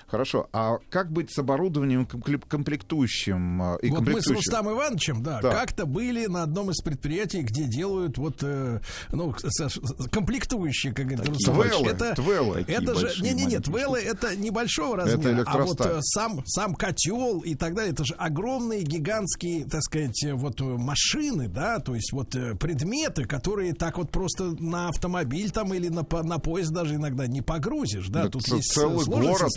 Хорошо. 0.06 0.48
А 0.52 0.78
как 0.90 1.10
быть 1.12 1.32
с 1.32 1.38
оборудованием 1.38 2.04
компле- 2.06 2.40
комплектующим 2.48 3.62
э, 3.74 3.78
и 3.82 3.90
вот 3.90 4.00
мы 4.00 4.04
с 4.20 4.24
комплектующим? 4.24 4.34
Рустам 4.36 4.70
Ивановичем, 4.70 5.22
да, 5.22 5.40
Да. 5.42 5.50
как-то 5.50 5.86
были 5.86 6.26
на 6.26 6.42
одном 6.42 6.70
из 6.70 6.82
предприятий, 6.82 7.42
где 7.42 7.64
делают 7.64 8.18
вот, 8.18 8.36
э, 8.42 8.80
ну, 9.12 9.34
Саш, 9.38 9.78
комплектующие, 10.10 10.92
как 10.92 11.06
говорит 11.06 11.28
Рустам 11.28 11.56
Иванович. 11.56 11.86
Это, 11.92 12.14
твеллы. 12.14 12.64
Это 12.66 12.94
же, 12.94 13.02
большие, 13.06 13.22
не-не-не, 13.22 13.44
маленькие 13.44 13.60
твеллы 13.60 13.98
это 13.98 14.36
небольшого 14.36 14.96
Это 15.00 15.16
размера, 15.16 15.44
а 15.46 15.58
вот 15.58 15.80
э, 15.80 15.98
сам, 16.02 16.42
сам 16.46 16.74
котел 16.74 17.40
и 17.40 17.54
так 17.54 17.74
далее, 17.74 17.92
это 17.92 18.04
же 18.04 18.14
огромные 18.14 18.82
гигантские, 18.82 19.64
так 19.64 19.82
сказать, 19.82 20.18
вот 20.32 20.60
машины, 20.60 21.48
да, 21.48 21.78
то 21.80 21.94
есть 21.94 22.12
вот 22.12 22.30
предметы, 22.58 23.24
которые 23.24 23.74
так 23.74 23.98
вот 23.98 24.10
просто 24.10 24.54
на 24.62 24.88
автомобиль 24.88 25.50
там 25.50 25.72
или 25.74 25.88
на, 25.88 26.06
на 26.22 26.38
поезд 26.38 26.72
даже 26.72 26.94
иногда 26.96 27.26
не 27.26 27.42
погрузишь, 27.42 28.08
да, 28.08 28.28
тут 28.28 28.46
есть 28.48 28.72
целый 28.72 29.04
город, 29.04 29.50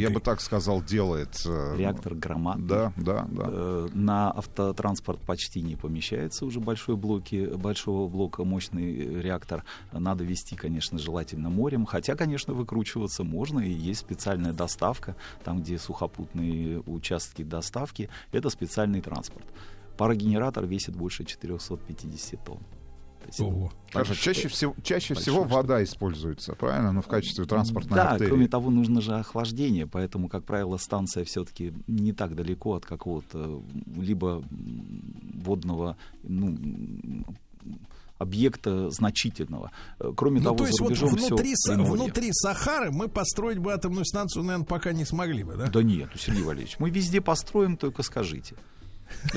я 0.00 0.10
бы 0.10 0.20
так 0.20 0.40
сказал, 0.40 0.82
делает. 0.82 1.42
э, 1.46 1.76
Реактор 1.76 2.14
громадный. 2.14 2.66
Да, 2.68 2.92
да, 2.96 3.26
да. 3.30 3.44
Э, 3.48 3.88
На 3.92 4.30
автотранспорт 4.30 5.20
почти 5.20 5.60
не 5.62 5.76
помещается 5.76 6.44
уже 6.46 6.60
большой 6.60 6.96
блоки, 6.96 7.46
большого 7.56 8.08
блока 8.08 8.44
мощный 8.44 8.96
э, 8.98 9.20
реактор. 9.20 9.64
Надо 9.92 10.24
вести, 10.24 10.56
конечно, 10.56 10.98
желательно 10.98 11.50
морем. 11.50 11.86
Хотя, 11.86 12.14
конечно, 12.16 12.54
выкручиваться 12.54 13.24
можно. 13.24 13.60
И 13.60 13.70
есть 13.70 14.00
специальная 14.00 14.52
доставка. 14.52 15.16
Там, 15.44 15.60
где 15.62 15.78
сухопутные 15.78 16.80
участки 16.86 17.42
доставки, 17.42 18.08
это 18.32 18.50
специальный 18.50 19.00
транспорт. 19.00 19.44
Парогенератор 19.96 20.64
весит 20.66 20.96
больше 20.96 21.24
450 21.24 22.44
тонн. 22.44 22.58
Есть 23.26 23.40
это 23.40 23.70
Хорошо, 23.92 24.14
чаще 24.14 24.48
всего, 24.48 24.74
чаще 24.82 25.14
всего 25.14 25.44
вода 25.44 25.82
используется, 25.84 26.54
правильно? 26.54 26.92
Ну, 26.92 27.00
в 27.02 27.06
качестве 27.06 27.44
транспортной 27.44 27.96
Да, 27.96 28.10
артерии. 28.12 28.28
кроме 28.30 28.48
того, 28.48 28.70
нужно 28.70 29.00
же 29.00 29.14
охлаждение, 29.14 29.86
поэтому, 29.86 30.28
как 30.28 30.44
правило, 30.44 30.76
станция 30.76 31.24
все-таки 31.24 31.72
не 31.86 32.12
так 32.12 32.34
далеко 32.34 32.74
от 32.74 32.84
какого-то 32.86 33.62
либо 33.96 34.42
водного 35.34 35.96
ну, 36.22 36.56
объекта 38.18 38.90
значительного. 38.90 39.70
Э, 39.98 40.12
Кроме 40.16 40.38
Ну, 40.38 40.44
того, 40.44 40.58
то 40.58 40.66
есть 40.66 40.80
вот 40.80 40.96
внутри, 40.96 41.52
Са- 41.52 41.74
Приморье. 41.74 41.92
внутри 41.92 42.28
Сахары 42.32 42.90
мы 42.90 43.08
построить 43.08 43.58
бы 43.58 43.72
атомную 43.72 44.04
станцию, 44.04 44.44
наверное, 44.44 44.66
пока 44.66 44.92
не 44.92 45.04
смогли 45.04 45.42
бы, 45.42 45.56
да? 45.56 45.66
Да 45.68 45.82
нет, 45.82 46.10
ну, 46.12 46.18
Сергей 46.18 46.42
Валерьевич, 46.42 46.76
мы 46.78 46.90
везде 46.90 47.20
построим, 47.20 47.76
только 47.76 48.02
скажите. 48.02 48.54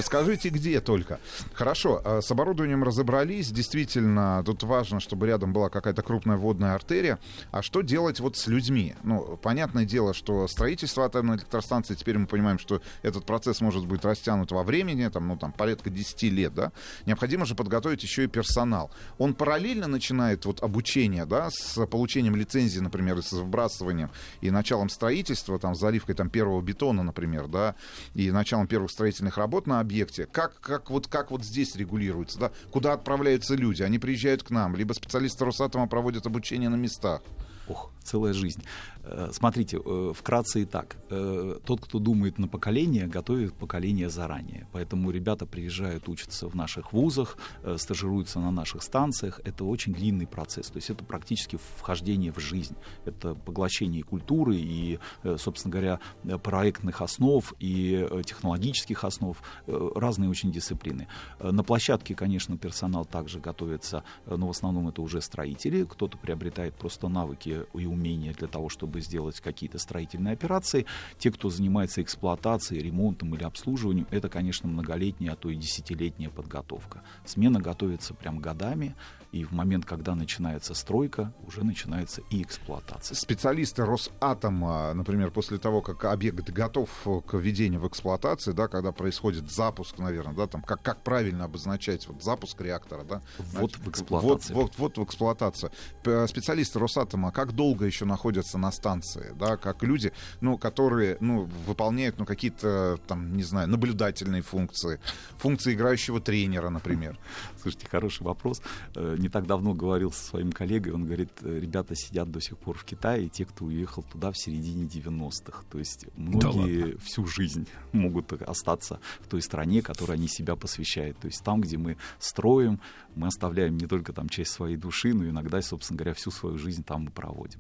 Скажите, 0.01 0.49
где 0.49 0.79
только. 0.81 1.19
Хорошо, 1.53 2.01
а 2.03 2.21
с 2.21 2.29
оборудованием 2.31 2.83
разобрались. 2.83 3.51
Действительно, 3.51 4.43
тут 4.45 4.63
важно, 4.63 4.99
чтобы 4.99 5.27
рядом 5.27 5.53
была 5.53 5.69
какая-то 5.69 6.01
крупная 6.01 6.37
водная 6.37 6.73
артерия. 6.73 7.19
А 7.51 7.61
что 7.61 7.81
делать 7.81 8.19
вот 8.19 8.37
с 8.37 8.47
людьми? 8.47 8.95
Ну, 9.03 9.37
понятное 9.41 9.85
дело, 9.85 10.13
что 10.13 10.47
строительство 10.47 11.05
атомной 11.05 11.37
электростанции, 11.37 11.95
теперь 11.95 12.17
мы 12.17 12.27
понимаем, 12.27 12.59
что 12.59 12.81
этот 13.01 13.25
процесс 13.25 13.61
может 13.61 13.85
быть 13.85 14.03
растянут 14.03 14.51
во 14.51 14.63
времени, 14.63 15.07
там, 15.07 15.27
ну, 15.27 15.37
там, 15.37 15.51
порядка 15.51 15.89
10 15.89 16.23
лет, 16.23 16.53
да? 16.53 16.71
Необходимо 17.05 17.45
же 17.45 17.55
подготовить 17.55 18.03
еще 18.03 18.23
и 18.23 18.27
персонал. 18.27 18.91
Он 19.17 19.33
параллельно 19.33 19.87
начинает 19.87 20.45
вот 20.45 20.63
обучение, 20.63 21.25
да, 21.25 21.49
с 21.51 21.85
получением 21.85 22.35
лицензии, 22.35 22.79
например, 22.79 23.17
и 23.17 23.21
с 23.21 23.31
выбрасыванием, 23.31 24.09
и 24.41 24.51
началом 24.51 24.89
строительства, 24.89 25.59
там, 25.59 25.75
заливкой 25.75 26.15
там, 26.15 26.29
первого 26.29 26.61
бетона, 26.61 27.03
например, 27.03 27.47
да, 27.47 27.75
и 28.13 28.31
началом 28.31 28.67
первых 28.67 28.91
строительных 28.91 29.37
работ 29.37 29.66
на 29.67 29.79
объекте. 29.79 30.25
Как, 30.25 30.59
как, 30.59 30.89
вот, 30.89 31.07
как 31.07 31.31
вот 31.31 31.43
здесь 31.43 31.75
регулируется, 31.75 32.39
да? 32.39 32.51
Куда 32.71 32.93
отправляются 32.93 33.55
люди? 33.55 33.83
Они 33.83 33.99
приезжают 33.99 34.43
к 34.43 34.49
нам, 34.49 34.75
либо 34.75 34.93
специалисты 34.93 35.45
Росатома 35.45 35.87
проводят 35.87 36.25
обучение 36.25 36.69
на 36.69 36.75
местах. 36.75 37.21
Ох, 37.67 37.91
целая 38.03 38.33
жизнь. 38.33 38.63
Э, 39.09 39.29
Смотрите, 39.31 39.79
э, 39.83 40.13
вкратце 40.15 40.61
и 40.61 40.65
так. 40.65 40.97
Э, 41.09 41.59
Тот, 41.65 41.81
кто 41.81 41.99
думает 41.99 42.39
на 42.39 42.47
поколение, 42.47 43.07
готовит 43.07 43.53
поколение 43.53 44.09
заранее. 44.09 44.67
Поэтому 44.71 45.11
ребята 45.11 45.45
приезжают, 45.45 46.09
учатся 46.09 46.47
в 46.47 46.55
наших 46.55 46.93
вузах, 46.93 47.37
стажируются 47.77 48.39
на 48.39 48.51
наших 48.51 48.83
станциях. 48.83 49.41
Это 49.43 49.65
очень 49.65 49.93
длинный 49.93 50.27
процесс. 50.27 50.67
То 50.67 50.77
есть 50.77 50.89
это 50.89 51.03
практически 51.03 51.57
вхождение 51.77 52.31
в 52.31 52.39
жизнь. 52.39 52.75
Это 53.05 53.35
поглощение 53.35 54.03
культуры, 54.03 54.55
и, 54.55 54.99
собственно 55.37 55.71
говоря, 55.71 55.99
проектных 56.39 57.01
основ, 57.01 57.53
и 57.59 58.07
технологических 58.25 59.03
основ. 59.03 59.37
Разные 59.67 60.29
очень 60.29 60.51
дисциплины. 60.51 61.07
На 61.39 61.63
площадке, 61.63 62.15
конечно, 62.15 62.57
персонал 62.57 63.05
также 63.05 63.39
готовится, 63.39 64.03
но 64.25 64.47
в 64.47 64.51
основном 64.51 64.87
это 64.89 65.01
уже 65.01 65.21
строители. 65.21 65.85
Кто-то 65.85 66.17
приобретает 66.17 66.75
просто 66.75 67.07
навыки 67.07 67.65
и 67.73 67.85
умения 67.85 68.33
для 68.33 68.47
того, 68.47 68.69
чтобы 68.69 68.96
сделать 69.01 69.39
какие-то 69.39 69.79
строительные 69.79 70.33
операции. 70.33 70.85
Те, 71.17 71.31
кто 71.31 71.49
занимается 71.49 72.01
эксплуатацией, 72.01 72.81
ремонтом 72.81 73.35
или 73.35 73.43
обслуживанием, 73.43 74.07
это, 74.11 74.29
конечно, 74.29 74.67
многолетняя, 74.67 75.33
а 75.33 75.35
то 75.35 75.49
и 75.49 75.55
десятилетняя 75.55 76.29
подготовка. 76.29 77.03
Смена 77.25 77.59
готовится 77.59 78.13
прям 78.13 78.39
годами, 78.39 78.95
и 79.37 79.43
в 79.43 79.51
момент, 79.51 79.85
когда 79.85 80.15
начинается 80.15 80.73
стройка, 80.73 81.31
уже 81.45 81.63
начинается 81.63 82.21
и 82.31 82.41
эксплуатация. 82.41 83.15
Специалисты 83.15 83.85
Росатома, 83.85 84.93
например, 84.93 85.29
после 85.31 85.59
того, 85.59 85.81
как 85.81 86.05
объект 86.05 86.49
готов 86.49 86.89
к 87.27 87.33
введению 87.35 87.81
в 87.81 87.87
эксплуатацию, 87.87 88.55
да, 88.55 88.67
когда 88.67 88.91
происходит 88.91 89.51
запуск, 89.51 89.99
наверное, 89.99 90.33
да, 90.33 90.47
там, 90.47 90.63
как, 90.63 90.81
как 90.81 91.03
правильно 91.03 91.45
обозначать 91.45 92.07
вот, 92.07 92.23
запуск 92.23 92.59
реактора, 92.61 93.03
да? 93.03 93.21
Ввод 93.37 93.71
Значит, 93.71 93.77
в 93.77 93.89
эксплуатацию. 93.89 94.55
Вот, 94.55 94.63
вот, 94.77 94.97
вот 94.97 94.97
в 94.97 95.03
эксплуатацию. 95.03 95.71
Специалисты 96.01 96.79
Росатома 96.79 97.31
как 97.31 97.53
долго 97.53 97.85
еще 97.85 98.05
находятся 98.05 98.57
на 98.57 98.71
станции, 98.71 99.33
да, 99.39 99.57
как 99.57 99.83
люди, 99.83 100.13
ну, 100.41 100.57
которые, 100.57 101.17
ну, 101.19 101.43
выполняют, 101.67 102.17
ну, 102.17 102.25
какие-то, 102.25 102.97
там, 103.07 103.35
не 103.37 103.43
знаю, 103.43 103.67
наблюдательные 103.69 104.41
функции, 104.41 104.99
функции 105.37 105.73
играющего 105.73 106.19
тренера, 106.19 106.69
например. 106.69 107.19
Слушайте, 107.61 107.87
хороший 107.87 108.23
вопрос. 108.23 108.61
Э, 108.95 109.15
Не 109.27 109.31
так 109.31 109.45
давно 109.45 109.73
говорил 109.73 110.13
со 110.13 110.23
своим 110.23 110.53
коллегой, 110.53 110.93
он 110.93 111.03
говорит, 111.03 111.31
э, 111.41 111.59
ребята 111.59 111.95
сидят 111.95 112.31
до 112.31 112.39
сих 112.39 112.57
пор 112.57 112.77
в 112.77 112.85
Китае, 112.85 113.27
те, 113.27 113.43
кто 113.43 113.65
уехал 113.65 114.01
туда 114.01 114.31
в 114.31 114.37
середине 114.37 114.85
90-х. 114.85 115.65
То 115.69 115.79
есть 115.79 116.05
многие 116.15 116.95
всю 116.99 117.27
жизнь 117.27 117.67
могут 117.91 118.31
остаться 118.31 119.01
в 119.19 119.27
той 119.27 119.41
стране, 119.41 119.81
которой 119.81 120.13
они 120.13 120.29
себя 120.29 120.55
посвящают. 120.55 121.17
То 121.19 121.27
есть 121.27 121.43
там, 121.43 121.59
где 121.59 121.77
мы 121.77 121.97
строим, 122.19 122.79
мы 123.17 123.27
оставляем 123.27 123.77
не 123.77 123.87
только 123.87 124.13
там 124.13 124.29
часть 124.29 124.51
своей 124.51 124.77
души, 124.77 125.13
но 125.13 125.27
иногда, 125.27 125.61
собственно 125.61 125.97
говоря, 125.97 126.13
всю 126.13 126.31
свою 126.31 126.57
жизнь 126.57 126.83
там 126.83 127.03
мы 127.05 127.11
проводим. 127.11 127.59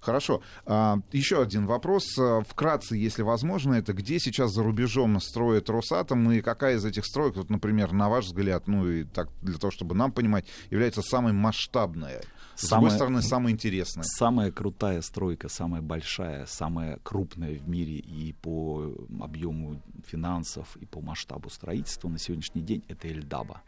Хорошо. 0.00 0.42
А, 0.66 0.98
еще 1.12 1.40
один 1.42 1.66
вопрос. 1.66 2.18
А, 2.18 2.42
Вкратце, 2.42 2.96
если 2.96 3.22
возможно, 3.22 3.74
это 3.74 3.92
где 3.92 4.18
сейчас 4.18 4.52
за 4.52 4.62
рубежом 4.62 5.20
строит 5.20 5.70
Росатом 5.70 6.30
и 6.32 6.40
какая 6.40 6.76
из 6.76 6.84
этих 6.84 7.06
строек, 7.06 7.36
вот, 7.36 7.50
например, 7.50 7.92
на 7.92 8.08
ваш 8.08 8.26
взгляд, 8.26 8.66
ну 8.66 8.88
и 8.88 9.04
так 9.04 9.28
для 9.42 9.58
того, 9.58 9.70
чтобы 9.70 9.94
нам 9.94 10.12
понимать, 10.12 10.46
является 10.70 11.02
самой 11.02 11.32
масштабной? 11.32 12.20
С 12.56 12.68
другой 12.68 12.90
Самая- 12.90 12.96
стороны, 12.96 13.22
самой 13.22 13.52
интересной. 13.52 14.04
Самая 14.04 14.52
крутая 14.52 15.00
стройка, 15.02 15.48
самая 15.48 15.82
большая, 15.82 16.46
самая 16.46 16.98
крупная 17.02 17.58
в 17.58 17.68
мире 17.68 17.96
и 17.96 18.32
по 18.32 18.94
объему 19.20 19.82
финансов, 20.06 20.76
и 20.76 20.86
по 20.86 21.00
масштабу 21.00 21.50
строительства 21.50 22.08
на 22.08 22.18
сегодняшний 22.18 22.62
день 22.62 22.84
это 22.86 23.08
Эльдаба. 23.08 23.62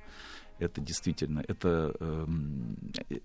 Это 0.59 0.81
действительно, 0.81 1.45
это 1.47 1.95
э, 2.01 2.27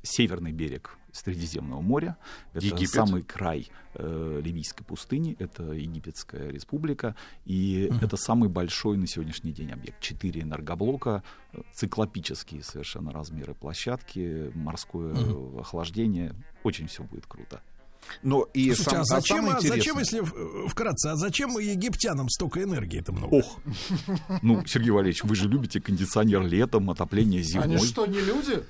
северный 0.03 0.51
берег 0.51 0.97
Средиземного 1.13 1.81
моря, 1.81 2.17
это 2.53 2.65
Египет. 2.65 2.89
самый 2.89 3.23
край 3.23 3.69
э, 3.95 4.41
Ливийской 4.43 4.83
пустыни, 4.83 5.35
это 5.39 5.63
Египетская 5.71 6.49
республика, 6.49 7.15
и 7.45 7.89
это 8.01 8.17
самый 8.17 8.49
большой 8.49 8.97
на 8.97 9.07
сегодняшний 9.07 9.51
день 9.51 9.71
объект. 9.71 9.99
Четыре 9.99 10.41
энергоблока, 10.41 11.23
циклопические 11.73 12.63
совершенно 12.63 13.11
размеры 13.11 13.53
площадки, 13.53 14.51
морское 14.55 15.13
э, 15.13 15.59
охлаждение, 15.59 16.33
очень 16.63 16.87
все 16.87 17.03
будет 17.03 17.25
круто. 17.25 17.61
Но 18.23 18.43
и 18.53 18.73
Слушайте, 18.73 18.83
сам- 18.83 18.99
а 18.99 19.01
а 19.01 19.05
зачем, 19.05 19.45
а 19.45 19.61
зачем, 19.61 19.99
интересное- 19.99 19.99
если 19.99 20.19
в- 20.19 20.67
вкратце, 20.67 21.07
а 21.09 21.15
зачем 21.15 21.57
египтянам 21.57 22.29
столько 22.29 22.61
энергии-то 22.63 23.13
много? 23.13 23.35
Ох, 23.35 23.59
ну, 24.41 24.65
Сергей 24.65 24.91
Валерьевич, 24.91 25.23
вы 25.23 25.35
же 25.35 25.47
любите 25.47 25.79
кондиционер 25.79 26.41
летом, 26.41 26.89
отопление 26.89 27.41
зимой. 27.41 27.65
Они 27.65 27.77
что, 27.77 28.05
не 28.05 28.19
люди? 28.21 28.63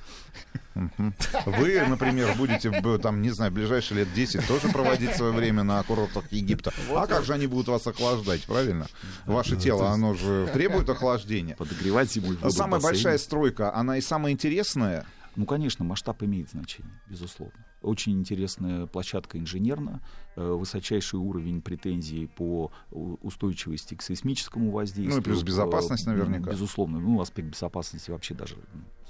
Вы, 1.45 1.86
например, 1.88 2.34
будете, 2.38 2.72
там, 2.99 3.22
не 3.22 3.30
знаю, 3.32 3.52
ближайшие 3.52 3.99
лет 3.99 4.14
10 4.14 4.48
тоже 4.48 4.70
проводить 4.70 5.16
свое 5.16 5.34
время 5.34 5.64
на 5.64 5.82
курортах 5.84 6.32
Египта. 6.32 6.72
А 6.90 7.08
как 7.08 7.26
же 7.26 7.34
они 7.34 7.48
будут 7.48 7.68
вас 7.68 7.86
охлаждать, 7.88 8.44
правильно? 8.45 8.88
Ваше 9.26 9.58
тело, 9.58 9.90
оно 9.90 10.14
же 10.14 10.49
требует 10.53 10.90
охлаждения. 10.90 11.56
Подогревать 11.56 12.12
зимой 12.12 12.38
Самая 12.49 12.80
большая 12.82 13.18
стройка, 13.18 13.74
она 13.76 13.98
и 13.98 14.02
самая 14.02 14.34
интересная. 14.34 15.06
Ну, 15.36 15.45
конечно, 15.45 15.86
масштаб 15.86 16.22
имеет 16.24 16.49
значение, 16.49 16.99
безусловно. 17.08 17.66
Очень 17.82 18.20
интересная 18.20 18.86
площадка 18.86 19.40
инженерно, 19.40 20.02
э, 20.36 20.44
высочайший 20.52 21.18
уровень 21.20 21.62
претензий 21.62 22.28
по 22.28 22.72
устойчивости 22.91 23.95
к 23.95 24.02
сейсмическому 24.03 24.72
воздействию. 24.72 25.16
Ну 25.16 25.22
и 25.22 25.24
плюс 25.24 25.41
безопасность 25.44 26.06
э, 26.06 26.12
наверняка. 26.12 26.52
Безусловно. 26.52 26.99
Ну, 26.99 27.20
аспект 27.22 27.49
безопасности 27.49 28.12
вообще 28.12 28.36
даже 28.36 28.56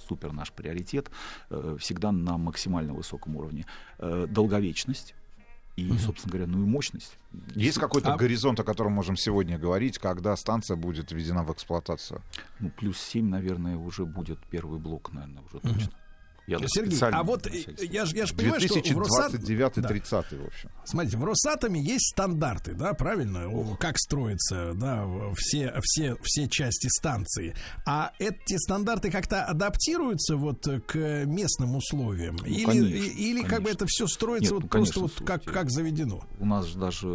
супер 0.08 0.32
наш 0.32 0.52
приоритет. 0.54 1.12
Э, 1.50 1.76
Всегда 1.80 2.12
на 2.12 2.38
максимально 2.38 2.94
высоком 2.94 3.36
уровне. 3.36 3.66
Долговечность. 4.00 5.16
И, 5.78 5.90
собственно 5.98 6.32
говоря, 6.34 6.48
ну 6.48 6.62
и 6.62 6.66
мощность. 6.66 7.18
Есть 7.56 7.80
какой-то 7.80 8.14
А- 8.14 8.18
горизонт, 8.18 8.60
о 8.60 8.64
котором 8.64 8.92
можем 8.92 9.16
сегодня 9.16 9.58
говорить, 9.58 9.98
когда 10.00 10.36
станция 10.36 10.76
будет 10.76 11.12
введена 11.12 11.44
в 11.44 11.52
эксплуатацию? 11.52 12.22
Ну, 12.60 12.70
плюс 12.70 12.98
7, 13.00 13.28
наверное, 13.30 13.78
уже 13.78 14.06
будет 14.06 14.38
первый 14.50 14.80
блок, 14.80 15.12
наверное, 15.14 15.42
уже 15.44 15.60
точно. 15.62 15.92
Я 16.48 16.58
Сергей, 16.68 17.00
а 17.00 17.24
вот 17.24 17.48
э, 17.48 17.64
я 17.80 18.06
же 18.06 18.16
я 18.16 18.26
ж 18.26 18.34
понимаю, 18.34 18.60
что 18.62 18.80
в 18.80 18.98
Росат... 18.98 19.34
2029-30, 19.34 20.44
в 20.44 20.48
общем. 20.48 20.70
Смотрите, 20.84 21.18
в 21.18 21.24
Росатоме 21.24 21.82
есть 21.82 22.12
стандарты, 22.14 22.74
да, 22.74 22.94
правильно? 22.94 23.48
О, 23.48 23.76
Как 23.80 23.98
строятся, 23.98 24.74
да, 24.74 25.08
все, 25.38 25.74
все, 25.82 26.16
все 26.24 26.48
части 26.48 26.88
станции. 26.88 27.56
А 27.86 28.12
эти 28.20 28.58
стандарты 28.58 29.12
как-то 29.12 29.46
адаптируются 29.46 30.36
вот 30.36 30.68
к 30.88 31.26
местным 31.26 31.76
условиям? 31.76 32.38
или 32.38 32.66
конечно, 32.66 32.88
или 32.88 33.42
как 33.42 33.50
бы 33.50 33.66
конечно. 33.66 33.72
это 33.72 33.86
все 33.88 34.08
строится 34.08 34.54
Нет, 34.54 34.64
вот 34.64 34.64
ну, 34.64 34.70
просто 34.70 34.94
конечно, 35.00 35.16
вот 35.20 35.28
как, 35.28 35.44
как 35.44 35.70
заведено? 35.70 36.24
У 36.40 36.46
нас 36.46 36.66
же 36.66 36.78
даже 36.78 37.08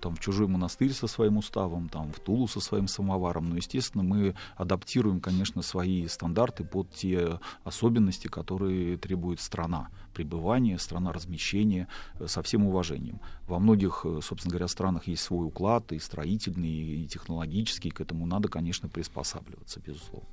там 0.00 0.16
в 0.16 0.20
чужой 0.20 0.46
монастырь 0.46 0.92
со 0.92 1.06
своим 1.06 1.38
уставом, 1.38 1.88
там 1.88 2.12
в 2.12 2.20
Тулу 2.20 2.46
со 2.46 2.60
своим 2.60 2.86
самоваром. 2.88 3.48
Но, 3.48 3.56
естественно, 3.56 4.04
мы 4.04 4.34
адаптируем, 4.56 5.20
конечно, 5.20 5.62
свои 5.62 6.06
стандарты 6.06 6.64
под 6.64 6.90
те 6.94 7.40
особенности, 7.64 8.28
которые 8.28 8.51
которые 8.52 8.96
требует 8.96 9.40
страна 9.40 9.88
пребывания, 10.14 10.78
страна 10.78 11.12
размещения 11.12 11.88
э, 12.20 12.26
со 12.26 12.42
всем 12.42 12.66
уважением. 12.66 13.20
Во 13.48 13.58
многих, 13.58 14.04
э, 14.04 14.20
собственно 14.22 14.50
говоря, 14.50 14.68
странах 14.68 15.08
есть 15.08 15.22
свой 15.22 15.46
уклад 15.46 15.92
и 15.92 15.98
строительный, 15.98 17.02
и 17.02 17.06
технологический, 17.06 17.90
к 17.90 18.00
этому 18.00 18.26
надо, 18.26 18.48
конечно, 18.48 18.88
приспосабливаться, 18.88 19.80
безусловно. 19.80 20.28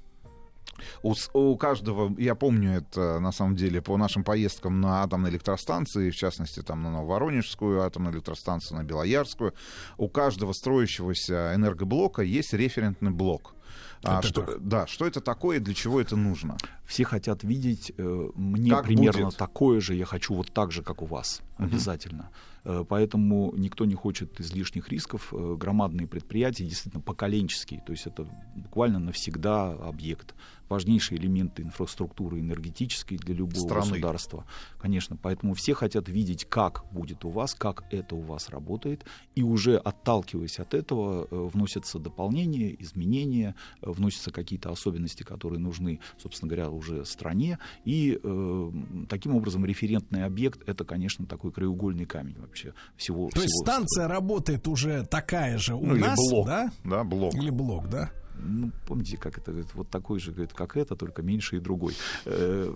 У, 1.03 1.13
у 1.33 1.57
каждого, 1.57 2.13
я 2.19 2.35
помню 2.35 2.71
это 2.71 3.19
на 3.19 3.31
самом 3.31 3.55
деле 3.55 3.81
по 3.81 3.97
нашим 3.97 4.23
поездкам 4.23 4.81
на 4.81 5.03
атомные 5.03 5.31
электростанции, 5.31 6.09
в 6.09 6.15
частности 6.15 6.61
там 6.61 6.83
на 6.83 6.91
Нововоронежскую 6.91 7.81
атомную 7.81 8.15
электростанцию, 8.15 8.79
на 8.79 8.83
Белоярскую, 8.83 9.53
у 9.97 10.09
каждого 10.09 10.53
строящегося 10.53 11.53
энергоблока 11.55 12.21
есть 12.21 12.53
референтный 12.53 13.11
блок. 13.11 13.55
А, 14.03 14.19
Это 14.19 14.27
что, 14.29 14.57
да, 14.59 14.87
что 14.87 15.05
это 15.05 15.19
такое 15.19 15.57
и 15.57 15.59
для 15.59 15.73
чего 15.73 15.99
это 15.99 16.15
нужно? 16.15 16.55
Все 16.85 17.03
хотят 17.03 17.43
видеть 17.43 17.91
э, 17.97 18.29
мне 18.35 18.71
Как 18.71 18.83
примерно 18.85 19.25
будет? 19.25 19.37
такое 19.37 19.81
же, 19.81 19.93
я 19.93 20.05
хочу 20.05 20.33
вот 20.35 20.51
так 20.53 20.71
же, 20.71 20.83
как 20.83 21.01
у 21.01 21.05
вас, 21.05 21.41
Мгм. 21.57 21.67
обязательно. 21.67 22.29
Э, 22.63 22.85
Поэтому 22.87 23.53
никто 23.57 23.83
не 23.85 23.95
хочет 23.95 24.39
излишних 24.39 24.87
рисков. 24.89 25.33
Э, 25.33 25.55
Громадные 25.59 26.07
предприятия, 26.07 26.63
действительно 26.65 27.01
поколенческие, 27.01 27.81
то 27.85 27.91
есть 27.91 28.07
это 28.07 28.25
буквально 28.55 28.99
навсегда 28.99 29.71
объект. 29.73 30.33
Важнейшие 30.69 31.19
элементы 31.19 31.63
инфраструктуры 31.63 32.39
энергетической 32.39 33.17
для 33.17 33.33
любого 33.35 33.59
Страны. 33.59 33.89
государства. 33.91 34.45
Конечно, 34.79 35.17
поэтому 35.21 35.53
все 35.55 35.73
хотят 35.73 36.07
видеть, 36.09 36.45
как 36.45 36.85
будет 36.91 37.25
у 37.25 37.29
вас, 37.29 37.55
как 37.55 37.83
это 37.91 38.15
у 38.15 38.21
вас 38.21 38.49
работает, 38.49 39.03
и 39.35 39.43
уже 39.43 39.77
отталкиваясь 39.77 40.59
от 40.59 40.73
этого, 40.73 41.27
э, 41.29 41.49
вносятся 41.53 41.97
дополнения, 41.99 42.75
изменения, 42.79 43.55
э, 43.81 43.89
вносятся 43.89 44.31
какие-то 44.31 44.69
особенности, 44.71 45.23
которые 45.23 45.59
нужны, 45.59 45.99
собственно 46.17 46.49
говоря, 46.49 46.69
уже 46.69 47.03
стране, 47.05 47.57
и 47.83 48.19
э, 48.23 48.71
таким 49.09 49.35
образом 49.35 49.65
референтный 49.65 50.23
объект 50.23 50.61
это, 50.69 50.85
конечно, 50.85 51.25
такой 51.25 51.51
краеугольный 51.51 52.05
камень 52.05 52.35
вообще 52.39 52.73
всего. 52.95 53.29
То 53.29 53.41
есть 53.41 53.53
всего 53.53 53.65
станция 53.65 54.07
работает 54.07 54.67
уже 54.67 55.03
такая 55.05 55.57
же 55.57 55.73
у 55.75 55.85
Ну, 55.85 55.95
или 55.95 56.01
нас, 56.03 56.15
блок. 56.29 56.47
да? 56.47 56.71
Да, 56.83 57.03
блок. 57.03 57.33
Или 57.33 57.49
блок, 57.49 57.89
да? 57.89 58.11
Ну, 58.39 58.71
помните, 58.87 59.17
как 59.17 59.37
это, 59.37 59.51
говорит, 59.51 59.73
вот 59.73 59.89
такой 59.89 60.19
же, 60.19 60.31
говорит, 60.31 60.53
как 60.53 60.77
это, 60.77 60.95
только 60.95 61.21
меньше 61.21 61.57
и 61.57 61.59
другой. 61.59 61.93
Э, 62.25 62.71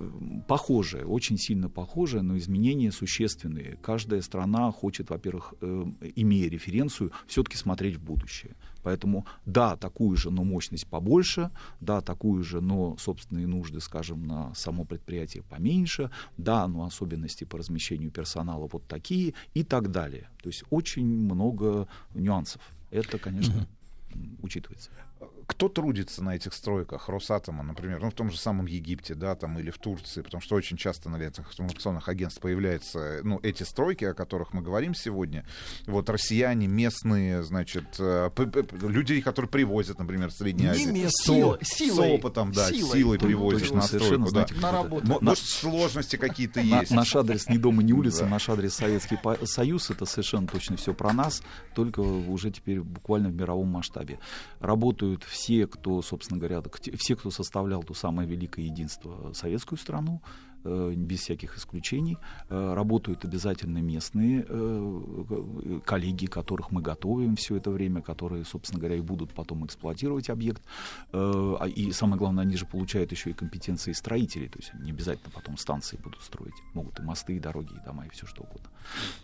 похожее, 0.47 1.05
очень 1.05 1.37
сильно 1.37 1.69
похожее, 1.69 2.21
но 2.21 2.37
изменения 2.37 2.91
существенные. 2.91 3.77
Каждая 3.81 4.21
страна 4.21 4.71
хочет, 4.71 5.09
во-первых, 5.09 5.53
э, 5.61 5.85
имея 6.15 6.49
референцию, 6.49 7.11
все-таки 7.27 7.57
смотреть 7.57 7.97
в 7.97 8.03
будущее. 8.03 8.55
Поэтому, 8.83 9.25
да, 9.45 9.77
такую 9.77 10.17
же, 10.17 10.29
но 10.29 10.43
мощность 10.43 10.87
побольше, 10.87 11.51
да, 11.79 12.01
такую 12.01 12.43
же, 12.43 12.59
но 12.61 12.97
собственные 12.97 13.47
нужды, 13.47 13.79
скажем, 13.79 14.27
на 14.27 14.53
само 14.55 14.83
предприятие 14.83 15.43
поменьше, 15.43 16.11
да, 16.37 16.67
но 16.67 16.83
особенности 16.83 17.45
по 17.45 17.57
размещению 17.57 18.11
персонала 18.11 18.67
вот 18.71 18.85
такие 18.87 19.33
и 19.53 19.63
так 19.63 19.91
далее. 19.91 20.29
То 20.41 20.49
есть 20.49 20.63
очень 20.69 21.05
много 21.05 21.87
нюансов. 22.13 22.61
Это, 22.91 23.17
конечно, 23.17 23.67
учитывается. 24.41 24.91
Кто 25.45 25.67
трудится 25.67 26.23
на 26.23 26.35
этих 26.35 26.53
стройках 26.53 27.09
Росатома, 27.09 27.63
например, 27.63 27.99
ну, 28.01 28.09
в 28.09 28.13
том 28.13 28.31
же 28.31 28.37
самом 28.37 28.65
Египте, 28.65 29.13
да, 29.13 29.35
там, 29.35 29.59
или 29.59 29.71
в 29.71 29.77
Турции, 29.77 30.21
потому 30.21 30.41
что 30.41 30.55
очень 30.55 30.77
часто 30.77 31.09
на 31.09 31.17
этих 31.17 31.45
информационных 31.59 32.07
агентств 32.09 32.39
появляются, 32.41 33.19
ну, 33.23 33.39
эти 33.43 33.63
стройки, 33.63 34.05
о 34.05 34.13
которых 34.13 34.53
мы 34.53 34.61
говорим 34.61 34.95
сегодня, 34.95 35.45
вот, 35.85 36.09
россияне, 36.09 36.67
местные, 36.67 37.43
значит, 37.43 37.85
э, 37.99 38.29
людей, 38.81 39.21
которые 39.21 39.49
привозят, 39.49 39.99
например, 39.99 40.31
с 40.31 40.37
Средней 40.37 40.63
Не 40.63 40.69
Азии. 40.69 40.85
местные. 40.85 41.11
Со- 41.11 41.59
Силой. 41.63 42.09
С 42.09 42.19
опытом, 42.19 42.51
да, 42.51 42.69
Силой. 42.69 42.99
силой, 42.99 43.17
Точно, 43.17 43.27
привозят 43.27 43.71
на 43.71 43.81
стройку, 43.81 44.17
да. 44.23 44.29
знаете, 44.29 44.55
На 44.55 44.71
работу. 44.71 45.05
Мо- 45.07 45.19
На- 45.21 45.31
Может, 45.31 45.43
сложности 45.45 46.15
какие-то 46.15 46.61
На- 46.63 46.79
есть? 46.81 46.91
наш 46.91 47.15
адрес 47.15 47.47
не 47.49 47.57
дом 47.57 47.81
и 47.81 47.83
не 47.83 47.93
улица, 47.93 48.21
Да. 48.23 48.29
наш 48.29 48.47
адрес 48.49 48.73
Советский 48.75 49.17
Союз, 49.45 49.89
это 49.89 50.05
совершенно 50.05 50.47
точно 50.47 50.77
все 50.77 50.93
про 50.93 51.11
нас, 51.13 51.43
только 51.75 51.99
уже 51.99 52.49
теперь 52.49 52.79
буквально 52.81 53.29
в 53.29 53.33
мировом 53.35 53.67
масштабе. 53.67 54.19
Работают 54.59 55.12
все, 55.21 55.67
кто, 55.67 56.01
собственно 56.01 56.39
говоря, 56.39 56.63
все, 56.97 57.15
кто 57.15 57.29
составлял 57.29 57.83
то 57.83 57.93
самое 57.93 58.27
великое 58.27 58.63
единство 58.63 59.33
советскую 59.33 59.77
страну, 59.77 60.21
без 60.63 61.19
всяких 61.21 61.57
исключений. 61.57 62.17
Э, 62.49 62.73
Работают 62.73 63.25
обязательно 63.25 63.79
местные 63.79 64.45
э, 64.47 65.01
э, 65.29 65.79
коллеги, 65.85 66.25
которых 66.27 66.71
мы 66.71 66.81
готовим 66.81 67.35
все 67.35 67.57
это 67.57 67.69
время, 67.71 68.01
которые, 68.01 68.45
собственно 68.45 68.79
говоря, 68.79 68.95
и 68.97 69.01
будут 69.01 69.33
потом 69.33 69.65
эксплуатировать 69.65 70.29
объект. 70.29 70.61
Э, 71.11 71.55
а- 71.59 71.67
И 71.67 71.91
самое 71.91 72.17
главное, 72.17 72.43
они 72.43 72.55
же 72.57 72.65
получают 72.65 73.11
еще 73.11 73.29
и 73.31 73.33
компетенции 73.33 73.93
строителей, 73.93 74.47
то 74.49 74.59
есть 74.59 74.73
не 74.75 74.91
обязательно 74.91 75.31
потом 75.33 75.57
станции 75.57 75.97
будут 76.03 76.21
строить, 76.21 76.53
могут 76.73 76.99
и 76.99 77.03
мосты, 77.03 77.35
и 77.35 77.39
дороги, 77.39 77.73
и 77.73 77.85
дома, 77.85 78.05
и 78.05 78.09
все 78.09 78.25
что 78.27 78.43
угодно. 78.43 78.69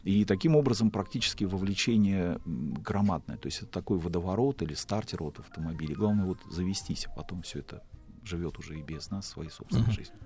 И 0.03 0.25
таким 0.25 0.55
образом 0.55 0.91
практически 0.91 1.45
вовлечение 1.45 2.39
громадное, 2.45 3.37
то 3.37 3.47
есть 3.47 3.61
это 3.61 3.71
такой 3.71 3.97
водоворот 3.99 4.61
или 4.61 4.73
стартер 4.73 5.23
от 5.23 5.39
автомобиля. 5.39 5.95
Главное 5.95 6.25
вот 6.25 6.39
завестись, 6.49 7.05
а 7.07 7.11
потом 7.15 7.41
все 7.41 7.59
это 7.59 7.81
живет 8.23 8.59
уже 8.59 8.77
и 8.79 8.81
без 8.81 9.09
нас 9.11 9.27
своей 9.27 9.49
собственной 9.49 9.91
жизнью. 9.91 10.19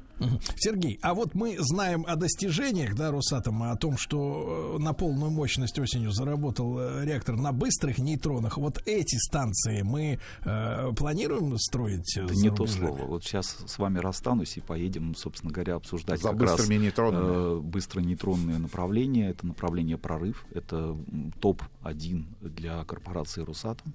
Сергей, 0.56 1.00
а 1.02 1.14
вот 1.14 1.34
мы 1.36 1.56
знаем 1.60 2.06
о 2.08 2.16
достижениях, 2.16 2.96
да, 2.96 3.12
Росатома, 3.12 3.72
о 3.72 3.78
том, 3.78 3.98
что 3.98 4.76
э, 4.78 4.82
на 4.82 4.94
полную 4.94 5.32
мощность 5.32 5.78
осенью 5.80 6.12
заработал 6.12 6.78
э, 6.80 7.06
реактор 7.06 7.36
на 7.36 7.52
быстрых 7.52 7.98
нейтронах. 8.00 8.58
Вот 8.58 8.82
эти 8.86 9.16
станции 9.18 9.82
мы 9.82 10.20
э, 10.46 10.92
планируем 10.96 11.58
строить? 11.58 12.18
э, 12.18 12.28
за 12.28 12.34
не 12.34 12.50
то 12.52 12.66
слово. 12.68 13.04
Вот 13.06 13.24
сейчас 13.24 13.58
с 13.66 13.78
вами 13.78 14.00
расстанусь 14.00 14.58
и 14.58 14.62
поедем, 14.62 15.16
собственно 15.16 15.52
говоря, 15.52 15.76
обсуждать 15.76 16.22
За 16.22 16.30
как 16.32 16.42
раз 16.42 16.52
быстрыми 16.58 16.80
нейтронами. 16.84 17.58
э, 17.58 17.60
быстронейтронные 17.62 18.58
направления. 18.58 19.30
Это 19.30 19.46
направление 19.48 19.98
прорыв. 19.98 20.46
Это 20.54 20.76
м, 20.78 21.34
топ-1 21.40 22.24
для 22.42 22.84
корпорации 22.86 23.42
Росатом. 23.42 23.94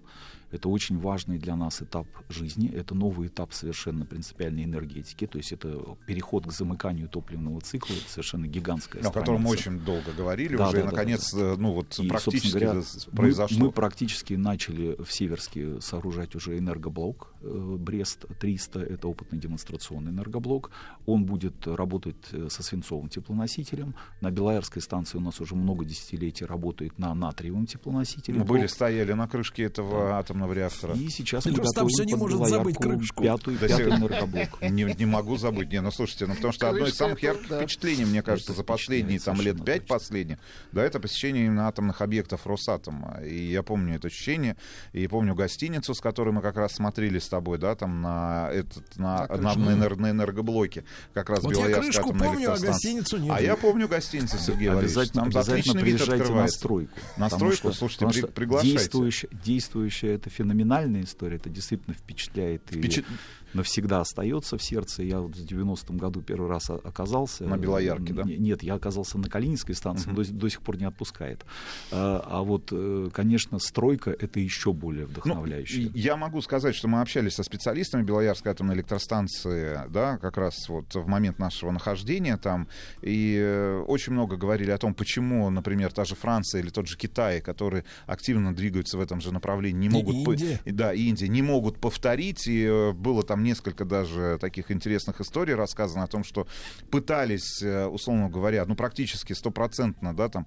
Это 0.51 0.69
очень 0.71 0.99
важный 0.99 1.39
для 1.39 1.57
нас 1.57 1.83
этап 1.83 2.07
жизни. 2.31 2.71
Это 2.73 2.95
новый 2.95 3.29
этап 3.29 3.53
совершенно 3.53 4.07
принципиальной 4.07 4.65
энергетики. 4.65 5.27
То 5.27 5.37
есть 5.39 5.53
это 5.53 5.97
переход 6.07 6.47
к 6.47 6.53
замыканию 6.53 7.09
топливного 7.09 7.61
цикла. 7.61 7.93
Это 7.95 8.09
совершенно 8.11 8.47
гигантская 8.47 9.03
О 9.03 9.11
котором 9.11 9.43
мы 9.43 9.49
страница. 9.57 9.71
очень 9.71 9.85
долго 9.85 10.13
говорили 10.17 10.57
Да, 10.57 10.69
уже, 10.69 10.73
да, 10.73 10.79
и, 10.79 10.83
да, 10.85 10.91
наконец, 10.91 11.35
да, 11.35 11.41
э, 11.41 11.57
ну 11.59 11.73
вот 11.73 11.99
И, 11.99 12.09
практически 12.09 12.49
говоря, 12.59 12.79
это 12.81 12.87
мы- 13.11 13.17
произошло. 13.17 13.59
Мы, 13.67 13.73
практически 13.73 14.35
начали 14.35 14.97
в 15.03 15.13
Северске 15.13 15.81
сооружать 15.83 16.35
уже 16.35 16.57
энергоблок 16.57 17.35
Брест-300. 17.43 18.83
Это 18.83 19.09
опытный 19.09 19.39
демонстрационный 19.39 20.11
энергоблок. 20.11 20.71
Он 21.07 21.25
будет 21.25 21.67
работать 21.67 22.17
э, 22.33 22.49
со 22.51 22.63
свинцовым 22.63 23.09
теплоносителем. 23.09 23.95
На 24.21 24.31
Белоярской 24.31 24.83
станции 24.83 25.19
у 25.19 25.21
нас 25.21 25.41
уже 25.41 25.55
много 25.55 25.85
десятилетий 25.85 26.45
работает 26.45 26.99
на 26.99 27.15
натриевом 27.15 27.67
теплоносителе. 27.67 28.39
Мы 28.39 28.45
были, 28.45 28.67
стояли 28.67 29.13
на 29.13 29.29
крышке 29.29 29.65
этого 29.65 30.19
атомного 30.19 30.53
реактора. 30.53 30.95
И 30.95 31.09
сейчас 31.09 31.47
мы 31.47 31.53
просто 31.55 31.81
там 31.81 31.87
готовим 31.87 31.89
всё 31.89 32.05
не 32.05 32.15
может 32.15 32.49
забыть 32.49 32.77
крышку. 32.77 33.23
Пятую, 33.23 33.59
Да 33.59 33.69
пятый 33.69 33.89
энергоблок. 33.89 34.63
Не, 34.79 34.85
не 34.85 35.07
могу 35.07 35.37
забыть. 35.37 35.71
Не, 35.73 35.81
ну 35.81 35.91
слушайте, 35.91 36.27
ну 36.27 36.35
потому 36.35 36.53
что 36.53 36.69
одно 36.69 36.87
из 36.87 36.95
самых 36.95 37.23
ярких 37.23 37.49
да. 37.49 37.61
впечатлений, 37.61 38.05
мне 38.05 38.23
кажется, 38.23 38.53
Это 38.53 38.59
за 38.59 38.65
последние 38.65 39.19
там 39.19 39.41
лет 39.41 39.65
пять 39.65 39.87
последних, 39.87 40.39
да, 40.73 40.85
это 40.85 41.01
посещение 41.01 41.47
именно 41.47 41.69
атомных 41.69 42.01
объектов 42.01 42.47
Росатома. 42.47 43.21
И 43.25 43.51
я 43.51 43.63
помню 43.63 43.97
это 43.97 44.09
ощущение, 44.09 44.57
и 44.93 45.07
помню 45.07 45.35
гостиницу, 45.35 45.95
с 45.95 46.01
которой 46.01 46.31
мы 46.31 46.41
как 46.41 46.57
раз 46.57 46.75
смотрели 46.75 47.19
с 47.29 47.31
тобой, 47.31 47.59
да, 47.59 47.75
там 47.77 48.01
на 48.01 48.49
этот 48.51 48.97
на, 48.97 49.27
На 49.29 49.37
на, 49.37 49.55
на 49.55 49.71
энер- 49.73 49.97
на 49.97 50.11
энергоблоке, 50.11 50.85
как 51.13 51.29
раз 51.29 51.43
Вот 51.43 51.51
я 51.53 51.59
Белоярская 51.59 51.83
крышку 51.85 52.09
атомная 52.09 52.29
помню, 52.31 52.53
а 52.53 52.59
гостиницу 52.59 53.19
нет. 53.19 53.35
А 53.37 53.41
я 53.43 53.57
помню 53.57 53.87
гостиницу, 53.87 54.39
Сергей 54.39 54.69
Валерьевич. 54.69 54.97
Обязательно, 54.97 55.23
Там 55.23 55.29
обязательно 55.29 55.59
отличный 55.61 55.83
вид 55.83 55.97
приезжайте 55.99 56.33
на 56.33 56.49
стройку. 56.49 56.93
На 57.19 57.29
стройку, 57.29 57.73
слушайте, 57.75 57.99
потому 58.07 58.13
при- 58.13 58.19
что 58.21 58.29
приглашайте. 58.29 58.73
Действующая, 58.79 59.29
действующая 59.45 60.15
это 60.15 60.31
феноменальная 60.31 61.03
история, 61.03 61.37
это 61.37 61.51
действительно 61.51 61.95
впечатляет 61.95 62.63
Впечат- 62.71 63.05
и 63.05 63.38
навсегда 63.55 64.01
остается 64.01 64.57
в 64.59 64.63
сердце. 64.63 65.03
Я 65.03 65.21
вот 65.21 65.37
в 65.37 65.45
90-м 65.45 65.97
году 65.97 66.23
первый 66.23 66.49
раз 66.49 66.71
оказался. 66.71 67.45
На 67.45 67.57
Белоярке, 67.57 68.13
да? 68.13 68.23
Нет, 68.25 68.63
я 68.63 68.75
оказался 68.75 69.19
на 69.19 69.29
Калининской 69.29 69.75
станции, 69.75 70.11
до, 70.11 70.25
до 70.33 70.49
сих 70.49 70.63
пор 70.63 70.77
не 70.79 70.85
отпускает. 70.85 71.45
А, 71.91 72.25
а 72.27 72.43
вот, 72.43 72.69
э, 72.73 73.09
конечно, 73.13 73.59
стройка 73.59 74.11
это 74.11 74.41
еще 74.41 74.73
более 74.73 75.05
Ну, 75.07 75.11
вдохновляюще. 75.13 75.83
и 75.83 75.99
я 75.99 76.17
могу 76.17 76.41
сказать, 76.43 76.75
что 76.75 76.89
мы 76.89 77.01
общались 77.01 77.35
со 77.35 77.43
специалистами 77.43 78.03
Белоярской 78.03 78.53
атомной 78.53 78.75
электростанции, 78.75 79.81
да, 79.91 80.19
как 80.19 80.37
раз 80.37 80.69
вот 80.69 80.95
в 80.95 81.07
момент 81.07 81.39
нашего 81.39 81.71
нахождения 81.71 82.37
там, 82.37 82.69
и 83.03 83.37
э, 83.41 83.83
очень 83.87 84.13
много 84.13 84.37
говорили 84.37 84.71
о 84.71 84.79
том, 84.79 84.95
почему, 84.95 85.49
например, 85.51 85.93
та 85.93 86.05
же 86.05 86.15
Франция 86.15 86.61
или 86.61 86.71
тот 86.71 86.87
же 86.87 86.97
Китай, 86.97 87.41
которые 87.41 87.85
активно 88.07 88.55
двигаются 88.55 88.99
в 88.99 89.01
этом 89.01 89.21
же 89.21 89.33
направлении, 89.33 89.79
не 89.81 89.87
И 89.87 89.91
могут... 89.91 90.25
по- 90.25 90.33
Индия. 90.33 90.61
и 90.65 90.71
Да, 90.73 90.93
и 90.93 91.03
Индия, 91.09 91.29
не 91.29 91.43
могут 91.43 91.79
повторить, 91.79 92.47
и 92.47 92.65
э, 92.65 92.93
было 92.93 93.23
там 93.23 93.43
несколько 93.49 93.85
даже 93.85 94.39
таких 94.41 94.71
интересных 94.71 95.21
историй 95.21 95.55
рассказано 95.55 96.05
о 96.05 96.07
том, 96.07 96.25
что 96.25 96.47
пытались, 96.91 97.63
э, 97.63 97.87
условно 97.87 98.29
говоря, 98.29 98.65
ну, 98.67 98.75
практически 98.75 99.33
стопроцентно, 99.33 100.15
да, 100.15 100.29
там, 100.29 100.47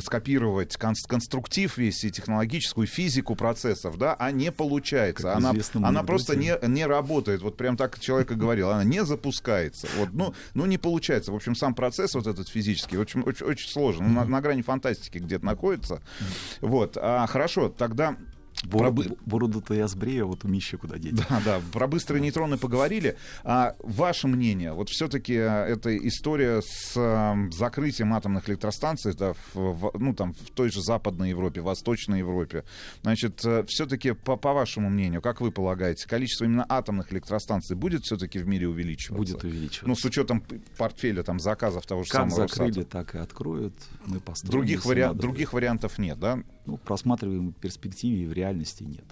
скопировать 0.00 0.76
кон- 0.76 0.94
конструктив 1.06 1.78
весь 1.78 2.04
и 2.04 2.10
технологическую 2.10 2.86
физику 2.86 3.34
процессов, 3.36 3.98
да, 3.98 4.14
а 4.14 4.30
не 4.30 4.50
получается. 4.52 5.22
Как 5.22 5.36
Она, 5.36 5.52
она 5.88 6.02
просто 6.02 6.36
не, 6.36 6.54
не 6.66 6.86
работает. 6.86 7.42
Вот 7.42 7.56
прям 7.56 7.76
так 7.76 7.98
человек 8.00 8.32
и 8.32 8.34
говорил. 8.34 8.70
Она 8.70 8.84
не 8.84 9.04
запускается. 9.04 9.86
Вот, 9.96 10.10
ну, 10.12 10.34
ну, 10.54 10.66
не 10.66 10.78
получается. 10.78 11.32
В 11.32 11.36
общем, 11.36 11.54
сам 11.54 11.74
процесс 11.74 12.14
вот 12.14 12.26
этот 12.26 12.48
физический 12.48 12.96
очень, 12.98 13.22
очень, 13.22 13.46
очень 13.46 13.68
сложен. 13.68 14.06
Ну, 14.06 14.20
на, 14.20 14.24
на 14.24 14.40
грани 14.40 14.62
фантастики 14.62 15.18
где-то 15.18 15.44
находится. 15.44 16.02
Вот. 16.60 16.96
А, 17.00 17.26
хорошо, 17.26 17.68
тогда... 17.68 18.16
про 18.70 18.90
Бороду- 18.90 19.18
Бороду-то 19.26 19.74
я 19.74 19.86
сбрею, 19.88 20.24
а 20.24 20.26
вот 20.28 20.44
умище 20.44 20.76
куда 20.76 20.98
деть. 20.98 21.14
да, 21.14 21.40
да, 21.44 21.60
про 21.72 21.86
быстрые 21.86 22.20
нейтроны 22.22 22.56
поговорили. 22.56 23.16
А 23.44 23.76
ваше 23.80 24.28
мнение, 24.28 24.72
вот 24.72 24.88
все-таки 24.88 25.34
эта 25.34 25.96
история 26.08 26.62
с 26.62 26.92
э, 26.96 27.50
закрытием 27.52 28.12
атомных 28.14 28.48
электростанций, 28.48 29.12
да, 29.14 29.34
в, 29.54 29.92
ну, 29.98 30.14
там, 30.14 30.32
в 30.34 30.50
той 30.50 30.70
же 30.70 30.82
Западной 30.82 31.30
Европе, 31.30 31.60
Восточной 31.60 32.18
Европе, 32.20 32.64
значит, 33.02 33.40
все-таки, 33.68 34.12
по, 34.12 34.36
по 34.36 34.52
вашему 34.52 34.88
мнению, 34.90 35.20
как 35.22 35.40
вы 35.40 35.52
полагаете, 35.52 36.08
количество 36.08 36.44
именно 36.44 36.64
атомных 36.68 37.12
электростанций 37.12 37.76
будет 37.76 38.02
все-таки 38.04 38.38
в 38.38 38.46
мире 38.48 38.68
увеличиваться? 38.68 39.34
Будет 39.34 39.44
увеличиваться. 39.44 39.86
Ну, 39.86 39.94
с 39.94 40.04
учетом 40.04 40.42
портфеля, 40.76 41.22
там, 41.22 41.38
заказов 41.40 41.86
того 41.86 42.02
же 42.04 42.10
Как 42.10 42.22
самого 42.30 42.48
закрыли, 42.48 42.78
Росатома. 42.80 42.86
так 43.04 43.14
и 43.14 43.18
откроют. 43.18 43.74
Мы. 44.06 44.20
Других, 44.44 44.84
вариа- 44.86 45.08
надо. 45.08 45.20
других 45.20 45.52
вариантов 45.52 45.98
нет, 45.98 46.18
да? 46.18 46.40
Ну, 46.66 46.76
просматриваемой 46.78 47.52
перспективе 47.52 48.24
и 48.24 48.26
в 48.26 48.32
реальности 48.32 48.82
нет. 48.82 49.04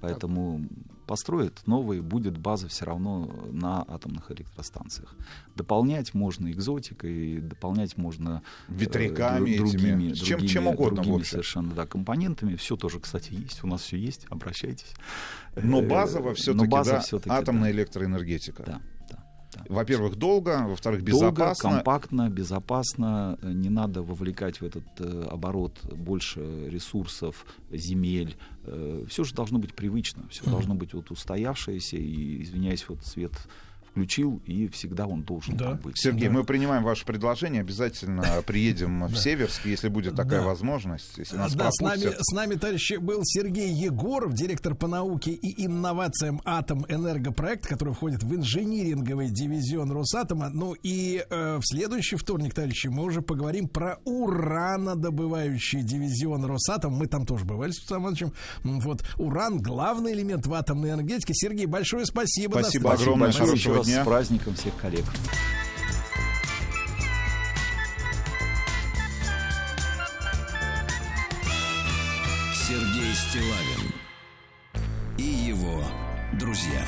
Поэтому 0.00 0.66
построят 1.06 1.66
новые, 1.66 2.00
будет 2.00 2.38
база 2.38 2.68
все 2.68 2.84
равно 2.86 3.28
на 3.50 3.82
атомных 3.82 4.30
электростанциях. 4.30 5.14
Дополнять 5.56 6.14
можно 6.14 6.50
экзотикой, 6.50 7.40
дополнять 7.40 7.96
можно 7.98 8.42
э, 8.68 8.72
Ветряками 8.72 9.50
дру- 9.50 9.52
этими, 9.52 9.56
другими, 9.58 10.12
чем- 10.14 10.38
другими- 10.38 10.46
чем 10.46 10.66
угодно, 10.68 11.02
в 11.02 11.04
другими 11.04 11.24
совершенно 11.24 11.74
да, 11.74 11.86
компонентами. 11.86 12.54
Все 12.54 12.76
тоже, 12.76 12.98
кстати, 13.00 13.34
есть. 13.34 13.62
У 13.62 13.66
нас 13.66 13.82
все 13.82 13.98
есть. 13.98 14.24
Обращайтесь. 14.30 14.92
Но 15.56 15.82
Э, 15.82 15.86
базово 15.88 16.32
все-таки, 16.34 16.70
да, 16.70 17.02
атомная 17.26 17.72
да. 17.72 17.76
электроэнергетика. 17.78 18.62
Да, 18.64 18.80
да. 19.52 19.64
Во-первых, 19.68 20.16
долго, 20.16 20.64
во-вторых, 20.68 21.02
Долго, 21.04 21.30
безопасно. 21.30 21.70
компактно, 21.70 22.28
безопасно. 22.30 23.38
э, 23.42 23.52
Не 23.52 23.68
надо 23.70 24.02
вовлекать 24.02 24.60
в 24.60 24.64
этот 24.64 24.84
э, 24.98 25.26
оборот 25.30 25.78
больше 25.84 26.68
ресурсов, 26.68 27.44
земель. 27.70 28.36
Все 29.08 29.24
же 29.24 29.34
должно 29.34 29.58
быть 29.58 29.74
привычно, 29.74 30.22
все 30.28 30.44
должно 30.44 30.74
быть 30.74 30.92
вот 30.94 31.10
устоявшееся. 31.10 31.96
И, 31.96 32.42
извиняюсь, 32.42 32.84
вот 32.88 33.04
свет 33.04 33.32
включил, 33.90 34.40
и 34.46 34.68
всегда 34.68 35.06
он 35.06 35.22
должен 35.22 35.56
Да. 35.56 35.70
там 35.70 35.78
быть. 35.78 35.98
Сергей, 35.98 36.28
мы 36.28 36.44
принимаем 36.44 36.82
ваше 36.84 37.04
предложение, 37.04 37.60
обязательно 37.62 38.24
приедем 38.46 39.06
в 39.06 39.16
Северск, 39.16 39.66
если 39.66 39.88
будет 39.88 40.14
такая 40.16 40.40
Да. 40.40 40.46
возможность, 40.46 41.18
если 41.18 41.36
нас 41.36 41.54
Да, 41.54 41.68
с 41.72 41.80
нами, 41.80 42.12
с 42.18 42.32
нами, 42.34 42.54
товарищи, 42.54 42.94
был 42.94 43.20
Сергей 43.24 43.72
Егоров, 43.72 44.32
директор 44.34 44.74
по 44.74 44.86
науке 44.86 45.32
и 45.32 45.64
инновациям 45.66 46.40
Атом 46.44 46.84
Энергопроект, 46.88 47.66
который 47.66 47.94
входит 47.94 48.22
в 48.22 48.34
инжиниринговый 48.34 49.28
дивизион 49.30 49.90
Росатома. 49.92 50.48
Ну 50.50 50.74
и 50.82 51.24
э, 51.28 51.56
в 51.58 51.62
следующий 51.64 52.16
вторник, 52.16 52.54
товарищи, 52.54 52.86
мы 52.88 53.04
уже 53.04 53.22
поговорим 53.22 53.68
про 53.68 53.98
уранодобывающий 54.04 55.82
дивизион 55.82 56.44
Росатом. 56.44 56.94
Мы 56.94 57.06
там 57.06 57.26
тоже 57.26 57.44
бывали 57.44 57.72
с 57.72 57.78
Александром 57.90 58.32
Вот 58.64 59.02
уран 59.18 59.58
главный 59.58 60.12
элемент 60.12 60.46
в 60.46 60.54
атомной 60.54 60.90
энергетике. 60.90 61.34
Сергей, 61.34 61.66
большое 61.66 62.06
спасибо. 62.06 62.58
Спасибо 62.60 62.92
огромное, 62.92 63.26
Большое 63.28 63.46
хорошего 63.48 63.79
раз 63.80 63.86
дня. 63.86 64.02
с 64.02 64.06
праздником 64.06 64.54
всех 64.54 64.76
коллег. 64.76 65.04
Сергей 72.54 73.14
Стилавин 73.14 73.94
и 75.18 75.22
его 75.22 75.82
друзья. 76.34 76.84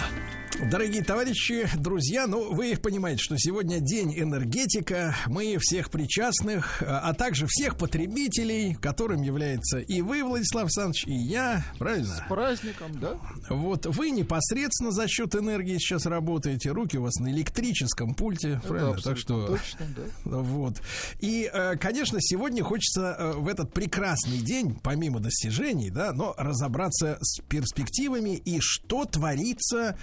Дорогие 0.70 1.02
товарищи, 1.02 1.68
друзья, 1.76 2.28
ну, 2.28 2.54
вы 2.54 2.76
понимаете, 2.76 3.20
что 3.20 3.36
сегодня 3.36 3.80
день 3.80 4.14
энергетика. 4.16 5.16
Мы 5.26 5.56
всех 5.58 5.90
причастных, 5.90 6.82
а 6.86 7.12
также 7.14 7.46
всех 7.48 7.76
потребителей, 7.76 8.74
которым 8.74 9.22
является 9.22 9.80
и 9.80 10.00
вы, 10.02 10.22
Владислав 10.22 10.64
Александрович, 10.64 11.04
и 11.06 11.14
я, 11.14 11.64
правильно? 11.78 12.14
С 12.14 12.28
праздником, 12.28 12.92
да? 13.00 13.18
Вот 13.50 13.86
вы 13.86 14.10
непосредственно 14.10 14.92
за 14.92 15.08
счет 15.08 15.34
энергии 15.34 15.78
сейчас 15.78 16.06
работаете, 16.06 16.70
руки 16.70 16.96
у 16.96 17.02
вас 17.02 17.16
на 17.16 17.28
электрическом 17.32 18.14
пульте, 18.14 18.60
правильно? 18.66 18.92
Это 18.92 19.02
Так 19.02 19.18
что 19.18 19.48
точно, 19.48 19.86
да. 19.96 20.36
вот. 20.36 20.80
И, 21.18 21.50
э, 21.52 21.76
конечно, 21.76 22.18
сегодня 22.20 22.62
хочется 22.62 23.16
э, 23.18 23.32
в 23.32 23.48
этот 23.48 23.74
прекрасный 23.74 24.38
день, 24.38 24.78
помимо 24.80 25.18
достижений, 25.18 25.90
да, 25.90 26.12
но 26.12 26.34
разобраться 26.38 27.18
с 27.20 27.40
перспективами 27.42 28.36
и 28.36 28.58
что 28.60 29.04
творится 29.04 29.98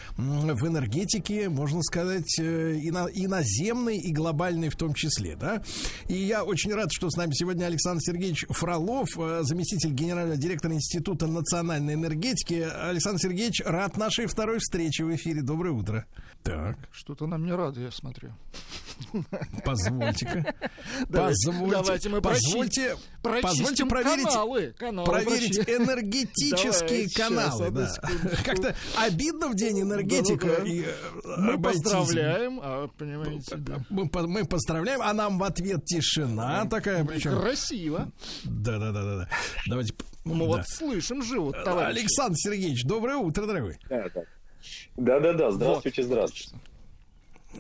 в 0.56 0.66
энергетике, 0.68 1.50
можно 1.50 1.82
сказать, 1.82 2.40
э, 2.40 2.80
ино- 2.82 3.10
иноземной 3.14 3.98
и 3.98 4.12
глобальной 4.12 4.70
в 4.70 4.76
том 4.76 4.94
числе, 4.94 5.36
да. 5.36 5.62
И 6.08 6.16
я 6.16 6.44
очень 6.44 6.74
рад, 6.74 6.92
что 6.92 7.10
с 7.10 7.16
нами 7.18 7.32
сегодня 7.34 7.66
Александр 7.66 8.02
Сергеевич 8.02 8.46
Фролов, 8.50 9.10
э, 9.18 9.40
заместитель 9.44 9.92
генерального 9.92 10.38
директора 10.38 10.74
Института 10.74 11.28
национальной 11.28 11.94
энергетики. 11.96 12.56
Александр 12.90 13.20
Сергеевич, 13.22 13.62
рад 13.66 13.98
нашей 13.98 14.26
второй 14.28 14.60
встрече 14.60 15.04
в 15.06 15.16
эфире. 15.16 15.42
Доброе 15.42 15.72
утро. 15.72 16.06
Так, 16.44 16.78
Что-то 16.92 17.28
нам 17.28 17.46
не 17.46 17.52
рады, 17.52 17.82
я 17.82 17.92
смотрю. 17.92 18.32
позвольте-ка. 19.66 20.54
Позвольте, 21.12 21.72
давайте 21.72 22.10
мы 22.10 22.22
позвольте, 22.22 22.96
прочи- 23.24 23.42
позвольте 23.42 23.86
проверить, 23.86 24.26
каналы, 24.26 24.74
каналы 24.78 25.06
проверить 25.08 25.56
прочи. 25.56 25.78
энергетические 25.78 27.08
Давай, 27.18 27.46
каналы. 27.50 27.72
да. 27.72 27.92
Как-то 28.46 28.76
обидно 28.98 29.50
в 29.50 29.56
день 29.56 29.82
энергетика. 29.82 30.48
Да-да-да. 30.48 30.70
и, 30.70 30.82
э, 30.82 30.92
Мы 31.38 31.54
обойтись. 31.54 31.82
поздравляем, 31.84 32.60
а, 32.62 32.88
понимаете, 32.98 33.56
да. 33.58 33.78
Мы, 33.90 34.10
мы 34.28 34.46
поздравляем, 34.46 35.02
а 35.02 35.14
нам 35.14 35.40
в 35.40 35.44
ответ 35.44 35.86
тишина 35.86 36.66
такая, 36.66 37.04
причем. 37.06 37.40
Красиво. 37.40 38.12
Да, 38.44 38.78
да, 38.78 38.92
да, 38.92 39.04
да, 39.04 39.18
да. 39.18 39.30
Давайте. 39.68 39.94
Мы 40.26 40.40
да. 40.40 40.46
вот 40.46 40.62
слышим 40.68 41.24
же, 41.24 41.40
вот, 41.40 41.64
товарищи. 41.64 42.00
Александр 42.00 42.36
Сергеевич, 42.38 42.84
доброе 42.84 43.16
утро, 43.18 43.46
дорогой. 43.46 43.78
Да-да-да, 44.98 45.52
здравствуйте, 45.52 46.04
здравствуйте. 46.04 46.56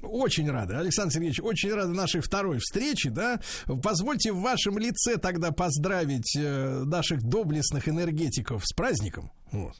Очень 0.02 0.50
рады, 0.52 0.76
Александр 0.76 1.14
Сергеевич, 1.14 1.40
очень 1.42 1.74
рады 1.74 1.94
нашей 1.94 2.22
второй 2.22 2.60
встрече, 2.60 3.10
да. 3.10 3.40
Позвольте 3.82 4.32
в 4.32 4.42
вашем 4.42 4.78
лице 4.78 5.18
тогда 5.18 5.52
поздравить 5.52 6.36
э, 6.38 6.84
наших 6.86 7.24
доблестных 7.24 7.90
энергетиков 7.90 8.64
с 8.66 8.74
праздником. 8.74 9.32
Вот. 9.52 9.76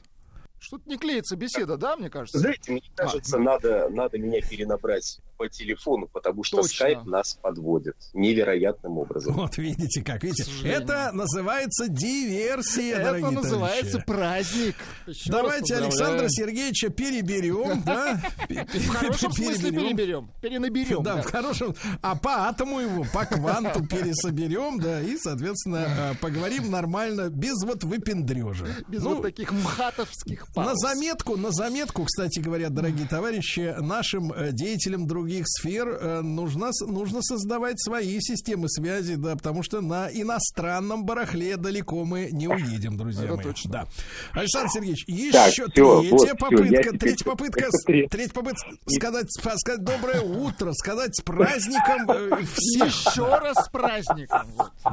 Что-то 0.60 0.88
не 0.88 0.98
клеится 0.98 1.36
беседа, 1.36 1.76
да, 1.76 1.96
мне 1.96 2.10
кажется? 2.10 2.38
Знаете, 2.38 2.72
мне 2.72 2.82
кажется, 2.94 3.38
надо, 3.38 3.88
надо 3.88 4.18
меня 4.18 4.40
перенабрать 4.42 5.18
по 5.38 5.48
телефону, 5.48 6.06
потому 6.06 6.44
что 6.44 6.58
Точно. 6.58 6.70
скайп 6.74 7.04
нас 7.06 7.32
подводит 7.40 7.96
невероятным 8.12 8.98
образом. 8.98 9.32
Вот 9.32 9.56
видите 9.56 10.02
как, 10.04 10.22
видите, 10.22 10.50
это 10.64 11.12
называется 11.14 11.88
диверсия, 11.88 12.96
Это 12.96 13.04
дорогие 13.04 13.30
называется 13.30 14.00
товарищи. 14.00 14.06
праздник. 14.06 14.76
Еще 15.06 15.30
Давайте. 15.32 15.76
Александра 15.76 16.26
Сергеевича 16.28 16.90
переберем, 16.90 17.82
да? 17.82 18.20
В 18.50 18.88
хорошем 18.88 19.32
смысле 19.32 19.70
переберем. 19.70 20.30
Перенаберем. 20.42 21.02
Да, 21.02 21.22
в 21.22 21.24
хорошем. 21.24 21.74
А 22.02 22.16
по 22.16 22.48
атому 22.48 22.80
его, 22.80 23.06
по 23.10 23.24
кванту 23.24 23.86
пересоберем, 23.86 24.78
да, 24.78 25.00
и, 25.00 25.16
соответственно, 25.16 26.12
э, 26.12 26.14
поговорим 26.20 26.70
нормально, 26.70 27.30
без 27.30 27.62
вот 27.64 27.82
выпендрежа. 27.84 28.66
Без 28.88 29.02
Ну, 29.02 29.14
вот 29.14 29.22
таких 29.22 29.52
мхатовских 29.52 30.49
пауз. 30.54 30.68
На 30.68 30.74
заметку, 30.76 31.36
на 31.36 31.50
заметку, 31.50 32.04
кстати 32.04 32.38
говоря, 32.40 32.68
дорогие 32.70 33.06
товарищи, 33.06 33.74
нашим 33.80 34.32
э, 34.32 34.52
деятелям 34.52 35.06
других 35.06 35.44
сфер 35.46 35.88
э, 35.88 36.20
нужно, 36.22 36.70
нужно 36.86 37.22
создавать 37.22 37.80
свои 37.80 38.18
системы 38.20 38.68
связи, 38.68 39.14
да, 39.16 39.36
потому 39.36 39.62
что 39.62 39.80
на 39.80 40.08
иностранном 40.10 41.04
барахле 41.04 41.56
далеко 41.56 42.04
мы 42.04 42.28
не 42.32 42.48
уедем, 42.48 42.96
друзья 42.96 43.24
Это 43.24 43.34
мои. 43.36 43.44
точно. 43.44 43.70
Да. 43.70 43.86
Александр 44.32 44.70
Сергеевич, 44.70 45.04
Так, 45.32 45.50
еще 45.50 45.64
всё, 45.64 45.68
третья 45.68 46.10
вот, 46.10 46.26
всё, 46.26 46.34
попытка, 46.36 46.66
теперь- 46.82 46.98
третья 46.98 47.24
попытка, 47.24 47.68
третья 48.10 48.32
попытка 48.34 48.66
сказать, 48.88 49.26
сказать 49.30 49.84
доброе 49.84 50.20
утро, 50.20 50.72
сказать 50.72 51.14
с 51.16 51.22
праздником 51.22 52.10
э. 52.10 52.42
Еще 52.84 53.24
раз 53.26 53.56
с 53.64 53.68
праздником. 53.68 54.46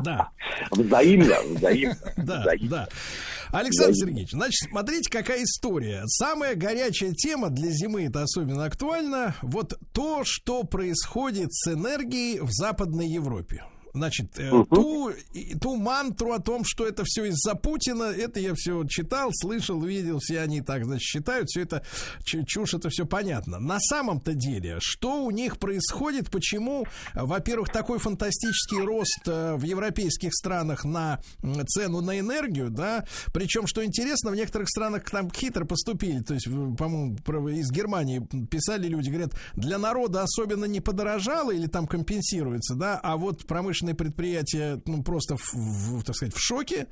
Да. 0.03 0.29
Взаимно, 0.71 1.35
взаимно. 1.55 1.97
Да, 2.17 2.41
взаимно. 2.41 2.69
да. 2.69 2.87
Александр 3.51 3.95
Сергеевич, 3.95 4.31
значит, 4.31 4.69
смотрите, 4.69 5.09
какая 5.09 5.43
история. 5.43 6.03
Самая 6.05 6.55
горячая 6.55 7.13
тема 7.13 7.49
для 7.49 7.69
зимы, 7.71 8.05
это 8.05 8.23
особенно 8.23 8.65
актуально, 8.65 9.35
вот 9.41 9.77
то, 9.93 10.23
что 10.25 10.63
происходит 10.63 11.53
с 11.53 11.71
энергией 11.71 12.39
в 12.39 12.51
Западной 12.51 13.07
Европе. 13.07 13.63
Значит, 13.97 14.39
э, 14.39 14.49
ту, 14.69 15.11
ту 15.61 15.75
мантру 15.75 16.33
о 16.33 16.39
том, 16.39 16.63
что 16.65 16.85
это 16.85 17.03
все 17.05 17.25
из-за 17.25 17.55
Путина, 17.55 18.03
это 18.03 18.39
я 18.39 18.53
все 18.55 18.85
читал, 18.85 19.31
слышал, 19.33 19.81
видел, 19.81 20.19
все 20.19 20.41
они 20.41 20.61
так, 20.61 20.85
значит, 20.85 21.03
считают, 21.03 21.49
все 21.49 21.61
это 21.61 21.83
чу- 22.23 22.43
чушь, 22.45 22.73
это 22.73 22.89
все 22.89 23.05
понятно. 23.05 23.59
На 23.59 23.79
самом-то 23.79 24.33
деле, 24.33 24.77
что 24.79 25.23
у 25.23 25.31
них 25.31 25.57
происходит, 25.57 26.29
почему, 26.29 26.85
во-первых, 27.13 27.69
такой 27.69 27.99
фантастический 27.99 28.83
рост 28.83 29.21
э, 29.25 29.55
в 29.55 29.63
европейских 29.63 30.33
странах 30.33 30.85
на 30.85 31.19
цену 31.67 32.01
на 32.01 32.19
энергию, 32.19 32.69
да, 32.69 33.05
причем, 33.33 33.67
что 33.67 33.83
интересно, 33.83 34.31
в 34.31 34.35
некоторых 34.35 34.69
странах 34.69 35.09
там 35.09 35.31
хитро 35.31 35.65
поступили, 35.65 36.21
то 36.21 36.33
есть, 36.33 36.45
по-моему, 36.45 37.17
из 37.49 37.71
Германии 37.71 38.19
писали 38.49 38.87
люди, 38.87 39.09
говорят, 39.09 39.31
для 39.55 39.77
народа 39.77 40.23
особенно 40.23 40.65
не 40.65 40.81
подорожало 40.81 41.51
или 41.51 41.67
там 41.67 41.87
компенсируется, 41.87 42.75
да, 42.75 42.99
а 43.01 43.17
вот 43.17 43.45
промышленные 43.45 43.86
предприятия, 43.93 44.81
ну, 44.85 45.03
просто, 45.03 45.35
в, 45.37 45.53
в, 45.53 46.03
так 46.03 46.15
сказать, 46.15 46.33
в 46.33 46.39
шоке, 46.39 46.87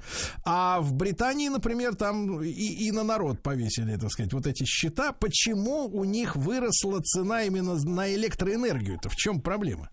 а 0.45 0.80
в 0.81 0.93
Британии, 0.93 1.49
например, 1.49 1.95
там 1.95 2.41
и, 2.41 2.49
и 2.88 2.91
на 2.91 3.03
народ 3.03 3.41
повесили, 3.41 3.97
так 3.97 4.09
сказать, 4.09 4.34
вот 4.34 4.47
эти 4.47 4.63
счета. 4.65 5.13
Почему 5.13 5.88
у 5.88 6.03
них 6.03 6.35
выросла 6.35 6.99
цена 7.01 7.43
именно 7.43 7.76
на 7.84 8.13
электроэнергию? 8.13 8.95
Это 8.95 9.09
в 9.09 9.15
чем 9.15 9.41
проблема? 9.41 9.89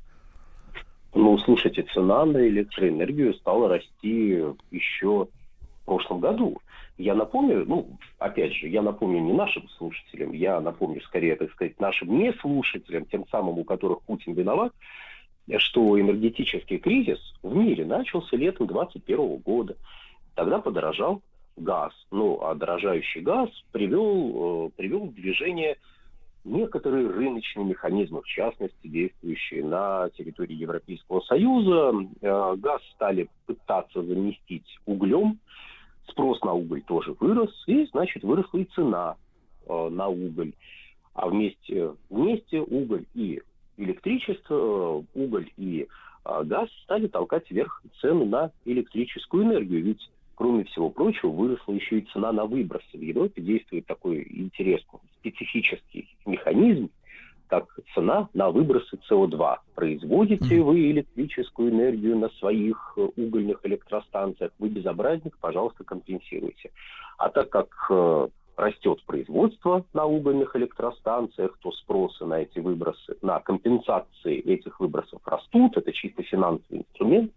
Ну, 1.14 1.38
слушайте, 1.38 1.84
цена 1.92 2.24
на 2.24 2.46
электроэнергию 2.48 3.34
стала 3.34 3.68
расти 3.68 4.44
еще 4.70 5.26
в 5.82 5.84
прошлом 5.84 6.20
году. 6.20 6.58
Я 6.98 7.14
напомню, 7.14 7.64
ну, 7.66 7.98
опять 8.18 8.52
же, 8.54 8.68
я 8.68 8.82
напомню 8.82 9.20
не 9.20 9.32
нашим 9.32 9.68
слушателям, 9.70 10.32
я 10.32 10.60
напомню 10.60 11.00
скорее, 11.02 11.36
так 11.36 11.50
сказать, 11.52 11.80
нашим 11.80 12.18
не 12.18 12.32
слушателям, 12.34 13.06
тем 13.06 13.26
самым, 13.28 13.58
у 13.58 13.64
которых 13.64 14.02
Путин 14.02 14.34
виноват, 14.34 14.72
что 15.58 16.00
энергетический 16.00 16.78
кризис 16.78 17.18
в 17.42 17.54
мире 17.54 17.84
начался 17.84 18.36
летом 18.36 18.66
2021 18.66 19.36
года. 19.38 19.76
Тогда 20.34 20.60
подорожал 20.60 21.22
газ. 21.56 21.92
Ну, 22.10 22.42
а 22.42 22.54
дорожающий 22.54 23.20
газ 23.20 23.50
привел, 23.72 24.68
э, 24.68 24.70
привел 24.76 25.06
в 25.06 25.14
движение 25.14 25.76
некоторые 26.44 27.08
рыночные 27.08 27.64
механизмы, 27.64 28.22
в 28.22 28.26
частности, 28.26 28.86
действующие 28.88 29.64
на 29.64 30.10
территории 30.16 30.54
Европейского 30.54 31.20
Союза. 31.20 31.92
Э, 32.20 32.54
Газ 32.56 32.80
стали 32.94 33.28
пытаться 33.46 34.02
заместить 34.02 34.78
углем. 34.86 35.38
Спрос 36.08 36.40
на 36.42 36.52
уголь 36.52 36.82
тоже 36.82 37.14
вырос, 37.20 37.50
и, 37.66 37.86
значит, 37.86 38.24
выросла 38.24 38.58
и 38.58 38.64
цена 38.64 39.16
э, 39.66 39.88
на 39.88 40.08
уголь. 40.08 40.52
А 41.14 41.28
вместе, 41.28 41.94
вместе 42.10 42.60
уголь 42.60 43.04
и 43.14 43.40
электричество, 43.76 44.54
э, 44.54 45.02
уголь 45.14 45.50
и 45.56 45.86
э, 46.24 46.42
газ 46.44 46.68
стали 46.84 47.06
толкать 47.06 47.50
вверх 47.50 47.82
цену 48.00 48.24
на 48.24 48.50
электрическую 48.64 49.44
энергию. 49.44 49.82
Ведь, 49.82 50.10
кроме 50.34 50.64
всего 50.64 50.90
прочего, 50.90 51.30
выросла 51.30 51.72
еще 51.72 51.98
и 51.98 52.06
цена 52.12 52.32
на 52.32 52.44
выбросы. 52.44 52.84
В 52.92 53.00
Европе 53.00 53.42
действует 53.42 53.86
такой 53.86 54.26
интересный, 54.30 55.00
специфический 55.20 56.08
механизм, 56.26 56.90
как 57.48 57.66
цена 57.94 58.28
на 58.32 58.50
выбросы 58.50 58.98
СО2. 59.10 59.56
Производите 59.74 60.62
вы 60.62 60.90
электрическую 60.90 61.70
энергию 61.70 62.16
на 62.18 62.28
своих 62.30 62.94
э, 62.96 63.08
угольных 63.16 63.60
электростанциях, 63.64 64.52
вы 64.58 64.68
безобразник, 64.68 65.36
пожалуйста, 65.38 65.84
компенсируйте. 65.84 66.70
А 67.18 67.28
так 67.28 67.50
как 67.50 68.30
растет 68.56 69.02
производство 69.04 69.84
на 69.92 70.04
угольных 70.04 70.54
электростанциях, 70.56 71.58
то 71.62 71.72
спросы 71.72 72.24
на 72.24 72.42
эти 72.42 72.58
выбросы, 72.58 73.16
на 73.22 73.40
компенсации 73.40 74.38
этих 74.40 74.78
выбросов 74.80 75.20
растут, 75.24 75.76
это 75.76 75.92
чисто 75.92 76.22
финансовый 76.22 76.80
инструмент, 76.80 77.32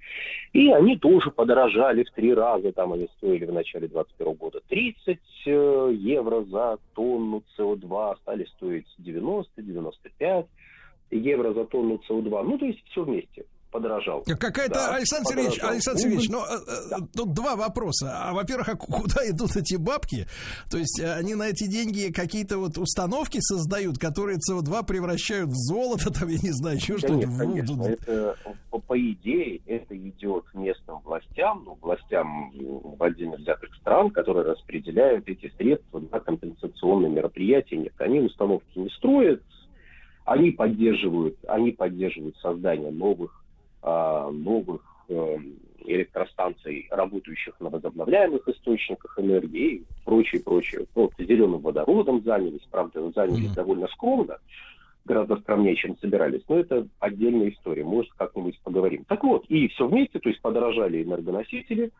и 0.53 0.71
они 0.71 0.97
тоже 0.97 1.31
подорожали 1.31 2.03
в 2.03 2.11
три 2.11 2.33
раза, 2.33 2.71
там 2.71 2.93
они 2.93 3.07
стоили 3.17 3.45
в 3.45 3.53
начале 3.53 3.87
2021 3.87 4.33
года 4.35 4.61
30 4.67 5.19
э, 5.45 5.91
евро 5.93 6.43
за 6.43 6.77
тонну 6.93 7.43
СО2, 7.57 8.17
стали 8.17 8.45
стоить 8.55 8.87
90-95 8.99 10.45
евро 11.11 11.53
за 11.53 11.65
тонну 11.65 12.01
СО2, 12.09 12.43
ну 12.43 12.57
то 12.57 12.65
есть 12.65 12.83
все 12.85 13.03
вместе 13.03 13.45
подорожал. 13.75 14.23
Какая-то, 14.23 14.73
Да, 14.73 14.95
Александр 14.95 15.27
Сергеевич, 15.27 15.55
подорожал 15.55 15.73
Александр 15.73 15.99
Сергеевич, 15.99 16.29
уголь. 16.29 16.39
ну, 16.39 16.55
э, 16.55 17.01
э, 17.01 17.07
тут 17.13 17.33
два 17.33 17.55
вопроса. 17.57 18.11
А, 18.15 18.33
во-первых, 18.33 18.69
а 18.69 18.75
куда 18.75 19.29
идут 19.29 19.55
эти 19.57 19.75
бабки? 19.75 20.27
То 20.71 20.77
есть 20.77 20.99
э, 21.01 21.13
они 21.13 21.35
на 21.35 21.49
эти 21.49 21.67
деньги 21.67 22.11
какие-то 22.11 22.57
вот 22.57 22.77
установки 22.77 23.39
создают, 23.41 23.97
которые 23.97 24.37
СО2 24.37 24.85
превращают 24.85 25.49
в 25.49 25.55
золото, 25.55 26.09
там, 26.19 26.29
я 26.29 26.37
не 26.41 26.51
знаю, 26.51 26.77
еще 26.77 26.93
Да 26.93 26.99
что-то. 26.99 27.13
нет, 27.15 27.29
конечно, 27.37 27.83
это, 27.83 28.37
по, 28.71 28.79
по 28.79 28.97
идее, 28.97 29.61
это 29.65 29.97
идет 29.97 30.45
местным 30.53 30.99
властям, 31.03 31.63
ну, 31.65 31.77
властям 31.81 32.51
в 32.53 33.03
отдельно 33.03 33.35
взятых 33.35 33.75
стран, 33.75 34.09
которые 34.09 34.45
распределяют 34.45 35.27
эти 35.27 35.51
средства 35.57 35.99
на 35.99 36.19
компенсационные 36.21 37.11
мероприятия. 37.11 37.75
Нет, 37.75 37.93
они 37.97 38.21
установки 38.21 38.79
не 38.79 38.89
строят, 38.91 39.43
они 40.23 40.51
поддерживают, 40.51 41.35
они 41.47 41.71
поддерживают 41.71 42.37
создание 42.37 42.91
новых, 42.91 43.44
новых 43.85 44.81
эм, 45.09 45.59
электростанций, 45.85 46.87
работающих 46.89 47.59
на 47.59 47.69
возобновляемых 47.69 48.47
источниках 48.47 49.17
энергии 49.19 49.75
и 49.75 49.83
прочее, 50.03 50.41
прочее. 50.41 50.85
Ну, 50.95 51.03
Вот, 51.03 51.13
зеленым 51.17 51.61
водородом 51.61 52.23
занялись, 52.23 52.65
правда, 52.69 53.11
занялись 53.11 53.51
довольно 53.51 53.87
скромно, 53.89 54.39
гораздо 55.05 55.37
скромнее, 55.37 55.75
чем 55.75 55.97
собирались. 55.99 56.41
Но 56.49 56.59
это 56.59 56.87
отдельная 56.99 57.49
история, 57.49 57.83
может, 57.83 58.11
как-нибудь 58.13 58.59
поговорим. 58.63 59.05
Так 59.05 59.23
вот, 59.23 59.45
и 59.49 59.67
все 59.69 59.87
вместе, 59.87 60.19
то 60.19 60.29
есть 60.29 60.41
подорожали 60.41 61.03
энергоносители, 61.03 61.91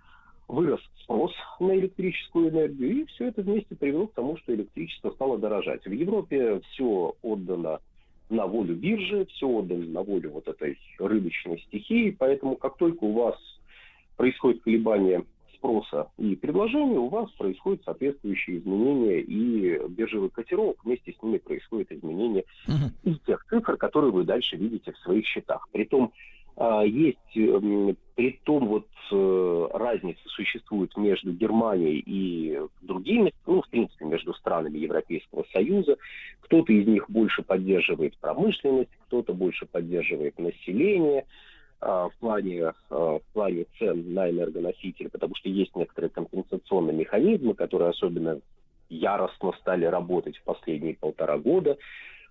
вырос 0.48 0.82
спрос 1.04 1.34
на 1.60 1.76
электрическую 1.78 2.50
энергию, 2.50 3.02
и 3.02 3.06
все 3.06 3.28
это 3.28 3.42
вместе 3.42 3.76
привело 3.76 4.08
к 4.08 4.14
тому, 4.14 4.38
что 4.38 4.54
электричество 4.54 5.12
стало 5.12 5.38
дорожать. 5.38 5.86
В 5.86 5.92
Европе 5.92 6.62
все 6.72 7.16
отдано 7.22 7.80
на 8.30 8.48
волю 8.48 8.76
биржи, 8.76 9.26
все 9.26 9.48
отдано 9.48 9.86
на 9.86 10.02
волю 10.02 10.32
вот 10.32 10.48
этой 10.48 10.78
рыночной 11.00 11.60
стихии, 11.68 12.16
поэтому 12.18 12.56
как 12.56 12.78
только 12.78 13.04
у 13.04 13.14
вас 13.14 13.36
происходит 14.18 14.64
колебание 14.64 15.24
спроса 15.56 16.10
и 16.18 16.36
предложения, 16.36 17.00
у 17.00 17.08
вас 17.08 17.30
происходят 17.32 17.84
соответствующие 17.84 18.58
изменения 18.58 19.22
и 19.22 19.80
биржевых 19.90 20.34
котировок, 20.34 20.84
вместе 20.84 21.14
с 21.14 21.24
ними 21.24 21.38
происходит 21.38 21.92
изменение 21.92 22.46
и 23.04 23.16
тех 23.26 23.46
цифр, 23.50 23.78
которые 23.78 24.12
вы 24.12 24.24
дальше 24.24 24.58
видите 24.58 24.92
в 24.92 24.98
своих 25.00 25.26
счетах. 25.26 25.68
Притом 25.72 26.12
есть, 26.58 27.36
м, 27.36 27.98
при 28.16 28.40
том 28.44 28.68
вот 28.68 28.88
э, 29.12 29.68
разница 29.74 30.22
существует 30.28 30.96
между 30.96 31.34
Германией 31.34 32.02
и 32.06 32.60
другими, 32.82 33.34
ну, 33.46 33.62
в 33.62 33.70
принципе, 33.70 34.06
между 34.06 34.34
странами 34.34 34.78
Европейского 34.78 35.46
Союза. 35.52 35.98
Кто-то 36.42 36.72
из 36.72 36.88
них 36.88 37.10
больше 37.10 37.44
поддерживает 37.44 38.18
промышленность, 38.18 38.92
кто-то 39.08 39.34
больше 39.34 39.66
поддерживает 39.66 40.40
население 40.40 41.26
а, 41.82 42.08
в 42.08 42.16
плане, 42.16 42.72
а, 42.90 43.20
в 43.20 43.34
плане 43.34 43.66
цен 43.78 44.14
на 44.14 44.30
энергоносители, 44.30 45.08
потому 45.08 45.36
что 45.36 45.50
есть 45.50 45.76
некоторые 45.76 46.10
компенсационные 46.10 46.96
механизмы, 46.96 47.54
которые 47.54 47.90
особенно 47.90 48.40
яростно 48.90 49.52
стали 49.60 49.86
работать 49.86 50.38
в 50.38 50.44
последние 50.44 50.96
полтора 50.96 51.38
года. 51.38 51.78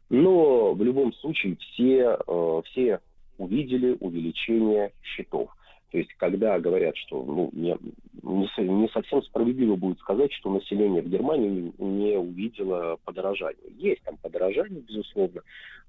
Но 0.08 0.72
в 0.74 0.82
любом 0.82 1.12
случае 1.14 1.56
все, 1.56 2.18
э, 2.26 2.62
все 2.66 3.00
увидели 3.38 3.96
увеличение 4.00 4.92
счетов. 5.02 5.50
То 5.94 5.98
есть, 5.98 6.12
когда 6.14 6.58
говорят, 6.58 6.96
что 6.96 7.22
ну, 7.22 7.50
не, 7.52 7.76
не, 8.22 8.68
не 8.68 8.88
совсем 8.88 9.22
справедливо 9.22 9.76
будет 9.76 10.00
сказать, 10.00 10.32
что 10.32 10.52
население 10.52 11.02
в 11.02 11.08
Германии 11.08 11.72
не, 11.78 11.84
не 11.86 12.18
увидело 12.18 12.98
подорожания. 13.04 13.70
Есть 13.78 14.02
там 14.02 14.16
подорожание, 14.16 14.80
безусловно. 14.80 15.42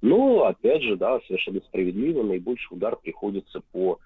Но, 0.03 0.45
опять 0.45 0.83
же, 0.83 0.95
да, 0.95 1.19
совершенно 1.25 1.59
справедливо, 1.61 2.21
наибольший 2.21 2.77
удар 2.77 2.95
приходится 2.97 3.61
по, 3.71 3.97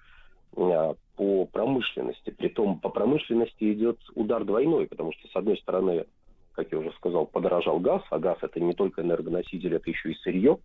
э, 0.56 0.94
по 1.16 1.44
промышленности. 1.44 2.30
Притом 2.30 2.80
по 2.80 2.88
промышленности 2.88 3.70
идет 3.70 3.98
удар 4.14 4.46
двойной, 4.46 4.86
потому 4.86 5.12
что, 5.12 5.28
с 5.28 5.36
одной 5.36 5.58
стороны, 5.58 6.06
как 6.52 6.72
я 6.72 6.78
уже 6.78 6.92
сказал, 6.92 7.26
подорожал 7.26 7.78
газ, 7.78 8.02
а 8.08 8.18
газ 8.18 8.38
это 8.40 8.58
не 8.58 8.72
только 8.72 9.02
энергоноситель, 9.02 9.74
это 9.74 9.90
еще 9.90 10.12
и 10.12 10.14
сырье. 10.14 10.58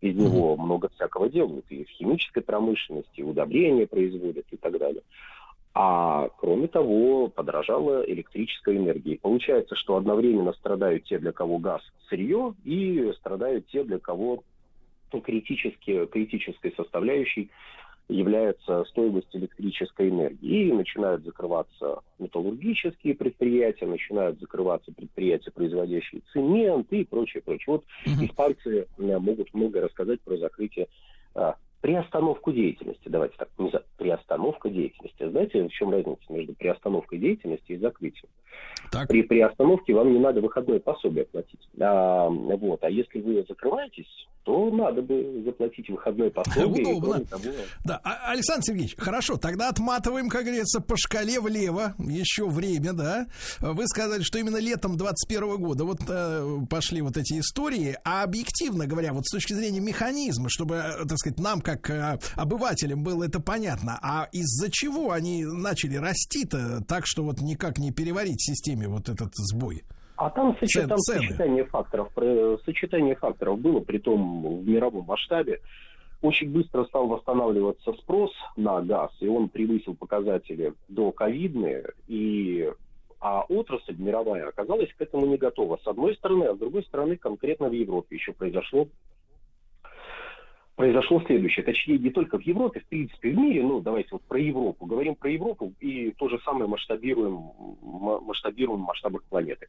Из 0.00 0.14
него 0.14 0.56
много 0.56 0.88
всякого 0.90 1.28
делают, 1.28 1.64
и 1.70 1.84
в 1.84 1.88
химической 1.88 2.42
промышленности, 2.42 3.20
и 3.20 3.22
удобрения 3.22 3.86
производят 3.86 4.44
и 4.50 4.56
так 4.56 4.78
далее. 4.78 5.02
А 5.72 6.28
кроме 6.38 6.68
того, 6.68 7.28
подорожала 7.28 8.04
электрическая 8.08 8.76
энергия. 8.76 9.14
И 9.14 9.18
получается, 9.18 9.74
что 9.74 9.96
одновременно 9.96 10.52
страдают 10.52 11.04
те, 11.04 11.18
для 11.18 11.32
кого 11.32 11.58
газ 11.58 11.82
сырье, 12.08 12.54
и 12.64 13.12
страдают 13.18 13.66
те, 13.68 13.82
для 13.82 13.98
кого 13.98 14.44
критически, 15.22 16.06
критической 16.06 16.72
составляющей 16.76 17.50
является 18.08 18.84
стоимость 18.84 19.34
электрической 19.34 20.10
энергии. 20.10 20.68
И 20.68 20.72
начинают 20.72 21.24
закрываться 21.24 22.00
металлургические 22.18 23.14
предприятия, 23.14 23.86
начинают 23.86 24.38
закрываться 24.40 24.92
предприятия, 24.92 25.50
производящие 25.50 26.22
цемент 26.32 26.92
и 26.92 27.04
прочее, 27.04 27.42
прочее. 27.42 27.64
Вот 27.66 27.84
испанцы 28.20 28.86
э, 28.98 29.18
могут 29.18 29.52
много 29.54 29.80
рассказать 29.80 30.20
про 30.20 30.36
закрытие 30.36 30.88
а, 31.34 31.56
приостановку 31.80 32.52
деятельности. 32.52 33.08
Давайте 33.08 33.36
так, 33.36 33.50
не 33.58 33.70
за- 33.70 33.84
приостановка 33.98 34.70
деятельности. 34.70 35.28
Знаете, 35.28 35.64
в 35.64 35.68
чем 35.70 35.90
разница 35.90 36.22
между 36.30 36.54
приостановкой 36.54 37.18
деятельности 37.18 37.72
и 37.72 37.76
закрытием? 37.76 38.30
При 39.08 39.22
приостановке 39.22 39.92
вам 39.92 40.12
не 40.12 40.18
надо 40.18 40.40
выходное 40.40 40.78
пособие 40.78 41.24
платить. 41.24 41.60
А, 41.80 42.28
вот. 42.28 42.82
а 42.82 42.90
если 42.90 43.20
вы 43.20 43.44
закрываетесь, 43.48 44.06
то 44.44 44.70
надо 44.70 45.02
бы 45.02 45.42
заплатить 45.44 45.88
выходное 45.88 46.30
пособие. 46.34 46.96
Удобно. 46.96 47.24
того, 47.24 47.42
Да, 47.84 48.00
А- 48.04 48.30
Александр 48.30 48.62
Сергеевич, 48.64 48.94
хорошо, 48.98 49.36
тогда 49.36 49.70
отматываем, 49.70 50.28
как 50.28 50.44
говорится, 50.44 50.80
по 50.80 50.96
шкале 50.96 51.40
влево. 51.40 51.94
Еще 51.98 52.46
время, 52.46 52.92
да. 52.92 53.26
Вы 53.60 53.86
сказали, 53.86 54.22
что 54.22 54.38
именно 54.38 54.58
летом 54.58 54.96
21 54.96 55.56
года 55.56 55.84
вот 55.84 56.00
э, 56.08 56.58
пошли 56.68 57.00
вот 57.00 57.16
эти 57.16 57.40
истории. 57.40 57.96
А 58.04 58.22
объективно 58.22 58.86
говоря, 58.86 59.12
вот 59.12 59.26
с 59.26 59.32
точки 59.32 59.54
зрения 59.54 59.80
механизма, 59.80 60.48
чтобы, 60.50 60.76
э, 60.76 61.04
так 61.08 61.18
сказать, 61.18 61.38
нам, 61.38 61.60
как 61.60 61.88
э, 61.88 62.18
обывателям, 62.36 63.02
было 63.02 63.24
это 63.24 63.40
понятно, 63.40 63.98
а 64.02 64.28
из-за 64.32 64.70
чего 64.70 65.12
они 65.12 65.44
начали 65.44 65.96
расти-то 65.96 66.84
так, 66.86 67.06
что 67.06 67.22
вот 67.22 67.40
никак 67.40 67.78
не 67.78 67.92
переварить 67.92 68.43
системе 68.44 68.88
вот 68.88 69.08
этот 69.08 69.30
сбой? 69.34 69.82
А 70.16 70.30
там, 70.30 70.56
там 70.56 70.98
цены. 70.98 71.26
сочетание 71.26 71.64
факторов, 71.64 72.12
про- 72.14 72.58
сочетание 72.64 73.16
факторов 73.16 73.58
было, 73.58 73.80
при 73.80 73.98
том 73.98 74.60
в 74.60 74.68
мировом 74.68 75.06
масштабе. 75.06 75.60
Очень 76.22 76.50
быстро 76.50 76.84
стал 76.84 77.08
восстанавливаться 77.08 77.92
спрос 77.94 78.30
на 78.56 78.80
газ, 78.80 79.10
и 79.20 79.28
он 79.28 79.48
превысил 79.48 79.94
показатели 79.94 80.72
до 80.88 81.10
ковидные, 81.12 81.92
и 82.06 82.70
а 83.20 83.40
отрасль 83.48 83.96
мировая 83.96 84.48
оказалась 84.48 84.92
к 84.92 85.00
этому 85.00 85.24
не 85.24 85.38
готова. 85.38 85.78
С 85.82 85.86
одной 85.86 86.14
стороны, 86.16 86.44
а 86.44 86.54
с 86.54 86.58
другой 86.58 86.84
стороны, 86.84 87.16
конкретно 87.16 87.68
в 87.68 87.72
Европе 87.72 88.16
еще 88.16 88.32
произошло 88.32 88.86
произошло 90.76 91.22
следующее. 91.26 91.64
Точнее, 91.64 91.98
не 91.98 92.10
только 92.10 92.38
в 92.38 92.42
Европе, 92.42 92.80
в 92.80 92.86
принципе, 92.86 93.30
в 93.30 93.36
мире. 93.36 93.62
Ну, 93.62 93.80
давайте 93.80 94.10
вот 94.12 94.22
про 94.22 94.38
Европу. 94.38 94.86
Говорим 94.86 95.14
про 95.14 95.30
Европу 95.30 95.72
и 95.80 96.10
то 96.12 96.28
же 96.28 96.38
самое 96.44 96.66
масштабируем, 96.66 97.50
масштабируем 97.82 98.82
в 98.82 98.86
масштабах 98.86 99.22
планеты. 99.24 99.68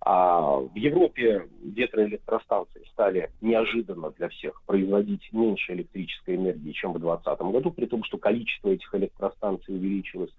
А 0.00 0.58
в 0.58 0.74
Европе 0.74 1.48
ветроэлектростанции 1.62 2.84
стали 2.92 3.30
неожиданно 3.40 4.10
для 4.10 4.28
всех 4.28 4.62
производить 4.66 5.32
меньше 5.32 5.72
электрической 5.72 6.36
энергии, 6.36 6.72
чем 6.72 6.92
в 6.92 6.98
2020 6.98 7.40
году, 7.52 7.70
при 7.70 7.86
том, 7.86 8.04
что 8.04 8.18
количество 8.18 8.68
этих 8.68 8.94
электростанций 8.94 9.74
увеличилось. 9.74 10.30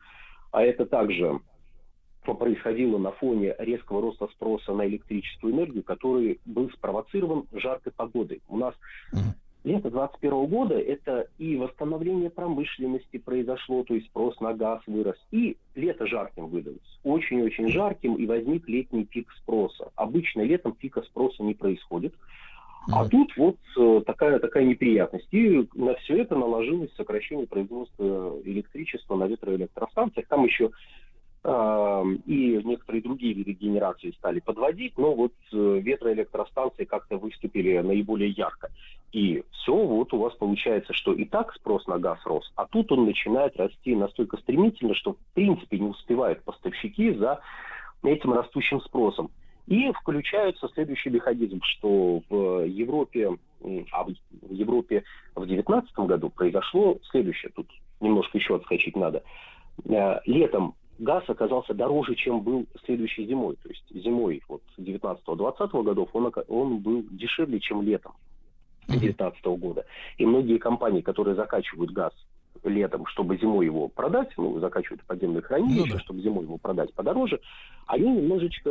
А 0.51 0.61
это 0.61 0.85
также 0.85 1.39
происходило 2.21 2.97
на 2.97 3.11
фоне 3.11 3.55
резкого 3.57 4.01
роста 4.01 4.27
спроса 4.27 4.73
на 4.73 4.85
электрическую 4.87 5.53
энергию, 5.53 5.83
который 5.83 6.39
был 6.45 6.69
спровоцирован 6.71 7.45
жаркой 7.51 7.91
погодой. 7.91 8.41
У 8.47 8.57
нас 8.57 8.75
лето 9.65 9.89
2021 9.89 10.45
года 10.45 10.79
это 10.79 11.27
и 11.37 11.57
восстановление 11.57 12.29
промышленности 12.29 13.17
произошло, 13.17 13.83
то 13.83 13.95
есть 13.95 14.07
спрос 14.07 14.39
на 14.39 14.53
газ 14.53 14.81
вырос, 14.85 15.17
и 15.31 15.57
лето 15.73 16.05
жарким 16.07 16.47
выдалось. 16.47 16.99
Очень-очень 17.03 17.69
жарким, 17.69 18.15
и 18.15 18.25
возник 18.25 18.67
летний 18.69 19.05
пик 19.05 19.31
спроса. 19.41 19.91
Обычно 19.95 20.41
летом 20.41 20.73
пика 20.73 21.01
спроса 21.01 21.43
не 21.43 21.55
происходит. 21.55 22.13
А 22.91 23.07
тут 23.09 23.35
вот 23.35 23.57
э, 23.77 24.01
такая, 24.05 24.37
такая 24.37 24.63
неприятность. 24.63 25.27
И 25.31 25.67
на 25.73 25.95
все 25.95 26.21
это 26.21 26.35
наложилось 26.35 26.93
сокращение 26.95 27.47
производства 27.47 28.35
электричества 28.43 29.15
на 29.15 29.25
ветроэлектростанциях. 29.25 30.27
Там 30.27 30.45
еще 30.45 30.69
и 31.47 32.61
некоторые 32.63 33.03
другие 33.03 33.33
виды 33.33 33.51
генерации 33.51 34.11
стали 34.17 34.39
подводить, 34.39 34.97
но 34.97 35.13
вот 35.13 35.33
э, 35.53 35.55
ветроэлектростанции 35.55 36.85
как-то 36.85 37.17
выступили 37.17 37.77
наиболее 37.77 38.31
ярко. 38.31 38.71
И 39.11 39.43
все, 39.51 39.75
вот 39.75 40.11
у 40.13 40.17
вас 40.17 40.33
получается, 40.35 40.93
что 40.93 41.13
и 41.13 41.25
так 41.25 41.53
спрос 41.53 41.85
на 41.85 41.99
газ 41.99 42.19
рос, 42.25 42.51
а 42.55 42.65
тут 42.65 42.91
он 42.91 43.05
начинает 43.05 43.55
расти 43.57 43.95
настолько 43.95 44.37
стремительно, 44.37 44.95
что 44.95 45.13
в 45.13 45.17
принципе 45.35 45.77
не 45.77 45.87
успевают 45.87 46.43
поставщики 46.43 47.13
за 47.13 47.39
этим 48.03 48.33
растущим 48.33 48.81
спросом. 48.81 49.29
И 49.67 49.91
включается 49.91 50.67
следующий 50.73 51.11
механизм, 51.11 51.59
что 51.61 52.21
в 52.29 52.65
Европе, 52.65 53.37
а 53.91 54.03
в 54.03 54.09
в 54.41 54.51
Европе 54.51 55.03
в 55.35 55.45
2019 55.45 55.95
году 55.99 56.29
произошло 56.29 56.97
следующее. 57.11 57.51
Тут 57.55 57.67
немножко 57.99 58.37
еще 58.37 58.55
отскочить 58.55 58.95
надо. 58.95 59.23
Э, 59.85 60.19
Летом 60.25 60.75
газ 60.99 61.23
оказался 61.27 61.73
дороже, 61.73 62.15
чем 62.15 62.41
был 62.41 62.65
следующей 62.85 63.25
зимой. 63.27 63.57
То 63.61 63.69
есть 63.69 63.83
зимой 63.89 64.41
вот 64.47 64.61
19-20 64.77 65.83
годов 65.83 66.09
он, 66.13 66.31
он 66.47 66.77
был 66.79 67.05
дешевле, 67.11 67.59
чем 67.59 67.81
летом 67.81 68.13
2019 68.87 69.45
года. 69.59 69.85
И 70.17 70.25
многие 70.25 70.57
компании, 70.57 71.01
которые 71.01 71.35
закачивают 71.35 71.91
газ 71.91 72.13
летом, 72.63 73.05
чтобы 73.07 73.37
зимой 73.37 73.65
его 73.65 73.87
продать, 73.87 74.29
ну, 74.37 74.59
закачивают 74.59 75.01
в 75.01 75.05
подземные 75.05 75.41
хранилища, 75.41 75.99
чтобы 75.99 76.21
зимой 76.21 76.45
его 76.45 76.57
продать 76.57 76.93
подороже, 76.93 77.39
они 77.85 78.09
немножечко 78.09 78.69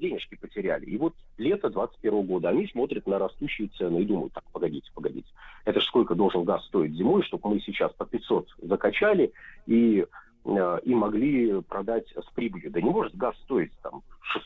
денежки 0.00 0.36
потеряли. 0.36 0.86
И 0.86 0.96
вот 0.96 1.14
лето 1.36 1.68
2021 1.68 2.26
года 2.26 2.48
они 2.48 2.66
смотрят 2.68 3.06
на 3.06 3.18
растущие 3.18 3.68
цены 3.68 4.02
и 4.02 4.06
думают, 4.06 4.32
так, 4.32 4.44
погодите, 4.52 4.90
погодите, 4.94 5.28
это 5.64 5.80
же 5.80 5.86
сколько 5.86 6.14
должен 6.14 6.44
газ 6.44 6.64
стоить 6.66 6.94
зимой, 6.94 7.22
чтобы 7.22 7.50
мы 7.50 7.60
сейчас 7.60 7.92
по 7.92 8.06
500 8.06 8.48
закачали 8.62 9.32
и, 9.66 10.06
и 10.56 10.94
могли 10.94 11.60
продать 11.62 12.06
с 12.12 12.34
прибылью. 12.34 12.70
Да 12.70 12.80
не 12.80 12.90
может 12.90 13.14
газ 13.16 13.34
стоить 13.44 13.72
там 13.82 14.02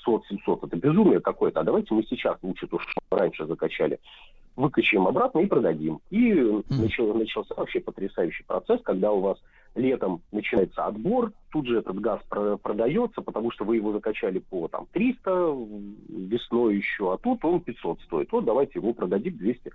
600-700, 0.07 0.66
это 0.66 0.77
безумие 0.77 1.20
какое-то. 1.20 1.61
А 1.61 1.65
давайте 1.65 1.95
мы 1.95 2.03
сейчас 2.05 2.39
лучше 2.43 2.66
то, 2.66 2.79
что 2.79 3.01
раньше 3.11 3.47
закачали, 3.47 3.99
выкачаем 4.57 5.07
обратно 5.07 5.41
и 5.41 5.47
продадим. 5.47 6.01
И 6.11 6.33
начал- 6.70 7.15
начался 7.15 7.55
вообще 7.55 7.81
потрясающий 7.81 8.45
процесс, 8.45 8.81
когда 8.83 9.12
у 9.12 9.20
вас 9.20 9.39
летом 9.74 10.20
начинается 10.33 10.85
отбор, 10.85 11.33
тут 11.51 11.66
же 11.66 11.79
этот 11.79 11.99
газ 12.01 12.20
про- 12.29 12.57
продается, 12.59 13.23
потому 13.23 13.51
что 13.51 13.65
вы 13.65 13.77
его 13.77 13.93
закачали 13.93 14.39
по 14.39 14.69
там 14.69 14.87
300 14.93 15.57
весной 16.09 16.77
еще, 16.77 17.12
а 17.12 17.16
тут 17.16 17.45
он 17.45 17.61
500 17.61 18.01
стоит. 18.03 18.33
Вот 18.33 18.45
давайте 18.45 18.73
его 18.74 18.93
продадим 18.93 19.37
200, 19.37 19.73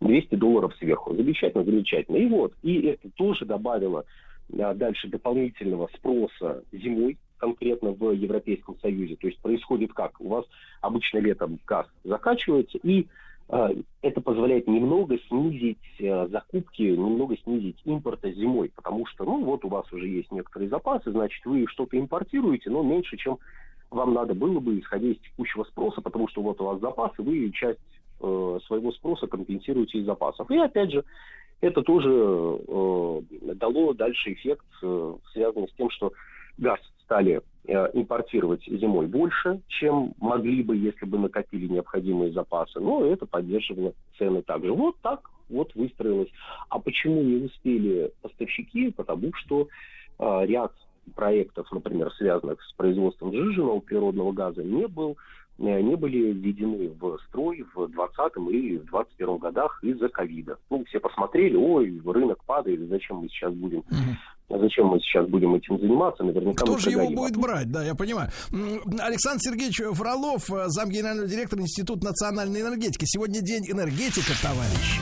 200 0.00 0.34
долларов 0.36 0.74
сверху. 0.76 1.14
Замечательно, 1.16 1.64
замечательно. 1.64 2.16
И 2.16 2.26
вот, 2.26 2.52
и 2.62 2.82
это 2.82 3.10
тоже 3.16 3.44
добавило 3.44 4.04
дальше 4.48 5.08
дополнительного 5.08 5.88
спроса 5.94 6.62
зимой, 6.72 7.18
конкретно 7.38 7.92
в 7.92 8.10
Европейском 8.12 8.78
Союзе. 8.80 9.16
То 9.16 9.26
есть 9.26 9.38
происходит 9.40 9.92
как? 9.92 10.20
У 10.20 10.28
вас 10.28 10.44
обычно 10.80 11.18
летом 11.18 11.58
газ 11.66 11.86
закачивается, 12.04 12.78
и 12.82 13.06
э, 13.48 13.68
это 14.02 14.20
позволяет 14.20 14.66
немного 14.66 15.18
снизить 15.28 15.78
э, 15.98 16.28
закупки, 16.28 16.82
немного 16.82 17.36
снизить 17.38 17.76
импорта 17.84 18.32
зимой, 18.32 18.70
потому 18.74 19.06
что, 19.06 19.24
ну, 19.24 19.44
вот 19.44 19.64
у 19.64 19.68
вас 19.68 19.90
уже 19.92 20.08
есть 20.08 20.32
некоторые 20.32 20.68
запасы, 20.68 21.10
значит, 21.10 21.44
вы 21.44 21.66
что-то 21.66 21.98
импортируете, 21.98 22.70
но 22.70 22.82
меньше, 22.82 23.16
чем 23.16 23.38
вам 23.90 24.14
надо 24.14 24.34
было 24.34 24.60
бы, 24.60 24.78
исходя 24.78 25.08
из 25.08 25.18
текущего 25.18 25.64
спроса, 25.64 26.00
потому 26.00 26.28
что 26.28 26.42
вот 26.42 26.60
у 26.60 26.64
вас 26.64 26.80
запасы, 26.80 27.22
вы 27.22 27.50
часть 27.52 27.80
э, 28.20 28.58
своего 28.66 28.92
спроса 28.92 29.26
компенсируете 29.26 29.98
из 29.98 30.06
запасов. 30.06 30.50
И 30.50 30.56
опять 30.56 30.92
же, 30.92 31.04
это 31.64 31.82
тоже 31.82 32.10
э, 32.10 33.20
дало 33.54 33.94
дальше 33.94 34.32
эффект, 34.34 34.66
э, 34.82 35.14
связанный 35.32 35.68
с 35.68 35.72
тем, 35.72 35.88
что 35.90 36.12
газ 36.58 36.78
стали 37.04 37.40
э, 37.66 37.90
импортировать 37.94 38.64
зимой 38.66 39.06
больше, 39.06 39.60
чем 39.68 40.14
могли 40.18 40.62
бы, 40.62 40.76
если 40.76 41.06
бы 41.06 41.18
накопили 41.18 41.66
необходимые 41.66 42.32
запасы. 42.32 42.80
Но 42.80 43.04
это 43.04 43.26
поддерживало 43.26 43.94
цены 44.18 44.42
также. 44.42 44.72
Вот 44.72 44.96
так 45.00 45.30
вот 45.48 45.74
выстроилось. 45.74 46.28
А 46.68 46.78
почему 46.78 47.22
не 47.22 47.46
успели 47.46 48.12
поставщики? 48.20 48.90
Потому 48.90 49.32
что 49.34 49.68
э, 50.18 50.46
ряд 50.46 50.72
проектов, 51.14 51.70
например, 51.72 52.12
связанных 52.12 52.62
с 52.62 52.72
производством 52.74 53.32
сжиженного 53.32 53.80
природного 53.80 54.32
газа, 54.32 54.62
не 54.62 54.86
был 54.86 55.16
не 55.58 55.96
были 55.96 56.32
введены 56.32 56.88
в 56.88 57.18
строй 57.28 57.64
в 57.74 57.86
2020 57.88 58.36
и 58.50 58.78
в 58.78 58.90
2021 58.90 59.38
годах 59.38 59.78
из-за 59.82 60.08
ковида. 60.08 60.58
Ну, 60.70 60.84
все 60.86 61.00
посмотрели, 61.00 61.56
ой, 61.56 62.00
рынок 62.04 62.42
падает, 62.44 62.88
зачем 62.88 63.18
мы 63.18 63.28
сейчас 63.28 63.52
будем, 63.54 63.84
зачем 64.48 64.86
мы 64.86 65.00
сейчас 65.00 65.28
будем 65.28 65.54
этим 65.54 65.78
заниматься, 65.78 66.22
наверняка 66.22 66.64
Кто 66.64 66.78
же 66.78 66.90
его 66.90 67.10
будет 67.10 67.36
брать? 67.36 67.70
Да, 67.70 67.84
я 67.84 67.94
понимаю. 67.94 68.30
Александр 69.00 69.40
Сергеевич 69.40 69.80
Фролов, 69.92 70.50
э, 70.50 70.64
зам 70.68 70.90
генерального 70.90 71.28
директора 71.28 71.62
Института 71.62 72.04
национальной 72.04 72.60
энергетики. 72.60 73.04
Сегодня 73.06 73.40
день 73.40 73.64
энергетика, 73.70 74.32
товарищи. 74.42 75.00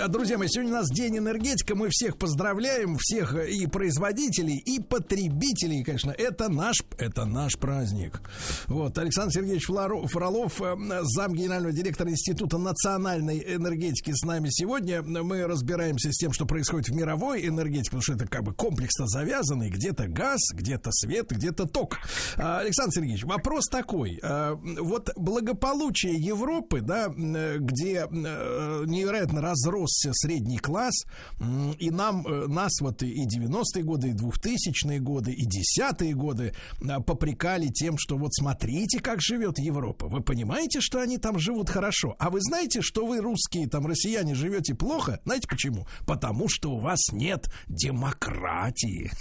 А, 0.00 0.06
Друзья 0.06 0.38
мои, 0.38 0.46
сегодня 0.48 0.72
у 0.72 0.76
нас 0.76 0.90
день 0.90 1.18
энергетика. 1.18 1.74
Мы 1.74 1.88
всех 1.90 2.18
поздравляем, 2.18 2.96
всех 2.98 3.34
э, 3.34 3.50
и 3.50 3.66
производителей, 3.66 4.56
и 4.56 4.80
потребителей, 4.80 5.82
конечно. 5.82 6.12
Это 6.12 6.48
наш, 6.48 6.76
это 6.98 7.24
наш 7.24 7.58
праздник. 7.58 8.20
Вот, 8.66 8.96
Александр 8.96 9.32
Сергеевич 9.32 9.66
Фролов, 9.66 10.62
э, 10.62 10.76
зам 11.02 11.34
генерального 11.34 11.72
директора 11.72 12.10
Института 12.10 12.58
национальной 12.58 13.38
энергетики 13.56 14.12
с 14.14 14.24
нами 14.24 14.48
сегодня. 14.50 15.02
Мы 15.02 15.44
разбираемся 15.44 16.12
с 16.12 16.16
тем, 16.16 16.32
что 16.32 16.46
происходит 16.46 16.88
в 16.88 16.94
мировой 16.94 17.46
энергетике, 17.46 17.90
потому 17.90 18.02
что 18.02 18.12
это 18.12 18.26
как 18.28 18.44
бы 18.44 18.54
комплексно 18.78 19.08
завязанный. 19.08 19.70
Где-то 19.70 20.06
газ, 20.06 20.38
где-то 20.52 20.90
свет, 20.92 21.30
где-то 21.30 21.66
ток. 21.66 21.98
А, 22.36 22.60
Александр 22.60 22.92
Сергеевич, 22.94 23.24
вопрос 23.24 23.66
такой. 23.66 24.20
А, 24.22 24.54
Вот 24.54 25.10
благополучие 25.16 26.14
Европы, 26.14 26.80
да, 26.80 27.06
м, 27.06 27.66
где 27.66 28.06
э, 28.06 28.84
невероятно 28.86 29.40
разросся 29.40 30.10
рос 30.10 30.18
средний 30.18 30.58
класс, 30.58 30.94
и 31.78 31.90
нам, 31.90 32.26
э, 32.26 32.46
нас 32.46 32.80
вот 32.80 33.02
и 33.02 33.26
90-е 33.26 33.82
годы, 33.82 34.10
и 34.10 34.12
2000-е 34.12 35.00
годы, 35.00 35.32
и 35.32 35.44
10-е 35.44 36.14
годы 36.14 36.54
а, 36.88 37.00
попрекали 37.00 37.68
тем, 37.68 37.96
что 37.98 38.16
вот 38.16 38.32
смотрите, 38.34 39.00
как 39.00 39.20
живет 39.20 39.58
Европа. 39.58 40.06
Вы 40.06 40.20
понимаете, 40.20 40.80
что 40.80 41.00
они 41.00 41.18
там 41.18 41.38
живут 41.38 41.68
хорошо? 41.68 42.14
А 42.18 42.30
вы 42.30 42.40
знаете, 42.40 42.80
что 42.80 43.06
вы, 43.06 43.20
русские, 43.20 43.68
там, 43.68 43.86
россияне, 43.86 44.34
живете 44.34 44.74
плохо? 44.74 45.20
Знаете 45.24 45.48
почему? 45.48 45.86
Потому 46.06 46.48
что 46.48 46.70
у 46.70 46.78
вас 46.78 47.00
нет 47.12 47.50
демократии. 47.66 48.67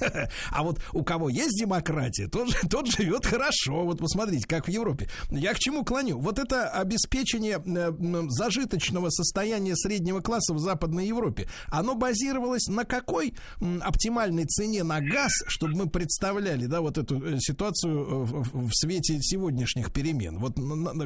А 0.51 0.63
вот 0.63 0.79
у 0.93 1.03
кого 1.03 1.29
есть 1.29 1.59
демократия, 1.59 2.27
тот, 2.27 2.49
тот 2.69 2.87
живет 2.87 3.25
хорошо. 3.25 3.83
Вот 3.85 3.99
посмотрите, 3.99 4.47
как 4.47 4.67
в 4.67 4.71
Европе. 4.71 5.09
Я 5.29 5.53
к 5.53 5.59
чему 5.59 5.83
клоню? 5.83 6.19
Вот 6.19 6.39
это 6.39 6.69
обеспечение 6.69 7.61
э, 7.63 7.91
зажиточного 8.29 9.09
состояния 9.09 9.75
среднего 9.75 10.21
класса 10.21 10.53
в 10.53 10.59
Западной 10.59 11.07
Европе, 11.07 11.47
оно 11.67 11.95
базировалось 11.95 12.67
на 12.67 12.85
какой 12.85 13.33
оптимальной 13.81 14.45
цене 14.45 14.83
на 14.83 15.01
газ, 15.01 15.31
чтобы 15.47 15.75
мы 15.75 15.89
представляли, 15.89 16.65
да, 16.65 16.81
вот 16.81 16.97
эту 16.97 17.23
э, 17.23 17.39
ситуацию 17.39 17.99
э, 17.99 18.23
в, 18.23 18.67
в- 18.67 18.71
свете 18.73 19.17
сегодняшних 19.21 19.91
перемен? 19.91 20.39
Вот 20.39 20.55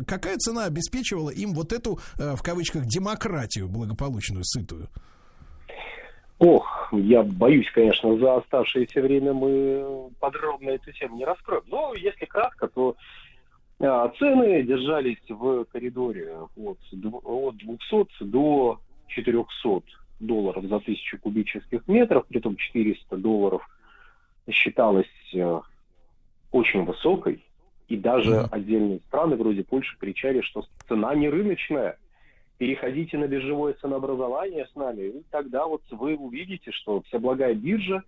какая 0.05 0.37
цена 0.37 0.65
обеспечивала 0.65 1.29
им 1.29 1.53
вот 1.53 1.73
эту, 1.73 1.99
в 2.15 2.41
кавычках, 2.41 2.85
демократию 2.85 3.67
благополучную, 3.69 4.43
сытую? 4.45 4.89
Ох, 6.43 6.89
я 6.91 7.21
боюсь, 7.21 7.69
конечно, 7.69 8.17
за 8.17 8.37
оставшееся 8.37 8.99
время 8.99 9.31
мы 9.31 10.09
подробно 10.19 10.71
эту 10.71 10.91
тему 10.91 11.17
не 11.17 11.23
раскроем. 11.23 11.61
Но 11.67 11.93
если 11.93 12.25
кратко, 12.25 12.67
то 12.67 12.95
а, 13.79 14.09
цены 14.17 14.63
держались 14.63 15.21
в 15.29 15.65
коридоре 15.65 16.35
от, 16.55 16.79
от 17.23 17.57
200 17.57 18.23
до 18.23 18.79
400 19.09 19.83
долларов 20.19 20.65
за 20.65 20.79
тысячу 20.79 21.19
кубических 21.19 21.87
метров, 21.87 22.25
при 22.25 22.39
том 22.39 22.55
400 22.55 23.17
долларов 23.17 23.69
считалось 24.49 25.05
э, 25.35 25.61
очень 26.51 26.85
высокой, 26.85 27.45
и 27.87 27.97
даже 27.97 28.47
отдельные 28.51 28.99
страны 29.01 29.35
вроде 29.35 29.63
Польши 29.63 29.95
кричали, 29.99 30.41
что 30.41 30.65
цена 30.87 31.13
не 31.13 31.29
рыночная, 31.29 31.99
переходите 32.61 33.17
на 33.17 33.27
биржевое 33.27 33.73
ценообразование 33.73 34.67
с 34.71 34.75
нами, 34.75 35.01
и 35.01 35.23
тогда 35.31 35.65
вот 35.65 35.81
вы 35.89 36.15
увидите, 36.15 36.71
что 36.71 37.01
вся 37.01 37.17
благая 37.17 37.55
биржа 37.55 38.03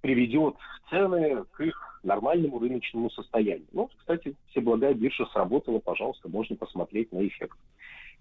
приведет 0.00 0.56
цены 0.90 1.44
к 1.52 1.60
их 1.60 2.00
нормальному 2.02 2.58
рыночному 2.58 3.08
состоянию. 3.08 3.68
Ну, 3.70 3.88
кстати, 3.96 4.34
все 4.50 4.60
благая 4.60 4.94
биржа 4.94 5.26
сработала, 5.26 5.78
пожалуйста, 5.78 6.28
можно 6.28 6.56
посмотреть 6.56 7.12
на 7.12 7.24
эффект. 7.24 7.56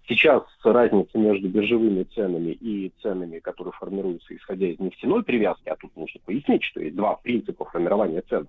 Сейчас 0.08 0.44
разница 0.64 1.18
между 1.18 1.50
биржевыми 1.50 2.04
ценами 2.04 2.52
и 2.52 2.94
ценами, 3.02 3.40
которые 3.40 3.72
формируются 3.72 4.36
исходя 4.36 4.68
из 4.68 4.78
нефтяной 4.78 5.24
привязки, 5.24 5.70
а 5.70 5.76
тут 5.76 5.96
нужно 5.96 6.22
пояснить, 6.24 6.64
что 6.66 6.82
есть 6.82 6.96
два 6.96 7.16
принципа 7.16 7.66
формирования 7.66 8.22
цен 8.30 8.48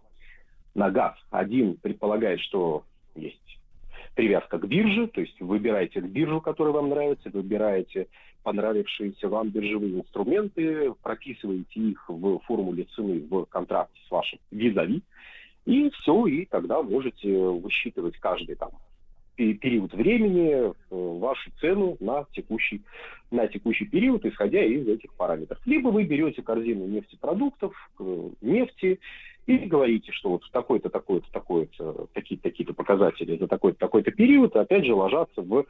на 0.74 0.90
газ. 0.90 1.16
Один 1.30 1.78
предполагает, 1.78 2.40
что 2.40 2.84
есть 3.14 3.57
привязка 4.18 4.58
к 4.58 4.66
бирже, 4.66 5.06
то 5.06 5.20
есть 5.20 5.40
выбираете 5.40 6.00
биржу, 6.00 6.40
которая 6.40 6.74
вам 6.74 6.88
нравится, 6.88 7.30
выбираете 7.32 8.08
понравившиеся 8.42 9.28
вам 9.28 9.50
биржевые 9.50 10.00
инструменты, 10.00 10.92
прописываете 11.04 11.78
их 11.78 12.04
в 12.08 12.40
формуле 12.40 12.88
цены 12.96 13.24
в 13.30 13.44
контракте 13.44 14.00
с 14.08 14.10
вашим 14.10 14.40
визави, 14.50 15.02
и 15.66 15.90
все, 15.90 16.26
и 16.26 16.46
тогда 16.46 16.82
можете 16.82 17.32
высчитывать 17.32 18.16
каждый 18.16 18.56
там 18.56 18.70
пе- 19.36 19.54
период 19.54 19.94
времени 19.94 20.50
э, 20.50 20.72
вашу 20.90 21.52
цену 21.60 21.96
на 22.00 22.26
текущий, 22.32 22.82
на 23.30 23.46
текущий 23.46 23.84
период, 23.84 24.24
исходя 24.24 24.64
из 24.64 24.88
этих 24.88 25.14
параметров. 25.14 25.60
Либо 25.64 25.90
вы 25.90 26.02
берете 26.02 26.42
корзину 26.42 26.86
нефтепродуктов, 26.86 27.72
э, 28.00 28.30
нефти, 28.40 28.98
и 29.48 29.66
говорите, 29.66 30.12
что 30.12 30.28
вот 30.28 30.44
в 30.44 30.50
такой-то, 30.50 30.90
такой-то, 30.90 31.26
такой-то, 31.32 32.06
такие-то, 32.12 32.42
такие-то 32.42 32.74
показатели 32.74 33.38
за 33.38 33.48
такой-то, 33.48 33.78
такой-то 33.78 34.10
период, 34.10 34.54
опять 34.54 34.84
же, 34.84 34.94
ложатся 34.94 35.40
в, 35.40 35.60
э, 35.60 35.64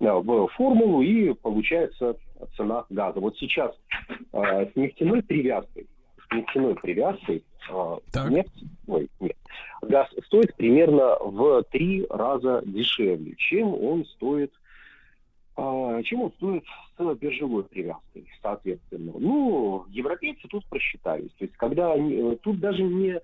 в 0.00 0.48
формулу, 0.56 1.02
и 1.02 1.34
получается 1.34 2.16
цена 2.56 2.86
газа. 2.88 3.20
Вот 3.20 3.36
сейчас 3.36 3.76
э, 4.32 4.70
с 4.72 4.76
нефтяной 4.76 5.22
привязкой, 5.22 5.86
с 6.26 6.34
нефтяной 6.34 6.74
привязкой 6.76 7.44
э, 7.70 7.96
нефть, 8.30 8.64
ой, 8.86 9.10
нет, 9.20 9.36
газ 9.82 10.08
стоит 10.24 10.54
примерно 10.56 11.18
в 11.20 11.64
три 11.64 12.06
раза 12.08 12.62
дешевле, 12.64 13.34
чем 13.36 13.74
он 13.74 14.06
стоит 14.06 14.54
а, 14.54 14.58
чем 16.04 16.22
он 16.22 16.32
стоит 16.36 16.64
с 16.96 17.14
биржевой 17.16 17.64
привязкой, 17.64 18.28
соответственно. 18.40 19.12
Ну, 19.18 19.84
европейцы 19.88 20.46
тут 20.48 20.64
просчитались. 20.66 21.32
То 21.38 21.44
есть, 21.44 21.56
когда 21.56 21.92
они, 21.92 22.14
э, 22.14 22.36
тут 22.42 22.60
даже 22.60 22.82
не 22.82 23.20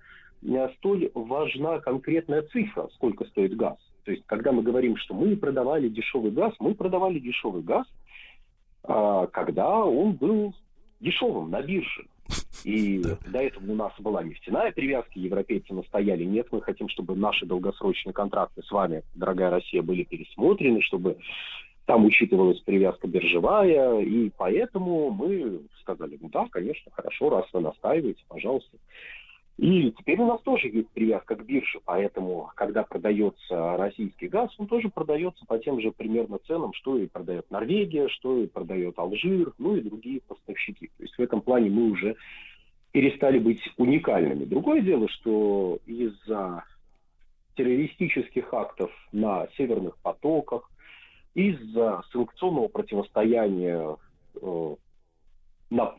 столь 0.77 1.11
важна 1.13 1.79
конкретная 1.79 2.41
цифра, 2.43 2.89
сколько 2.95 3.25
стоит 3.25 3.55
газ. 3.55 3.77
То 4.03 4.11
есть, 4.11 4.23
когда 4.27 4.51
мы 4.51 4.61
говорим, 4.61 4.97
что 4.97 5.15
мы 5.15 5.35
продавали 5.35 5.89
дешевый 5.89 6.31
газ, 6.31 6.53
мы 6.59 6.75
продавали 6.75 7.19
дешевый 7.19 7.63
газ, 7.63 7.87
а, 8.83 9.25
когда 9.27 9.83
он 9.83 10.13
был 10.13 10.53
дешевым 10.99 11.49
на 11.49 11.61
бирже. 11.61 12.05
И 12.63 13.01
до 13.27 13.39
этого 13.39 13.71
у 13.71 13.75
нас 13.75 13.93
была 13.99 14.23
нефтяная 14.23 14.71
привязка, 14.71 15.13
европейцы 15.15 15.73
настояли, 15.73 16.23
нет, 16.23 16.47
мы 16.51 16.61
хотим, 16.61 16.87
чтобы 16.89 17.15
наши 17.15 17.45
долгосрочные 17.45 18.13
контракты 18.13 18.61
с 18.61 18.71
вами, 18.71 19.01
дорогая 19.15 19.49
Россия, 19.49 19.81
были 19.81 20.03
пересмотрены, 20.03 20.81
чтобы 20.81 21.17
там 21.85 22.05
учитывалась 22.05 22.59
привязка 22.61 23.07
биржевая, 23.07 23.99
и 23.99 24.31
поэтому 24.35 25.11
мы 25.11 25.61
сказали, 25.81 26.17
ну 26.19 26.29
да, 26.29 26.47
конечно, 26.49 26.91
хорошо, 26.91 27.29
раз 27.29 27.45
вы 27.53 27.61
настаиваете, 27.61 28.23
пожалуйста. 28.27 28.77
И 29.57 29.91
теперь 29.91 30.19
у 30.19 30.25
нас 30.25 30.41
тоже 30.41 30.67
есть 30.67 30.89
привязка 30.89 31.35
к 31.35 31.45
бирже, 31.45 31.79
поэтому, 31.85 32.51
когда 32.55 32.83
продается 32.83 33.77
российский 33.77 34.27
газ, 34.27 34.53
он 34.57 34.67
тоже 34.67 34.89
продается 34.89 35.45
по 35.45 35.57
тем 35.59 35.79
же 35.79 35.91
примерно 35.91 36.39
ценам, 36.39 36.73
что 36.73 36.97
и 36.97 37.07
продает 37.07 37.49
Норвегия, 37.51 38.09
что 38.09 38.37
и 38.37 38.47
продает 38.47 38.99
Алжир, 38.99 39.53
ну 39.57 39.77
и 39.77 39.81
другие 39.81 40.19
поставщики. 40.27 40.87
То 40.97 41.03
есть 41.03 41.17
в 41.17 41.21
этом 41.21 41.39
плане 41.39 41.69
мы 41.69 41.91
уже 41.91 42.17
перестали 42.91 43.39
быть 43.39 43.61
уникальными. 43.77 44.43
Другое 44.43 44.81
дело, 44.81 45.07
что 45.07 45.79
из-за 45.85 46.65
террористических 47.55 48.53
актов 48.53 48.91
на 49.13 49.47
северных 49.55 49.97
потоках, 49.99 50.69
из-за 51.35 52.01
санкционного 52.11 52.69
противостояния 52.69 53.97
э, 54.41 54.75
на 55.69 55.93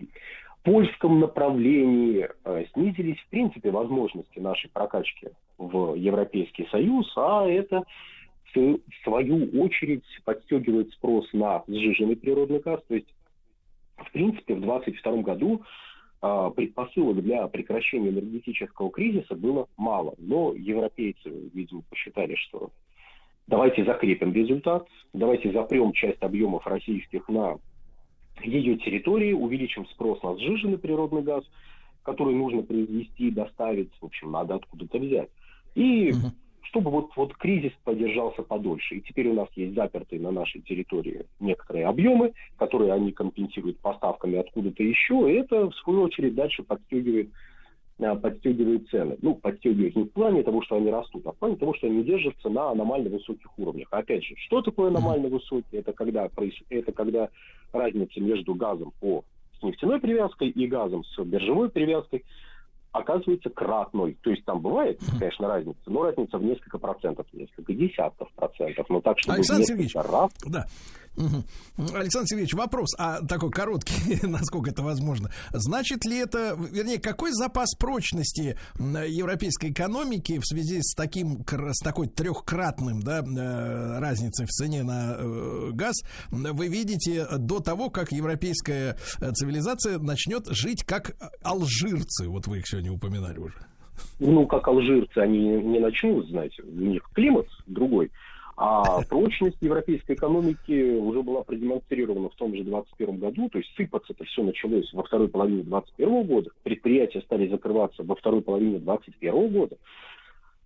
польском 0.65 1.21
направлении 1.21 2.29
э, 2.45 2.65
снизились, 2.73 3.21
в 3.21 3.29
принципе, 3.29 3.71
возможности 3.71 4.41
нашей 4.41 4.71
прокачки 4.71 5.29
в 5.59 5.95
Европейский 5.95 6.67
Союз, 6.71 7.13
а 7.17 7.47
это 7.47 7.85
в 8.55 8.79
свою 9.05 9.63
очередь 9.63 10.05
подстегивает 10.25 10.91
спрос 10.93 11.31
на 11.35 11.63
сжиженный 11.69 12.17
природный 12.17 12.61
газ. 12.61 12.81
То 12.89 12.95
есть, 12.95 13.13
в 13.99 14.11
принципе, 14.13 14.55
в 14.55 14.61
2022 14.61 15.23
году 15.23 15.63
а, 16.23 16.51
предпосылок 16.51 17.23
для 17.23 17.47
прекращения 17.49 18.09
энергетического 18.09 18.91
кризиса 18.91 19.35
было 19.35 19.69
мало. 19.77 20.15
Но 20.17 20.55
европейцы, 20.55 21.31
видимо, 21.53 21.83
посчитали, 21.91 22.35
что 22.37 22.71
давайте 23.47 23.85
закрепим 23.85 24.33
результат, 24.33 24.87
давайте 25.13 25.53
запрем 25.53 25.93
часть 25.93 26.23
объемов 26.23 26.67
российских 26.67 27.29
на 27.29 27.59
ее 28.43 28.77
территории, 28.77 29.33
увеличим 29.33 29.87
спрос 29.87 30.23
на 30.23 30.37
сжиженный 30.37 30.79
природный 30.79 31.23
газ, 31.23 31.45
который 32.03 32.35
нужно 32.35 32.63
произвести 32.63 33.29
и 33.29 33.31
доставить, 33.31 33.91
в 34.01 34.05
общем, 34.05 34.31
надо 34.31 34.57
откуда-то 34.57 34.99
взять. 34.99 35.31
И 35.75 36.13
чтобы 36.63 36.91
вот, 36.91 37.11
вот 37.17 37.35
кризис 37.37 37.73
поддержался 37.85 38.43
подольше. 38.43 38.97
И 38.97 39.01
теперь 39.01 39.29
у 39.29 39.35
нас 39.35 39.49
есть 39.55 39.75
запертые 39.75 40.21
на 40.21 40.31
нашей 40.31 40.61
территории 40.63 41.27
некоторые 41.41 41.87
объемы, 41.87 42.33
которые 42.59 42.93
они 42.93 43.13
компенсируют 43.13 43.79
поставками 43.79 44.39
откуда-то 44.39 44.83
еще, 44.83 45.33
и 45.33 45.37
это, 45.37 45.71
в 45.71 45.75
свою 45.77 46.03
очередь, 46.03 46.35
дальше 46.35 46.63
подстегивает 46.63 47.31
подстегивает 47.99 48.89
цены. 48.91 49.17
Ну, 49.23 49.35
подстегивает 49.35 49.97
не 49.97 50.05
в 50.05 50.13
плане 50.13 50.43
того, 50.43 50.63
что 50.63 50.77
они 50.77 50.91
растут, 50.91 51.27
а 51.27 51.33
в 51.33 51.37
плане 51.37 51.57
того, 51.57 51.75
что 51.75 51.87
они 51.87 52.05
держатся 52.05 52.49
на 52.49 52.71
аномально 52.71 53.11
высоких 53.11 53.59
уровнях. 53.59 53.89
Опять 53.91 54.25
же, 54.25 54.35
что 54.37 54.63
такое 54.63 54.89
аномально 54.89 55.29
высокие? 55.29 55.81
Это 55.81 55.93
когда, 55.93 56.29
это 56.71 56.93
когда 56.93 57.29
разница 57.73 58.21
между 58.21 58.55
газом 58.55 58.93
по 59.01 59.25
с 59.59 59.63
нефтяной 59.63 60.01
привязкой 60.01 60.49
и 60.51 60.67
газом 60.67 61.03
с 61.05 61.25
биржевой 61.25 61.71
привязкой 61.71 62.25
оказывается 62.93 63.51
кратной. 63.51 64.17
То 64.23 64.31
есть 64.31 64.45
там 64.45 64.61
бывает, 64.61 65.01
конечно, 65.19 65.49
разница, 65.49 65.79
но 65.87 66.05
разница 66.05 66.39
в 66.39 66.45
несколько 66.45 66.79
процентов, 66.79 67.27
несколько 67.33 67.73
десятков 67.75 68.31
процентов. 68.35 68.87
Но 68.89 69.01
так, 69.01 69.19
чтобы 69.19 69.37
Александр 69.37 69.65
Сергеевич, 69.65 69.95
раз... 69.95 70.31
да. 70.47 70.67
Александр 71.95 72.27
Сергеевич, 72.29 72.55
вопрос, 72.55 72.95
а 72.99 73.25
такой 73.27 73.51
короткий, 73.51 74.27
насколько 74.27 74.71
это 74.71 74.83
возможно. 74.83 75.31
Значит 75.53 76.05
ли 76.05 76.19
это, 76.19 76.57
вернее, 76.71 76.99
какой 76.99 77.33
запас 77.33 77.75
прочности 77.75 78.59
европейской 78.79 79.71
экономики 79.71 80.39
в 80.39 80.47
связи 80.47 80.81
с 80.83 80.95
таким, 80.95 81.45
с 81.47 81.83
такой 81.83 82.09
трехкратным, 82.09 83.01
да, 83.01 83.21
э, 83.21 83.99
разницей 83.99 84.47
в 84.47 84.51
цене 84.51 84.83
на 84.83 85.17
э, 85.19 85.71
газ 85.73 85.97
вы 86.31 86.69
видите 86.69 87.27
до 87.39 87.61
того, 87.61 87.91
как 87.91 88.13
европейская 88.13 88.97
э, 89.21 89.31
цивилизация 89.33 89.99
начнет 89.99 90.47
жить 90.49 90.85
как 90.85 91.17
алжирцы? 91.43 92.29
Вот 92.29 92.47
вы 92.47 92.59
их 92.59 92.69
сегодня 92.69 92.93
упоминали 92.93 93.39
уже. 93.39 93.55
Ну, 94.19 94.47
как 94.47 94.69
алжирцы, 94.69 95.19
они 95.19 95.39
не 95.39 95.79
начнут, 95.79 96.29
знаете, 96.29 96.63
у 96.63 96.71
них 96.71 97.03
климат 97.15 97.47
другой. 97.67 98.11
А 98.59 99.03
прочность 99.03 99.59
европейской 99.61 100.15
экономики 100.15 100.97
уже 100.97 101.23
была 101.23 101.43
продемонстрирована 101.43 102.31
в 102.31 102.35
том 102.37 102.55
же 102.55 102.65
2021 102.65 103.19
году, 103.19 103.49
то 103.51 103.59
есть 103.59 103.71
сыпаться 103.77 104.15
это 104.15 104.25
все 104.25 104.43
началось 104.43 104.91
во 104.95 105.03
второй 105.03 105.29
половине 105.29 105.63
2021 105.63 106.27
года, 106.27 106.51
предприятия 106.63 107.21
стали 107.21 107.49
закрываться 107.49 108.03
во 108.03 108.15
второй 108.15 108.41
половине 108.41 108.79
2021 108.79 109.53
года. 109.53 109.77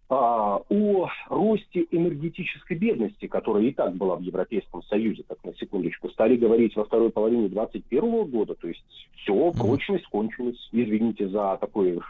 А, 0.09 0.61
о 0.69 1.09
росте 1.29 1.87
энергетической 1.91 2.77
бедности, 2.77 3.27
которая 3.27 3.65
и 3.65 3.73
так 3.73 3.95
была 3.95 4.17
в 4.17 4.23
Европейском 4.23 4.83
Союзе, 4.85 5.25
так 5.27 5.39
на 5.45 5.55
секундочку, 5.55 6.09
стали 6.11 6.37
говорить 6.37 6.75
во 6.77 6.85
второй 6.85 7.11
половине 7.11 7.49
2021 7.49 8.25
года, 8.25 8.55
то 8.55 8.69
есть 8.69 8.85
все, 9.17 9.53
прочность 9.53 10.07
кончилась, 10.07 10.69
извините 10.73 11.29
за 11.29 11.59
такое 11.61 11.99
а, 11.99 12.03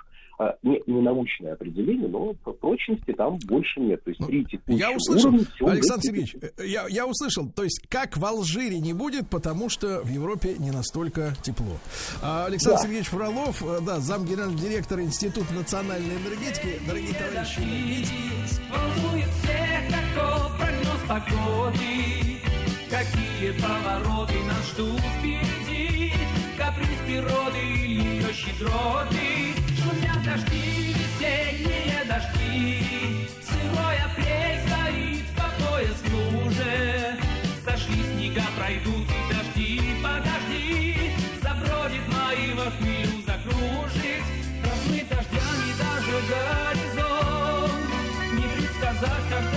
не, 0.62 0.82
не 0.86 1.00
научное 1.00 1.52
определение, 1.52 2.08
но 2.08 2.34
прочности 2.34 3.12
там 3.12 3.38
больше 3.46 3.80
нет. 3.80 4.02
То 4.04 4.10
есть 4.10 4.26
при 4.26 4.44
текущем 4.44 4.78
Я 4.78 4.92
услышал, 4.92 5.28
уровне 5.30 5.46
всё 5.54 5.66
Александр 5.66 6.02
Сергеевич, 6.02 6.36
э, 6.40 6.66
я, 6.66 6.86
я 6.88 7.06
услышал, 7.06 7.48
то 7.48 7.64
есть 7.64 7.86
как 7.88 8.16
в 8.16 8.24
Алжире 8.24 8.78
не 8.80 8.92
будет, 8.92 9.28
потому 9.28 9.68
что 9.68 10.00
в 10.02 10.08
Европе 10.08 10.56
не 10.58 10.70
настолько 10.70 11.34
тепло. 11.42 11.76
А, 12.22 12.46
Александр 12.46 12.78
Да. 12.78 12.82
Сергеевич 12.82 13.08
Фролов, 13.08 13.62
э, 13.62 13.80
да, 13.84 14.00
зам 14.00 14.24
генерального 14.24 14.58
директора 14.58 15.02
Института 15.02 15.52
национальной 15.54 16.16
энергетики. 16.16 16.80
Дорогие 16.86 17.14
товарищи, 17.14 17.60
погоды, 21.10 22.40
какие 22.88 23.50
повороты 23.60 24.38
нас 24.44 24.64
ждут 24.70 25.00
впереди, 25.18 26.12
каприз 26.56 26.88
природы 27.04 27.58
или 27.58 28.00
ее 28.00 28.32
щедроты, 28.32 29.59
дожди, 30.30 30.94
весенние 30.94 32.04
дожди, 32.06 33.28
сырой 33.42 33.96
апрель 33.98 34.60
стоит 34.66 35.26
по 35.36 35.46
пояс 35.64 35.96
в 36.04 36.10
снега, 38.14 38.46
пройдут 38.56 39.08
и 39.08 39.34
дожди, 39.34 39.96
подожди, 40.02 41.12
забродит 41.42 42.06
мои 42.14 42.52
во 42.54 42.70
закружит, 43.26 44.22
размыт 44.64 45.08
дождями 45.08 45.70
даже 45.82 46.16
горизонт, 46.32 47.82
не 48.34 48.46
предсказать, 48.54 49.26
когда 49.30 49.49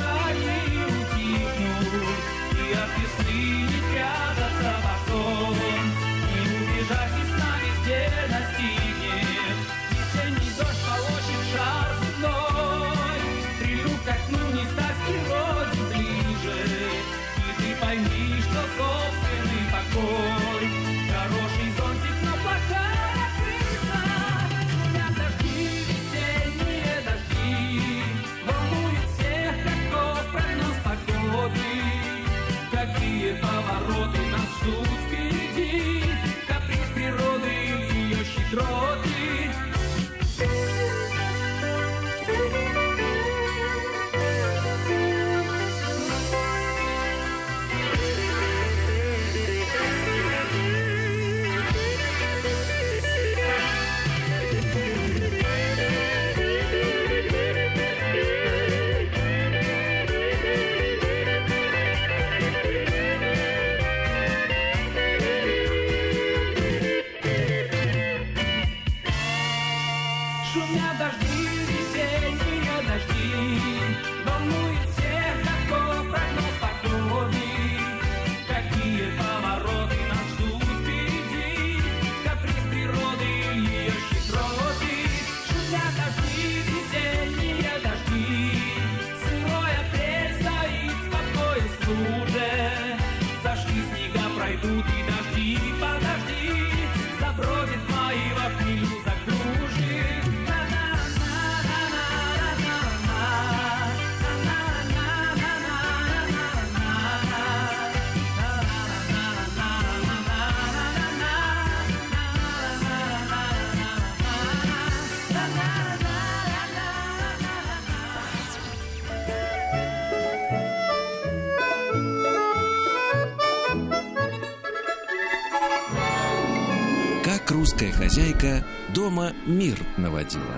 Русская 127.84 127.92
хозяйка 128.08 128.66
дома 128.96 129.34
мир 129.46 129.78
наводила. 129.98 130.56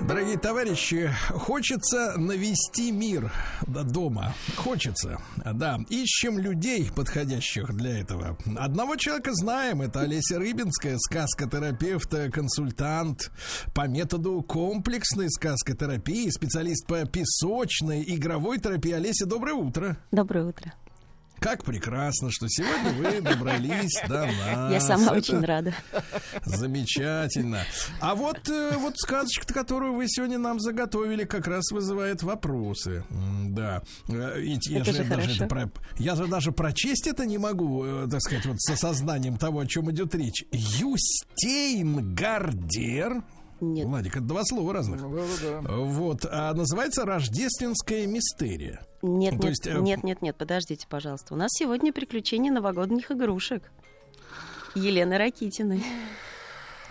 Дорогие 0.00 0.38
товарищи, 0.38 1.10
хочется 1.28 2.14
навести 2.16 2.90
мир 2.90 3.30
до- 3.66 3.84
дома. 3.84 4.34
Хочется, 4.56 5.18
да. 5.36 5.78
Ищем 5.90 6.38
людей, 6.38 6.90
подходящих 6.94 7.74
для 7.74 7.98
этого. 8.00 8.38
Одного 8.56 8.96
человека 8.96 9.34
знаем, 9.34 9.82
это 9.82 10.00
Олеся 10.00 10.38
Рыбинская, 10.38 10.96
сказкотерапевт, 10.98 12.10
консультант 12.32 13.30
по 13.74 13.86
методу 13.86 14.40
комплексной 14.42 15.30
сказкотерапии, 15.30 16.30
специалист 16.30 16.86
по 16.86 17.04
песочной 17.04 18.02
игровой 18.06 18.58
терапии. 18.58 18.92
Олеся, 18.92 19.26
доброе 19.26 19.52
утро. 19.54 19.98
Доброе 20.10 20.46
утро. 20.46 20.72
Как 21.44 21.62
прекрасно, 21.62 22.30
что 22.30 22.48
сегодня 22.48 22.90
вы 22.92 23.20
добрались 23.20 24.00
до 24.08 24.24
нас. 24.46 24.72
Я 24.72 24.80
сама 24.80 25.08
Это 25.08 25.16
очень 25.16 25.44
рада. 25.44 25.74
Замечательно. 26.46 27.60
А 28.00 28.14
вот, 28.14 28.48
э, 28.48 28.70
вот 28.78 28.96
сказочка, 28.96 29.52
которую 29.52 29.92
вы 29.92 30.08
сегодня 30.08 30.38
нам 30.38 30.58
заготовили, 30.58 31.24
как 31.24 31.46
раз 31.46 31.70
вызывает 31.70 32.22
вопросы. 32.22 33.04
Да. 33.10 33.82
Э, 34.08 34.40
я 34.42 34.80
Это 34.80 34.92
же 34.92 35.02
же 35.02 35.04
даже 35.04 35.30
это 35.32 35.46
про- 35.46 35.70
я 35.98 36.16
же 36.16 36.26
даже 36.28 36.50
прочесть 36.50 37.06
это 37.06 37.26
не 37.26 37.36
могу, 37.36 37.84
э, 37.84 38.08
так 38.10 38.22
сказать, 38.22 38.46
вот 38.46 38.58
с 38.58 38.70
осознанием 38.70 39.36
того, 39.36 39.60
о 39.60 39.66
чем 39.66 39.90
идет 39.90 40.14
речь. 40.14 40.46
Юстейнгардер. 40.50 43.22
Нет. 43.60 43.86
Владик, 43.86 44.16
это 44.16 44.24
два 44.24 44.42
слова 44.44 44.72
разных. 44.72 45.00
Вот. 45.02 46.26
А 46.30 46.52
называется 46.54 47.04
Рождественская 47.04 48.06
мистерия. 48.06 48.84
Нет, 49.02 49.32
то 49.32 49.36
нет, 49.36 49.44
есть, 49.50 49.66
э, 49.66 49.78
нет, 49.80 50.02
нет, 50.02 50.22
нет, 50.22 50.36
подождите, 50.36 50.86
пожалуйста. 50.88 51.34
У 51.34 51.36
нас 51.36 51.50
сегодня 51.52 51.92
приключения 51.92 52.50
новогодних 52.50 53.10
игрушек. 53.10 53.70
Елены 54.74 55.18
Ракитиной. 55.18 55.84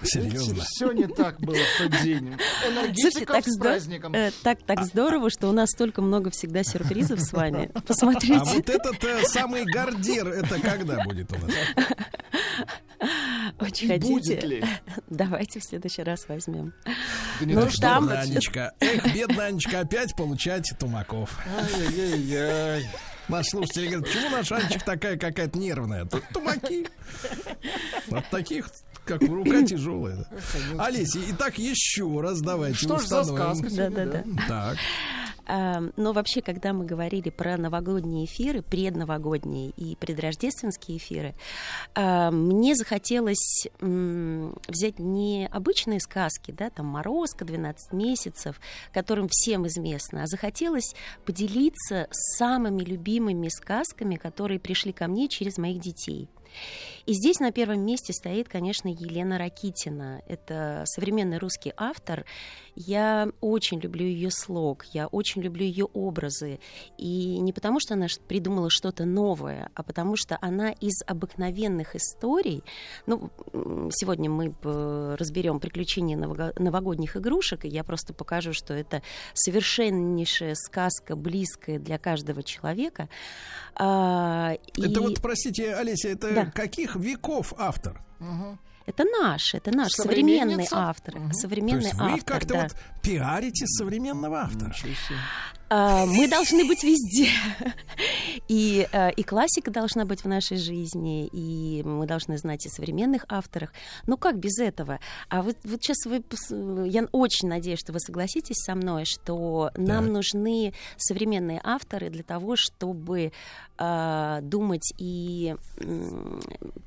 Серьезно. 0.04 0.64
Все 0.64 0.92
не 0.92 1.08
так 1.08 1.40
было 1.40 1.56
в 1.56 1.78
тот 1.78 2.02
день. 2.02 2.36
Слушайте, 2.64 2.70
Энергетиков 2.72 3.36
так, 3.36 3.46
с 3.48 3.58
праздником. 3.58 4.14
э, 4.14 4.32
так, 4.44 4.60
А 4.64 4.76
так 4.76 4.86
здорово, 4.86 5.30
что 5.30 5.48
у 5.50 5.52
нас 5.52 5.70
столько 5.70 6.02
много 6.02 6.30
всегда 6.32 6.64
сюрпризов 6.64 7.20
с 7.22 7.32
вами. 7.34 7.72
Посмотрите. 7.88 8.36
А 8.36 8.44
вот 8.44 8.70
этот 8.70 9.04
э, 9.04 9.24
самый 9.26 9.64
гардир, 9.66 10.28
это 10.28 10.60
когда 10.60 11.04
будет 11.04 11.32
у 11.32 11.40
нас? 11.40 11.54
Очень 13.60 13.88
хотите? 13.90 14.08
будет 14.14 14.44
ли? 14.44 14.66
Давайте 15.10 15.60
в 15.60 15.64
следующий 15.64 16.04
раз 16.04 16.28
возьмем. 16.28 16.74
Да 16.86 16.94
Ну, 17.42 17.68
там- 17.80 18.10
Анечка? 18.10 18.74
Эх, 18.80 19.14
бедная 19.14 19.48
Анечка, 19.48 19.82
опять 19.82 20.16
получать 20.16 20.72
тумаков. 20.80 21.38
Ай-яй-яй. 21.48 22.88
Наш 23.30 23.46
слушатель 23.48 23.90
говорит, 23.90 24.06
почему 24.14 24.30
наша 24.30 24.58
Анечка 24.58 24.84
такая 24.86 25.18
какая-то 25.18 25.58
нервная? 25.58 26.06
Тут 26.06 26.24
тумаки. 26.34 26.88
От 28.12 28.30
таких, 28.30 28.70
как 29.06 29.22
рука 29.24 29.64
тяжелая. 29.64 30.26
Олеся, 30.78 31.20
итак, 31.30 31.58
еще 31.58 32.22
раз 32.22 32.42
давайте 32.42 32.78
Что 32.78 33.00
ж 33.00 33.06
за 33.06 33.24
сказка 33.24 33.70
сегодня, 33.70 34.06
Да-да-да. 34.06 34.24
да? 34.26 34.48
Так. 34.48 34.78
А, 35.46 35.82
Но 35.98 36.14
вообще, 36.14 36.42
когда 36.42 36.74
мы 36.74 36.86
говорили 36.86 37.30
про 37.30 37.58
новогодние 37.58 38.26
эфиры, 38.26 38.62
предновогодние 38.62 39.72
и 39.72 39.96
предрождественские 39.96 40.98
эфиры, 40.98 41.36
а, 41.96 42.32
мне 42.32 42.76
захотелось 42.76 43.68
взять 43.82 45.00
не 45.00 45.48
обычные 45.52 46.00
сказки, 46.00 46.52
да, 46.52 46.70
там 46.70 46.86
«Морозко», 46.86 47.46
«12 47.46 47.76
месяцев», 47.92 48.60
которым 48.94 49.28
всем 49.30 49.68
известно, 49.68 50.24
а 50.24 50.28
захотелось 50.28 50.96
поделиться 51.26 52.08
самыми 52.38 52.84
любимыми 52.84 53.50
сказками, 53.50 54.16
которые 54.16 54.60
пришли 54.60 54.94
ко 54.94 55.08
мне 55.08 55.28
через 55.28 55.58
моих 55.58 55.80
детей. 55.80 56.30
И 57.06 57.14
здесь 57.14 57.40
на 57.40 57.52
первом 57.52 57.82
месте 57.86 58.14
стоит, 58.14 58.48
конечно, 58.48 58.88
Елена 58.88 59.38
Ракитина. 59.38 60.22
Это 60.26 60.84
современный 60.86 61.38
русский 61.38 61.74
автор. 61.76 62.26
Я 62.76 63.30
очень 63.42 63.80
люблю 63.82 64.06
ее 64.06 64.30
слог, 64.32 64.86
я 64.94 65.08
очень 65.08 65.42
люблю 65.42 65.66
ее 65.66 65.86
образы. 65.94 66.60
И 66.98 67.40
не 67.40 67.52
потому, 67.52 67.80
что 67.82 67.96
она 67.96 68.08
придумала 68.28 68.70
что-то 68.70 69.04
новое, 69.04 69.70
а 69.76 69.84
потому 69.84 70.16
что 70.16 70.38
она 70.42 70.72
из 70.72 71.02
обыкновенных 71.06 71.96
историй. 71.96 72.64
Ну, 73.06 73.30
сегодня 73.92 74.30
мы 74.30 74.56
разберем 75.18 75.60
приключения 75.60 76.18
нового- 76.18 76.54
новогодних 76.58 77.18
игрушек, 77.18 77.66
и 77.66 77.68
я 77.68 77.84
просто 77.84 78.14
покажу, 78.14 78.54
что 78.54 78.74
это 78.74 79.02
совершеннейшая 79.34 80.56
сказка, 80.56 81.16
близкая 81.18 81.80
для 81.80 81.98
каждого 82.00 82.44
человека. 82.44 83.10
А, 83.76 84.54
Это 84.78 84.88
и- 84.88 84.98
вот, 85.00 85.22
простите, 85.22 85.76
Олеся, 85.76 86.10
это 86.10 86.34
Да. 86.34 86.46
каких 86.46 86.93
веков 86.96 87.54
автор? 87.58 88.02
Это 88.86 89.06
наш, 89.06 89.54
это 89.54 89.72
наш 89.72 89.94
современный 89.94 90.68
автор. 90.72 91.14
То 91.14 91.34
Современный 91.34 91.84
есть 91.84 91.94
вы 91.94 92.12
автор, 92.12 92.34
как-то 92.40 92.54
да. 92.54 92.62
вот 92.64 92.76
пиарите 93.02 93.66
современного 93.66 94.42
автора. 94.42 94.74
А, 95.76 96.06
мы 96.06 96.28
должны 96.28 96.66
быть 96.66 96.84
везде. 96.84 97.30
И, 98.48 98.88
э, 98.92 99.12
и 99.14 99.24
классика 99.24 99.72
должна 99.72 100.06
быть 100.06 100.24
в 100.24 100.28
нашей 100.28 100.58
жизни, 100.58 101.28
и 101.28 101.82
мы 101.84 102.06
должны 102.06 102.38
знать 102.38 102.66
и 102.66 102.70
современных 102.70 103.26
авторах. 103.30 103.72
Ну 104.06 104.18
как 104.18 104.38
без 104.38 104.60
этого? 104.60 105.00
А 105.30 105.42
вот, 105.42 105.56
вот 105.64 105.82
сейчас 105.82 106.06
вы, 106.06 106.24
я 106.88 107.08
очень 107.12 107.48
надеюсь, 107.48 107.80
что 107.80 107.94
вы 107.94 108.00
согласитесь 108.00 108.58
со 108.58 108.76
мной, 108.76 109.06
что 109.06 109.72
нам 109.76 110.12
нужны 110.12 110.74
современные 110.98 111.60
авторы 111.64 112.10
для 112.10 112.24
того, 112.24 112.56
чтобы 112.56 113.32
а, 113.78 114.42
думать 114.42 114.94
и 115.00 115.56
м, 115.80 116.40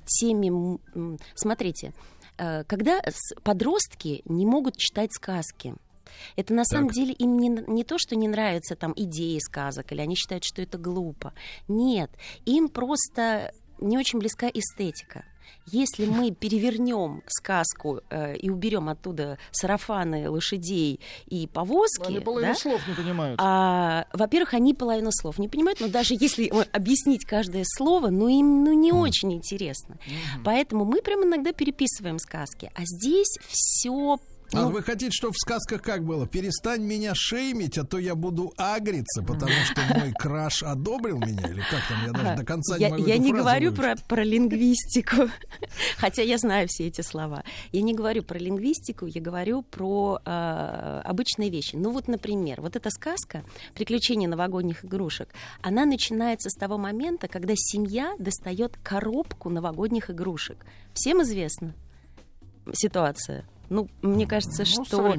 теми... 0.05 0.79
м, 0.95 1.19
Смотрите, 1.35 1.93
э, 2.39 2.63
когда 2.65 3.01
подростки 3.43 4.23
не 4.27 4.47
могут 4.47 4.77
читать 4.77 5.13
сказки, 5.13 5.75
это 6.37 6.55
на 6.55 6.65
самом 6.65 6.91
деле 6.91 7.12
им 7.12 7.39
не, 7.39 7.49
не 7.49 7.85
то, 7.85 7.99
что 7.99 8.16
не 8.16 8.28
нравятся 8.28 8.77
там 8.77 8.93
идеи 8.97 9.39
сказок, 9.39 9.93
или 9.93 10.01
они 10.01 10.15
считают, 10.15 10.45
что 10.45 10.62
это 10.62 10.78
глупо. 10.78 11.33
Нет, 11.69 12.11
им 12.45 12.69
просто 12.69 13.53
не 13.78 13.99
очень 13.99 14.19
близка 14.19 14.49
эстетика. 14.49 15.24
Если 15.66 16.07
мы 16.07 16.31
перевернем 16.31 17.23
сказку 17.27 18.01
э, 18.11 18.37
и 18.37 18.51
уберем 18.51 18.89
оттуда 18.89 19.39
сарафаны 19.51 20.31
лошадей 20.31 21.01
и 21.27 21.47
повозки, 21.49 22.07
Они 22.07 22.20
половину 22.20 22.53
да, 22.53 22.59
слов 22.59 22.87
не 22.87 22.95
понимают. 22.95 23.41
а, 23.43 24.07
во-первых, 24.12 24.55
они 24.55 24.74
половину 24.74 25.11
слов 25.12 25.39
не 25.39 25.49
понимают, 25.49 25.81
но 25.81 25.89
даже 25.89 26.15
если 26.15 26.49
объяснить 26.73 27.24
каждое 27.24 27.65
слово, 27.65 28.11
ну 28.11 28.28
им 28.28 28.65
ну, 28.65 28.73
не 28.73 28.93
очень 28.93 29.33
интересно. 29.33 29.99
Поэтому 30.45 30.85
мы 30.85 31.03
прям 31.03 31.24
иногда 31.24 31.53
переписываем 31.53 32.19
сказки. 32.19 32.70
А 32.74 32.83
здесь 32.85 33.39
все 33.49 34.19
А 34.52 34.66
вы 34.68 34.82
хотите, 34.82 35.10
чтобы 35.10 35.32
в 35.35 35.39
сказках 35.39 35.82
как 35.82 36.05
было? 36.05 36.27
Перестань 36.27 36.82
меня 36.82 37.12
шеймить, 37.14 37.78
а 37.78 37.85
то 37.85 37.98
я 37.98 38.14
буду 38.14 38.52
агриться, 38.56 39.23
потому 39.23 39.52
что 39.64 39.81
мой 39.98 40.12
краш 40.12 40.62
одобрил 40.62 41.18
меня? 41.18 41.48
Или 41.48 41.62
как 41.70 41.81
там? 41.89 42.06
Я 42.06 42.12
даже 42.12 42.36
до 42.36 42.44
конца 42.44 42.78
не 42.78 42.89
могу 42.89 43.06
я 43.06 43.18
не 43.18 43.32
говорю 43.32 43.73
про 43.73 44.24
лингвистику, 44.24 45.28
хотя 45.97 46.23
я 46.23 46.39
знаю 46.39 46.68
все 46.68 46.86
эти 46.86 47.01
слова. 47.01 47.44
Я 47.73 47.82
не 47.82 47.94
говорю 47.94 48.23
про 48.23 48.39
лингвистику, 48.39 49.06
я 49.06 49.20
говорю 49.20 49.62
про 49.62 50.20
э, 50.24 51.01
обычные 51.05 51.51
вещи. 51.51 51.77
Ну 51.77 51.90
вот, 51.90 52.09
например, 52.09 52.60
вот 52.60 52.77
эта 52.77 52.90
сказка 52.90 53.44
«Приключения 53.74 54.28
новогодних 54.28 54.85
игрушек», 54.85 55.28
она 55.62 55.85
начинается 55.85 56.51
с 56.51 56.55
того 56.55 56.78
момента, 56.78 57.28
когда 57.28 57.55
семья 57.56 58.14
достает 58.18 58.77
коробку 58.82 59.51
новогодних 59.51 60.10
игрушек. 60.10 60.64
Всем 60.94 61.23
известна 61.23 61.74
ситуация? 62.73 63.44
Ну, 63.68 63.88
мне 64.02 64.26
кажется, 64.26 64.64
Ну, 64.76 64.84
что... 64.84 65.14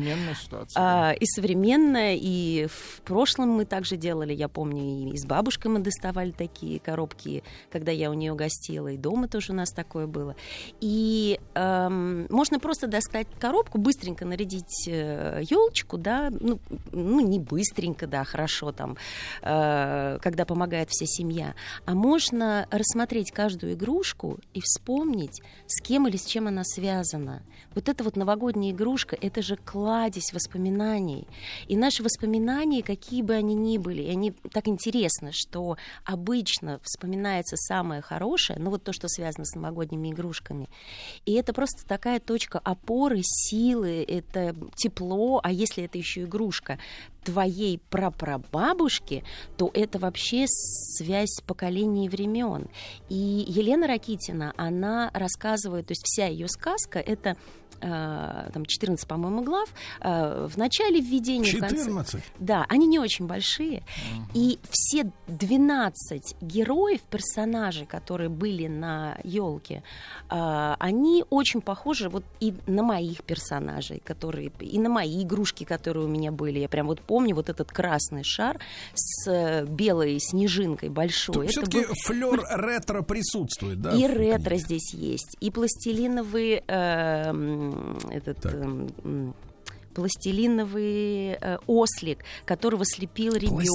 А, 0.76 1.12
и 1.12 1.26
современная, 1.26 2.16
и 2.20 2.68
в 2.68 3.02
прошлом 3.02 3.50
мы 3.50 3.66
также 3.66 3.98
делали, 3.98 4.34
я 4.34 4.48
помню, 4.48 5.12
и 5.14 5.18
с 5.18 5.26
бабушкой 5.26 5.72
мы 5.72 5.80
доставали 5.80 6.32
такие 6.32 6.80
коробки, 6.80 7.44
когда 7.72 7.92
я 7.92 8.10
у 8.10 8.14
нее 8.14 8.36
гостила, 8.36 8.88
и 8.88 8.98
дома 8.98 9.28
тоже 9.28 9.52
у 9.52 9.56
нас 9.56 9.72
такое 9.72 10.08
было. 10.08 10.36
И 10.80 11.40
эм, 11.56 12.28
можно 12.30 12.60
просто 12.60 12.88
достать 12.88 13.28
коробку, 13.40 13.78
быстренько 13.78 14.26
нарядить 14.26 14.88
елочку, 14.88 15.98
да, 15.98 16.30
ну, 16.32 16.60
ну, 16.92 17.20
не 17.20 17.40
быстренько, 17.40 18.08
да, 18.08 18.24
хорошо 18.24 18.72
там, 18.72 18.98
э, 19.42 20.20
когда 20.22 20.46
помогает 20.46 20.90
вся 20.90 21.06
семья, 21.06 21.54
а 21.86 21.94
можно 21.94 22.68
рассмотреть 22.72 23.32
каждую 23.32 23.74
игрушку 23.74 24.40
и 24.54 24.62
вспомнить, 24.62 25.42
с 25.68 25.82
кем 25.82 26.08
или 26.08 26.18
с 26.18 26.26
чем 26.26 26.48
она 26.48 26.64
связана. 26.64 27.44
Вот 27.76 27.90
это 27.90 28.04
вот 28.04 28.16
новогодняя 28.16 28.37
игрушка, 28.38 29.18
это 29.20 29.42
же 29.42 29.56
кладезь 29.56 30.34
воспоминаний. 30.34 31.28
И 31.68 31.76
наши 31.76 32.04
воспоминания, 32.04 32.84
какие 32.84 33.22
бы 33.22 33.34
они 33.34 33.56
ни 33.56 33.78
были, 33.78 34.04
и 34.04 34.10
они 34.10 34.32
так 34.52 34.68
интересно, 34.68 35.32
что 35.32 35.78
обычно 36.06 36.80
вспоминается 36.84 37.56
самое 37.58 38.02
хорошее, 38.02 38.60
ну 38.60 38.70
вот 38.70 38.84
то, 38.84 38.94
что 38.94 39.08
связано 39.08 39.46
с 39.46 39.56
новогодними 39.56 40.12
игрушками. 40.12 40.70
И 41.26 41.34
это 41.34 41.54
просто 41.54 41.86
такая 41.88 42.20
точка 42.20 42.60
опоры, 42.60 43.20
силы, 43.22 44.04
это 44.08 44.56
тепло, 44.76 45.40
а 45.44 45.52
если 45.52 45.84
это 45.84 45.98
еще 45.98 46.24
игрушка 46.24 46.80
твоей 47.28 47.80
прапрабабушки, 47.90 49.24
то 49.58 49.70
это 49.74 50.00
вообще 50.00 50.46
связь 50.48 51.42
поколений 51.46 52.06
и 52.06 52.10
времен. 52.10 52.68
И 53.10 53.44
Елена 53.48 53.86
Ракитина, 53.86 54.54
она 54.56 55.12
рассказывает, 55.14 55.88
то 55.88 55.92
есть 55.92 56.04
вся 56.06 56.28
ее 56.28 56.48
сказка 56.48 57.00
это 57.00 57.36
э, 57.82 58.50
там 58.54 58.66
14, 58.66 59.08
по-моему, 59.08 59.44
глав. 59.44 59.70
э, 60.02 60.48
в 60.50 60.58
начале 60.58 61.00
введения... 61.02 61.52
в 61.52 61.60
конце- 61.60 61.78
14? 61.78 62.24
Да, 62.40 62.66
они 62.70 62.88
не 62.88 62.98
очень 63.00 63.28
большие. 63.28 63.84
И 64.34 64.58
все 64.70 65.12
12 65.28 66.38
героев, 66.42 67.02
персонажей, 67.02 67.86
которые 67.86 68.30
были 68.30 68.68
на 68.68 69.18
елке, 69.24 69.84
они 70.30 71.24
очень 71.30 71.62
похожи 71.62 72.10
вот 72.10 72.24
и 72.40 72.54
на 72.68 72.84
моих 72.84 73.24
персонажей, 73.24 74.02
которые 74.04 74.52
и 74.60 74.80
на 74.80 74.90
мои 74.90 75.24
игрушки, 75.24 75.64
которые 75.64 76.06
у 76.06 76.10
меня 76.10 76.32
были. 76.32 76.60
Я 76.60 76.70
прям 76.70 76.88
вот 76.88 77.02
помню 77.02 77.17
вот 77.34 77.50
этот 77.50 77.72
красный 77.72 78.24
шар 78.24 78.60
с 78.94 79.28
э, 79.30 79.66
белой 79.66 80.20
снежинкой 80.20 80.90
большой. 80.90 81.46
Это 81.46 81.52
Все-таки 81.52 81.80
был- 81.86 81.94
флер 82.06 82.42
ретро 82.50 83.02
присутствует, 83.02 83.82
да? 83.82 83.92
и 83.92 84.08
ретро 84.08 84.56
здесь 84.58 84.94
есть, 84.94 85.36
и 85.40 85.52
пластилиновый 85.52 86.64
э, 86.68 87.92
этот 88.12 88.46
э, 88.46 88.88
пластилиновый 89.98 91.38
э, 91.42 91.58
ослик, 91.68 92.20
которого 92.46 92.84
слепил 92.86 93.34
ребенок. 93.36 93.66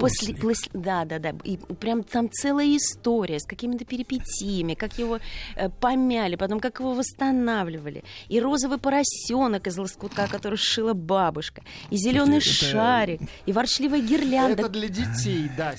После- 0.00 0.34
ослик? 0.34 0.44
плас- 0.44 0.70
Да, 0.74 1.04
да, 1.04 1.18
да. 1.18 1.32
И 1.44 1.56
прям 1.56 2.02
там 2.02 2.30
целая 2.30 2.76
история 2.76 3.38
с 3.40 3.44
какими-то 3.46 3.84
перипетиями, 3.84 4.74
как 4.74 4.98
его 4.98 5.18
э, 5.56 5.68
помяли, 5.80 6.36
потом 6.36 6.60
как 6.60 6.80
его 6.80 6.92
восстанавливали. 6.94 8.04
И 8.28 8.40
розовый 8.40 8.78
поросенок 8.78 9.66
из 9.66 9.78
лоскутка, 9.78 10.28
который 10.28 10.56
сшила 10.56 10.92
бабушка. 10.94 11.62
И 11.90 11.96
зеленый 11.96 12.38
Это- 12.38 12.46
шарик. 12.46 13.20
И 13.46 13.52
ворчливая 13.52 14.00
гирлянда. 14.00 14.62
Это 14.62 14.68
для 14.68 14.88
детей, 14.88 15.50
да. 15.56 15.74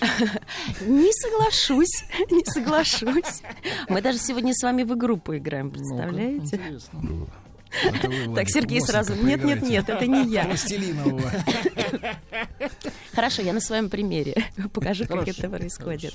Не 0.86 1.10
соглашусь, 1.12 2.04
не 2.30 2.44
соглашусь. 2.44 3.42
Мы 3.88 4.00
даже 4.00 4.18
сегодня 4.18 4.52
с 4.54 4.62
вами 4.62 4.82
в 4.84 4.94
игру 4.94 5.16
поиграем, 5.16 5.70
представляете? 5.70 6.56
Интересно. 6.56 7.26
Так, 8.34 8.48
Сергей 8.48 8.80
сразу. 8.80 9.14
Нет, 9.14 9.44
нет, 9.44 9.62
нет, 9.62 9.88
это 9.88 10.06
не 10.06 10.26
я. 10.26 10.44
Пластилинового. 10.44 11.30
Хорошо, 13.12 13.42
я 13.42 13.52
на 13.52 13.60
своем 13.60 13.88
примере 13.88 14.44
покажу, 14.72 15.06
как 15.06 15.28
это 15.28 15.48
происходит. 15.48 16.14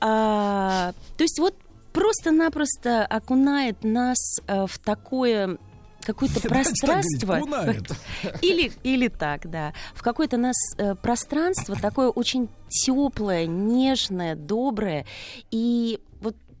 А, 0.00 0.92
то 1.16 1.24
есть 1.24 1.38
вот 1.38 1.54
просто-напросто 1.92 3.06
окунает 3.06 3.82
нас 3.82 4.18
э, 4.46 4.66
в 4.66 4.78
такое 4.78 5.56
какое-то 6.06 6.40
пространство. 6.48 7.40
Или, 8.42 8.72
или 8.82 9.08
так, 9.08 9.50
да. 9.50 9.72
В 9.94 10.02
какое-то 10.02 10.36
нас 10.36 10.56
э, 10.78 10.94
пространство 10.94 11.74
такое 11.76 12.08
очень 12.08 12.48
теплое, 12.68 13.46
нежное, 13.46 14.36
доброе. 14.36 15.04
И 15.50 16.00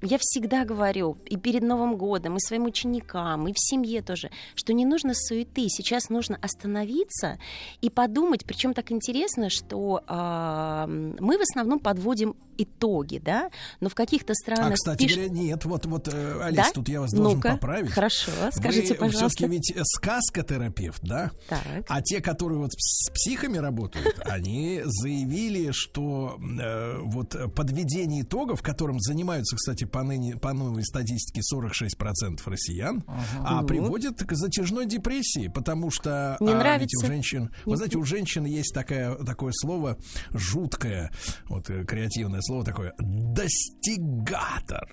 я 0.02 0.18
всегда 0.20 0.64
говорю 0.64 1.18
и 1.26 1.36
перед 1.36 1.62
Новым 1.62 1.96
годом, 1.96 2.36
и 2.36 2.40
своим 2.40 2.64
ученикам, 2.64 3.48
и 3.48 3.52
в 3.52 3.58
семье 3.58 4.02
тоже, 4.02 4.30
что 4.54 4.72
не 4.72 4.84
нужно 4.84 5.14
суеты. 5.14 5.68
Сейчас 5.68 6.10
нужно 6.10 6.38
остановиться 6.40 7.38
и 7.80 7.90
подумать. 7.90 8.44
Причем 8.44 8.74
так 8.74 8.92
интересно, 8.92 9.48
что 9.50 10.02
а, 10.06 10.86
мы 10.86 11.38
в 11.38 11.42
основном 11.42 11.78
подводим 11.78 12.36
итоги, 12.58 13.18
да, 13.18 13.50
но 13.80 13.88
в 13.88 13.94
каких-то 13.94 14.34
странах... 14.34 14.72
А, 14.72 14.74
кстати 14.74 15.04
пиш- 15.04 15.14
говоря, 15.14 15.28
нет, 15.30 15.64
вот, 15.64 15.86
вот, 15.86 16.08
э, 16.12 16.40
Алис, 16.42 16.56
Да? 16.56 16.70
тут 16.74 16.88
я 16.88 17.00
вас 17.00 17.12
должен 17.12 17.36
Ну-ка, 17.38 17.52
поправить. 17.52 17.90
хорошо, 17.90 18.30
скажите, 18.52 18.94
Вы 18.94 19.00
пожалуйста. 19.00 19.28
все-таки 19.28 19.46
ведь 19.52 19.70
э, 19.76 19.82
сказкотерапевт, 19.84 21.02
да? 21.02 21.30
Так. 21.48 21.60
А 21.88 22.02
те, 22.02 22.20
которые 22.20 22.58
вот 22.58 22.72
с 22.76 23.10
психами 23.12 23.58
работают, 23.58 24.18
они 24.24 24.82
заявили, 24.84 25.70
что 25.72 26.38
э, 26.40 26.98
вот 27.02 27.36
подведение 27.54 28.22
итогов, 28.22 28.62
которым 28.62 29.00
занимаются, 29.00 29.56
кстати, 29.56 29.84
по, 29.84 30.02
ныне, 30.02 30.36
по 30.36 30.52
новой 30.52 30.84
статистике 30.84 31.40
46% 31.52 32.38
россиян, 32.46 33.04
а 33.40 33.60
Ну. 33.62 33.66
приводит 33.66 34.22
к 34.24 34.32
затяжной 34.34 34.86
депрессии, 34.86 35.48
потому 35.48 35.90
что 35.90 36.36
Не 36.40 36.48
а, 36.48 36.52
ведь 36.52 36.58
нравится? 36.58 37.04
у 37.06 37.08
женщин, 37.08 37.50
вы 37.64 37.76
знаете, 37.76 37.98
у 37.98 38.04
женщин 38.04 38.44
есть 38.44 38.72
такая, 38.74 39.14
такое 39.16 39.52
слово 39.54 39.98
жуткое, 40.32 41.10
вот 41.48 41.68
э, 41.70 41.84
креативное 41.84 42.40
слово 42.46 42.64
такое, 42.64 42.94
достигатор. 42.98 44.88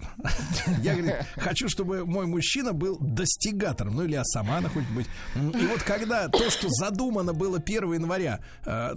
Я, 0.82 0.96
говорит, 0.96 1.16
хочу, 1.36 1.70
чтобы 1.70 2.06
мой 2.06 2.26
мужчина 2.26 2.74
был 2.74 2.98
достигатором, 3.00 3.96
ну 3.96 4.04
или 4.04 4.14
я 4.14 4.24
сама 4.24 4.58
она 4.58 4.70
хочет 4.70 4.90
быть. 4.92 5.08
И 5.36 5.66
вот 5.68 5.82
когда 5.84 6.28
то, 6.30 6.50
что 6.50 6.68
задумано 6.70 7.34
было 7.34 7.58
1 7.58 7.94
января, 7.94 8.40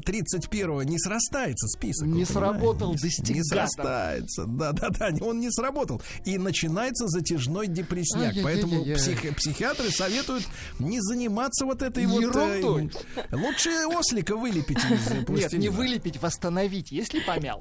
31 0.05 0.83
не 0.83 0.99
срастается 0.99 1.69
список. 1.69 2.09
Не 2.09 2.25
сработал? 2.25 2.93
Не 2.93 2.99
достигатор. 2.99 3.45
срастается, 3.69 4.45
да-да-да, 4.47 5.11
он 5.25 5.41
не 5.41 5.51
сработал. 5.51 6.03
И 6.25 6.39
начинается 6.39 7.07
затяжной 7.09 7.67
депрессняк. 7.69 8.35
Поэтому 8.43 8.75
Ай-яй-яй-яй. 8.81 8.97
псих- 9.17 9.37
психиатры 9.37 9.91
советуют 9.91 10.45
не 10.79 11.01
заниматься 11.01 11.65
вот 11.65 11.83
этой 11.83 12.07
вот... 12.07 12.23
э, 12.23 12.27
Ерундой. 12.27 12.91
Лучше 13.33 13.71
ослика 13.87 14.37
вылепить 14.37 14.79
из 14.79 15.11
э, 15.11 15.17
Нет, 15.19 15.27
пластилина. 15.27 15.61
не 15.63 15.69
вылепить, 15.69 16.21
восстановить, 16.23 16.91
если 16.93 17.21
помял. 17.21 17.61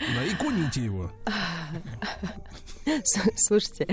Да, 0.00 0.24
и 0.24 0.34
куните 0.34 0.84
его. 0.84 1.10
Слушайте, 3.36 3.86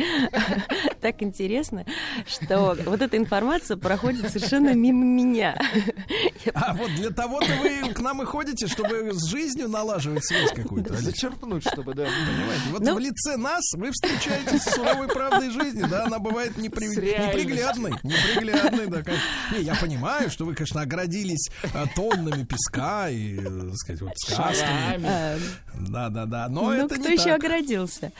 так 1.01 1.21
интересно, 1.21 1.85
что 2.25 2.75
вот 2.85 3.01
эта 3.01 3.17
информация 3.17 3.77
проходит 3.77 4.29
совершенно 4.31 4.73
мимо 4.73 5.03
меня. 5.03 5.59
А 6.53 6.73
вот 6.73 6.89
для 6.95 7.09
того-то 7.11 7.47
вы 7.61 7.93
к 7.93 7.99
нам 7.99 8.21
и 8.21 8.25
ходите, 8.25 8.67
чтобы 8.67 9.11
с 9.13 9.25
жизнью 9.27 9.67
налаживать 9.69 10.25
связь 10.25 10.51
какую-то. 10.53 10.93
Алис. 10.93 11.05
Зачерпнуть, 11.05 11.67
чтобы, 11.67 11.93
да. 11.93 12.05
Понимаете? 12.05 12.63
Вот 12.71 12.81
Ну. 12.81 12.95
в 12.95 12.99
лице 12.99 13.37
нас 13.37 13.63
вы 13.73 13.91
встречаетесь 13.91 14.63
с 14.63 14.73
суровой 14.75 15.07
правдой 15.07 15.49
жизни, 15.51 15.83
да, 15.89 16.05
она 16.05 16.19
бывает 16.19 16.57
непри- 16.57 16.87
неприглядной. 16.89 17.91
Неприглядной, 18.03 18.87
да, 18.87 19.03
конечно. 19.03 19.27
Не, 19.53 19.63
я 19.63 19.75
понимаю, 19.75 20.29
что 20.29 20.45
вы, 20.45 20.55
конечно, 20.55 20.81
оградились 20.81 21.49
а, 21.73 21.85
тоннами 21.95 22.43
песка 22.43 23.09
и, 23.09 23.37
так 23.37 23.75
сказать, 23.75 24.01
вот 24.01 24.17
сказками. 24.17 25.05
А, 25.05 25.37
Да, 25.75 26.09
да, 26.09 26.25
да. 26.25 26.47
Но 26.49 26.63
ну, 26.63 26.71
это 26.71 26.95
кто 26.95 27.07
не 27.09 27.13
еще 27.15 27.25
так. 27.25 27.43
оградился? 27.43 28.11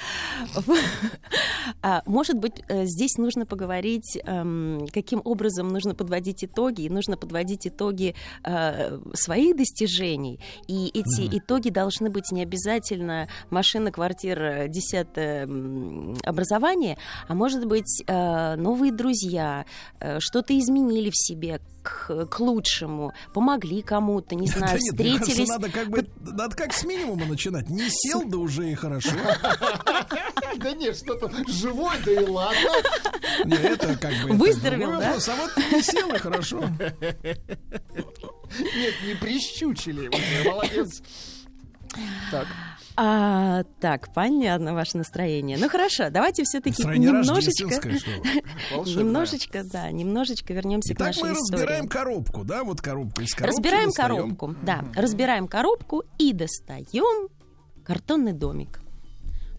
А, 1.82 2.02
Может 2.06 2.38
быть, 2.38 2.64
э, 2.70 2.86
здесь 2.86 3.18
нужно 3.18 3.46
поговорить, 3.46 4.18
эм, 4.24 4.88
каким 4.94 5.22
образом 5.24 5.68
нужно 5.68 5.94
подводить 5.96 6.44
итоги, 6.44 6.84
и 6.84 6.90
нужно 6.90 7.18
подводить 7.18 7.68
итоги 7.68 8.16
э, 8.44 9.00
своих 9.14 9.56
достижений. 9.56 10.40
И 10.68 10.88
эти 10.88 11.38
итоги 11.38 11.70
должны 11.70 12.10
быть 12.10 12.32
не 12.32 12.42
обязательно 12.42 13.28
машина, 13.50 13.92
квартира, 13.92 14.68
десятое 14.68 15.48
образование, 16.24 16.98
а 17.28 17.36
может 17.36 17.66
быть, 17.66 18.04
э, 18.08 18.56
новые 18.56 18.92
друзья, 18.92 19.66
что-то 20.20 20.58
изменили 20.58 21.10
в 21.10 21.18
себе 21.18 21.60
к, 21.88 22.26
к 22.26 22.40
лучшему, 22.40 23.14
помогли 23.34 23.82
кому-то, 23.82 24.36
не 24.36 24.48
знаю, 24.52 24.78
Да 24.94 25.04
нет, 25.04 25.18
кажется, 25.18 25.22
встретились. 25.26 25.48
надо 25.50 25.70
как 25.70 25.90
бы, 25.90 26.06
надо 26.22 26.56
как 26.56 26.74
с 26.74 26.84
минимума 26.84 27.26
начинать. 27.26 27.70
Не 27.70 27.90
сел, 27.90 28.24
да 28.26 28.38
уже 28.38 28.70
и 28.72 28.76
хорошо. 28.76 29.12
Да 30.58 30.72
нет, 30.72 30.98
что-то 30.98 31.30
живой, 31.48 31.96
да 32.04 32.12
и 32.12 32.26
ладно. 32.26 32.70
Не, 33.46 33.56
это 33.58 33.96
как 33.96 34.12
бы... 34.24 34.34
Выздоровел, 34.34 34.98
да? 34.98 35.12
А 35.14 35.36
вот 35.36 35.52
не 35.72 35.84
сел, 35.84 36.12
и 36.14 36.18
хорошо. 36.18 36.64
Нет, 38.76 38.94
не 39.06 39.14
прищучили 39.20 40.06
его. 40.06 40.50
Молодец. 40.52 41.02
Так. 42.32 42.48
А, 43.00 43.64
так, 43.80 44.12
понятно 44.14 44.74
ваше 44.74 44.98
настроение. 44.98 45.58
Ну 45.60 45.70
хорошо, 45.70 46.10
давайте 46.10 46.44
все-таки 46.44 46.82
немножечко, 46.84 47.66
немножечко, 48.86 49.64
да, 49.64 49.92
немножечко 49.92 50.52
вернемся 50.54 50.96
к 50.96 50.98
Итак, 50.98 51.08
нашей 51.08 51.24
мы 51.24 51.34
истории. 51.34 51.62
разбираем 51.62 51.88
коробку, 51.88 52.44
да, 52.44 52.64
вот 52.64 52.82
коробку 52.82 53.22
из 53.22 53.36
коробки. 53.36 53.56
Разбираем 53.56 53.90
достаем. 53.90 54.16
коробку, 54.16 54.56
да, 54.64 54.84
разбираем 54.96 55.48
коробку 55.48 56.06
и 56.18 56.34
достаем 56.34 57.30
картонный 57.86 58.34
домик. 58.34 58.80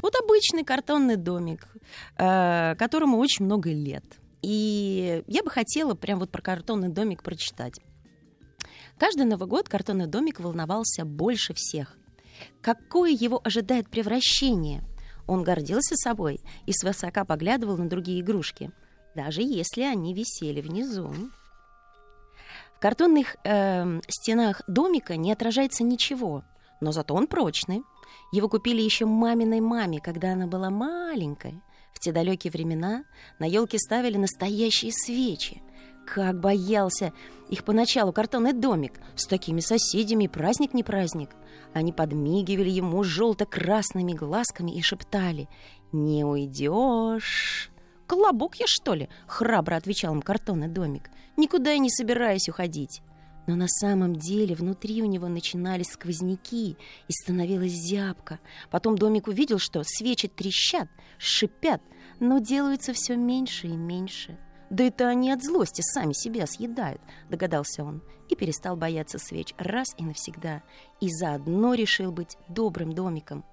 Вот 0.03 0.15
обычный 0.17 0.65
картонный 0.65 1.17
домик, 1.17 1.69
э, 2.17 2.75
которому 2.77 3.19
очень 3.19 3.45
много 3.45 3.71
лет. 3.71 4.05
И 4.43 5.23
я 5.29 5.45
бы 5.45 5.51
хотела 5.51 5.95
прям 5.95 6.19
вот 6.19 6.31
про 6.31 6.43
картонный 6.43 6.89
домик 6.89 7.23
прочитать. 7.23 7.81
Каждый 8.99 9.27
Новый 9.27 9.47
год 9.47 9.69
картонный 9.69 10.07
домик 10.07 10.41
волновался 10.41 11.05
больше 11.05 11.55
всех. 11.55 11.97
Какое 12.61 13.11
его 13.11 13.41
ожидает 13.43 13.89
превращение? 13.89 14.83
Он 15.27 15.43
гордился 15.43 15.95
собой 15.95 16.41
и 16.67 16.73
свысока 16.73 17.25
поглядывал 17.25 17.77
на 17.77 17.89
другие 17.89 18.21
игрушки, 18.21 18.71
даже 19.15 19.43
если 19.43 19.83
они 19.83 20.15
висели 20.15 20.61
внизу. 20.61 21.13
В 22.75 22.81
картонных 22.81 23.37
эм, 23.45 24.03
стенах 24.09 24.63
домика 24.69 25.17
не 25.17 25.33
отражается 25.33 25.83
ничего, 25.83 26.45
но 26.81 26.93
зато 26.93 27.15
он 27.15 27.27
прочный. 27.27 27.83
Его 28.33 28.49
купили 28.49 28.81
еще 28.81 29.05
маминой 29.05 29.61
маме, 29.61 30.01
когда 30.01 30.33
она 30.33 30.47
была 30.47 30.71
маленькой. 30.71 31.61
В 31.93 31.99
те 31.99 32.13
далекие 32.13 32.51
времена 32.51 33.05
на 33.39 33.47
елке 33.47 33.79
ставили 33.79 34.17
настоящие 34.17 34.93
свечи. 34.93 35.63
Как 36.15 36.41
боялся 36.41 37.13
их 37.51 37.65
поначалу 37.65 38.13
картонный 38.13 38.55
домик. 38.55 38.95
С 39.15 39.27
такими 39.27 39.61
соседями 39.61 40.27
праздник 40.27 40.73
не 40.73 40.83
праздник. 40.83 41.31
Они 41.75 41.93
подмигивали 41.93 42.71
ему 42.71 43.03
желто-красными 43.03 44.13
глазками 44.13 44.71
и 44.71 44.81
шептали 44.81 45.49
«Не 45.93 46.25
уйдешь». 46.25 47.71
«Колобок 48.07 48.57
я, 48.57 48.65
что 48.67 48.95
ли?»— 48.95 49.11
храбро 49.27 49.77
отвечал 49.77 50.15
им 50.15 50.23
картонный 50.23 50.69
домик. 50.69 51.11
«Никуда 51.37 51.73
я 51.73 51.79
не 51.79 51.91
собираюсь 51.91 52.49
уходить». 52.49 53.03
Но 53.47 53.57
на 53.57 53.69
самом 53.69 54.17
деле 54.17 54.55
внутри 54.55 55.03
у 55.03 55.07
него 55.07 55.29
начинались 55.29 55.93
сквозняки 55.93 56.77
и 57.07 57.13
становилась 57.13 57.73
зябко. 57.73 58.41
Потом 58.71 58.97
домик 58.97 59.27
увидел, 59.27 59.59
что 59.59 59.83
свечи 59.85 60.29
трещат, 60.29 60.89
шипят, 61.19 61.83
но 62.21 62.39
делаются 62.39 62.93
все 62.93 63.17
меньше 63.17 63.69
и 63.69 63.77
меньше. 63.77 64.39
«Да 64.71 64.85
это 64.85 65.09
они 65.09 65.31
от 65.31 65.43
злости 65.43 65.81
сами 65.83 66.13
себя 66.13 66.47
съедают»,— 66.47 67.01
догадался 67.31 67.85
он, 67.85 68.03
и 68.29 68.37
перестал 68.37 68.77
бояться 68.77 69.19
свеч 69.19 69.55
раз 69.57 69.89
и 69.97 70.05
навсегда, 70.05 70.63
и 71.01 71.11
заодно 71.11 71.75
решил 71.75 72.13
быть 72.13 72.37
добрым 72.49 72.93
домиком. 72.93 73.45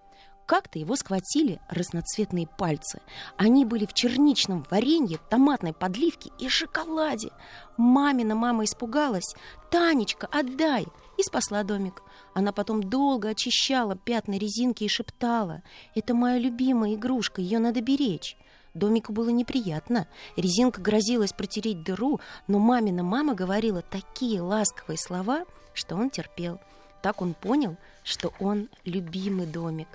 Как-то 0.45 0.77
его 0.77 0.95
схватили 0.95 1.59
разноцветные 1.69 2.47
пальцы. 2.47 3.01
Они 3.35 3.65
были 3.65 3.87
в 3.87 3.93
черничном 3.93 4.63
варенье, 4.69 5.19
томатной 5.29 5.73
подливке 5.73 6.31
и 6.37 6.49
шоколаде. 6.49 7.31
Мамина 7.77 8.35
мама 8.35 8.65
испугалась. 8.65 9.33
«Танечка, 9.71 10.27
отдай!» 10.31 10.85
и 11.17 11.23
спасла 11.23 11.63
домик. 11.63 12.03
Она 12.35 12.51
потом 12.51 12.83
долго 12.83 13.29
очищала 13.29 13.95
пятна 13.95 14.37
резинки 14.37 14.83
и 14.83 14.87
шептала. 14.87 15.63
«Это 15.95 16.13
моя 16.13 16.37
любимая 16.37 16.93
игрушка, 16.93 17.41
ее 17.41 17.57
надо 17.57 17.81
беречь». 17.81 18.37
Домику 18.75 19.13
было 19.13 19.29
неприятно. 19.29 20.05
Резинка 20.35 20.81
грозилась 20.81 21.33
протереть 21.33 21.81
дыру, 21.81 22.19
но 22.47 22.59
мамина 22.59 23.03
мама 23.03 23.33
говорила 23.33 23.81
такие 23.81 24.41
ласковые 24.41 24.99
слова, 24.99 25.45
что 25.73 25.95
он 25.95 26.09
терпел. 26.09 26.59
Так 27.01 27.21
он 27.21 27.33
понял, 27.33 27.77
что 28.03 28.33
он 28.39 28.69
любимый 28.83 29.47
домик. 29.47 29.87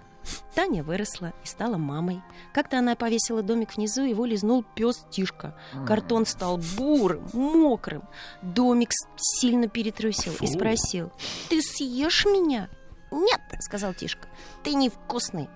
Таня 0.54 0.82
выросла 0.82 1.32
и 1.44 1.46
стала 1.46 1.76
мамой. 1.76 2.22
Как-то 2.52 2.78
она 2.78 2.94
повесила 2.94 3.42
домик 3.42 3.76
внизу, 3.76 4.02
его 4.02 4.24
лизнул 4.24 4.64
пес 4.74 5.04
Тишка. 5.10 5.54
Картон 5.86 6.24
стал 6.24 6.58
бурым, 6.78 7.28
мокрым. 7.32 8.02
Домик 8.42 8.90
сильно 9.16 9.68
перетрусил 9.68 10.32
и 10.40 10.46
Фу. 10.46 10.46
спросил, 10.46 11.12
«Ты 11.48 11.60
съешь 11.60 12.24
меня?» 12.26 12.68
«Нет»,— 13.10 13.40
сказал 13.60 13.92
Тишка, 13.92 14.28
«ты 14.62 14.74
невкусный». 14.74 15.48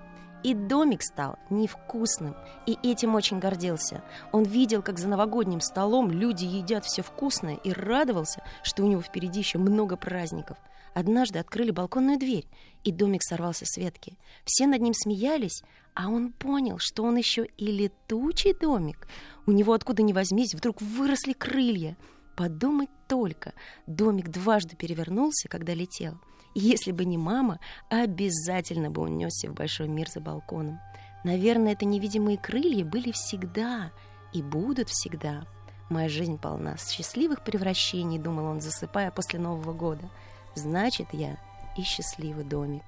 И 0.45 0.53
домик 0.53 1.03
стал 1.03 1.39
невкусным, 1.49 2.37
и 2.67 2.79
этим 2.83 3.15
очень 3.15 3.39
гордился. 3.39 4.05
Он 4.31 4.45
видел, 4.45 4.83
как 4.83 4.99
за 4.99 5.09
новогодним 5.09 5.63
столом 5.63 6.11
люди 6.11 6.45
едят 6.45 6.85
все 6.85 7.03
вкусное, 7.03 7.57
и 7.57 7.73
радовался, 7.73 8.45
что 8.63 8.85
у 8.85 8.87
него 8.87 9.01
впереди 9.01 9.41
еще 9.41 9.57
много 9.59 9.97
праздников. 9.97 10.59
Однажды 10.93 11.39
открыли 11.39 11.71
балконную 11.71 12.19
дверь, 12.19 12.47
и 12.85 12.93
домик 12.93 13.23
сорвался 13.23 13.65
с 13.65 13.79
ветки. 13.79 14.19
Все 14.45 14.67
над 14.67 14.83
ним 14.83 14.93
смеялись, 14.93 15.63
а 15.95 16.09
он 16.09 16.31
понял, 16.31 16.77
что 16.79 17.05
он 17.05 17.17
еще 17.17 17.47
и 17.57 17.67
летучий 17.67 18.53
домик. 18.53 19.09
У 19.47 19.51
него 19.51 19.73
откуда 19.73 20.03
ни 20.03 20.13
возьмись 20.13 20.55
вдруг 20.55 20.83
выросли 20.83 21.33
крылья. 21.33 21.97
Подумать 22.37 22.91
только, 23.09 23.55
домик 23.87 24.29
дважды 24.29 24.77
перевернулся, 24.77 25.49
когда 25.49 25.73
летел. 25.73 26.21
Если 26.55 26.93
бы 26.93 27.05
не 27.05 27.19
мама, 27.19 27.59
обязательно 27.89 28.91
бы 28.91 29.03
унесся 29.03 29.51
в 29.51 29.55
большой 29.55 29.89
мир 29.89 30.09
за 30.09 30.21
балконом. 30.21 30.81
Наверное, 31.25 31.73
это 31.73 31.85
невидимые 31.85 32.39
крылья 32.39 32.85
были 32.85 33.11
всегда 33.13 33.91
и 34.33 34.43
будут 34.43 34.89
всегда. 34.89 35.47
Моя 35.91 36.09
жизнь 36.09 36.39
полна 36.39 36.77
счастливых 36.77 37.43
превращений, 37.43 38.19
думал 38.19 38.47
он, 38.47 38.61
засыпая 38.61 39.11
после 39.11 39.39
Нового 39.39 39.73
года. 39.73 40.09
Значит, 40.55 41.09
я 41.13 41.39
и 41.77 41.83
счастливый 41.83 42.45
домик. 42.45 42.85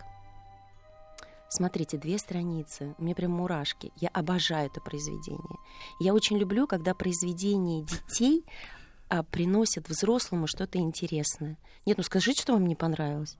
Смотрите, 1.48 1.96
две 1.96 2.18
страницы. 2.18 2.94
Меня 2.98 3.14
прям 3.14 3.32
мурашки. 3.32 3.92
Я 3.96 4.08
обожаю 4.08 4.66
это 4.66 4.80
произведение. 4.80 5.58
Я 6.00 6.12
очень 6.12 6.38
люблю, 6.38 6.66
когда 6.66 6.94
произведения 6.94 7.82
детей 7.82 8.44
а, 9.08 9.22
приносят 9.22 9.88
взрослому 9.88 10.46
что-то 10.46 10.78
интересное. 10.78 11.56
Нет, 11.84 11.96
ну 11.96 12.02
скажите, 12.02 12.42
что 12.42 12.54
вам 12.54 12.66
не 12.66 12.74
понравилось. 12.74 13.36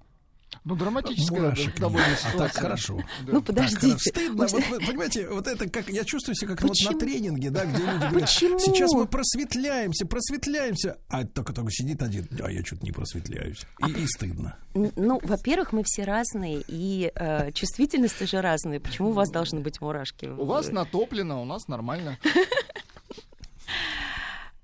Ну, 0.64 0.74
драматическая 0.74 1.40
Мурашек 1.40 1.74
да, 1.74 1.80
довольно 1.80 2.06
нет. 2.06 2.18
А 2.24 2.30
ситуация. 2.30 2.48
так 2.48 2.62
хорошо. 2.62 2.96
Да. 3.24 3.32
Ну, 3.32 3.42
подождите. 3.42 3.88
Так, 3.88 4.00
стыдно. 4.00 4.46
Вот 4.46 4.64
вы 4.68 4.78
понимаете, 4.80 5.28
вот 5.28 5.46
это 5.46 5.68
как 5.68 5.88
я 5.88 6.04
чувствую 6.04 6.34
себя 6.34 6.56
как 6.56 6.62
вот 6.62 6.76
на 6.84 6.98
тренинге, 6.98 7.50
да, 7.50 7.64
где 7.64 7.82
люди 7.82 8.06
говорят, 8.08 8.14
Почему? 8.14 8.58
сейчас 8.58 8.92
мы 8.92 9.06
просветляемся, 9.06 10.06
просветляемся, 10.06 10.98
а 11.08 11.24
только 11.24 11.52
только 11.52 11.70
сидит 11.70 12.02
один, 12.02 12.28
а 12.42 12.50
я 12.50 12.64
что-то 12.64 12.84
не 12.84 12.92
просветляюсь. 12.92 13.64
И, 13.86 13.92
и 13.92 14.06
стыдно. 14.06 14.56
Ну, 14.74 15.20
во-первых, 15.22 15.72
мы 15.72 15.82
все 15.84 16.04
разные, 16.04 16.62
и 16.66 17.12
э, 17.14 17.52
чувствительность 17.52 18.18
тоже 18.18 18.40
разные. 18.40 18.80
Почему 18.80 19.10
у 19.10 19.12
вас 19.12 19.30
должны 19.30 19.60
быть 19.60 19.80
мурашки? 19.80 20.26
У 20.26 20.44
вас 20.44 20.70
натоплено, 20.70 21.42
у 21.42 21.44
нас 21.44 21.68
нормально. 21.68 22.18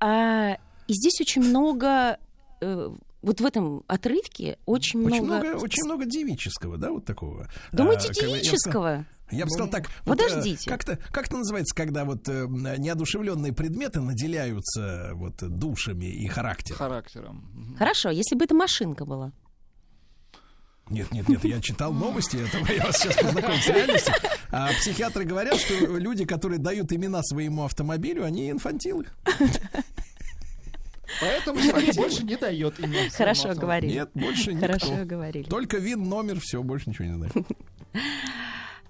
А, 0.04 0.54
и 0.88 0.94
здесь 0.94 1.20
очень 1.20 1.42
много, 1.42 2.18
э, 2.60 2.90
вот 3.22 3.40
в 3.40 3.44
этом 3.44 3.82
отрывке 3.86 4.58
очень, 4.66 5.04
Очень 5.04 5.22
много... 5.24 5.44
много, 5.46 5.62
очень 5.62 5.84
много 5.84 6.04
девического, 6.04 6.76
да, 6.76 6.90
вот 6.90 7.04
такого. 7.04 7.48
Думаете, 7.72 8.08
А, 8.10 8.14
как 8.14 8.16
бы 8.16 8.20
я 8.22 8.28
бы 8.28 8.38
сказал- 8.38 8.42
девического? 8.42 9.06
Я 9.30 9.44
бы 9.46 9.50
сказал 9.50 9.70
так. 9.70 9.88
вот, 10.04 10.20
э, 10.20 10.24
Подождите. 10.28 10.68
как-то, 10.68 10.98
как 11.10 11.26
это 11.28 11.38
называется, 11.38 11.74
когда 11.74 12.04
вот 12.04 12.28
э, 12.28 12.46
неодушевленные 12.46 13.54
предметы 13.54 14.00
наделяются 14.02 15.12
вот 15.14 15.36
душами 15.38 16.04
и 16.04 16.26
характером? 16.26 16.76
Характером. 16.78 17.76
Хорошо, 17.78 18.10
если 18.10 18.36
бы 18.36 18.44
это 18.44 18.54
машинка 18.54 19.06
была. 19.06 19.32
Нет, 20.90 21.10
нет, 21.12 21.26
нет, 21.28 21.42
я 21.44 21.60
читал 21.62 21.92
новости, 21.94 22.36
это 22.36 22.70
я 22.74 22.84
вас 22.84 22.98
сейчас 22.98 23.16
познакомлю 23.16 23.56
с 23.62 23.68
реальностью. 23.68 24.14
А 24.50 24.68
психиатры 24.72 25.24
говорят, 25.24 25.54
что 25.58 25.74
люди, 25.96 26.26
которые 26.26 26.58
дают 26.58 26.92
имена 26.92 27.22
своему 27.22 27.64
автомобилю, 27.64 28.24
они 28.24 28.50
инфантилы. 28.50 29.06
Поэтому 31.22 31.60
больше 31.94 32.24
не 32.24 32.36
дает. 32.36 32.74
Хорошо 33.16 33.54
говорили. 33.54 33.94
Нет, 33.94 34.10
больше 34.14 34.52
никто. 34.52 34.66
Хорошо 34.66 35.04
говорили. 35.04 35.48
Только 35.48 35.78
вин, 35.78 36.02
номер, 36.02 36.38
все, 36.40 36.62
больше 36.62 36.90
ничего 36.90 37.06
не 37.08 37.14
знаю. 37.14 37.32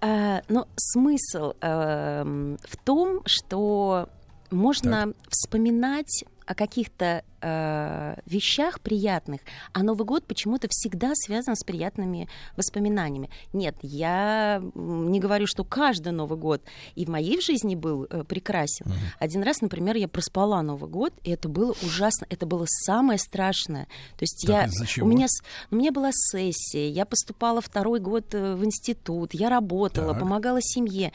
А, 0.04 0.42
но 0.48 0.66
смысл 0.74 1.52
эм, 1.60 2.58
в 2.64 2.76
том, 2.78 3.20
что 3.24 4.08
можно 4.50 5.12
вспоминать 5.28 6.24
о 6.44 6.56
каких-то 6.56 7.22
э, 7.42 8.16
вещах 8.26 8.80
приятных, 8.80 9.40
а 9.72 9.82
Новый 9.82 10.06
год 10.06 10.26
почему-то 10.26 10.68
всегда 10.70 11.12
связан 11.14 11.56
с 11.56 11.64
приятными 11.64 12.28
воспоминаниями. 12.56 13.30
Нет, 13.52 13.76
я 13.82 14.62
не 14.74 15.20
говорю, 15.20 15.46
что 15.46 15.64
каждый 15.64 16.12
Новый 16.12 16.38
год 16.38 16.62
и 16.94 17.04
в 17.04 17.08
моей 17.08 17.40
жизни 17.40 17.74
был 17.74 18.06
э, 18.08 18.24
прекрасен. 18.24 18.86
Один 19.18 19.42
раз, 19.42 19.60
например, 19.60 19.96
я 19.96 20.08
проспала 20.08 20.62
Новый 20.62 20.90
год, 20.90 21.12
и 21.24 21.30
это 21.30 21.48
было 21.48 21.74
ужасно, 21.82 22.26
это 22.30 22.46
было 22.46 22.64
самое 22.66 23.18
страшное. 23.18 23.86
То 24.16 24.22
есть 24.22 24.44
Так, 24.46 24.70
я, 24.96 25.04
у 25.04 25.06
меня, 25.06 25.26
у 25.70 25.76
меня 25.76 25.92
была 25.92 26.10
сессия, 26.12 26.88
я 26.88 27.04
поступала 27.04 27.60
второй 27.60 28.00
год 28.00 28.34
э, 28.34 28.54
в 28.54 28.64
институт, 28.64 29.34
я 29.34 29.48
работала, 29.48 30.12
Так. 30.12 30.20
помогала 30.20 30.60
семье. 30.60 31.12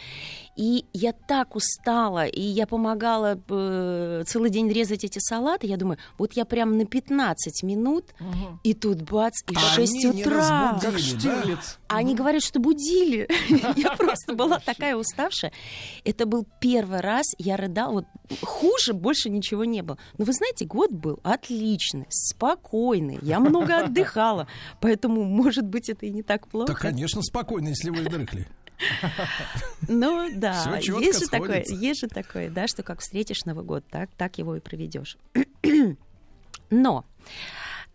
И 0.56 0.86
я 0.94 1.14
так 1.14 1.56
устала, 1.56 2.26
и 2.26 2.42
я 2.42 2.66
помогала 2.66 3.40
э, 3.48 4.24
целый 4.26 4.50
день 4.50 4.72
резать 4.72 5.04
эти 5.04 5.20
салаты. 5.20 5.68
Я 5.68 5.78
думаю, 5.78 6.00
вот 6.18 6.34
я 6.34 6.46
прям 6.46 6.78
на 6.78 6.86
15 6.86 7.64
минут, 7.64 8.14
и 8.64 8.74
тут 8.74 9.02
бац, 9.04 9.34
и 9.50 9.56
А 9.56 9.60
6 9.60 9.94
они 10.06 10.14
не 10.16 10.22
утра. 10.22 10.38
разбудили, 10.74 10.82
Как 10.82 10.92
да? 10.94 11.00
Штирлиц. 11.00 11.80
А 11.88 11.98
Они 11.98 12.16
говорят, 12.16 12.44
что 12.44 12.60
будили. 12.60 13.28
Я 13.80 13.96
просто 13.96 14.34
была 14.34 14.60
такая 14.60 14.96
уставшая. 14.96 15.52
Это 16.04 16.26
был 16.26 16.46
первый 16.60 17.00
раз, 17.00 17.26
я 17.38 17.56
рыдала. 17.58 17.92
Вот 17.92 18.06
хуже 18.42 18.94
больше 18.94 19.30
ничего 19.30 19.64
не 19.66 19.82
было. 19.82 19.98
Но 20.18 20.26
вы 20.26 20.34
знаете, 20.34 20.66
год 20.66 20.92
был 20.92 21.20
отличный, 21.24 22.06
спокойный. 22.10 23.20
Я 23.22 23.40
много 23.40 23.80
отдыхала. 23.86 24.48
Поэтому, 24.82 25.24
может 25.24 25.66
быть, 25.66 25.90
это 25.90 26.06
и 26.06 26.10
не 26.12 26.24
так 26.24 26.48
плохо. 26.48 26.68
Так, 26.74 26.80
конечно, 26.82 27.22
спокойно, 27.22 27.70
если 27.70 27.90
вы 27.90 28.04
дрыхли. 28.04 28.48
Ну 29.88 30.30
да, 30.36 30.78
есть 30.80 31.20
же 31.20 31.28
такое, 31.28 31.64
есть 31.68 32.02
же 32.02 32.08
такое, 32.08 32.50
да, 32.50 32.68
что 32.68 32.84
как 32.84 33.00
встретишь 33.00 33.46
Новый 33.46 33.64
год, 33.66 33.84
так, 33.90 34.10
так 34.18 34.38
его 34.38 34.56
и 34.56 34.60
проведешь. 34.60 35.18
Но 36.70 37.06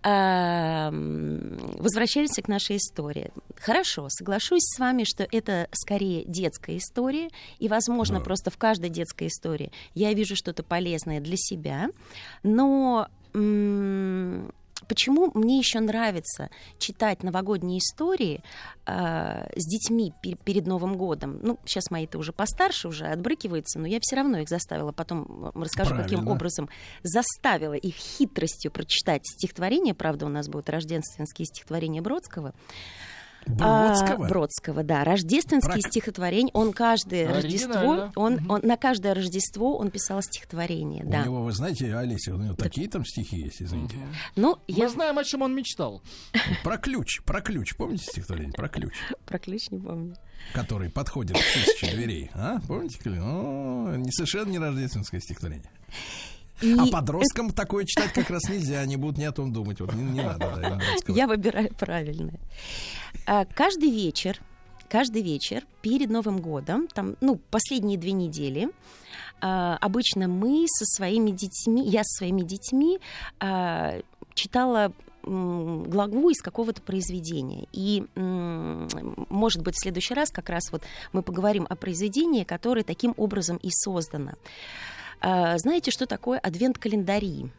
эм, 0.03 1.59
возвращаемся 1.78 2.43
к 2.43 2.49
нашей 2.49 2.77
истории. 2.77 3.31
Хорошо, 3.57 4.09
соглашусь 4.09 4.62
с 4.65 4.78
вами, 4.78 5.05
что 5.05 5.27
это 5.31 5.69
скорее 5.73 6.24
детская 6.24 6.77
история, 6.78 7.28
и, 7.59 7.69
возможно, 7.69 8.20
просто 8.20 8.51
в 8.51 8.59
каждой 8.59 8.90
детской 8.90 9.28
истории 9.28 9.70
я 9.94 10.12
вижу 10.12 10.36
что-то 10.36 10.62
полезное 10.62 11.20
для 11.20 11.36
себя, 11.36 11.89
но 12.43 13.09
м, 13.35 14.53
почему 14.88 15.30
мне 15.34 15.59
еще 15.59 15.80
нравится 15.80 16.50
читать 16.78 17.22
новогодние 17.22 17.78
истории 17.78 18.42
э, 18.86 19.48
с 19.56 19.66
детьми 19.66 20.12
пе- 20.22 20.34
перед 20.34 20.66
Новым 20.66 20.96
годом? 20.96 21.38
Ну, 21.42 21.59
сейчас 21.64 21.90
мои-то 21.90 22.18
уже 22.18 22.32
постарше, 22.32 22.88
уже 22.88 23.06
отбрыкиваются, 23.06 23.78
но 23.78 23.86
я 23.86 23.98
все 24.00 24.16
равно 24.16 24.38
их 24.38 24.48
заставила, 24.48 24.92
потом 24.92 25.50
расскажу, 25.54 25.90
каким 25.94 26.18
Правильно. 26.18 26.30
образом 26.32 26.68
заставила 27.02 27.74
их 27.74 27.94
хитростью 27.94 28.70
прочитать 28.70 29.22
стихотворение. 29.26 29.94
Правда, 29.94 30.26
у 30.26 30.28
нас 30.28 30.48
будут 30.48 30.68
рождественские 30.68 31.46
стихотворения 31.46 32.02
Бродского. 32.02 32.52
Бродского? 33.47 34.27
А, 34.27 34.28
Бродского, 34.28 34.82
да. 34.85 35.05
Рождественские 35.05 35.81
Про- 35.82 35.89
стихотворения. 35.90 36.51
Он 36.55 36.73
каждое 36.73 37.28
Рождество, 37.32 38.10
он, 38.16 38.51
он 38.51 38.60
на 38.62 38.77
каждое 38.77 39.14
Рождество 39.14 39.77
он 39.77 39.90
писал 39.90 40.23
стихотворение, 40.23 41.05
У 41.05 41.10
да. 41.10 41.24
него, 41.24 41.43
вы 41.43 41.52
знаете, 41.52 41.94
Олеся, 41.97 42.35
у 42.35 42.39
него 42.39 42.55
такие 42.55 42.89
там 42.89 43.05
стихи 43.05 43.36
есть, 43.36 43.62
извините. 43.62 43.97
Ну, 44.36 44.56
Мы 44.69 44.74
я 44.74 44.89
знаем, 44.89 45.19
о 45.19 45.24
чем 45.24 45.43
он 45.43 45.55
мечтал. 45.55 46.02
Про 46.62 46.78
ключ, 46.78 47.23
про 47.24 47.40
ключ, 47.40 47.74
помните 47.77 48.05
стихотворение? 48.05 48.52
Про 48.52 48.69
ключ, 48.69 48.94
про 49.27 49.39
ключ 49.39 49.70
не 49.70 49.78
помню. 49.78 50.14
который 50.55 50.90
подходит 50.90 51.36
к 51.36 51.40
тысяче 51.40 51.94
дверей. 51.94 52.31
А, 52.35 52.59
помните? 52.66 52.98
О, 53.06 53.94
не 53.97 54.10
совершенно 54.12 54.51
не 54.51 54.59
рождественское 54.59 55.20
стихотворение. 55.20 55.70
И 56.62 56.76
А 56.78 56.86
подросткам 56.86 57.51
такое 57.51 57.84
читать 57.84 58.12
как 58.12 58.30
раз 58.30 58.48
нельзя, 58.48 58.80
они 58.80 58.97
будут 58.97 59.18
не 59.18 59.24
о 59.24 59.32
том 59.32 59.52
думать. 59.52 59.80
Вот 59.80 59.93
не, 59.94 60.02
не 60.05 60.22
надо, 60.22 60.52
да. 60.60 60.80
Я 61.09 61.26
выбираю 61.26 61.72
правильное. 61.74 62.39
А, 63.26 63.44
Каждый 63.44 63.90
вечер, 63.90 64.40
каждый 64.89 65.22
вечер 65.22 65.64
перед 65.80 66.10
Новым 66.10 66.39
годом, 66.39 66.86
там, 66.86 67.16
ну, 67.20 67.40
последние 67.51 67.98
две 67.98 68.12
недели, 68.12 68.68
а, 69.40 69.76
обычно 69.80 70.28
мы 70.28 70.66
со 70.68 70.84
своими 70.84 71.30
детьми, 71.30 71.82
я 71.84 72.05
со 72.05 72.18
своими 72.18 72.43
детьми 72.43 73.01
а, 73.40 74.01
читала 74.34 74.93
главу 75.24 76.30
из 76.30 76.43
какого-то 76.43 76.82
произведения. 76.82 77.68
И, 77.72 78.05
может 78.16 79.62
быть, 79.62 79.76
в 79.76 79.80
следующий 79.80 80.14
раз 80.14 80.30
как 80.30 80.48
раз 80.48 80.72
вот 80.72 80.82
мы 81.12 81.22
поговорим 81.22 81.64
о 81.70 81.76
произведении, 81.76 82.43
которое 82.43 82.82
таким 82.82 83.14
образом 83.16 83.56
и 83.59 83.68
создано. 83.70 84.32
А, 85.23 85.57
Знаете, 85.59 85.90
что 85.90 86.07
такое 86.07 86.39
адвент-календари? 86.39 87.51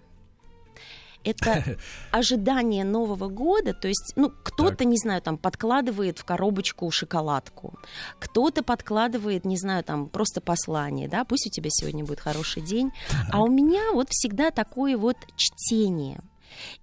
Это 1.23 1.63
ожидание 2.11 2.83
Нового 2.83 3.29
года, 3.29 3.73
то 3.73 3.87
есть, 3.87 4.11
ну, 4.17 4.29
кто-то, 4.29 4.83
не 4.83 4.97
знаю, 4.97 5.21
там, 5.21 5.37
подкладывает 5.37 6.19
в 6.19 6.25
коробочку 6.25 6.91
шоколадку, 6.91 7.79
кто-то 8.19 8.61
подкладывает, 8.61 9.45
не 9.45 9.55
знаю, 9.55 9.85
там, 9.85 10.09
просто 10.09 10.41
послание, 10.41 11.07
да, 11.07 11.23
пусть 11.23 11.47
у 11.47 11.49
тебя 11.49 11.69
сегодня 11.71 12.03
будет 12.03 12.19
хороший 12.19 12.61
день, 12.61 12.91
а 13.31 13.41
у 13.41 13.47
меня 13.47 13.93
вот 13.93 14.09
всегда 14.09 14.51
такое 14.51 14.97
вот 14.97 15.15
чтение. 15.37 16.21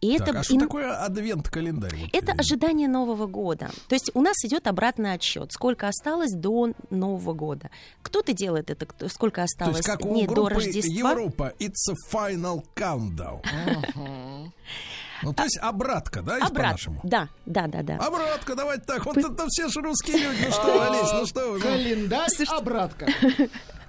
И 0.00 0.18
Так, 0.18 0.28
это 0.28 0.38
а 0.40 0.42
что 0.42 0.54
и- 0.54 0.58
такое 0.58 0.96
адвент-календарь? 1.04 1.94
Вот, 1.96 2.10
это 2.12 2.32
ожидание 2.32 2.88
Нового 2.88 3.26
года. 3.26 3.70
То 3.88 3.94
есть 3.94 4.10
у 4.14 4.20
нас 4.20 4.36
идет 4.44 4.66
обратный 4.66 5.12
отсчет, 5.14 5.52
сколько 5.52 5.88
осталось 5.88 6.32
до 6.32 6.72
Нового 6.90 7.32
года. 7.34 7.70
Кто-то 8.02 8.32
делает 8.32 8.70
это, 8.70 8.86
кто- 8.86 9.08
сколько 9.08 9.40
То 9.40 9.44
осталось 9.44 9.76
есть 9.78 9.86
как 9.88 10.04
у 10.04 10.14
не 10.14 10.26
до 10.26 10.48
Рождества. 10.48 11.10
Европа, 11.10 11.52
it's 11.58 11.90
a 11.90 11.94
final 12.12 12.64
countdown. 12.74 13.40
Ну, 15.22 15.34
то 15.34 15.42
есть 15.44 15.58
обратка, 15.60 16.22
да, 16.22 16.38
Обрат- 16.38 16.54
по-нашему? 16.54 17.00
Да, 17.02 17.28
да, 17.44 17.66
да, 17.66 17.82
да. 17.82 17.96
Обратка, 17.98 18.54
давайте 18.56 18.84
так. 18.84 19.04
Вот 19.04 19.18
это 19.18 19.44
все 19.48 19.68
же 19.68 19.80
русские 19.82 20.16
люди. 20.16 20.44
Ну 20.46 20.50
что, 20.50 20.82
Олесь, 20.90 21.12
ну 21.12 21.26
что 21.26 21.50
вы? 21.52 21.60
Календарь 21.60 22.28
обратка. 22.48 23.06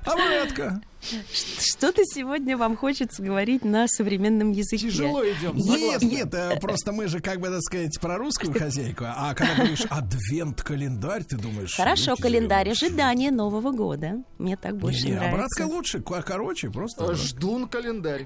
Обратка. 0.05 0.81
Что-то 1.31 2.03
сегодня 2.05 2.55
вам 2.57 2.77
хочется 2.77 3.23
говорить 3.23 3.65
на 3.65 3.87
современном 3.87 4.51
языке. 4.51 4.89
Тяжело 4.89 5.23
идем, 5.25 5.55
Нет, 5.55 6.01
нет, 6.03 6.33
э, 6.33 6.59
просто 6.59 6.91
мы 6.91 7.07
же, 7.07 7.19
как 7.21 7.39
бы, 7.39 7.47
так 7.49 7.61
сказать, 7.61 7.99
про 7.99 8.17
русскую 8.17 8.53
хозяйку. 8.53 9.05
А 9.07 9.33
когда 9.33 9.55
говоришь 9.55 9.85
адвент-календарь, 9.89 11.23
ты 11.23 11.37
думаешь... 11.37 11.75
Хорошо, 11.75 12.11
«Люди 12.11 12.21
календарь 12.21 12.69
ожидания 12.69 13.31
Нового 13.31 13.71
года. 13.71 14.23
Мне 14.37 14.57
так 14.57 14.77
больше 14.77 15.05
не, 15.07 15.13
нравится. 15.13 15.33
обратка 15.35 15.61
лучше, 15.75 16.01
ко- 16.01 16.21
короче, 16.21 16.69
просто. 16.69 17.15
Ждун 17.15 17.67
календарь. 17.67 18.25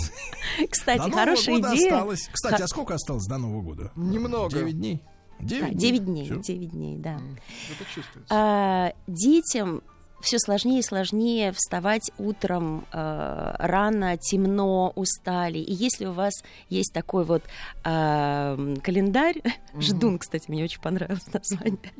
Кстати, 0.70 1.10
хорошая 1.10 1.56
года 1.56 1.74
идея. 1.74 1.94
осталось. 1.94 2.28
Кстати, 2.30 2.62
а 2.62 2.68
сколько 2.68 2.94
осталось 2.94 3.24
до 3.26 3.38
Нового 3.38 3.62
года? 3.62 3.92
Немного. 3.96 4.50
Девять 4.58 4.78
дней. 4.78 5.02
Да, 5.40 5.70
9 5.70 6.04
дней. 6.04 6.28
9 6.28 6.70
дней, 6.70 6.96
да. 6.98 7.14
Это 7.14 7.84
чувствуется. 7.92 8.26
А, 8.30 8.92
детям 9.08 9.82
все 10.22 10.38
сложнее 10.38 10.80
и 10.80 10.82
сложнее 10.82 11.52
вставать 11.52 12.10
утром 12.18 12.86
э, 12.92 13.54
рано, 13.58 14.16
темно, 14.16 14.92
устали. 14.94 15.58
И 15.58 15.72
если 15.72 16.06
у 16.06 16.12
вас 16.12 16.32
есть 16.68 16.92
такой 16.92 17.24
вот 17.24 17.42
э, 17.84 18.76
календарь, 18.82 19.42
ждун, 19.78 20.18
кстати, 20.18 20.50
мне 20.50 20.64
очень 20.64 20.80
понравилось 20.80 21.32
название, 21.32 21.92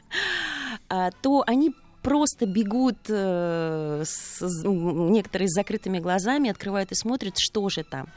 а, 0.89 1.11
то 1.23 1.45
они 1.47 1.75
просто 2.03 2.47
бегут 2.47 2.99
э, 3.09 4.03
с, 4.05 4.41
ну, 4.63 5.11
некоторые 5.11 5.49
с 5.49 5.53
закрытыми 5.53 5.99
глазами, 5.99 6.51
открывают 6.51 6.93
и 6.93 6.95
смотрят, 6.95 7.39
что 7.39 7.69
же 7.69 7.85
там. 7.85 8.09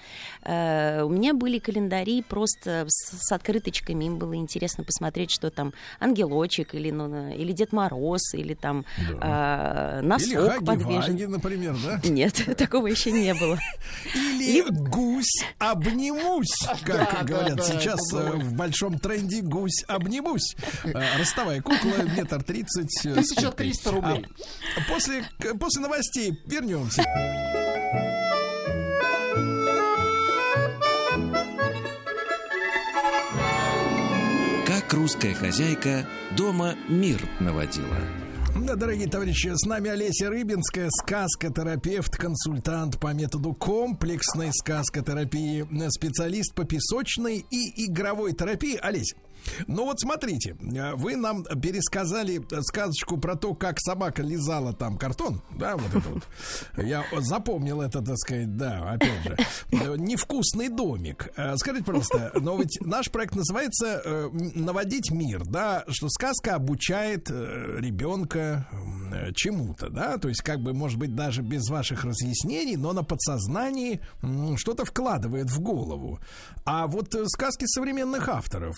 Э, 0.44 1.04
у 1.04 1.10
меня 1.10 1.34
были 1.34 1.60
календари 1.60 2.24
просто 2.24 2.86
с, 2.88 3.18
с 3.18 3.32
открыточками, 3.32 4.06
им 4.06 4.18
было 4.18 4.36
интересно 4.36 4.84
посмотреть, 4.84 5.32
что 5.32 5.50
там 5.50 5.74
ангелочек 6.00 6.74
или, 6.76 6.92
ну, 6.92 7.34
или 7.34 7.52
Дед 7.52 7.72
Мороз, 7.72 8.34
или 8.34 8.54
там 8.54 8.86
да. 9.20 10.00
э, 10.00 10.02
носок 10.02 10.28
или 10.28 10.50
Хаги 10.50 10.66
подвешен. 10.66 11.32
Например, 11.32 11.76
да? 11.84 12.02
Нет, 12.10 12.58
такого 12.58 12.88
еще 12.88 13.12
не 13.12 13.34
было. 13.34 13.60
Или 14.16 14.64
гусь 14.70 15.44
обнимусь, 15.60 16.56
как 16.86 17.26
говорят 17.26 17.64
сейчас 17.66 18.00
э, 18.14 18.32
в 18.32 18.54
большом 18.54 19.00
тренде 19.00 19.42
гусь 19.42 19.84
обнимусь. 19.88 20.56
Э, 20.84 21.18
Ростовая 21.18 21.62
кукла, 21.62 22.04
метр 22.16 22.44
тридцать. 22.44 23.06
Э, 23.06 23.22
300 23.76 23.90
а 23.90 23.94
рублей. 23.94 24.26
А, 24.78 24.92
после, 24.92 25.26
после 25.60 25.82
новостей 25.82 26.42
вернемся. 26.46 27.04
Как 34.66 34.94
русская 34.94 35.34
хозяйка 35.34 36.08
дома 36.38 36.76
мир 36.88 37.22
наводила. 37.40 37.98
Да, 38.56 38.76
дорогие 38.76 39.08
товарищи, 39.08 39.52
с 39.54 39.66
нами 39.66 39.90
Олеся 39.90 40.30
Рыбинская, 40.30 40.90
сказкотерапевт, 40.90 42.16
консультант 42.16 43.00
по 43.00 43.14
методу 43.14 43.54
комплексной 43.54 44.52
сказкотерапии, 44.54 45.68
специалист 45.90 46.56
по 46.56 46.64
песочной 46.64 47.46
и 47.52 47.86
игровой 47.86 48.34
терапии. 48.34 48.80
Олесь, 48.82 49.14
ну 49.68 49.86
вот 49.86 50.00
смотрите, 50.00 50.56
э, 50.60 50.96
вы 50.96 51.16
нам 51.16 51.44
пересказали 51.44 52.42
э, 52.52 52.62
сказочку 52.62 53.18
про 53.18 53.36
то, 53.36 53.54
как 53.54 53.80
собака 53.80 54.22
лизала 54.22 54.74
там 54.74 54.98
картон, 54.98 55.42
да, 55.58 55.78
вот 55.78 55.94
это 55.94 56.10
вот. 56.10 56.24
Я 56.86 57.06
запомнил 57.20 57.82
это, 57.82 58.02
так 58.02 58.18
сказать, 58.18 58.56
да, 58.58 58.92
опять 58.92 59.24
же. 59.24 59.38
Невкусный 59.98 60.70
домик. 60.70 61.32
Э, 61.36 61.56
Скажите, 61.58 61.86
пожалуйста, 61.86 62.32
но 62.36 62.58
ведь 62.58 62.78
наш 62.82 63.10
проект 63.12 63.36
называется 63.36 64.30
«Наводить 64.34 65.12
мир», 65.12 65.46
да, 65.46 65.84
что 65.90 66.10
сказка 66.10 66.56
обучает 66.56 67.30
ребенка 67.30 68.68
чему-то, 69.36 69.90
да, 69.90 70.18
то 70.18 70.28
есть 70.28 70.42
как 70.42 70.62
бы, 70.62 70.74
может 70.74 71.00
быть, 71.00 71.16
даже 71.16 71.42
без 71.42 71.68
ваших 71.70 72.04
разъяснений, 72.04 72.76
но 72.76 72.94
на 72.94 73.04
подсознании 73.04 74.02
что-то 74.58 74.86
вкладывает 74.86 75.50
в 75.50 75.60
голову. 75.60 76.20
А 76.66 76.88
вот 76.88 77.16
сказки 77.28 77.66
современных 77.66 78.28
авторов, 78.28 78.76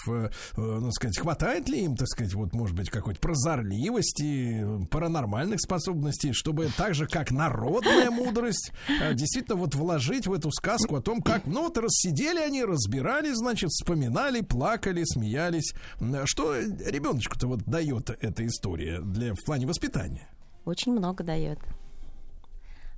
ну, 0.58 0.92
сказать, 0.92 1.18
хватает 1.20 1.70
ли 1.70 1.84
им, 1.84 1.96
так 1.96 2.08
сказать, 2.08 2.34
вот, 2.34 2.54
может 2.54 2.76
быть, 2.76 2.90
какой-то 2.90 3.20
прозорливости, 3.20 4.64
э, 4.64 4.86
паранормальных 4.88 5.62
способностей, 5.62 6.34
чтобы 6.34 6.70
так 6.76 6.96
же, 6.96 7.08
как 7.08 7.32
народная 7.32 8.10
мудрость, 8.10 8.72
э, 9.02 9.14
действительно 9.14 9.56
вот 9.56 9.76
вложить 9.76 10.28
в 10.28 10.34
эту 10.34 10.52
сказку 10.52 10.96
о 10.96 11.02
том, 11.02 11.22
как, 11.22 11.46
ну, 11.46 11.64
вот 11.64 11.78
рассидели 11.78 12.40
они, 12.40 12.64
разбирали, 12.64 13.32
значит, 13.34 13.70
вспоминали, 13.70 14.42
плакали, 14.42 15.04
смеялись. 15.06 15.74
М, 16.00 16.26
Что 16.26 16.58
ребеночку-то 16.60 17.48
вот 17.48 17.64
дает 17.64 18.10
эта 18.10 18.46
история 18.46 19.00
для, 19.02 19.34
в 19.34 19.46
плане 19.46 19.68
воспитания? 19.68 20.28
Очень 20.66 20.94
много 20.94 21.24
дает. 21.24 21.60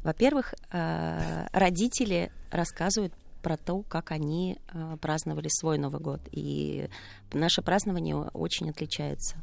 Во-первых, 0.03 0.53
э, 0.71 1.47
родители 1.51 2.31
рассказывают 2.51 3.13
про 3.41 3.57
то, 3.57 3.83
как 3.83 4.11
они 4.11 4.57
э, 4.73 4.97
праздновали 5.01 5.47
свой 5.49 5.77
Новый 5.77 6.01
год. 6.01 6.21
И 6.31 6.89
наше 7.33 7.61
празднование 7.61 8.15
очень 8.15 8.69
отличается. 8.69 9.37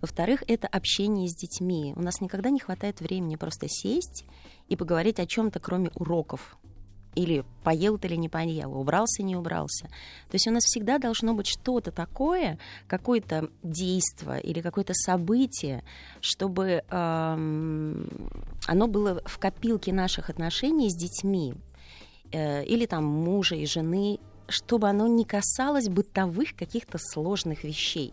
Во-вторых, 0.00 0.42
это 0.48 0.66
общение 0.66 1.28
с 1.28 1.34
детьми. 1.34 1.92
У 1.96 2.02
нас 2.02 2.20
никогда 2.20 2.50
не 2.50 2.58
хватает 2.58 3.00
времени 3.00 3.36
просто 3.36 3.66
сесть 3.68 4.24
и 4.68 4.76
поговорить 4.76 5.20
о 5.20 5.26
чем-то, 5.26 5.60
кроме 5.60 5.90
уроков. 5.94 6.58
Или 7.14 7.44
поел 7.62 7.98
ты 7.98 8.08
или 8.08 8.16
не 8.16 8.30
поел, 8.30 8.74
убрался, 8.74 9.22
не 9.22 9.36
убрался. 9.36 9.86
То 9.86 10.34
есть 10.34 10.48
у 10.48 10.50
нас 10.50 10.62
всегда 10.64 10.98
должно 10.98 11.34
быть 11.34 11.46
что-то 11.46 11.92
такое, 11.92 12.58
какое-то 12.88 13.50
действие 13.62 14.40
или 14.40 14.62
какое-то 14.62 14.94
событие, 14.94 15.84
чтобы 16.22 16.82
эм, 16.88 18.08
оно 18.66 18.86
было 18.86 19.20
в 19.26 19.38
копилке 19.38 19.92
наших 19.92 20.30
отношений 20.30 20.88
с 20.88 20.96
детьми 20.96 21.54
э, 22.32 22.64
или 22.64 22.86
там 22.86 23.04
мужа 23.04 23.54
и 23.54 23.66
жены, 23.66 24.18
чтобы 24.48 24.88
оно 24.88 25.06
не 25.06 25.24
касалось 25.24 25.88
бытовых 25.88 26.54
каких-то 26.56 26.98
сложных 26.98 27.64
вещей. 27.64 28.12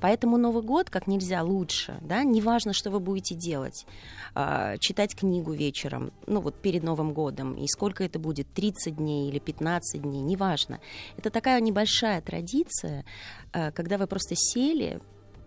Поэтому 0.00 0.36
Новый 0.36 0.62
год 0.62 0.90
как 0.90 1.06
нельзя 1.06 1.42
лучше, 1.42 1.98
да, 2.00 2.22
неважно, 2.22 2.72
что 2.72 2.90
вы 2.90 3.00
будете 3.00 3.34
делать, 3.34 3.86
А, 4.34 4.76
читать 4.78 5.16
книгу 5.16 5.52
вечером, 5.52 6.12
ну 6.26 6.40
вот 6.40 6.60
перед 6.60 6.82
Новым 6.82 7.14
годом, 7.14 7.54
и 7.54 7.66
сколько 7.66 8.04
это 8.04 8.18
будет, 8.18 8.52
30 8.52 8.96
дней 8.96 9.28
или 9.28 9.38
15 9.38 10.02
дней, 10.02 10.20
неважно. 10.20 10.80
Это 11.16 11.30
такая 11.30 11.60
небольшая 11.60 12.20
традиция, 12.20 13.04
а, 13.52 13.72
когда 13.72 13.96
вы 13.96 14.06
просто 14.06 14.34
сели 14.36 15.00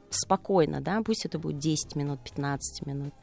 спокойно, 0.10 0.82
да, 0.82 1.02
пусть 1.04 1.26
это 1.26 1.38
будет 1.38 1.60
10 1.60 1.96
минут, 1.96 2.20
15 2.24 2.86
минут, 2.86 3.14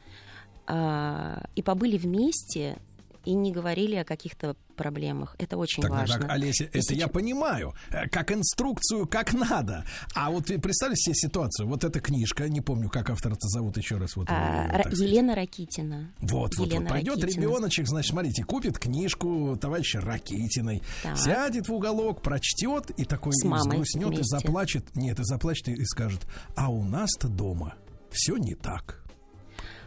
а, 0.67 1.43
и 1.55 1.61
побыли 1.61 1.97
вместе, 1.97 2.77
и 3.25 3.33
не 3.33 3.51
говорили 3.51 3.95
о 3.95 4.05
каких-то 4.05 4.55
проблемах. 4.77 5.35
Это 5.39 5.57
очень 5.57 5.81
Так, 5.83 5.91
важно. 5.91 6.19
так, 6.21 6.29
Олеся, 6.31 6.63
И 6.63 6.67
это 6.67 6.77
я 6.77 6.83
сейчас- 7.01 7.09
понимаю, 7.11 7.73
э, 7.91 8.07
как 8.07 8.31
инструкцию, 8.31 9.07
как 9.07 9.33
надо. 9.33 9.83
А 10.15 10.29
вот 10.31 10.45
представьте 10.45 10.95
себе 10.95 11.15
ситуацию. 11.15 11.67
Вот 11.67 11.83
эта 11.83 11.99
книжка, 11.99 12.47
не 12.47 12.61
помню, 12.61 12.89
как 12.89 13.09
автора-то 13.09 13.47
зовут 13.49 13.75
еще 13.77 13.97
раз. 13.97 14.15
Вот, 14.15 14.27
А, 14.29 14.67
э, 14.67 14.71
так 14.83 14.87
сказать. 14.93 14.99
Елена 15.09 15.35
Ракитина. 15.35 16.13
Вот, 16.19 16.55
вот, 16.55 16.67
Елена 16.67 16.81
вот. 16.85 16.89
Пойдет 16.89 17.21
Ракитина. 17.23 17.41
ребеночек, 17.43 17.87
значит, 17.87 18.11
смотрите, 18.11 18.43
купит 18.43 18.79
книжку 18.79 19.57
товарища 19.59 19.99
Ракитиной, 19.99 20.81
Так. 21.03 21.17
сядет 21.17 21.67
в 21.67 21.73
уголок, 21.73 22.21
прочтет 22.21 22.91
и 22.91 23.03
такой 23.05 23.33
С 23.33 23.43
взгрустнет 23.43 24.19
и 24.19 24.23
заплачет. 24.23 24.95
Нет, 24.95 25.19
и 25.19 25.23
заплачет 25.23 25.67
и, 25.69 25.83
скажет, 25.85 26.27
а 26.55 26.69
у 26.69 26.83
нас-то 26.83 27.27
дома 27.27 27.73
все 28.11 28.37
не 28.37 28.53
так. 28.55 29.03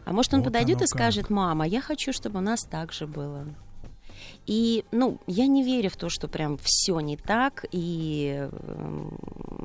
А 0.05 0.13
может, 0.13 0.33
он 0.35 0.41
Вот 0.41 0.47
подойдет 0.47 0.83
и 0.83 0.87
скажет, 0.87 1.31
мама, 1.31 1.67
я 1.67 1.81
хочу, 1.81 2.13
чтобы 2.13 2.39
у 2.39 2.43
нас 2.43 2.63
так 2.63 2.93
же 2.93 3.07
было. 3.07 3.47
И, 4.47 4.85
ну, 4.91 5.19
я 5.27 5.47
не 5.47 5.63
верю 5.63 5.91
в 5.91 5.97
то, 5.97 6.09
что 6.09 6.29
прям 6.29 6.59
все 6.63 6.99
не 7.01 7.17
так, 7.17 7.65
и 7.71 8.49
эм, 8.51 9.19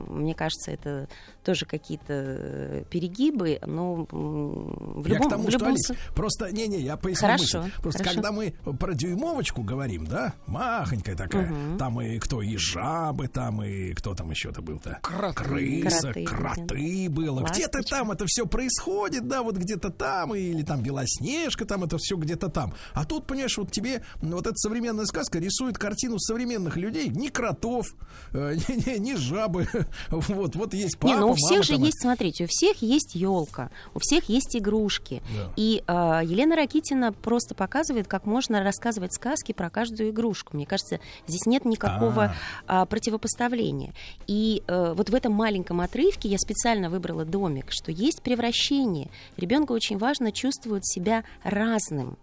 мне 0.09 0.35
кажется, 0.35 0.71
это 0.71 1.07
тоже 1.45 1.65
какие-то 1.65 2.05
э, 2.13 2.83
перегибы, 2.89 3.59
но 3.65 4.05
в 4.09 5.07
я 5.07 5.13
любом, 5.15 5.27
к 5.27 5.29
тому, 5.31 5.43
в 5.43 5.49
что, 5.49 5.57
любом 5.59 5.67
Алис, 5.69 5.85
с- 5.87 6.13
просто, 6.15 6.51
не-не, 6.51 6.79
я 6.81 6.97
поясню 6.97 7.27
Хорошо, 7.27 7.61
мысль. 7.61 7.71
Просто 7.81 7.99
хорошо. 8.03 8.15
когда 8.15 8.31
мы 8.31 8.51
про 8.77 8.93
дюймовочку 8.93 9.61
говорим, 9.63 10.05
да, 10.07 10.33
махонькая 10.47 11.15
такая, 11.15 11.47
Мгм. 11.51 11.77
там 11.77 12.01
и 12.01 12.17
кто, 12.19 12.41
и 12.41 12.57
жабы, 12.57 13.27
там 13.27 13.63
и 13.63 13.93
кто 13.93 14.15
там 14.15 14.31
еще-то 14.31 14.61
был-то? 14.61 14.99
Кроты. 15.01 15.35
Крыса, 15.43 16.11
Кроты, 16.13 16.25
кроты 16.25 17.07
было. 17.09 17.41
Где-то 17.41 17.81
там 17.83 18.11
это 18.11 18.25
все 18.27 18.45
происходит, 18.45 19.27
да, 19.27 19.43
вот 19.43 19.55
где-то 19.57 19.91
там, 19.91 20.33
или 20.35 20.63
там 20.63 20.81
Белоснежка, 20.81 21.65
там 21.65 21.83
это 21.83 21.97
все 21.99 22.17
где-то 22.17 22.49
там. 22.49 22.73
А 22.93 23.05
тут, 23.05 23.27
понимаешь, 23.27 23.57
вот 23.57 23.71
тебе 23.71 24.03
вот 24.21 24.47
эта 24.47 24.55
современная 24.55 25.05
сказка 25.05 25.37
рисует 25.39 25.77
картину 25.77 26.17
современных 26.19 26.75
людей, 26.77 27.09
ни 27.09 27.27
кротов, 27.27 27.85
э, 28.33 28.55
ни, 28.67 28.89
ни- 28.89 28.97
ни 28.99 29.15
жабы. 29.15 29.67
Вот, 30.09 30.55
вот 30.55 30.73
есть 30.73 30.97
папа, 30.97 31.13
Не, 31.13 31.19
ну 31.19 31.34
у 31.35 31.47
всех 31.47 31.63
же 31.63 31.73
там, 31.73 31.83
есть, 31.83 32.01
смотрите, 32.01 32.45
у 32.45 32.47
всех 32.47 32.81
есть 32.81 33.15
елка, 33.15 33.69
у 33.93 33.99
всех 33.99 34.29
есть 34.29 34.55
игрушки. 34.55 35.21
Да. 35.35 35.51
И 35.55 35.83
э, 35.85 36.21
Елена 36.23 36.55
Ракитина 36.55 37.11
просто 37.11 37.55
показывает, 37.55 38.07
как 38.07 38.25
можно 38.25 38.63
рассказывать 38.63 39.13
сказки 39.13 39.51
про 39.51 39.69
каждую 39.69 40.09
игрушку. 40.09 40.55
Мне 40.55 40.65
кажется, 40.65 40.99
здесь 41.27 41.45
нет 41.45 41.65
никакого 41.65 42.35
а, 42.67 42.85
противопоставления. 42.85 43.93
И 44.27 44.63
э, 44.67 44.93
вот 44.95 45.09
в 45.09 45.15
этом 45.15 45.33
маленьком 45.33 45.81
отрывке 45.81 46.29
я 46.29 46.37
специально 46.37 46.89
выбрала 46.89 47.25
домик, 47.25 47.67
что 47.69 47.91
есть 47.91 48.21
превращение. 48.21 49.09
Ребенку 49.37 49.73
очень 49.73 49.97
важно 49.97 50.31
чувствовать 50.31 50.85
себя 50.85 51.23
разным. 51.43 52.17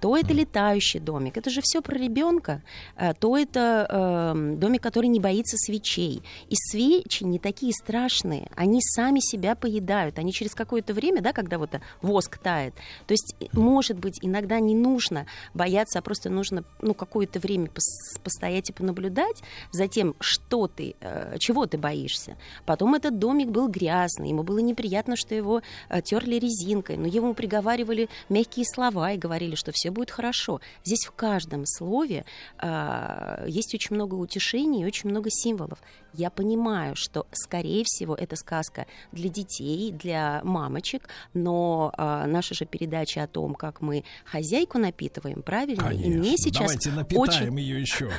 То 0.00 0.16
это 0.16 0.32
летающий 0.32 1.00
домик, 1.00 1.36
это 1.36 1.50
же 1.50 1.60
все 1.62 1.82
про 1.82 1.96
ребенка, 1.96 2.62
э, 2.96 3.14
то 3.14 3.36
это 3.36 3.86
э, 3.88 4.54
домик, 4.56 4.82
который 4.82 5.08
не 5.08 5.20
боится 5.20 5.56
свечей. 5.56 6.22
И 6.48 6.54
свечи 6.54 7.24
не 7.24 7.38
такие 7.38 7.72
страшные, 7.72 8.48
они 8.54 8.80
сами 8.80 9.20
себя 9.20 9.54
поедают, 9.54 10.18
они 10.18 10.32
через 10.32 10.54
какое-то 10.54 10.94
время, 10.94 11.20
да, 11.20 11.32
когда 11.32 11.58
вот 11.58 11.70
воск 12.02 12.38
тает. 12.38 12.74
То 13.06 13.12
есть, 13.12 13.34
э, 13.40 13.46
может 13.52 13.98
быть, 13.98 14.18
иногда 14.22 14.60
не 14.60 14.74
нужно 14.74 15.26
бояться, 15.54 15.98
а 15.98 16.02
просто 16.02 16.30
нужно 16.30 16.64
ну, 16.80 16.94
какое-то 16.94 17.40
время 17.40 17.66
пос- 17.66 18.20
постоять 18.22 18.70
и 18.70 18.72
понаблюдать 18.72 19.42
за 19.72 19.88
тем, 19.88 20.14
что 20.20 20.68
ты, 20.68 20.94
э, 21.00 21.36
чего 21.38 21.66
ты 21.66 21.78
боишься. 21.78 22.36
Потом 22.66 22.94
этот 22.94 23.18
домик 23.18 23.48
был 23.48 23.68
грязный, 23.68 24.28
ему 24.28 24.42
было 24.42 24.58
неприятно, 24.58 25.16
что 25.16 25.34
его 25.34 25.62
э, 25.88 26.02
терли 26.02 26.36
резинкой, 26.36 26.96
но 26.96 27.06
ему 27.06 27.34
приговаривали 27.34 28.08
мягкие 28.28 28.64
слова 28.64 29.12
и 29.12 29.18
говорили, 29.18 29.54
что 29.54 29.72
все 29.72 29.87
будет 29.90 30.10
хорошо. 30.10 30.60
Здесь 30.84 31.06
в 31.06 31.12
каждом 31.12 31.64
слове 31.66 32.24
э, 32.60 33.44
есть 33.46 33.74
очень 33.74 33.94
много 33.94 34.14
утешений 34.14 34.82
и 34.82 34.86
очень 34.86 35.10
много 35.10 35.30
символов. 35.30 35.78
Я 36.14 36.30
понимаю, 36.30 36.96
что, 36.96 37.26
скорее 37.32 37.84
всего, 37.86 38.14
это 38.14 38.36
сказка 38.36 38.86
для 39.12 39.28
детей, 39.28 39.92
для 39.92 40.40
мамочек, 40.42 41.08
но 41.34 41.92
э, 41.96 42.24
наша 42.26 42.54
же 42.54 42.64
передача 42.64 43.22
о 43.22 43.26
том, 43.26 43.54
как 43.54 43.80
мы 43.80 44.04
хозяйку 44.24 44.78
напитываем, 44.78 45.42
правильно? 45.42 45.88
И 45.90 46.08
мне 46.08 46.30
Конечно. 46.30 46.36
сейчас 46.38 46.62
Давайте 46.62 46.90
напитаем 46.90 47.54
очень... 47.54 47.58
ее 47.58 47.80
еще. 47.80 48.10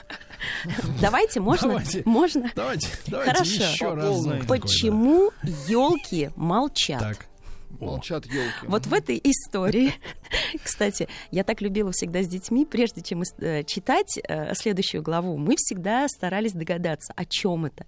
Давайте, 1.01 1.39
можно? 1.39 1.69
Давайте. 1.69 2.03
Можно? 2.05 2.51
Давайте, 2.55 2.87
давайте 3.07 3.31
Хорошо. 3.31 3.51
еще 3.51 4.43
Почему 4.47 5.31
елки 5.67 6.31
молчат? 6.35 7.28
Молчат 7.79 8.25
елки. 8.25 8.67
Вот 8.67 8.87
в 8.87 8.93
этой 8.93 9.19
истории, 9.23 9.93
кстати, 10.63 11.07
я 11.31 11.43
так 11.43 11.61
любила 11.61 11.91
всегда 11.91 12.21
с 12.21 12.27
детьми, 12.27 12.65
прежде 12.65 13.01
чем 13.01 13.23
э, 13.39 13.63
читать 13.63 14.19
э, 14.27 14.53
следующую 14.55 15.01
главу, 15.01 15.37
мы 15.37 15.55
всегда 15.57 16.07
старались 16.07 16.53
догадаться, 16.53 17.13
о 17.15 17.25
чем 17.25 17.65
это. 17.65 17.85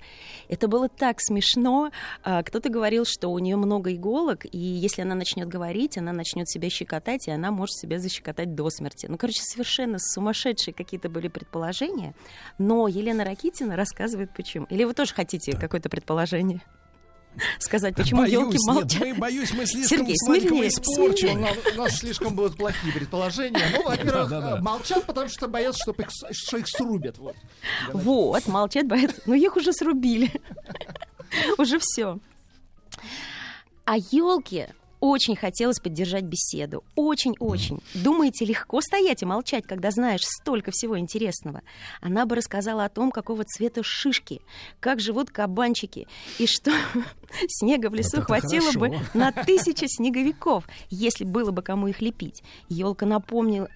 Это 0.47 0.67
было 0.67 0.87
так 0.89 1.19
смешно. 1.19 1.91
А, 2.23 2.43
Кто-то 2.43 2.69
говорил, 2.69 3.05
что 3.05 3.29
у 3.29 3.39
нее 3.39 3.55
много 3.57 3.93
иголок, 3.93 4.45
и 4.51 4.57
если 4.57 5.01
она 5.01 5.15
начнет 5.15 5.47
говорить, 5.47 5.97
она 5.97 6.13
начнет 6.13 6.49
себя 6.49 6.69
щекотать, 6.69 7.27
и 7.27 7.31
она 7.31 7.51
может 7.51 7.75
себя 7.75 7.99
защекотать 7.99 8.55
до 8.55 8.69
смерти. 8.69 9.07
Ну, 9.09 9.17
короче, 9.17 9.41
совершенно 9.43 9.97
сумасшедшие 9.99 10.73
какие-то 10.73 11.09
были 11.09 11.27
предположения. 11.27 12.15
Но 12.57 12.87
Елена 12.87 13.23
Ракитина 13.23 13.75
рассказывает, 13.75 14.31
почему. 14.35 14.65
Или 14.69 14.83
вы 14.83 14.93
тоже 14.93 15.13
хотите 15.13 15.57
какое-то 15.57 15.89
предположение? 15.89 16.61
Сказать, 17.59 17.95
почему 17.95 18.21
Боюсь, 18.21 18.33
елки 18.33 18.57
нет, 18.57 18.67
молчат? 18.67 19.01
мы, 19.01 19.13
боюсь, 19.15 19.51
мы 19.53 19.65
слишком 19.65 19.97
Сергей, 19.99 20.15
смирнее, 20.17 20.67
испорчены. 20.67 21.31
смирнее. 21.31 21.55
У 21.73 21.77
нас 21.77 21.97
слишком 21.97 22.35
будут 22.35 22.57
плохие 22.57 22.93
предположения. 22.93 23.59
Ну, 23.73 23.83
во-первых, 23.83 24.29
Да, 24.29 24.41
да, 24.41 24.51
да. 24.51 24.57
э, 24.57 24.61
молчат, 24.61 25.05
потому 25.05 25.29
что 25.29 25.47
боятся, 25.47 25.81
что 25.81 25.91
их, 25.93 26.09
что 26.31 26.57
их 26.57 26.67
срубят. 26.67 27.17
Вот. 27.17 27.35
Вот, 27.93 28.47
молчат, 28.47 28.85
боятся. 28.87 29.21
Ну, 29.25 29.33
их 29.33 29.55
уже 29.55 29.73
срубили. 29.73 30.31
Уже 31.57 31.79
все. 31.79 32.19
А 33.85 33.97
елки 33.97 34.67
очень 35.01 35.35
хотелось 35.35 35.79
поддержать 35.79 36.23
беседу. 36.23 36.83
Очень-очень. 36.95 37.81
Думаете, 37.95 38.45
легко 38.45 38.79
стоять 38.81 39.23
и 39.23 39.25
молчать, 39.25 39.65
когда 39.67 39.91
знаешь 39.91 40.21
столько 40.23 40.71
всего 40.71 40.97
интересного? 40.97 41.63
Она 41.99 42.25
бы 42.25 42.35
рассказала 42.35 42.85
о 42.85 42.89
том, 42.89 43.11
какого 43.11 43.43
цвета 43.43 43.81
шишки, 43.83 44.41
как 44.79 44.99
живут 44.99 45.31
кабанчики, 45.31 46.07
и 46.37 46.45
что 46.45 46.71
снега 47.47 47.89
в 47.89 47.95
лесу 47.95 48.17
это 48.17 48.25
хватило 48.27 48.71
бы 48.73 48.89
хорошо. 48.89 49.09
на 49.15 49.31
тысячи 49.31 49.85
снеговиков, 49.87 50.67
если 50.89 51.25
было 51.25 51.51
бы 51.51 51.63
кому 51.63 51.87
их 51.87 51.99
лепить. 52.01 52.43
Елка 52.69 53.05
напомнила, 53.07 53.67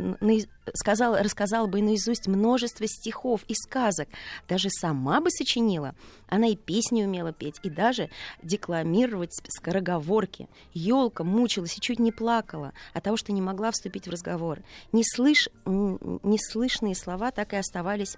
сказала, 0.74 1.22
рассказала 1.22 1.68
бы 1.68 1.82
наизусть 1.82 2.28
множество 2.28 2.88
стихов 2.88 3.42
и 3.48 3.54
сказок. 3.54 4.08
Даже 4.48 4.70
сама 4.70 5.22
бы 5.22 5.30
сочинила. 5.30 5.96
Она 6.28 6.48
и 6.48 6.56
песни 6.56 7.04
умела 7.04 7.34
петь, 7.34 7.60
и 7.64 7.70
даже 7.70 8.10
декламировать 8.42 9.34
скороговорки. 9.50 10.50
Елка 10.74 11.24
мучилась 11.24 11.78
и 11.78 11.82
чуть 11.82 12.00
не 12.00 12.12
плакала 12.12 12.74
от 12.94 13.04
того, 13.04 13.18
что 13.18 13.32
не 13.32 13.42
могла 13.42 13.72
вступить 13.72 14.08
в 14.08 14.12
разговор. 14.12 14.60
Неслыш... 14.92 15.50
м, 15.66 16.20
Неслышные 16.24 16.96
слова 16.96 17.32
так 17.32 17.54
и 17.54 17.58
оставались 17.58 18.18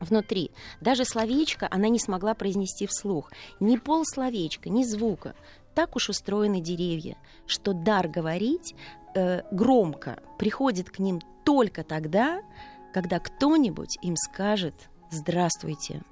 внутри. 0.00 0.50
Даже 0.80 1.04
словечко 1.04 1.68
она 1.70 1.88
не 1.88 1.98
смогла 1.98 2.34
произнести 2.34 2.86
вслух. 2.86 3.32
Ни 3.60 3.76
полсловечка, 3.76 4.68
ни 4.68 4.84
звука. 4.84 5.34
Так 5.74 5.96
уж 5.96 6.10
устроены 6.10 6.60
деревья, 6.60 7.16
что 7.46 7.72
дар 7.72 8.08
говорить 8.08 8.74
э, 9.14 9.42
громко 9.50 10.18
приходит 10.38 10.90
к 10.90 10.98
ним 10.98 11.20
только 11.44 11.84
тогда, 11.84 12.42
когда 12.92 13.18
кто-нибудь 13.18 13.98
им 14.02 14.16
скажет 14.16 14.74
«Здравствуйте». 15.10 16.02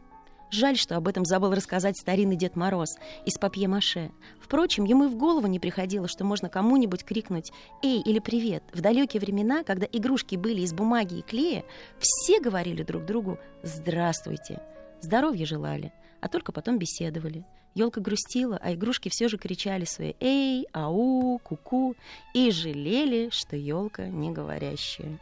Жаль, 0.50 0.76
что 0.76 0.96
об 0.96 1.06
этом 1.06 1.24
забыл 1.24 1.54
рассказать 1.54 1.96
старинный 1.96 2.34
Дед 2.34 2.56
Мороз 2.56 2.96
из 3.24 3.38
папье-маше. 3.38 4.10
Впрочем, 4.40 4.84
ему 4.84 5.04
и 5.04 5.08
в 5.08 5.16
голову 5.16 5.46
не 5.46 5.60
приходило, 5.60 6.08
что 6.08 6.24
можно 6.24 6.48
кому-нибудь 6.48 7.04
крикнуть 7.04 7.52
«Эй» 7.82 8.00
или 8.00 8.18
«Привет». 8.18 8.64
В 8.72 8.80
далекие 8.80 9.20
времена, 9.20 9.62
когда 9.62 9.86
игрушки 9.90 10.34
были 10.34 10.62
из 10.62 10.72
бумаги 10.72 11.18
и 11.18 11.22
клея, 11.22 11.64
все 11.98 12.40
говорили 12.40 12.82
друг 12.82 13.04
другу 13.04 13.38
«Здравствуйте». 13.62 14.60
Здоровья 15.00 15.46
желали, 15.46 15.92
а 16.20 16.28
только 16.28 16.50
потом 16.50 16.78
беседовали. 16.78 17.44
Елка 17.74 18.00
грустила, 18.00 18.58
а 18.60 18.72
игрушки 18.72 19.08
все 19.08 19.28
же 19.28 19.38
кричали 19.38 19.84
свои 19.84 20.14
«Эй», 20.20 20.66
«Ау», 20.72 21.38
«Ку-ку» 21.38 21.94
и 22.34 22.50
жалели, 22.50 23.28
что 23.30 23.56
елка 23.56 24.06
не 24.06 24.32
говорящая. 24.32 25.18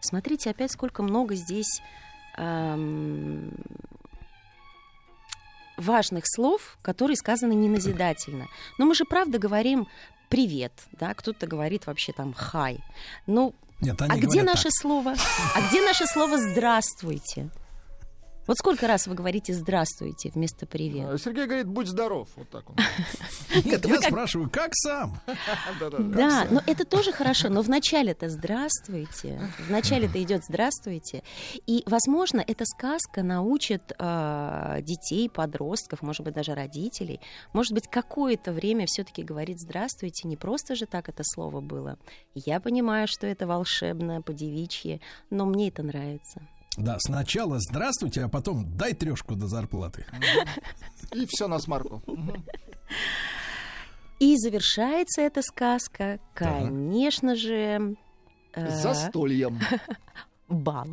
Смотрите 0.00 0.50
опять, 0.50 0.72
сколько 0.72 1.02
много 1.02 1.36
здесь 1.36 1.80
ам, 2.36 3.52
важных 5.76 6.24
слов, 6.26 6.76
которые 6.82 7.16
сказаны 7.16 7.52
неназидательно. 7.52 8.48
Но 8.78 8.86
мы 8.86 8.94
же 8.94 9.04
правда 9.04 9.38
говорим 9.38 9.86
привет, 10.28 10.72
да, 10.92 11.14
кто-то 11.14 11.46
говорит 11.46 11.86
вообще 11.86 12.12
там 12.12 12.32
хай. 12.32 12.80
Ну, 13.26 13.54
Нет, 13.80 14.00
а 14.00 14.16
где 14.16 14.42
наше 14.42 14.64
так. 14.64 14.72
слово? 14.72 15.14
А 15.54 15.68
где 15.68 15.82
наше 15.82 16.06
слово 16.06 16.38
здравствуйте? 16.38 17.50
Вот 18.44 18.58
сколько 18.58 18.88
раз 18.88 19.06
вы 19.06 19.14
говорите 19.14 19.54
здравствуйте 19.54 20.30
вместо 20.34 20.66
привет? 20.66 21.08
Э, 21.12 21.18
Сергей 21.18 21.46
говорит, 21.46 21.68
будь 21.68 21.86
здоров. 21.86 22.28
Вот 22.34 22.50
так 22.50 22.68
он. 22.70 22.76
Нет, 23.64 23.86
я 23.86 24.00
спрашиваю, 24.00 24.50
как 24.50 24.70
сам? 24.74 25.20
Да, 25.98 26.46
но 26.50 26.60
это 26.66 26.84
тоже 26.84 27.12
хорошо, 27.12 27.48
но 27.48 27.62
вначале-то 27.62 28.28
здравствуйте, 28.28 29.40
вначале-то 29.68 30.22
идет 30.22 30.42
здравствуйте, 30.44 31.22
и, 31.66 31.82
возможно, 31.86 32.42
эта 32.46 32.64
сказка 32.64 33.22
научит 33.22 33.92
э, 33.98 34.78
детей, 34.82 35.28
подростков, 35.28 36.02
может 36.02 36.24
быть, 36.24 36.34
даже 36.34 36.54
родителей, 36.54 37.20
может 37.52 37.72
быть, 37.72 37.88
какое-то 37.88 38.52
время 38.52 38.86
все-таки 38.86 39.22
говорить 39.22 39.60
здравствуйте, 39.60 40.28
не 40.28 40.36
просто 40.36 40.74
же 40.74 40.86
так 40.86 41.08
это 41.08 41.22
слово 41.24 41.60
было. 41.60 41.98
Я 42.34 42.60
понимаю, 42.60 43.06
что 43.08 43.26
это 43.26 43.46
волшебно, 43.46 44.22
по-девичьи, 44.22 45.00
но 45.30 45.46
мне 45.46 45.68
это 45.68 45.82
нравится. 45.82 46.42
Да, 46.76 46.96
сначала 47.00 47.58
здравствуйте, 47.60 48.24
а 48.24 48.28
потом 48.28 48.76
дай 48.76 48.94
трешку 48.94 49.34
до 49.34 49.46
зарплаты. 49.46 50.06
И 51.12 51.26
все 51.26 51.46
на 51.48 51.58
смарку. 51.58 52.02
И 54.18 54.36
завершается 54.36 55.20
эта 55.22 55.42
сказка, 55.42 56.18
конечно 56.34 57.34
же... 57.34 57.96
э, 58.54 58.70
Застольем. 58.80 59.58
Бал. 60.48 60.86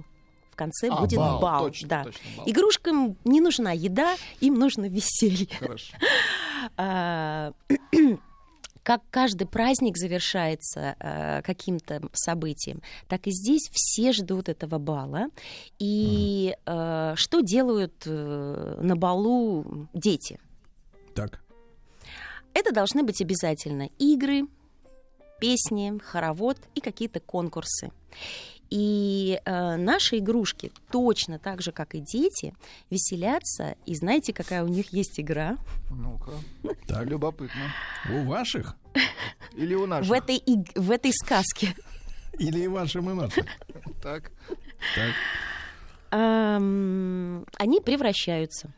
В 0.52 0.56
конце 0.56 0.90
А, 0.90 1.00
будет 1.02 1.18
бал, 1.18 1.40
бал. 1.40 1.66
точно, 1.66 1.88
да. 1.88 2.04
точно, 2.06 2.22
бал. 2.38 2.46
Игрушкам 2.50 3.18
не 3.24 3.40
нужна 3.40 3.72
еда, 3.72 4.16
им 4.42 4.56
нужно 4.56 4.90
веселье. 4.90 5.48
Хорошо. 5.60 5.96
Как 8.90 9.04
каждый 9.12 9.46
праздник 9.46 9.98
завершается 9.98 10.96
э, 11.00 11.44
каким-то 11.44 12.02
событием, 12.12 12.82
так 13.08 13.28
и 13.28 13.30
здесь 13.30 13.70
все 13.72 14.12
ждут 14.12 14.50
этого 14.50 14.80
бала. 14.80 15.28
И 15.78 16.56
э, 16.66 17.14
что 17.16 17.42
делают 17.42 17.94
э, 18.08 18.80
на 18.82 18.96
балу 18.96 19.88
дети? 19.94 20.40
Так. 21.14 21.40
Это 22.56 22.74
должны 22.74 23.04
быть 23.04 23.22
обязательно 23.22 23.92
игры, 24.00 24.48
песни, 25.40 26.00
хоровод 26.04 26.58
и 26.74 26.82
какие-то 26.82 27.20
конкурсы. 27.20 27.92
И 28.70 29.40
э, 29.46 29.76
наши 29.78 30.20
игрушки 30.20 30.72
точно 30.92 31.40
так 31.40 31.62
же, 31.62 31.72
как 31.72 31.96
и 31.96 32.00
дети, 32.00 32.54
веселятся. 32.90 33.76
И 33.86 33.96
знаете, 33.96 34.32
какая 34.34 34.64
у 34.64 34.68
них 34.68 34.94
есть 34.94 35.20
игра? 35.20 35.58
Ну-ка. 35.90 36.32
Так. 36.88 37.06
Любопытно. 37.08 37.74
У 38.12 38.24
ваших? 38.26 38.76
Или 39.56 39.74
у 39.74 39.88
наших? 39.88 40.10
В 40.10 40.14
этой, 40.14 40.38
иг- 40.38 40.78
в 40.78 40.92
этой 40.92 41.12
сказке. 41.14 41.76
Или 42.38 42.60
и 42.60 42.68
вашим, 42.68 43.10
и 43.10 43.14
нашим? 43.14 43.46
Так. 44.04 44.32
Так. 44.96 45.14
Ам, 46.12 47.46
они 47.58 47.82
превращаются. 47.82 48.74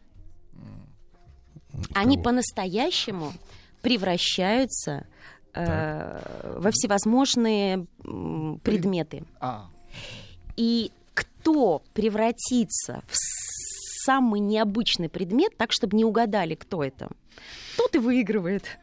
Они 1.93 2.17
по-настоящему 2.17 3.33
превращаются 3.81 5.05
э, 5.53 6.53
во 6.59 6.71
всевозможные 6.71 7.87
предметы. 8.63 9.23
А, 9.39 9.69
И 10.57 10.91
кто 11.13 11.81
превратится 11.93 13.03
в 13.07 13.15
самый 14.05 14.39
необычный 14.39 15.09
предмет, 15.09 15.55
так, 15.57 15.71
чтобы 15.71 15.95
не 15.97 16.05
угадали, 16.05 16.55
кто 16.55 16.83
это, 16.83 17.09
тот 17.77 17.95
и 17.95 17.99
выигрывает. 17.99 18.79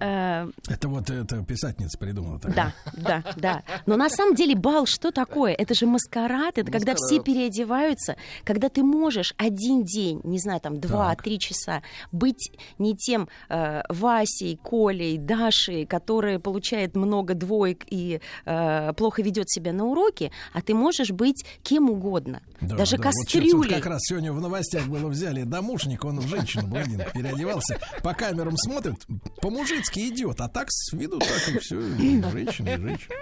Э, 0.00 0.48
Это 0.68 0.88
вот 0.88 1.10
эта 1.10 1.42
писательница 1.42 1.98
придумала. 1.98 2.38
так? 2.38 2.54
Да, 2.54 2.72
да, 2.96 3.22
да. 3.36 3.62
Но 3.86 3.96
на 3.96 4.08
самом 4.08 4.34
деле 4.34 4.54
бал 4.54 4.86
что 4.86 5.10
такое? 5.10 5.52
Это 5.54 5.74
же 5.74 5.86
маскарад, 5.86 6.58
это 6.58 6.70
когда 6.70 6.94
все 6.94 7.16
Маскарад. 7.16 7.24
переодеваются, 7.24 8.16
когда 8.44 8.68
ты 8.68 8.82
можешь 8.82 9.34
один 9.36 9.84
день, 9.84 10.20
не 10.24 10.38
знаю, 10.38 10.60
там 10.60 10.80
два-три 10.80 11.38
часа 11.38 11.82
быть 12.12 12.52
не 12.78 12.96
тем 12.96 13.28
э, 13.48 13.82
Васей, 13.88 14.58
Колей, 14.62 15.18
Дашей, 15.18 15.86
который 15.86 16.38
получает 16.38 16.96
много 16.96 17.34
двоек 17.34 17.84
и 17.90 18.20
э, 18.44 18.92
плохо 18.94 19.22
ведет 19.22 19.50
себя 19.50 19.72
на 19.72 19.84
уроке, 19.84 20.30
а 20.52 20.60
ты 20.62 20.74
можешь 20.74 21.10
быть 21.10 21.44
кем 21.62 21.90
угодно. 21.90 22.40
Да, 22.60 22.76
Даже 22.76 22.96
да, 22.96 23.04
вот 23.08 23.14
сейчас 23.14 23.42
вот 23.44 23.62
кастрюлей. 23.62 23.74
как 23.76 23.86
раз 23.86 24.00
сегодня 24.02 24.32
в 24.32 24.40
новостях 24.40 24.86
было 24.86 25.08
взяли 25.08 25.42
домушник, 25.44 26.04
он 26.04 26.20
в 26.20 26.28
женщину 26.28 26.66
блондинку 26.66 27.10
переодевался, 27.12 27.78
по 28.02 28.14
камерам 28.14 28.56
смотрит, 28.56 28.96
по-мужицки 29.40 30.08
идет, 30.08 30.40
а 30.40 30.48
так 30.48 30.66
с 30.70 30.92
виду 30.92 31.18
так 31.18 31.48
и 31.54 31.58
все, 31.58 31.80
женщина 32.30 32.68
и 32.70 32.76
женщина. 32.78 33.14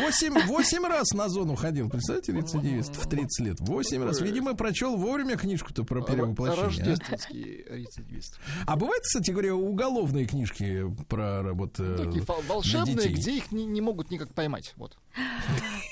Восемь, 0.00 0.38
восемь 0.46 0.84
раз 0.86 1.10
на 1.12 1.28
зону 1.28 1.56
ходил, 1.56 1.88
представьте, 1.90 2.32
рецидивист 2.32 2.94
в 2.94 3.08
30 3.08 3.44
лет. 3.46 3.56
Восемь 3.60 4.04
раз. 4.04 4.20
Видимо, 4.20 4.54
прочел 4.54 4.96
вовремя 4.96 5.36
книжку-то 5.36 5.82
про 5.82 6.00
перевоплощение. 6.02 6.62
а? 6.62 6.66
Рождественский 6.66 7.64
рецидивист. 7.68 8.38
А 8.66 8.76
бывает, 8.76 9.02
кстати 9.02 9.32
говоря, 9.32 9.56
уголовные 9.56 10.26
книжки 10.26 10.84
про 11.08 11.52
вот, 11.54 11.80
э, 11.80 11.96
Такие 12.04 12.22
фол- 12.24 12.40
для 12.42 12.54
волшебные, 12.54 12.94
детей? 12.96 13.12
где 13.14 13.36
их 13.38 13.50
не, 13.50 13.64
не 13.66 13.80
могут 13.80 14.12
никак 14.12 14.32
поймать. 14.32 14.72
Вот. 14.76 14.96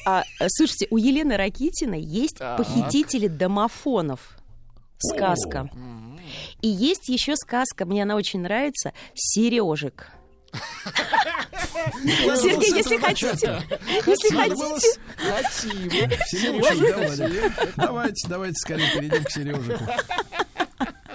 А, 0.06 0.22
слушайте, 0.46 0.86
у 0.90 0.96
Елены 0.96 1.36
Ракитиной 1.36 2.02
есть 2.02 2.36
Так. 2.38 2.58
похитители 2.58 3.26
домофонов. 3.26 4.38
Сказка. 4.98 5.68
И 6.62 6.68
есть 6.68 7.08
еще 7.08 7.36
сказка, 7.36 7.84
мне 7.84 8.02
она 8.02 8.16
очень 8.16 8.40
нравится, 8.40 8.92
Сережек. 9.14 10.08
Сергей, 12.04 12.74
если 12.74 12.96
хотите, 12.98 13.62
если 14.06 14.36
хотите, 14.36 14.92
Хотим. 17.02 17.72
Давайте, 17.76 18.28
давайте 18.28 18.54
скорее 18.56 18.90
перейдем 18.94 19.24
к 19.24 19.30
Сережику. 19.30 19.84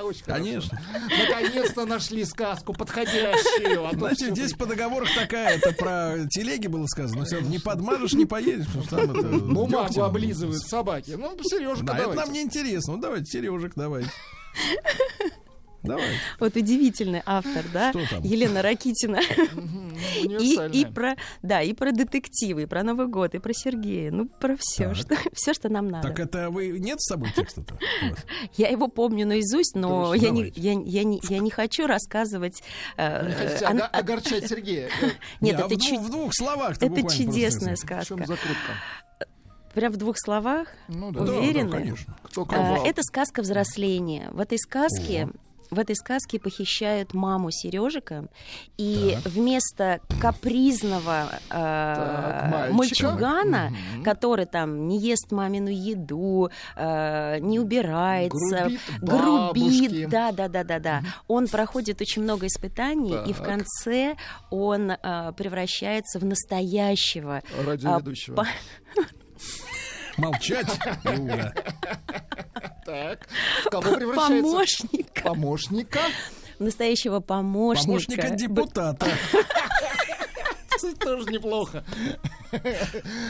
Очень. 0.02 0.24
Конечно. 0.26 0.82
Наконец-то 1.10 1.86
нашли 1.86 2.24
сказку 2.26 2.74
подходящую. 2.74 3.86
а 3.86 3.92
Знаете, 3.94 4.32
здесь 4.32 4.54
по 4.54 4.66
договорах 4.66 5.10
такая, 5.14 5.58
это 5.58 5.74
про 5.74 6.26
телеги 6.30 6.68
было 6.68 6.86
сказано, 6.88 7.26
равно 7.30 7.50
не 7.50 7.60
подмажешь, 7.60 8.14
не 8.14 8.26
поедешь, 8.26 8.66
потому 8.68 8.86
что 8.86 8.96
там 8.98 9.12
это... 9.12 9.28
Бумагу 9.40 10.02
облизывают 10.04 10.62
собаки. 10.62 11.12
Ну, 11.12 11.38
Сережка, 11.44 11.84
Да, 11.84 11.94
это 11.94 12.02
давайте. 12.04 12.22
нам 12.24 12.34
не 12.34 12.42
интересно. 12.42 12.96
Ну, 12.96 13.02
давайте, 13.02 13.26
Сережек, 13.26 13.74
давайте. 13.76 14.10
Давай. 15.82 16.10
вот 16.42 16.58
удивительный 16.58 17.22
автор, 17.26 17.64
да, 17.74 17.92
Что 17.92 18.06
там? 18.10 18.22
Елена 18.24 18.62
Ракитина. 18.62 19.22
И, 20.20 20.58
и 20.74 20.86
про, 20.86 21.16
да, 21.42 21.62
и 21.62 21.74
про 21.74 21.92
детективы, 21.94 22.64
и 22.64 22.66
про 22.66 22.84
Новый 22.84 23.08
год, 23.08 23.34
и 23.36 23.40
про 23.40 23.54
Сергея, 23.54 24.12
ну, 24.12 24.26
про 24.28 24.56
все, 24.60 24.90
Так. 24.90 24.96
что, 24.98 25.16
все, 25.34 25.54
что 25.54 25.70
нам 25.70 25.88
надо. 25.88 26.10
Так 26.10 26.20
это 26.20 26.50
вы... 26.50 26.80
Нет 26.80 27.00
с 27.02 27.08
собой 27.08 27.32
текста-то? 27.34 27.78
Я 28.58 28.68
его 28.70 28.88
помню 28.90 29.26
наизусть, 29.26 29.76
но 29.76 30.14
я 30.14 30.30
не, 30.32 30.52
я, 30.56 30.74
я 30.74 31.04
не, 31.06 31.22
я 31.30 31.40
не 31.40 31.50
хочу 31.50 31.88
рассказывать. 31.88 32.62
э, 32.98 33.28
Не 33.28 33.34
хотите 33.34 33.66
ан- 33.66 33.84
огорчать 33.92 34.48
Сергея. 34.50 34.90
Нет, 35.02 35.18
Не, 35.42 35.52
а 35.52 35.66
это, 35.66 35.66
в, 35.66 35.70
двух, 35.78 35.82
чу- 35.82 36.00
в 36.02 36.10
двух 36.10 36.34
словах-то 36.36 36.86
это 36.88 37.02
чудесная 37.10 37.76
просто, 37.78 37.86
В 37.86 37.90
чем 38.06 38.18
сказка. 38.18 38.26
закрутка? 38.28 38.74
Прям 39.80 39.94
в 39.94 39.98
двух 39.98 40.16
словах. 40.20 40.68
Ну 40.90 41.10
да. 41.14 41.22
Да, 41.22 41.26
да, 41.28 41.38
Уверены? 41.38 41.72
конечно. 41.72 42.14
Кто 42.24 42.42
А, 42.42 42.46
кого? 42.46 42.86
Это 42.86 43.02
сказка 43.02 43.42
взросления. 43.42 44.30
В 44.34 44.42
этой 44.42 44.58
сказке 44.60 45.30
в 45.72 45.78
этой 45.78 45.96
сказке 45.96 46.40
похищают 46.40 47.14
маму 47.14 47.52
Сережика, 47.52 48.26
и 48.78 49.16
вместо 49.24 50.00
капризного 50.20 51.30
э, 51.32 51.52
Так, 51.52 52.72
мальчугана, 52.72 53.72
Мгм. 53.94 54.04
который 54.04 54.48
там 54.48 54.88
не 54.88 54.98
ест 55.00 55.32
мамину 55.32 55.70
еду, 55.70 56.50
э, 56.76 57.38
не 57.42 57.60
убирается, 57.60 58.70
Грубит 59.00 59.92
грубит, 59.94 60.10
да, 60.10 60.32
да, 60.32 60.48
да, 60.48 60.64
да, 60.64 60.80
да, 60.80 61.02
он 61.28 61.48
проходит 61.48 62.02
очень 62.02 62.24
много 62.24 62.48
испытаний, 62.48 63.16
и 63.28 63.32
в 63.34 63.38
Так. 63.38 63.46
конце 63.46 64.16
он 64.50 64.90
э, 64.90 65.34
превращается 65.38 66.18
в 66.18 66.26
настоящего 66.26 67.44
Радиоведущего. 67.64 68.38
по- 68.38 68.48
Молчать. 70.20 70.68
Так. 72.86 73.28
В 73.66 73.70
кого 73.70 73.96
превращается? 73.96 74.42
помощника, 74.52 75.22
Помощника. 75.24 76.00
настоящего 76.60 77.20
помощника. 77.20 77.88
Помощника 77.88 78.30
депутата. 78.36 79.08
Тоже 81.02 81.30
неплохо. 81.30 81.84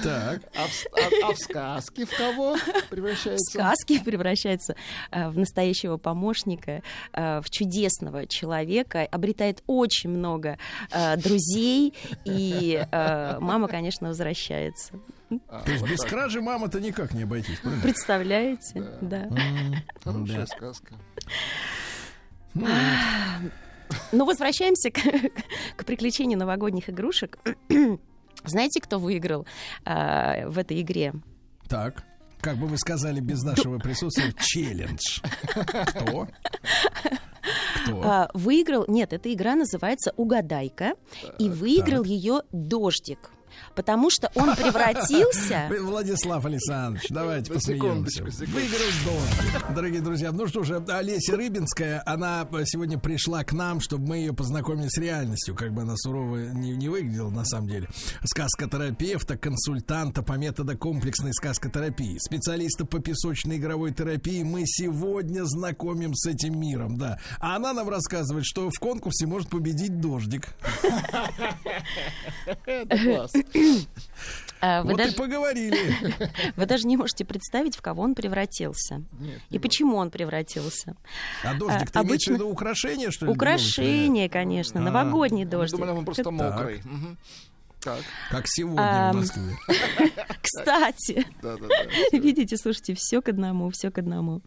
Так. 0.04 0.42
А 0.56 0.68
в, 0.68 0.86
а- 0.94 1.30
а 1.30 1.34
в 1.34 1.38
сказке 1.38 2.06
в 2.06 2.16
кого 2.16 2.56
в 2.56 2.90
превращается? 2.90 3.52
сказке 3.52 4.00
превращается 4.00 4.76
э, 5.12 5.30
в 5.30 5.38
настоящего 5.38 5.98
помощника, 5.98 6.84
э, 7.12 7.42
в 7.42 7.50
чудесного 7.50 8.28
человека, 8.28 9.02
обретает 9.12 9.64
очень 9.66 10.12
много 10.12 10.58
э, 10.92 11.18
друзей, 11.18 11.94
и 12.24 12.86
э, 12.92 13.38
мама, 13.40 13.68
конечно, 13.68 14.10
возвращается. 14.10 14.94
А, 15.48 15.62
То 15.62 15.72
есть 15.72 15.82
вот 15.82 15.90
без 15.92 16.00
так. 16.00 16.10
кражи 16.10 16.42
мамы-то 16.42 16.80
никак 16.80 17.14
не 17.14 17.24
обойтись, 17.24 17.60
правильно? 17.60 17.84
Представляете? 17.84 18.84
Да. 19.02 19.30
Хорошая 20.04 20.40
Да. 20.40 20.46
сказка. 20.48 20.96
Ну, 24.12 24.26
возвращаемся 24.26 24.92
к, 24.92 25.00
к 25.78 25.86
приключению 25.86 26.38
новогодних 26.38 26.90
игрушек. 26.90 27.40
Знаете, 28.46 28.82
кто 28.82 29.00
выиграл 29.00 29.46
э, 29.86 30.48
в 30.48 30.58
этой 30.58 30.82
игре? 30.82 31.14
Так. 31.68 32.04
Как 32.40 32.56
бы 32.56 32.68
вы 32.68 32.78
сказали 32.78 33.20
без 33.20 33.42
нашего 33.44 33.80
присутствия, 33.80 34.34
челлендж. 34.40 35.20
Кто? 35.88 36.28
Кто? 37.84 38.02
А, 38.02 38.30
выиграл, 38.34 38.86
нет, 38.88 39.12
эта 39.12 39.34
игра 39.34 39.56
называется 39.56 40.14
«Угадайка», 40.16 40.94
и 41.38 41.50
выиграл 41.50 42.04
ее 42.06 42.44
«Дождик». 42.54 43.32
Потому 43.76 44.10
что 44.10 44.32
он 44.36 44.56
превратился... 44.56 45.70
Владислав 45.80 46.46
Александрович, 46.46 47.08
давайте 47.10 47.54
посмеемся. 47.54 48.24
Выиграл 48.24 48.90
дождик. 49.06 49.76
Дорогие 49.76 50.02
друзья, 50.02 50.32
ну 50.32 50.48
что 50.48 50.64
же, 50.64 50.84
Олеся 50.88 51.36
Рыбинская, 51.36 52.04
она 52.06 52.48
сегодня 52.66 52.98
пришла 52.98 53.44
к 53.44 53.54
нам, 53.54 53.80
чтобы 53.80 54.08
мы 54.08 54.18
ее 54.18 54.34
познакомили 54.34 54.88
с 54.90 54.98
реальностью, 54.98 55.56
как 55.56 55.74
бы 55.74 55.82
она 55.82 55.96
сурово 55.96 56.52
не, 56.52 56.72
не 56.72 56.90
выглядела 56.90 57.30
на 57.30 57.46
самом 57.46 57.68
деле. 57.68 57.88
Сказкотерапевта, 58.24 59.38
консультанта 59.38 60.24
по 60.24 60.34
методу 60.34 60.78
комплексной 60.78 61.34
сказкотерапии, 61.34 62.18
специалиста 62.20 62.86
по 62.86 63.00
песочной 63.00 63.58
игровой 63.58 63.94
терапии. 63.94 64.44
Мы 64.44 64.64
сегодня 64.66 65.44
знакомим 65.46 66.14
с 66.16 66.26
этим 66.28 66.60
миром, 66.60 66.98
да. 66.98 67.20
А 67.40 67.56
она 67.56 67.74
нам 67.74 67.90
рассказывает, 67.90 68.46
что 68.46 68.70
в 68.70 68.80
конкурсе 68.80 69.26
может 69.26 69.50
победить 69.50 70.00
дождик. 70.00 70.50
Это 72.46 72.98
класс. 72.98 73.32
А, 74.62 74.82
Вы 74.84 74.92
Вот 74.92 75.00
и 75.00 75.04
даже, 75.04 75.16
поговорили. 75.16 75.96
вы 76.58 76.66
даже 76.66 76.86
не 76.86 76.98
можете 76.98 77.24
представить, 77.24 77.78
в 77.78 77.82
кого 77.82 78.04
он 78.04 78.14
превратился. 78.14 79.02
И 79.50 79.58
почему 79.58 79.96
он 79.96 80.12
превратился. 80.12 80.96
А 81.46 81.54
дождик, 81.54 81.90
ты 81.92 82.00
А, 82.00 82.02
имеешь 82.04 82.24
в 82.24 82.28
обычно- 82.28 82.34
виду 82.34 82.50
украшение, 82.50 83.10
что 83.12 83.26
ли? 83.26 83.32
Украшение, 83.32 84.28
конечно, 84.28 84.82
А. 84.82 84.84
новогодний 84.84 85.46
дождик. 85.46 85.80
думали, 85.80 85.98
он 85.98 86.04
просто 86.04 86.30
мокрый. 86.32 86.82
Так. 87.82 88.02
Как 88.30 88.44
сегодня 88.48 88.82
Ам. 89.10 89.16
в 89.16 89.20
Москве. 89.22 89.56
Кстати, 90.42 91.26
видите, 92.12 92.58
слушайте, 92.58 92.94
все 92.98 93.22
к 93.22 93.30
одному, 93.30 93.70
все 93.70 93.90
к 93.92 93.98
одному. 94.00 94.42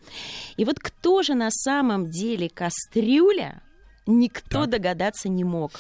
И 0.59 0.67
вот 0.67 0.79
кто 0.79 1.23
же 1.23 1.35
на 1.35 1.51
самом 1.51 2.11
деле 2.11 2.51
кастрюля, 2.51 3.63
никто 4.07 4.67
догадаться 4.67 5.31
не 5.31 5.45
мог. 5.45 5.73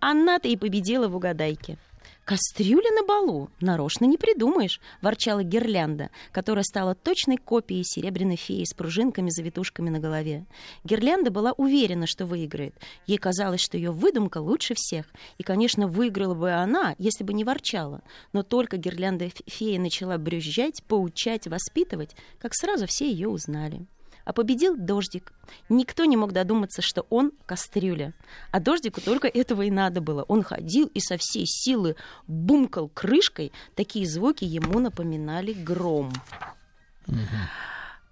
Она-то 0.00 0.48
и 0.48 0.56
победила 0.58 1.08
в 1.08 1.16
угадайке. 1.16 1.78
Кастрюля 2.24 2.90
на 2.92 3.04
балу, 3.04 3.50
нарочно 3.60 4.04
не 4.04 4.16
придумаешь, 4.16 4.80
ворчала 5.02 5.42
гирлянда, 5.42 6.10
которая 6.30 6.62
стала 6.62 6.94
точной 6.94 7.36
копией 7.36 7.82
серебряной 7.84 8.36
феи 8.36 8.64
с 8.64 8.72
пружинками-завитушками 8.74 9.90
на 9.90 9.98
голове. 9.98 10.46
Гирлянда 10.84 11.30
была 11.30 11.52
уверена, 11.52 12.06
что 12.06 12.26
выиграет. 12.26 12.74
Ей 13.06 13.18
казалось, 13.18 13.60
что 13.60 13.76
ее 13.76 13.90
выдумка 13.90 14.38
лучше 14.38 14.74
всех. 14.76 15.06
И, 15.38 15.42
конечно, 15.42 15.88
выиграла 15.88 16.34
бы 16.34 16.52
она, 16.52 16.94
если 16.98 17.24
бы 17.24 17.32
не 17.32 17.42
ворчала. 17.42 18.02
Но 18.32 18.42
только 18.42 18.76
гирлянда 18.76 19.30
феи 19.46 19.78
начала 19.78 20.16
брюзжать, 20.16 20.84
поучать, 20.84 21.48
воспитывать, 21.48 22.14
как 22.38 22.54
сразу 22.54 22.86
все 22.86 23.10
ее 23.10 23.28
узнали. 23.28 23.86
А 24.30 24.32
победил 24.32 24.76
дождик. 24.76 25.32
Никто 25.68 26.04
не 26.04 26.16
мог 26.16 26.30
додуматься, 26.30 26.82
что 26.82 27.04
он 27.10 27.32
кастрюля. 27.46 28.14
А 28.52 28.60
дождику 28.60 29.00
только 29.00 29.26
этого 29.26 29.62
и 29.62 29.72
надо 29.72 30.00
было. 30.00 30.22
Он 30.28 30.44
ходил 30.44 30.86
и 30.86 31.00
со 31.00 31.16
всей 31.18 31.46
силы 31.46 31.96
бумкал 32.28 32.88
крышкой. 32.88 33.50
Такие 33.74 34.06
звуки 34.06 34.44
ему 34.44 34.78
напоминали 34.78 35.52
гром. 35.52 36.12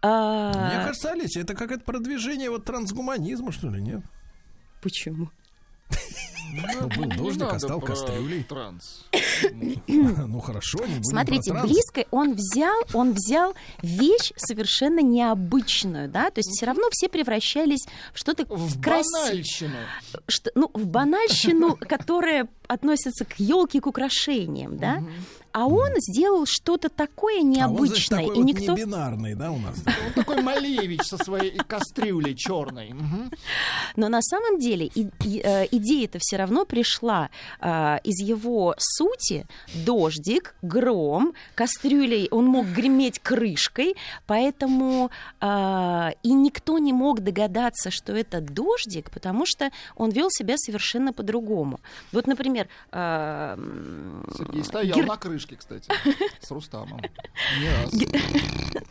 А, 0.03 0.49
Мне 0.49 0.85
кажется, 0.87 1.13
Олеся, 1.13 1.39
это 1.39 1.55
какое-то 1.55 1.85
продвижение 1.85 2.51
вот 2.51 2.65
трансгуманизма, 2.65 3.53
что 3.53 3.69
ли, 3.69 3.81
нет? 3.81 4.03
Почему? 4.83 5.31
Ну, 6.53 6.89
был 6.89 7.17
дождик, 7.17 7.49
а 7.53 7.59
стал 7.59 7.81
кастрюлей. 7.81 8.43
Транс. 8.45 9.05
Ну 9.89 10.41
хорошо, 10.41 10.79
не 10.81 10.87
будем 10.95 11.05
Смотрите, 11.05 11.53
близко 11.53 12.05
он 12.11 12.35
взял, 12.35 12.77
он 12.93 13.13
взял 13.13 13.55
вещь 13.83 14.33
совершенно 14.37 15.01
необычную, 15.01 16.09
да, 16.09 16.31
то 16.31 16.39
есть 16.39 16.51
все 16.51 16.67
равно 16.67 16.85
все 16.91 17.09
превращались 17.09 17.87
в 18.13 18.19
что-то 18.19 18.45
В 18.45 18.81
красивое. 18.81 19.23
банальщину. 19.25 19.77
что, 20.29 20.51
ну, 20.55 20.71
в 20.75 20.87
банальщину, 20.87 21.77
которая 21.77 22.49
относится 22.67 23.25
к 23.25 23.39
елке, 23.39 23.81
к 23.81 23.87
украшениям, 23.87 24.77
да? 24.77 25.03
А 25.59 25.67
он 25.67 25.91
сделал 25.97 26.47
что-то 26.47 26.89
такое 26.89 27.39
А 27.39 27.41
он, 27.41 27.89
значит, 27.89 28.13
необычное, 28.13 28.19
такой 28.21 28.35
и 28.37 28.39
вот 28.39 28.47
никто... 28.47 28.73
не 28.75 28.81
бинарный, 28.81 29.35
да, 29.35 29.51
у 29.51 29.59
нас? 29.59 29.77
Он 30.07 30.13
такой 30.15 30.41
Малевич 30.41 31.03
со 31.03 31.19
своей 31.19 31.57
кастрюлей 31.57 32.37
черной. 32.37 32.95
Но 33.97 34.09
на 34.09 34.23
самом 34.23 34.61
деле 34.61 34.87
э, 34.95 35.67
идея-то 35.73 36.19
все 36.21 36.37
равно 36.37 36.65
пришла 36.65 37.31
э, 37.61 37.99
из 38.05 38.21
его 38.21 38.77
сути. 38.79 39.47
Дождик, 39.85 40.55
гром, 40.63 41.35
кастрюлей 41.57 42.29
он 42.31 42.45
мог 42.45 42.67
греметь 42.67 43.19
крышкой, 43.19 43.97
поэтому 44.29 45.11
э, 45.41 46.11
и 46.23 46.33
никто 46.35 46.79
не 46.79 46.93
мог 46.93 47.21
догадаться, 47.21 47.91
что 47.91 48.13
это 48.13 48.41
дождик, 48.41 49.11
потому 49.11 49.45
что 49.45 49.73
он 49.97 50.11
вел 50.11 50.29
себя 50.31 50.55
совершенно 50.57 51.13
по-другому. 51.13 51.81
Вот, 52.13 52.29
например, 52.29 52.69
Сергей 52.93 54.63
стоял 54.63 54.99
на 54.99 55.17
крышке, 55.17 55.48
кстати, 55.57 55.91
с 56.41 56.51
Рустамом. 56.51 57.01
Не 57.61 57.71
раз. 57.71 57.93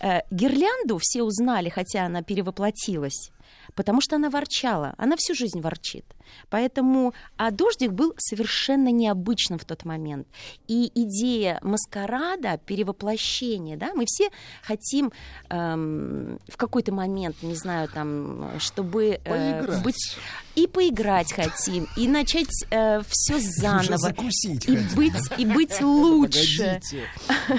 Э, 0.00 0.20
Гирлянду 0.30 0.98
все 1.00 1.22
узнали, 1.22 1.70
хотя 1.70 2.04
она 2.04 2.22
перевоплотилась, 2.22 3.32
потому 3.78 4.00
что 4.00 4.16
она 4.16 4.28
ворчала. 4.28 4.94
Она 4.98 5.14
всю 5.16 5.36
жизнь 5.36 5.60
ворчит. 5.60 6.04
Поэтому, 6.50 7.14
а 7.36 7.52
дождик 7.52 7.92
был 7.92 8.12
совершенно 8.18 8.88
необычным 8.90 9.56
в 9.60 9.64
тот 9.64 9.84
момент. 9.84 10.26
И 10.66 10.90
идея 10.96 11.60
маскарада, 11.62 12.58
перевоплощения, 12.66 13.76
да, 13.76 13.94
мы 13.94 14.04
все 14.06 14.30
хотим 14.62 15.12
эм, 15.48 16.40
в 16.48 16.56
какой-то 16.56 16.92
момент, 16.92 17.36
не 17.42 17.54
знаю, 17.54 17.88
там, 17.88 18.50
чтобы 18.58 19.20
э, 19.24 19.60
Поиграть. 19.60 19.82
быть 19.84 20.18
и 20.56 20.66
поиграть 20.66 21.32
хотим, 21.32 21.86
и 21.96 22.08
начать 22.08 22.48
все 22.48 23.38
заново, 23.38 24.10
и 24.10 24.14
хотим. 24.14 24.96
быть 24.96 25.14
и 25.38 25.46
быть 25.46 25.80
лучше. 25.80 26.58
Погодите. 26.58 27.06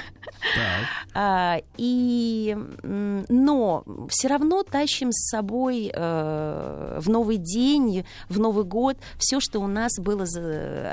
А, 1.13 1.57
и, 1.77 2.55
но 2.83 3.83
все 4.09 4.27
равно 4.27 4.63
тащим 4.63 5.11
с 5.11 5.29
собой 5.29 5.91
э, 5.93 6.99
в 7.01 7.09
новый 7.09 7.37
день, 7.37 8.05
в 8.29 8.39
Новый 8.39 8.63
год 8.65 8.97
все, 9.17 9.39
что 9.39 9.59
у 9.59 9.67
нас 9.67 9.91
было 9.99 10.25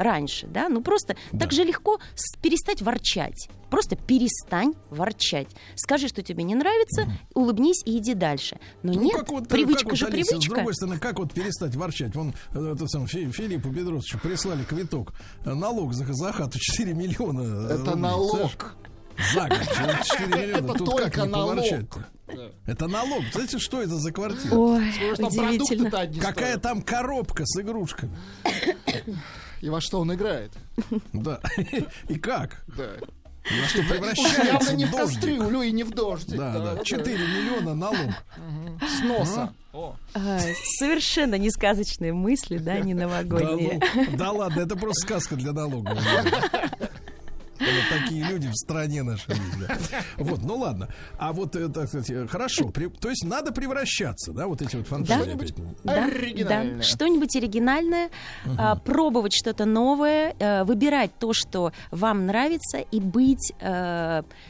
раньше, 0.01 0.47
да, 0.47 0.69
ну 0.69 0.81
просто 0.83 1.17
так 1.39 1.53
же 1.53 1.65
легко 1.65 1.99
с- 2.15 2.37
перестать 2.41 2.83
ворчать. 2.83 3.49
Просто 3.71 3.97
перестань 3.97 4.75
ворчать. 4.91 5.49
Скажи, 5.75 6.07
что 6.07 6.23
тебе 6.23 6.45
не 6.45 6.55
нравится, 6.55 7.07
улыбнись 7.35 7.83
и 7.85 7.99
иди 7.99 8.15
дальше. 8.15 8.59
Но 8.85 8.93
Ну, 8.93 9.03
нет, 9.03 9.17
как 9.17 9.29
вот, 9.31 9.45
э, 9.47 9.49
привычка 9.49 9.83
как 9.83 9.91
вот, 9.91 9.99
же 9.99 10.07
Алиса, 10.07 10.25
С 10.27 10.29
привычка. 10.31 10.55
другой 10.55 10.75
стороны, 10.75 10.99
как 11.01 11.19
вот 11.19 11.33
перестать 11.33 11.75
ворчать? 11.75 12.15
Вон 12.15 12.33
э, 12.55 12.73
этот 12.75 12.89
сам 12.91 13.09
Фи- 13.09 13.31
Филиппу 13.33 13.69
Бедросовичу 13.71 14.21
прислали 14.21 14.63
квиток. 14.63 15.13
Налог 15.45 15.95
за, 15.95 16.05
за 16.13 16.33
хату 16.33 16.59
4 16.61 16.95
миллиона. 16.95 17.67
Это 17.67 17.79
рублей. 17.79 17.95
налог. 17.97 18.77
За 19.35 19.49
год 19.49 19.59
4 20.05 20.27
миллиона. 20.43 20.65
Это 20.65 20.75
Тут 20.75 20.87
только 20.91 21.11
как 21.11 21.27
не 21.27 21.33
налог. 21.33 21.51
поворчать-то? 21.57 22.07
Да. 22.29 22.51
Это 22.67 22.87
налог. 22.89 23.23
Знаете, 23.33 23.59
что 23.59 23.81
это 23.83 23.95
за 23.97 24.13
квартира? 24.13 24.55
Ой, 24.55 24.93
что 24.93 25.27
удивительно. 25.27 25.31
продукты-то 25.49 25.99
одни 26.01 26.21
Какая 26.21 26.35
стоят. 26.59 26.63
там 26.63 26.83
коробка 26.83 27.45
с 27.47 27.61
игрушками? 27.61 28.17
И 29.61 29.69
во 29.71 29.81
что 29.81 30.01
он 30.01 30.13
играет? 30.15 30.53
Да. 31.13 31.41
И 32.09 32.19
как? 32.19 32.65
Да. 32.77 32.91
И 33.49 33.61
во 33.61 33.69
что 33.69 33.83
превращается 33.85 34.43
явно 34.43 34.71
не 34.73 34.85
в 34.87 34.91
кастрюлю 34.91 35.63
и 35.63 35.71
не 35.71 35.85
в 35.85 35.93
дождик. 35.93 36.37
Да, 36.37 36.75
да. 36.75 36.85
4 36.85 37.17
миллиона 37.17 37.75
налог. 37.75 38.11
С 38.81 39.05
носа. 39.05 39.53
О. 39.73 39.95
А, 40.15 40.41
совершенно 40.79 41.37
не 41.37 41.51
сказочные 41.51 42.13
мысли, 42.13 42.59
да, 42.59 42.81
не 42.81 42.95
Да, 42.95 43.03
новогодние. 43.07 43.81
ну, 43.95 44.17
да 44.17 44.33
ладно, 44.33 44.63
это 44.63 44.75
просто 44.75 45.07
сказка 45.07 45.37
для 45.37 45.53
налоговой. 45.53 45.97
Вот 47.59 48.01
такие 48.01 48.25
люди 48.25 48.49
в 48.49 48.55
стране 48.55 49.03
нашей. 49.03 49.35
Вот, 50.17 50.43
ну 50.43 50.57
ладно. 50.57 50.89
А 51.19 51.33
вот, 51.33 51.57
э, 51.57 51.69
так 51.69 51.89
сказать, 51.89 52.11
э, 52.11 52.27
хорошо. 52.27 52.71
то 52.73 53.09
есть 53.09 53.25
надо 53.25 53.53
превращаться, 53.53 54.33
да, 54.33 54.47
вот 54.47 54.63
эти 54.63 54.77
вот 54.77 54.87
фантазии. 54.87 55.19
Да, 56.79 56.83
что-нибудь 56.83 57.35
оригинальное, 57.37 58.11
а, 58.59 58.77
пробовать 58.77 59.35
что-то 59.35 59.65
новое, 59.65 60.35
э, 60.39 60.65
выбирать 60.65 61.11
то, 61.19 61.33
что 61.33 61.73
вам 61.91 62.27
нравится, 62.27 62.79
и 62.79 63.01
быть 63.01 63.53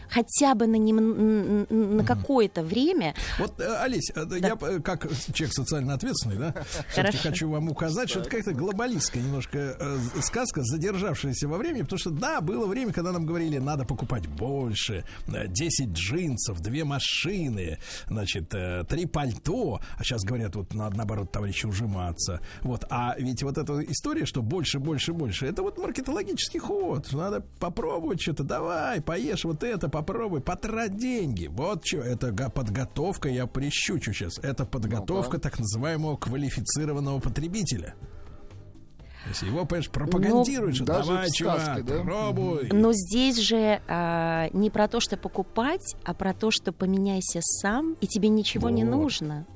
хотя 0.08 0.54
бы 0.54 0.66
на, 0.66 0.76
нем- 0.76 1.66
на 1.96 2.04
какое-то 2.04 2.62
время. 2.62 3.14
Вот, 3.38 3.60
э, 3.60 3.76
Олесь, 3.82 4.10
э, 4.14 4.24
я 4.40 4.56
э, 4.60 4.80
как 4.80 5.08
человек 5.32 5.54
социально 5.54 5.94
ответственный, 5.94 6.36
да, 6.36 6.54
все-таки 6.88 7.16
хочу 7.18 7.50
вам 7.50 7.68
указать, 7.68 8.08
что 8.10 8.20
это 8.20 8.30
как-то 8.30 8.52
глобалистская 8.52 9.22
немножко 9.22 9.76
э, 9.78 9.98
сказка, 10.22 10.62
задержавшаяся 10.62 11.48
во 11.48 11.58
времени, 11.58 11.82
потому 11.82 11.98
что, 11.98 12.10
да, 12.10 12.40
было 12.40 12.66
время, 12.66 12.92
когда 12.92 13.12
нам 13.12 13.26
говорили, 13.26 13.58
надо 13.58 13.84
покупать 13.84 14.26
больше, 14.26 15.04
э, 15.28 15.46
10 15.48 15.88
джинсов, 15.92 16.60
две 16.60 16.84
машины, 16.84 17.78
значит, 18.08 18.52
э, 18.54 18.84
три 18.88 19.06
пальто, 19.06 19.80
а 19.98 20.04
сейчас 20.04 20.22
говорят, 20.22 20.56
вот 20.56 20.74
надо, 20.74 20.96
наоборот, 20.96 21.32
товарищи, 21.32 21.66
ужиматься. 21.66 22.40
Вот, 22.62 22.84
а 22.90 23.14
ведь 23.18 23.42
вот 23.42 23.58
эта 23.58 23.80
история, 23.82 24.26
что 24.26 24.42
больше, 24.42 24.78
больше, 24.78 25.12
больше, 25.12 25.46
это 25.46 25.62
вот 25.62 25.78
маркетологический 25.78 26.60
ход, 26.60 27.12
надо 27.12 27.40
попробовать 27.58 28.20
что-то, 28.20 28.44
давай, 28.44 29.00
поешь 29.00 29.44
вот 29.44 29.62
это, 29.62 29.88
попробуй, 29.96 30.40
потрать 30.42 30.96
деньги. 30.96 31.46
Вот 31.46 31.86
что, 31.86 31.98
это 31.98 32.32
подготовка, 32.50 33.28
я 33.30 33.46
прищучу 33.46 34.12
сейчас, 34.12 34.38
это 34.38 34.66
подготовка 34.66 35.38
так 35.38 35.58
называемого 35.58 36.16
квалифицированного 36.16 37.18
потребителя. 37.20 37.94
Если 39.28 39.46
его, 39.46 39.64
понимаешь, 39.64 39.90
пропагандируешь, 39.90 40.78
Ну, 40.80 40.84
давай, 40.86 41.02
даже 41.06 41.28
в 41.30 41.32
чувак, 41.34 41.60
сказке, 41.62 41.82
да? 41.82 42.02
пробуй. 42.02 42.68
Но 42.72 42.92
здесь 42.92 43.38
же 43.38 43.80
а, 43.88 44.48
не 44.52 44.70
про 44.70 44.86
то, 44.86 45.00
что 45.00 45.16
покупать, 45.16 45.96
а 46.04 46.12
про 46.14 46.32
то, 46.34 46.50
что 46.50 46.72
поменяйся 46.72 47.40
сам, 47.42 47.94
и 48.00 48.06
тебе 48.06 48.28
ничего 48.28 48.68
не 48.70 48.84
Вот. 48.84 48.90
нужно. 48.90 49.46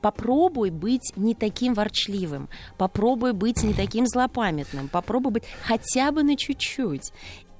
Попробуй 0.00 0.70
быть 0.70 1.12
не 1.16 1.34
таким 1.34 1.74
ворчливым, 1.74 2.48
попробуй 2.78 3.32
быть 3.34 3.62
не 3.62 3.74
таким 3.74 4.06
злопамятным, 4.06 4.88
попробуй 4.88 5.32
быть 5.32 5.44
хотя 5.64 6.12
бы 6.12 6.22
на 6.22 6.36
чуть-чуть. 6.36 7.12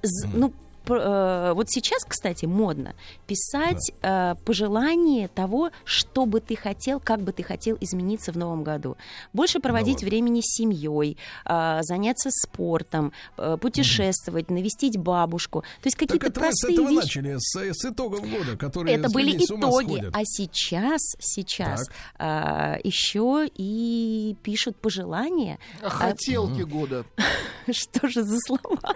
З- 0.03 0.29
Ну, 0.33 0.55
вот 0.87 1.71
сейчас, 1.71 2.05
кстати, 2.05 2.47
модно 2.47 2.95
писать 3.27 3.93
э, 4.03 4.35
пожелание 4.45 5.29
того, 5.29 5.71
что 5.85 6.27
бы 6.27 6.41
ты 6.41 6.57
хотел, 6.57 7.01
как 7.01 7.21
бы 7.21 7.33
ты 7.33 7.43
хотел 7.43 7.77
измениться 7.81 8.33
в 8.33 8.37
новом 8.37 8.65
году. 8.65 8.97
Больше 9.33 9.61
проводить 9.61 10.03
времени 10.03 10.41
с 10.41 10.57
семьей, 10.57 11.17
э, 11.45 11.79
заняться 11.83 12.31
спортом, 12.31 13.13
э, 13.37 13.57
путешествовать, 13.61 14.51
навестить 14.51 14.97
бабушку. 14.97 15.61
То 15.61 15.87
есть 15.87 15.97
Так 15.97 16.09
какие-то 16.09 16.27
это 16.27 16.41
вы 16.41 16.47
с 16.47 16.49
простые 16.49 16.75
этого 16.75 16.89
вещи. 16.89 17.19
начали, 17.19 17.37
с, 17.39 17.73
с 17.73 17.85
итогов 17.85 18.21
года, 18.29 18.57
которые 18.57 18.97
Это 18.97 19.11
были 19.11 19.37
итоги, 19.37 20.11
а 20.13 20.21
сейчас, 20.25 21.01
сейчас 21.21 21.89
а, 22.19 22.79
еще 22.83 23.49
и 23.55 24.37
пишут 24.43 24.77
пожелания. 24.77 25.59
А 25.83 25.89
хотелки 25.89 26.63
года. 26.63 27.05
Что 27.71 28.09
же 28.09 28.23
за 28.23 28.39
слова? 28.41 28.95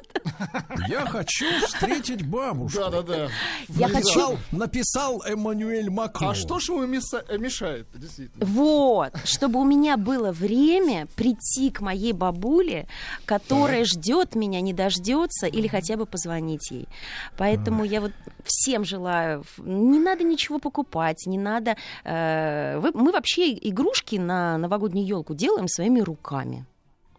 Я 0.89 1.07
хочу 1.07 1.47
встретить 1.75 2.27
бабушку. 2.27 2.79
Да-да-да. 2.79 3.29
Я 3.69 3.89
написал, 3.89 4.39
написал 4.53 5.23
Эммануэль 5.23 5.91
Макрон. 5.91 6.31
А 6.31 6.35
что 6.35 6.59
ж 6.59 6.69
ему 6.69 6.83
э, 6.85 7.39
мешает, 7.39 7.87
действительно? 7.95 8.45
Вот, 8.45 9.13
чтобы 9.25 9.61
у 9.61 9.65
меня 9.65 9.97
было 9.97 10.33
время 10.33 11.07
прийти 11.17 11.71
к 11.71 11.81
моей 11.81 12.13
бабуле, 12.13 12.87
которая 13.25 13.85
ждет 13.85 14.35
меня, 14.35 14.61
не 14.61 14.73
дождется, 14.73 15.47
или 15.47 15.67
хотя 15.67 15.97
бы 15.97 16.07
позвонить 16.07 16.71
ей. 16.71 16.89
Поэтому 17.37 17.85
я 17.85 18.01
вот 18.01 18.13
всем 18.45 18.85
желаю, 18.85 19.45
не 19.59 19.99
надо 19.99 20.25
ничего 20.25 20.59
покупать, 20.59 21.27
не 21.27 21.39
надо... 21.39 21.77
э, 22.05 22.81
мы 22.95 23.13
вообще 23.13 23.53
игрушки 23.53 24.17
на 24.17 24.59
новогоднюю 24.59 25.07
елку 25.07 25.35
делаем 25.35 25.69
своими 25.69 26.01
руками. 26.01 26.65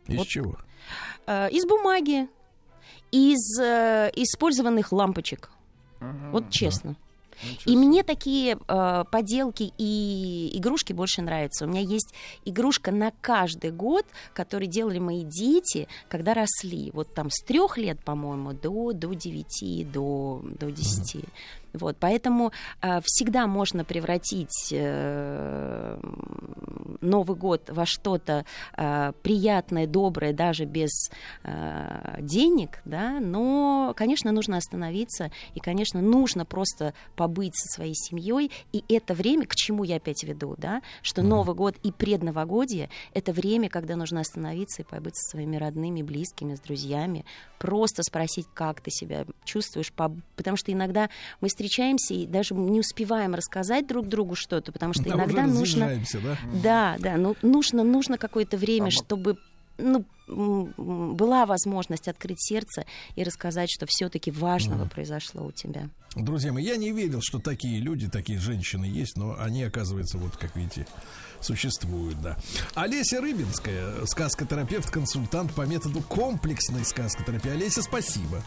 Из 0.07 0.17
Вот. 0.17 0.27
чего? 0.27 0.57
Э, 1.27 1.49
из 1.49 1.65
бумаги, 1.65 2.27
из 3.15 3.59
э, 3.59 4.11
использованных 4.15 4.91
лампочек. 4.91 5.49
Вот 6.31 6.49
честно. 6.49 6.95
И 7.65 7.75
мне 7.75 8.03
такие 8.03 8.57
э, 8.67 9.03
поделки 9.11 9.73
и 9.77 10.51
игрушки 10.53 10.93
больше 10.93 11.21
нравятся. 11.21 11.65
У 11.65 11.67
меня 11.67 11.81
есть 11.81 12.13
игрушка 12.45 12.91
на 12.91 13.11
каждый 13.21 13.71
год, 13.71 14.05
который 14.33 14.67
делали 14.67 14.99
мои 14.99 15.23
дети, 15.23 15.87
когда 16.07 16.33
росли. 16.33 16.91
Вот 16.93 17.13
там 17.13 17.29
с 17.29 17.43
трех 17.43 17.77
лет, 17.77 17.99
по-моему, 18.03 18.53
до, 18.53 18.93
до 18.93 19.13
9, 19.13 19.91
до, 19.91 20.41
до 20.43 20.71
10. 20.71 21.25
Вот, 21.75 21.97
поэтому 21.99 22.51
э, 22.81 22.99
всегда 23.03 23.47
можно 23.47 23.83
превратить 23.83 24.69
э, 24.71 25.99
Новый 27.01 27.37
год 27.37 27.69
во 27.69 27.85
что-то 27.85 28.45
э, 28.77 29.11
приятное, 29.21 29.87
доброе, 29.87 30.33
даже 30.33 30.65
без 30.65 31.11
э, 31.43 32.17
денег, 32.21 32.81
да, 32.85 33.19
но, 33.19 33.93
конечно, 33.95 34.31
нужно 34.31 34.57
остановиться, 34.57 35.31
и, 35.53 35.59
конечно, 35.59 36.01
нужно 36.01 36.45
просто 36.45 36.93
побыть 37.15 37.55
со 37.55 37.67
своей 37.75 37.95
семьей, 37.95 38.51
и 38.71 38.83
это 38.89 39.13
время, 39.13 39.45
к 39.45 39.55
чему 39.55 39.83
я 39.83 39.97
опять 39.97 40.23
веду, 40.23 40.55
да, 40.57 40.81
что 41.01 41.21
Новый 41.21 41.55
год 41.55 41.75
и 41.83 41.91
предновогодие— 41.91 42.89
это 43.13 43.31
время, 43.33 43.69
когда 43.69 43.95
нужно 43.95 44.21
остановиться 44.21 44.81
и 44.81 44.85
побыть 44.85 45.15
со 45.15 45.31
своими 45.31 45.57
родными, 45.57 46.01
близкими, 46.01 46.55
с 46.55 46.59
друзьями, 46.59 47.25
просто 47.59 48.03
спросить, 48.03 48.47
как 48.53 48.81
ты 48.81 48.91
себя 48.91 49.25
чувствуешь, 49.43 49.91
потому 49.93 50.57
что 50.57 50.71
иногда 50.71 51.09
мы 51.41 51.47
встречаемся 51.47 51.64
и 52.11 52.25
даже 52.25 52.53
не 52.55 52.79
успеваем 52.79 53.35
рассказать 53.35 53.87
друг 53.87 54.07
другу 54.07 54.35
что-то, 54.35 54.71
потому 54.71 54.93
что 54.93 55.03
Да, 55.03 55.11
иногда 55.11 55.43
уже 55.45 55.53
нужно... 55.53 56.01
да? 56.13 56.37
Да, 56.63 56.95
да, 56.99 57.17
ну 57.17 57.35
нужно, 57.41 57.83
нужно 57.83 58.17
какое-то 58.17 58.57
время, 58.57 58.91
чтобы 58.91 59.37
ну, 59.77 60.05
была 60.27 61.45
возможность 61.45 62.07
открыть 62.07 62.41
сердце 62.41 62.85
и 63.15 63.23
рассказать, 63.23 63.69
что 63.69 63.85
все-таки 63.87 64.31
важного 64.31 64.85
произошло 64.85 65.45
у 65.45 65.51
тебя. 65.51 65.89
Друзья 66.15 66.53
мои, 66.53 66.63
я 66.63 66.77
не 66.77 66.91
верил, 66.91 67.19
что 67.21 67.39
такие 67.39 67.79
люди, 67.79 68.07
такие 68.07 68.39
женщины 68.39 68.85
есть, 68.85 69.17
но 69.17 69.35
они, 69.37 69.63
оказывается, 69.63 70.17
вот 70.17 70.37
как 70.37 70.55
видите, 70.55 70.87
существуют, 71.41 72.21
да. 72.21 72.37
Олеся 72.73 73.19
Рыбинская, 73.19 74.05
сказкотерапевт, 74.05 74.89
консультант 74.89 75.53
по 75.53 75.63
методу 75.63 76.01
комплексной 76.01 76.85
сказкотерапии. 76.85 77.51
Олеся, 77.51 77.81
спасибо. 77.81 78.41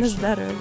На 0.00 0.08
здоровье. 0.08 0.56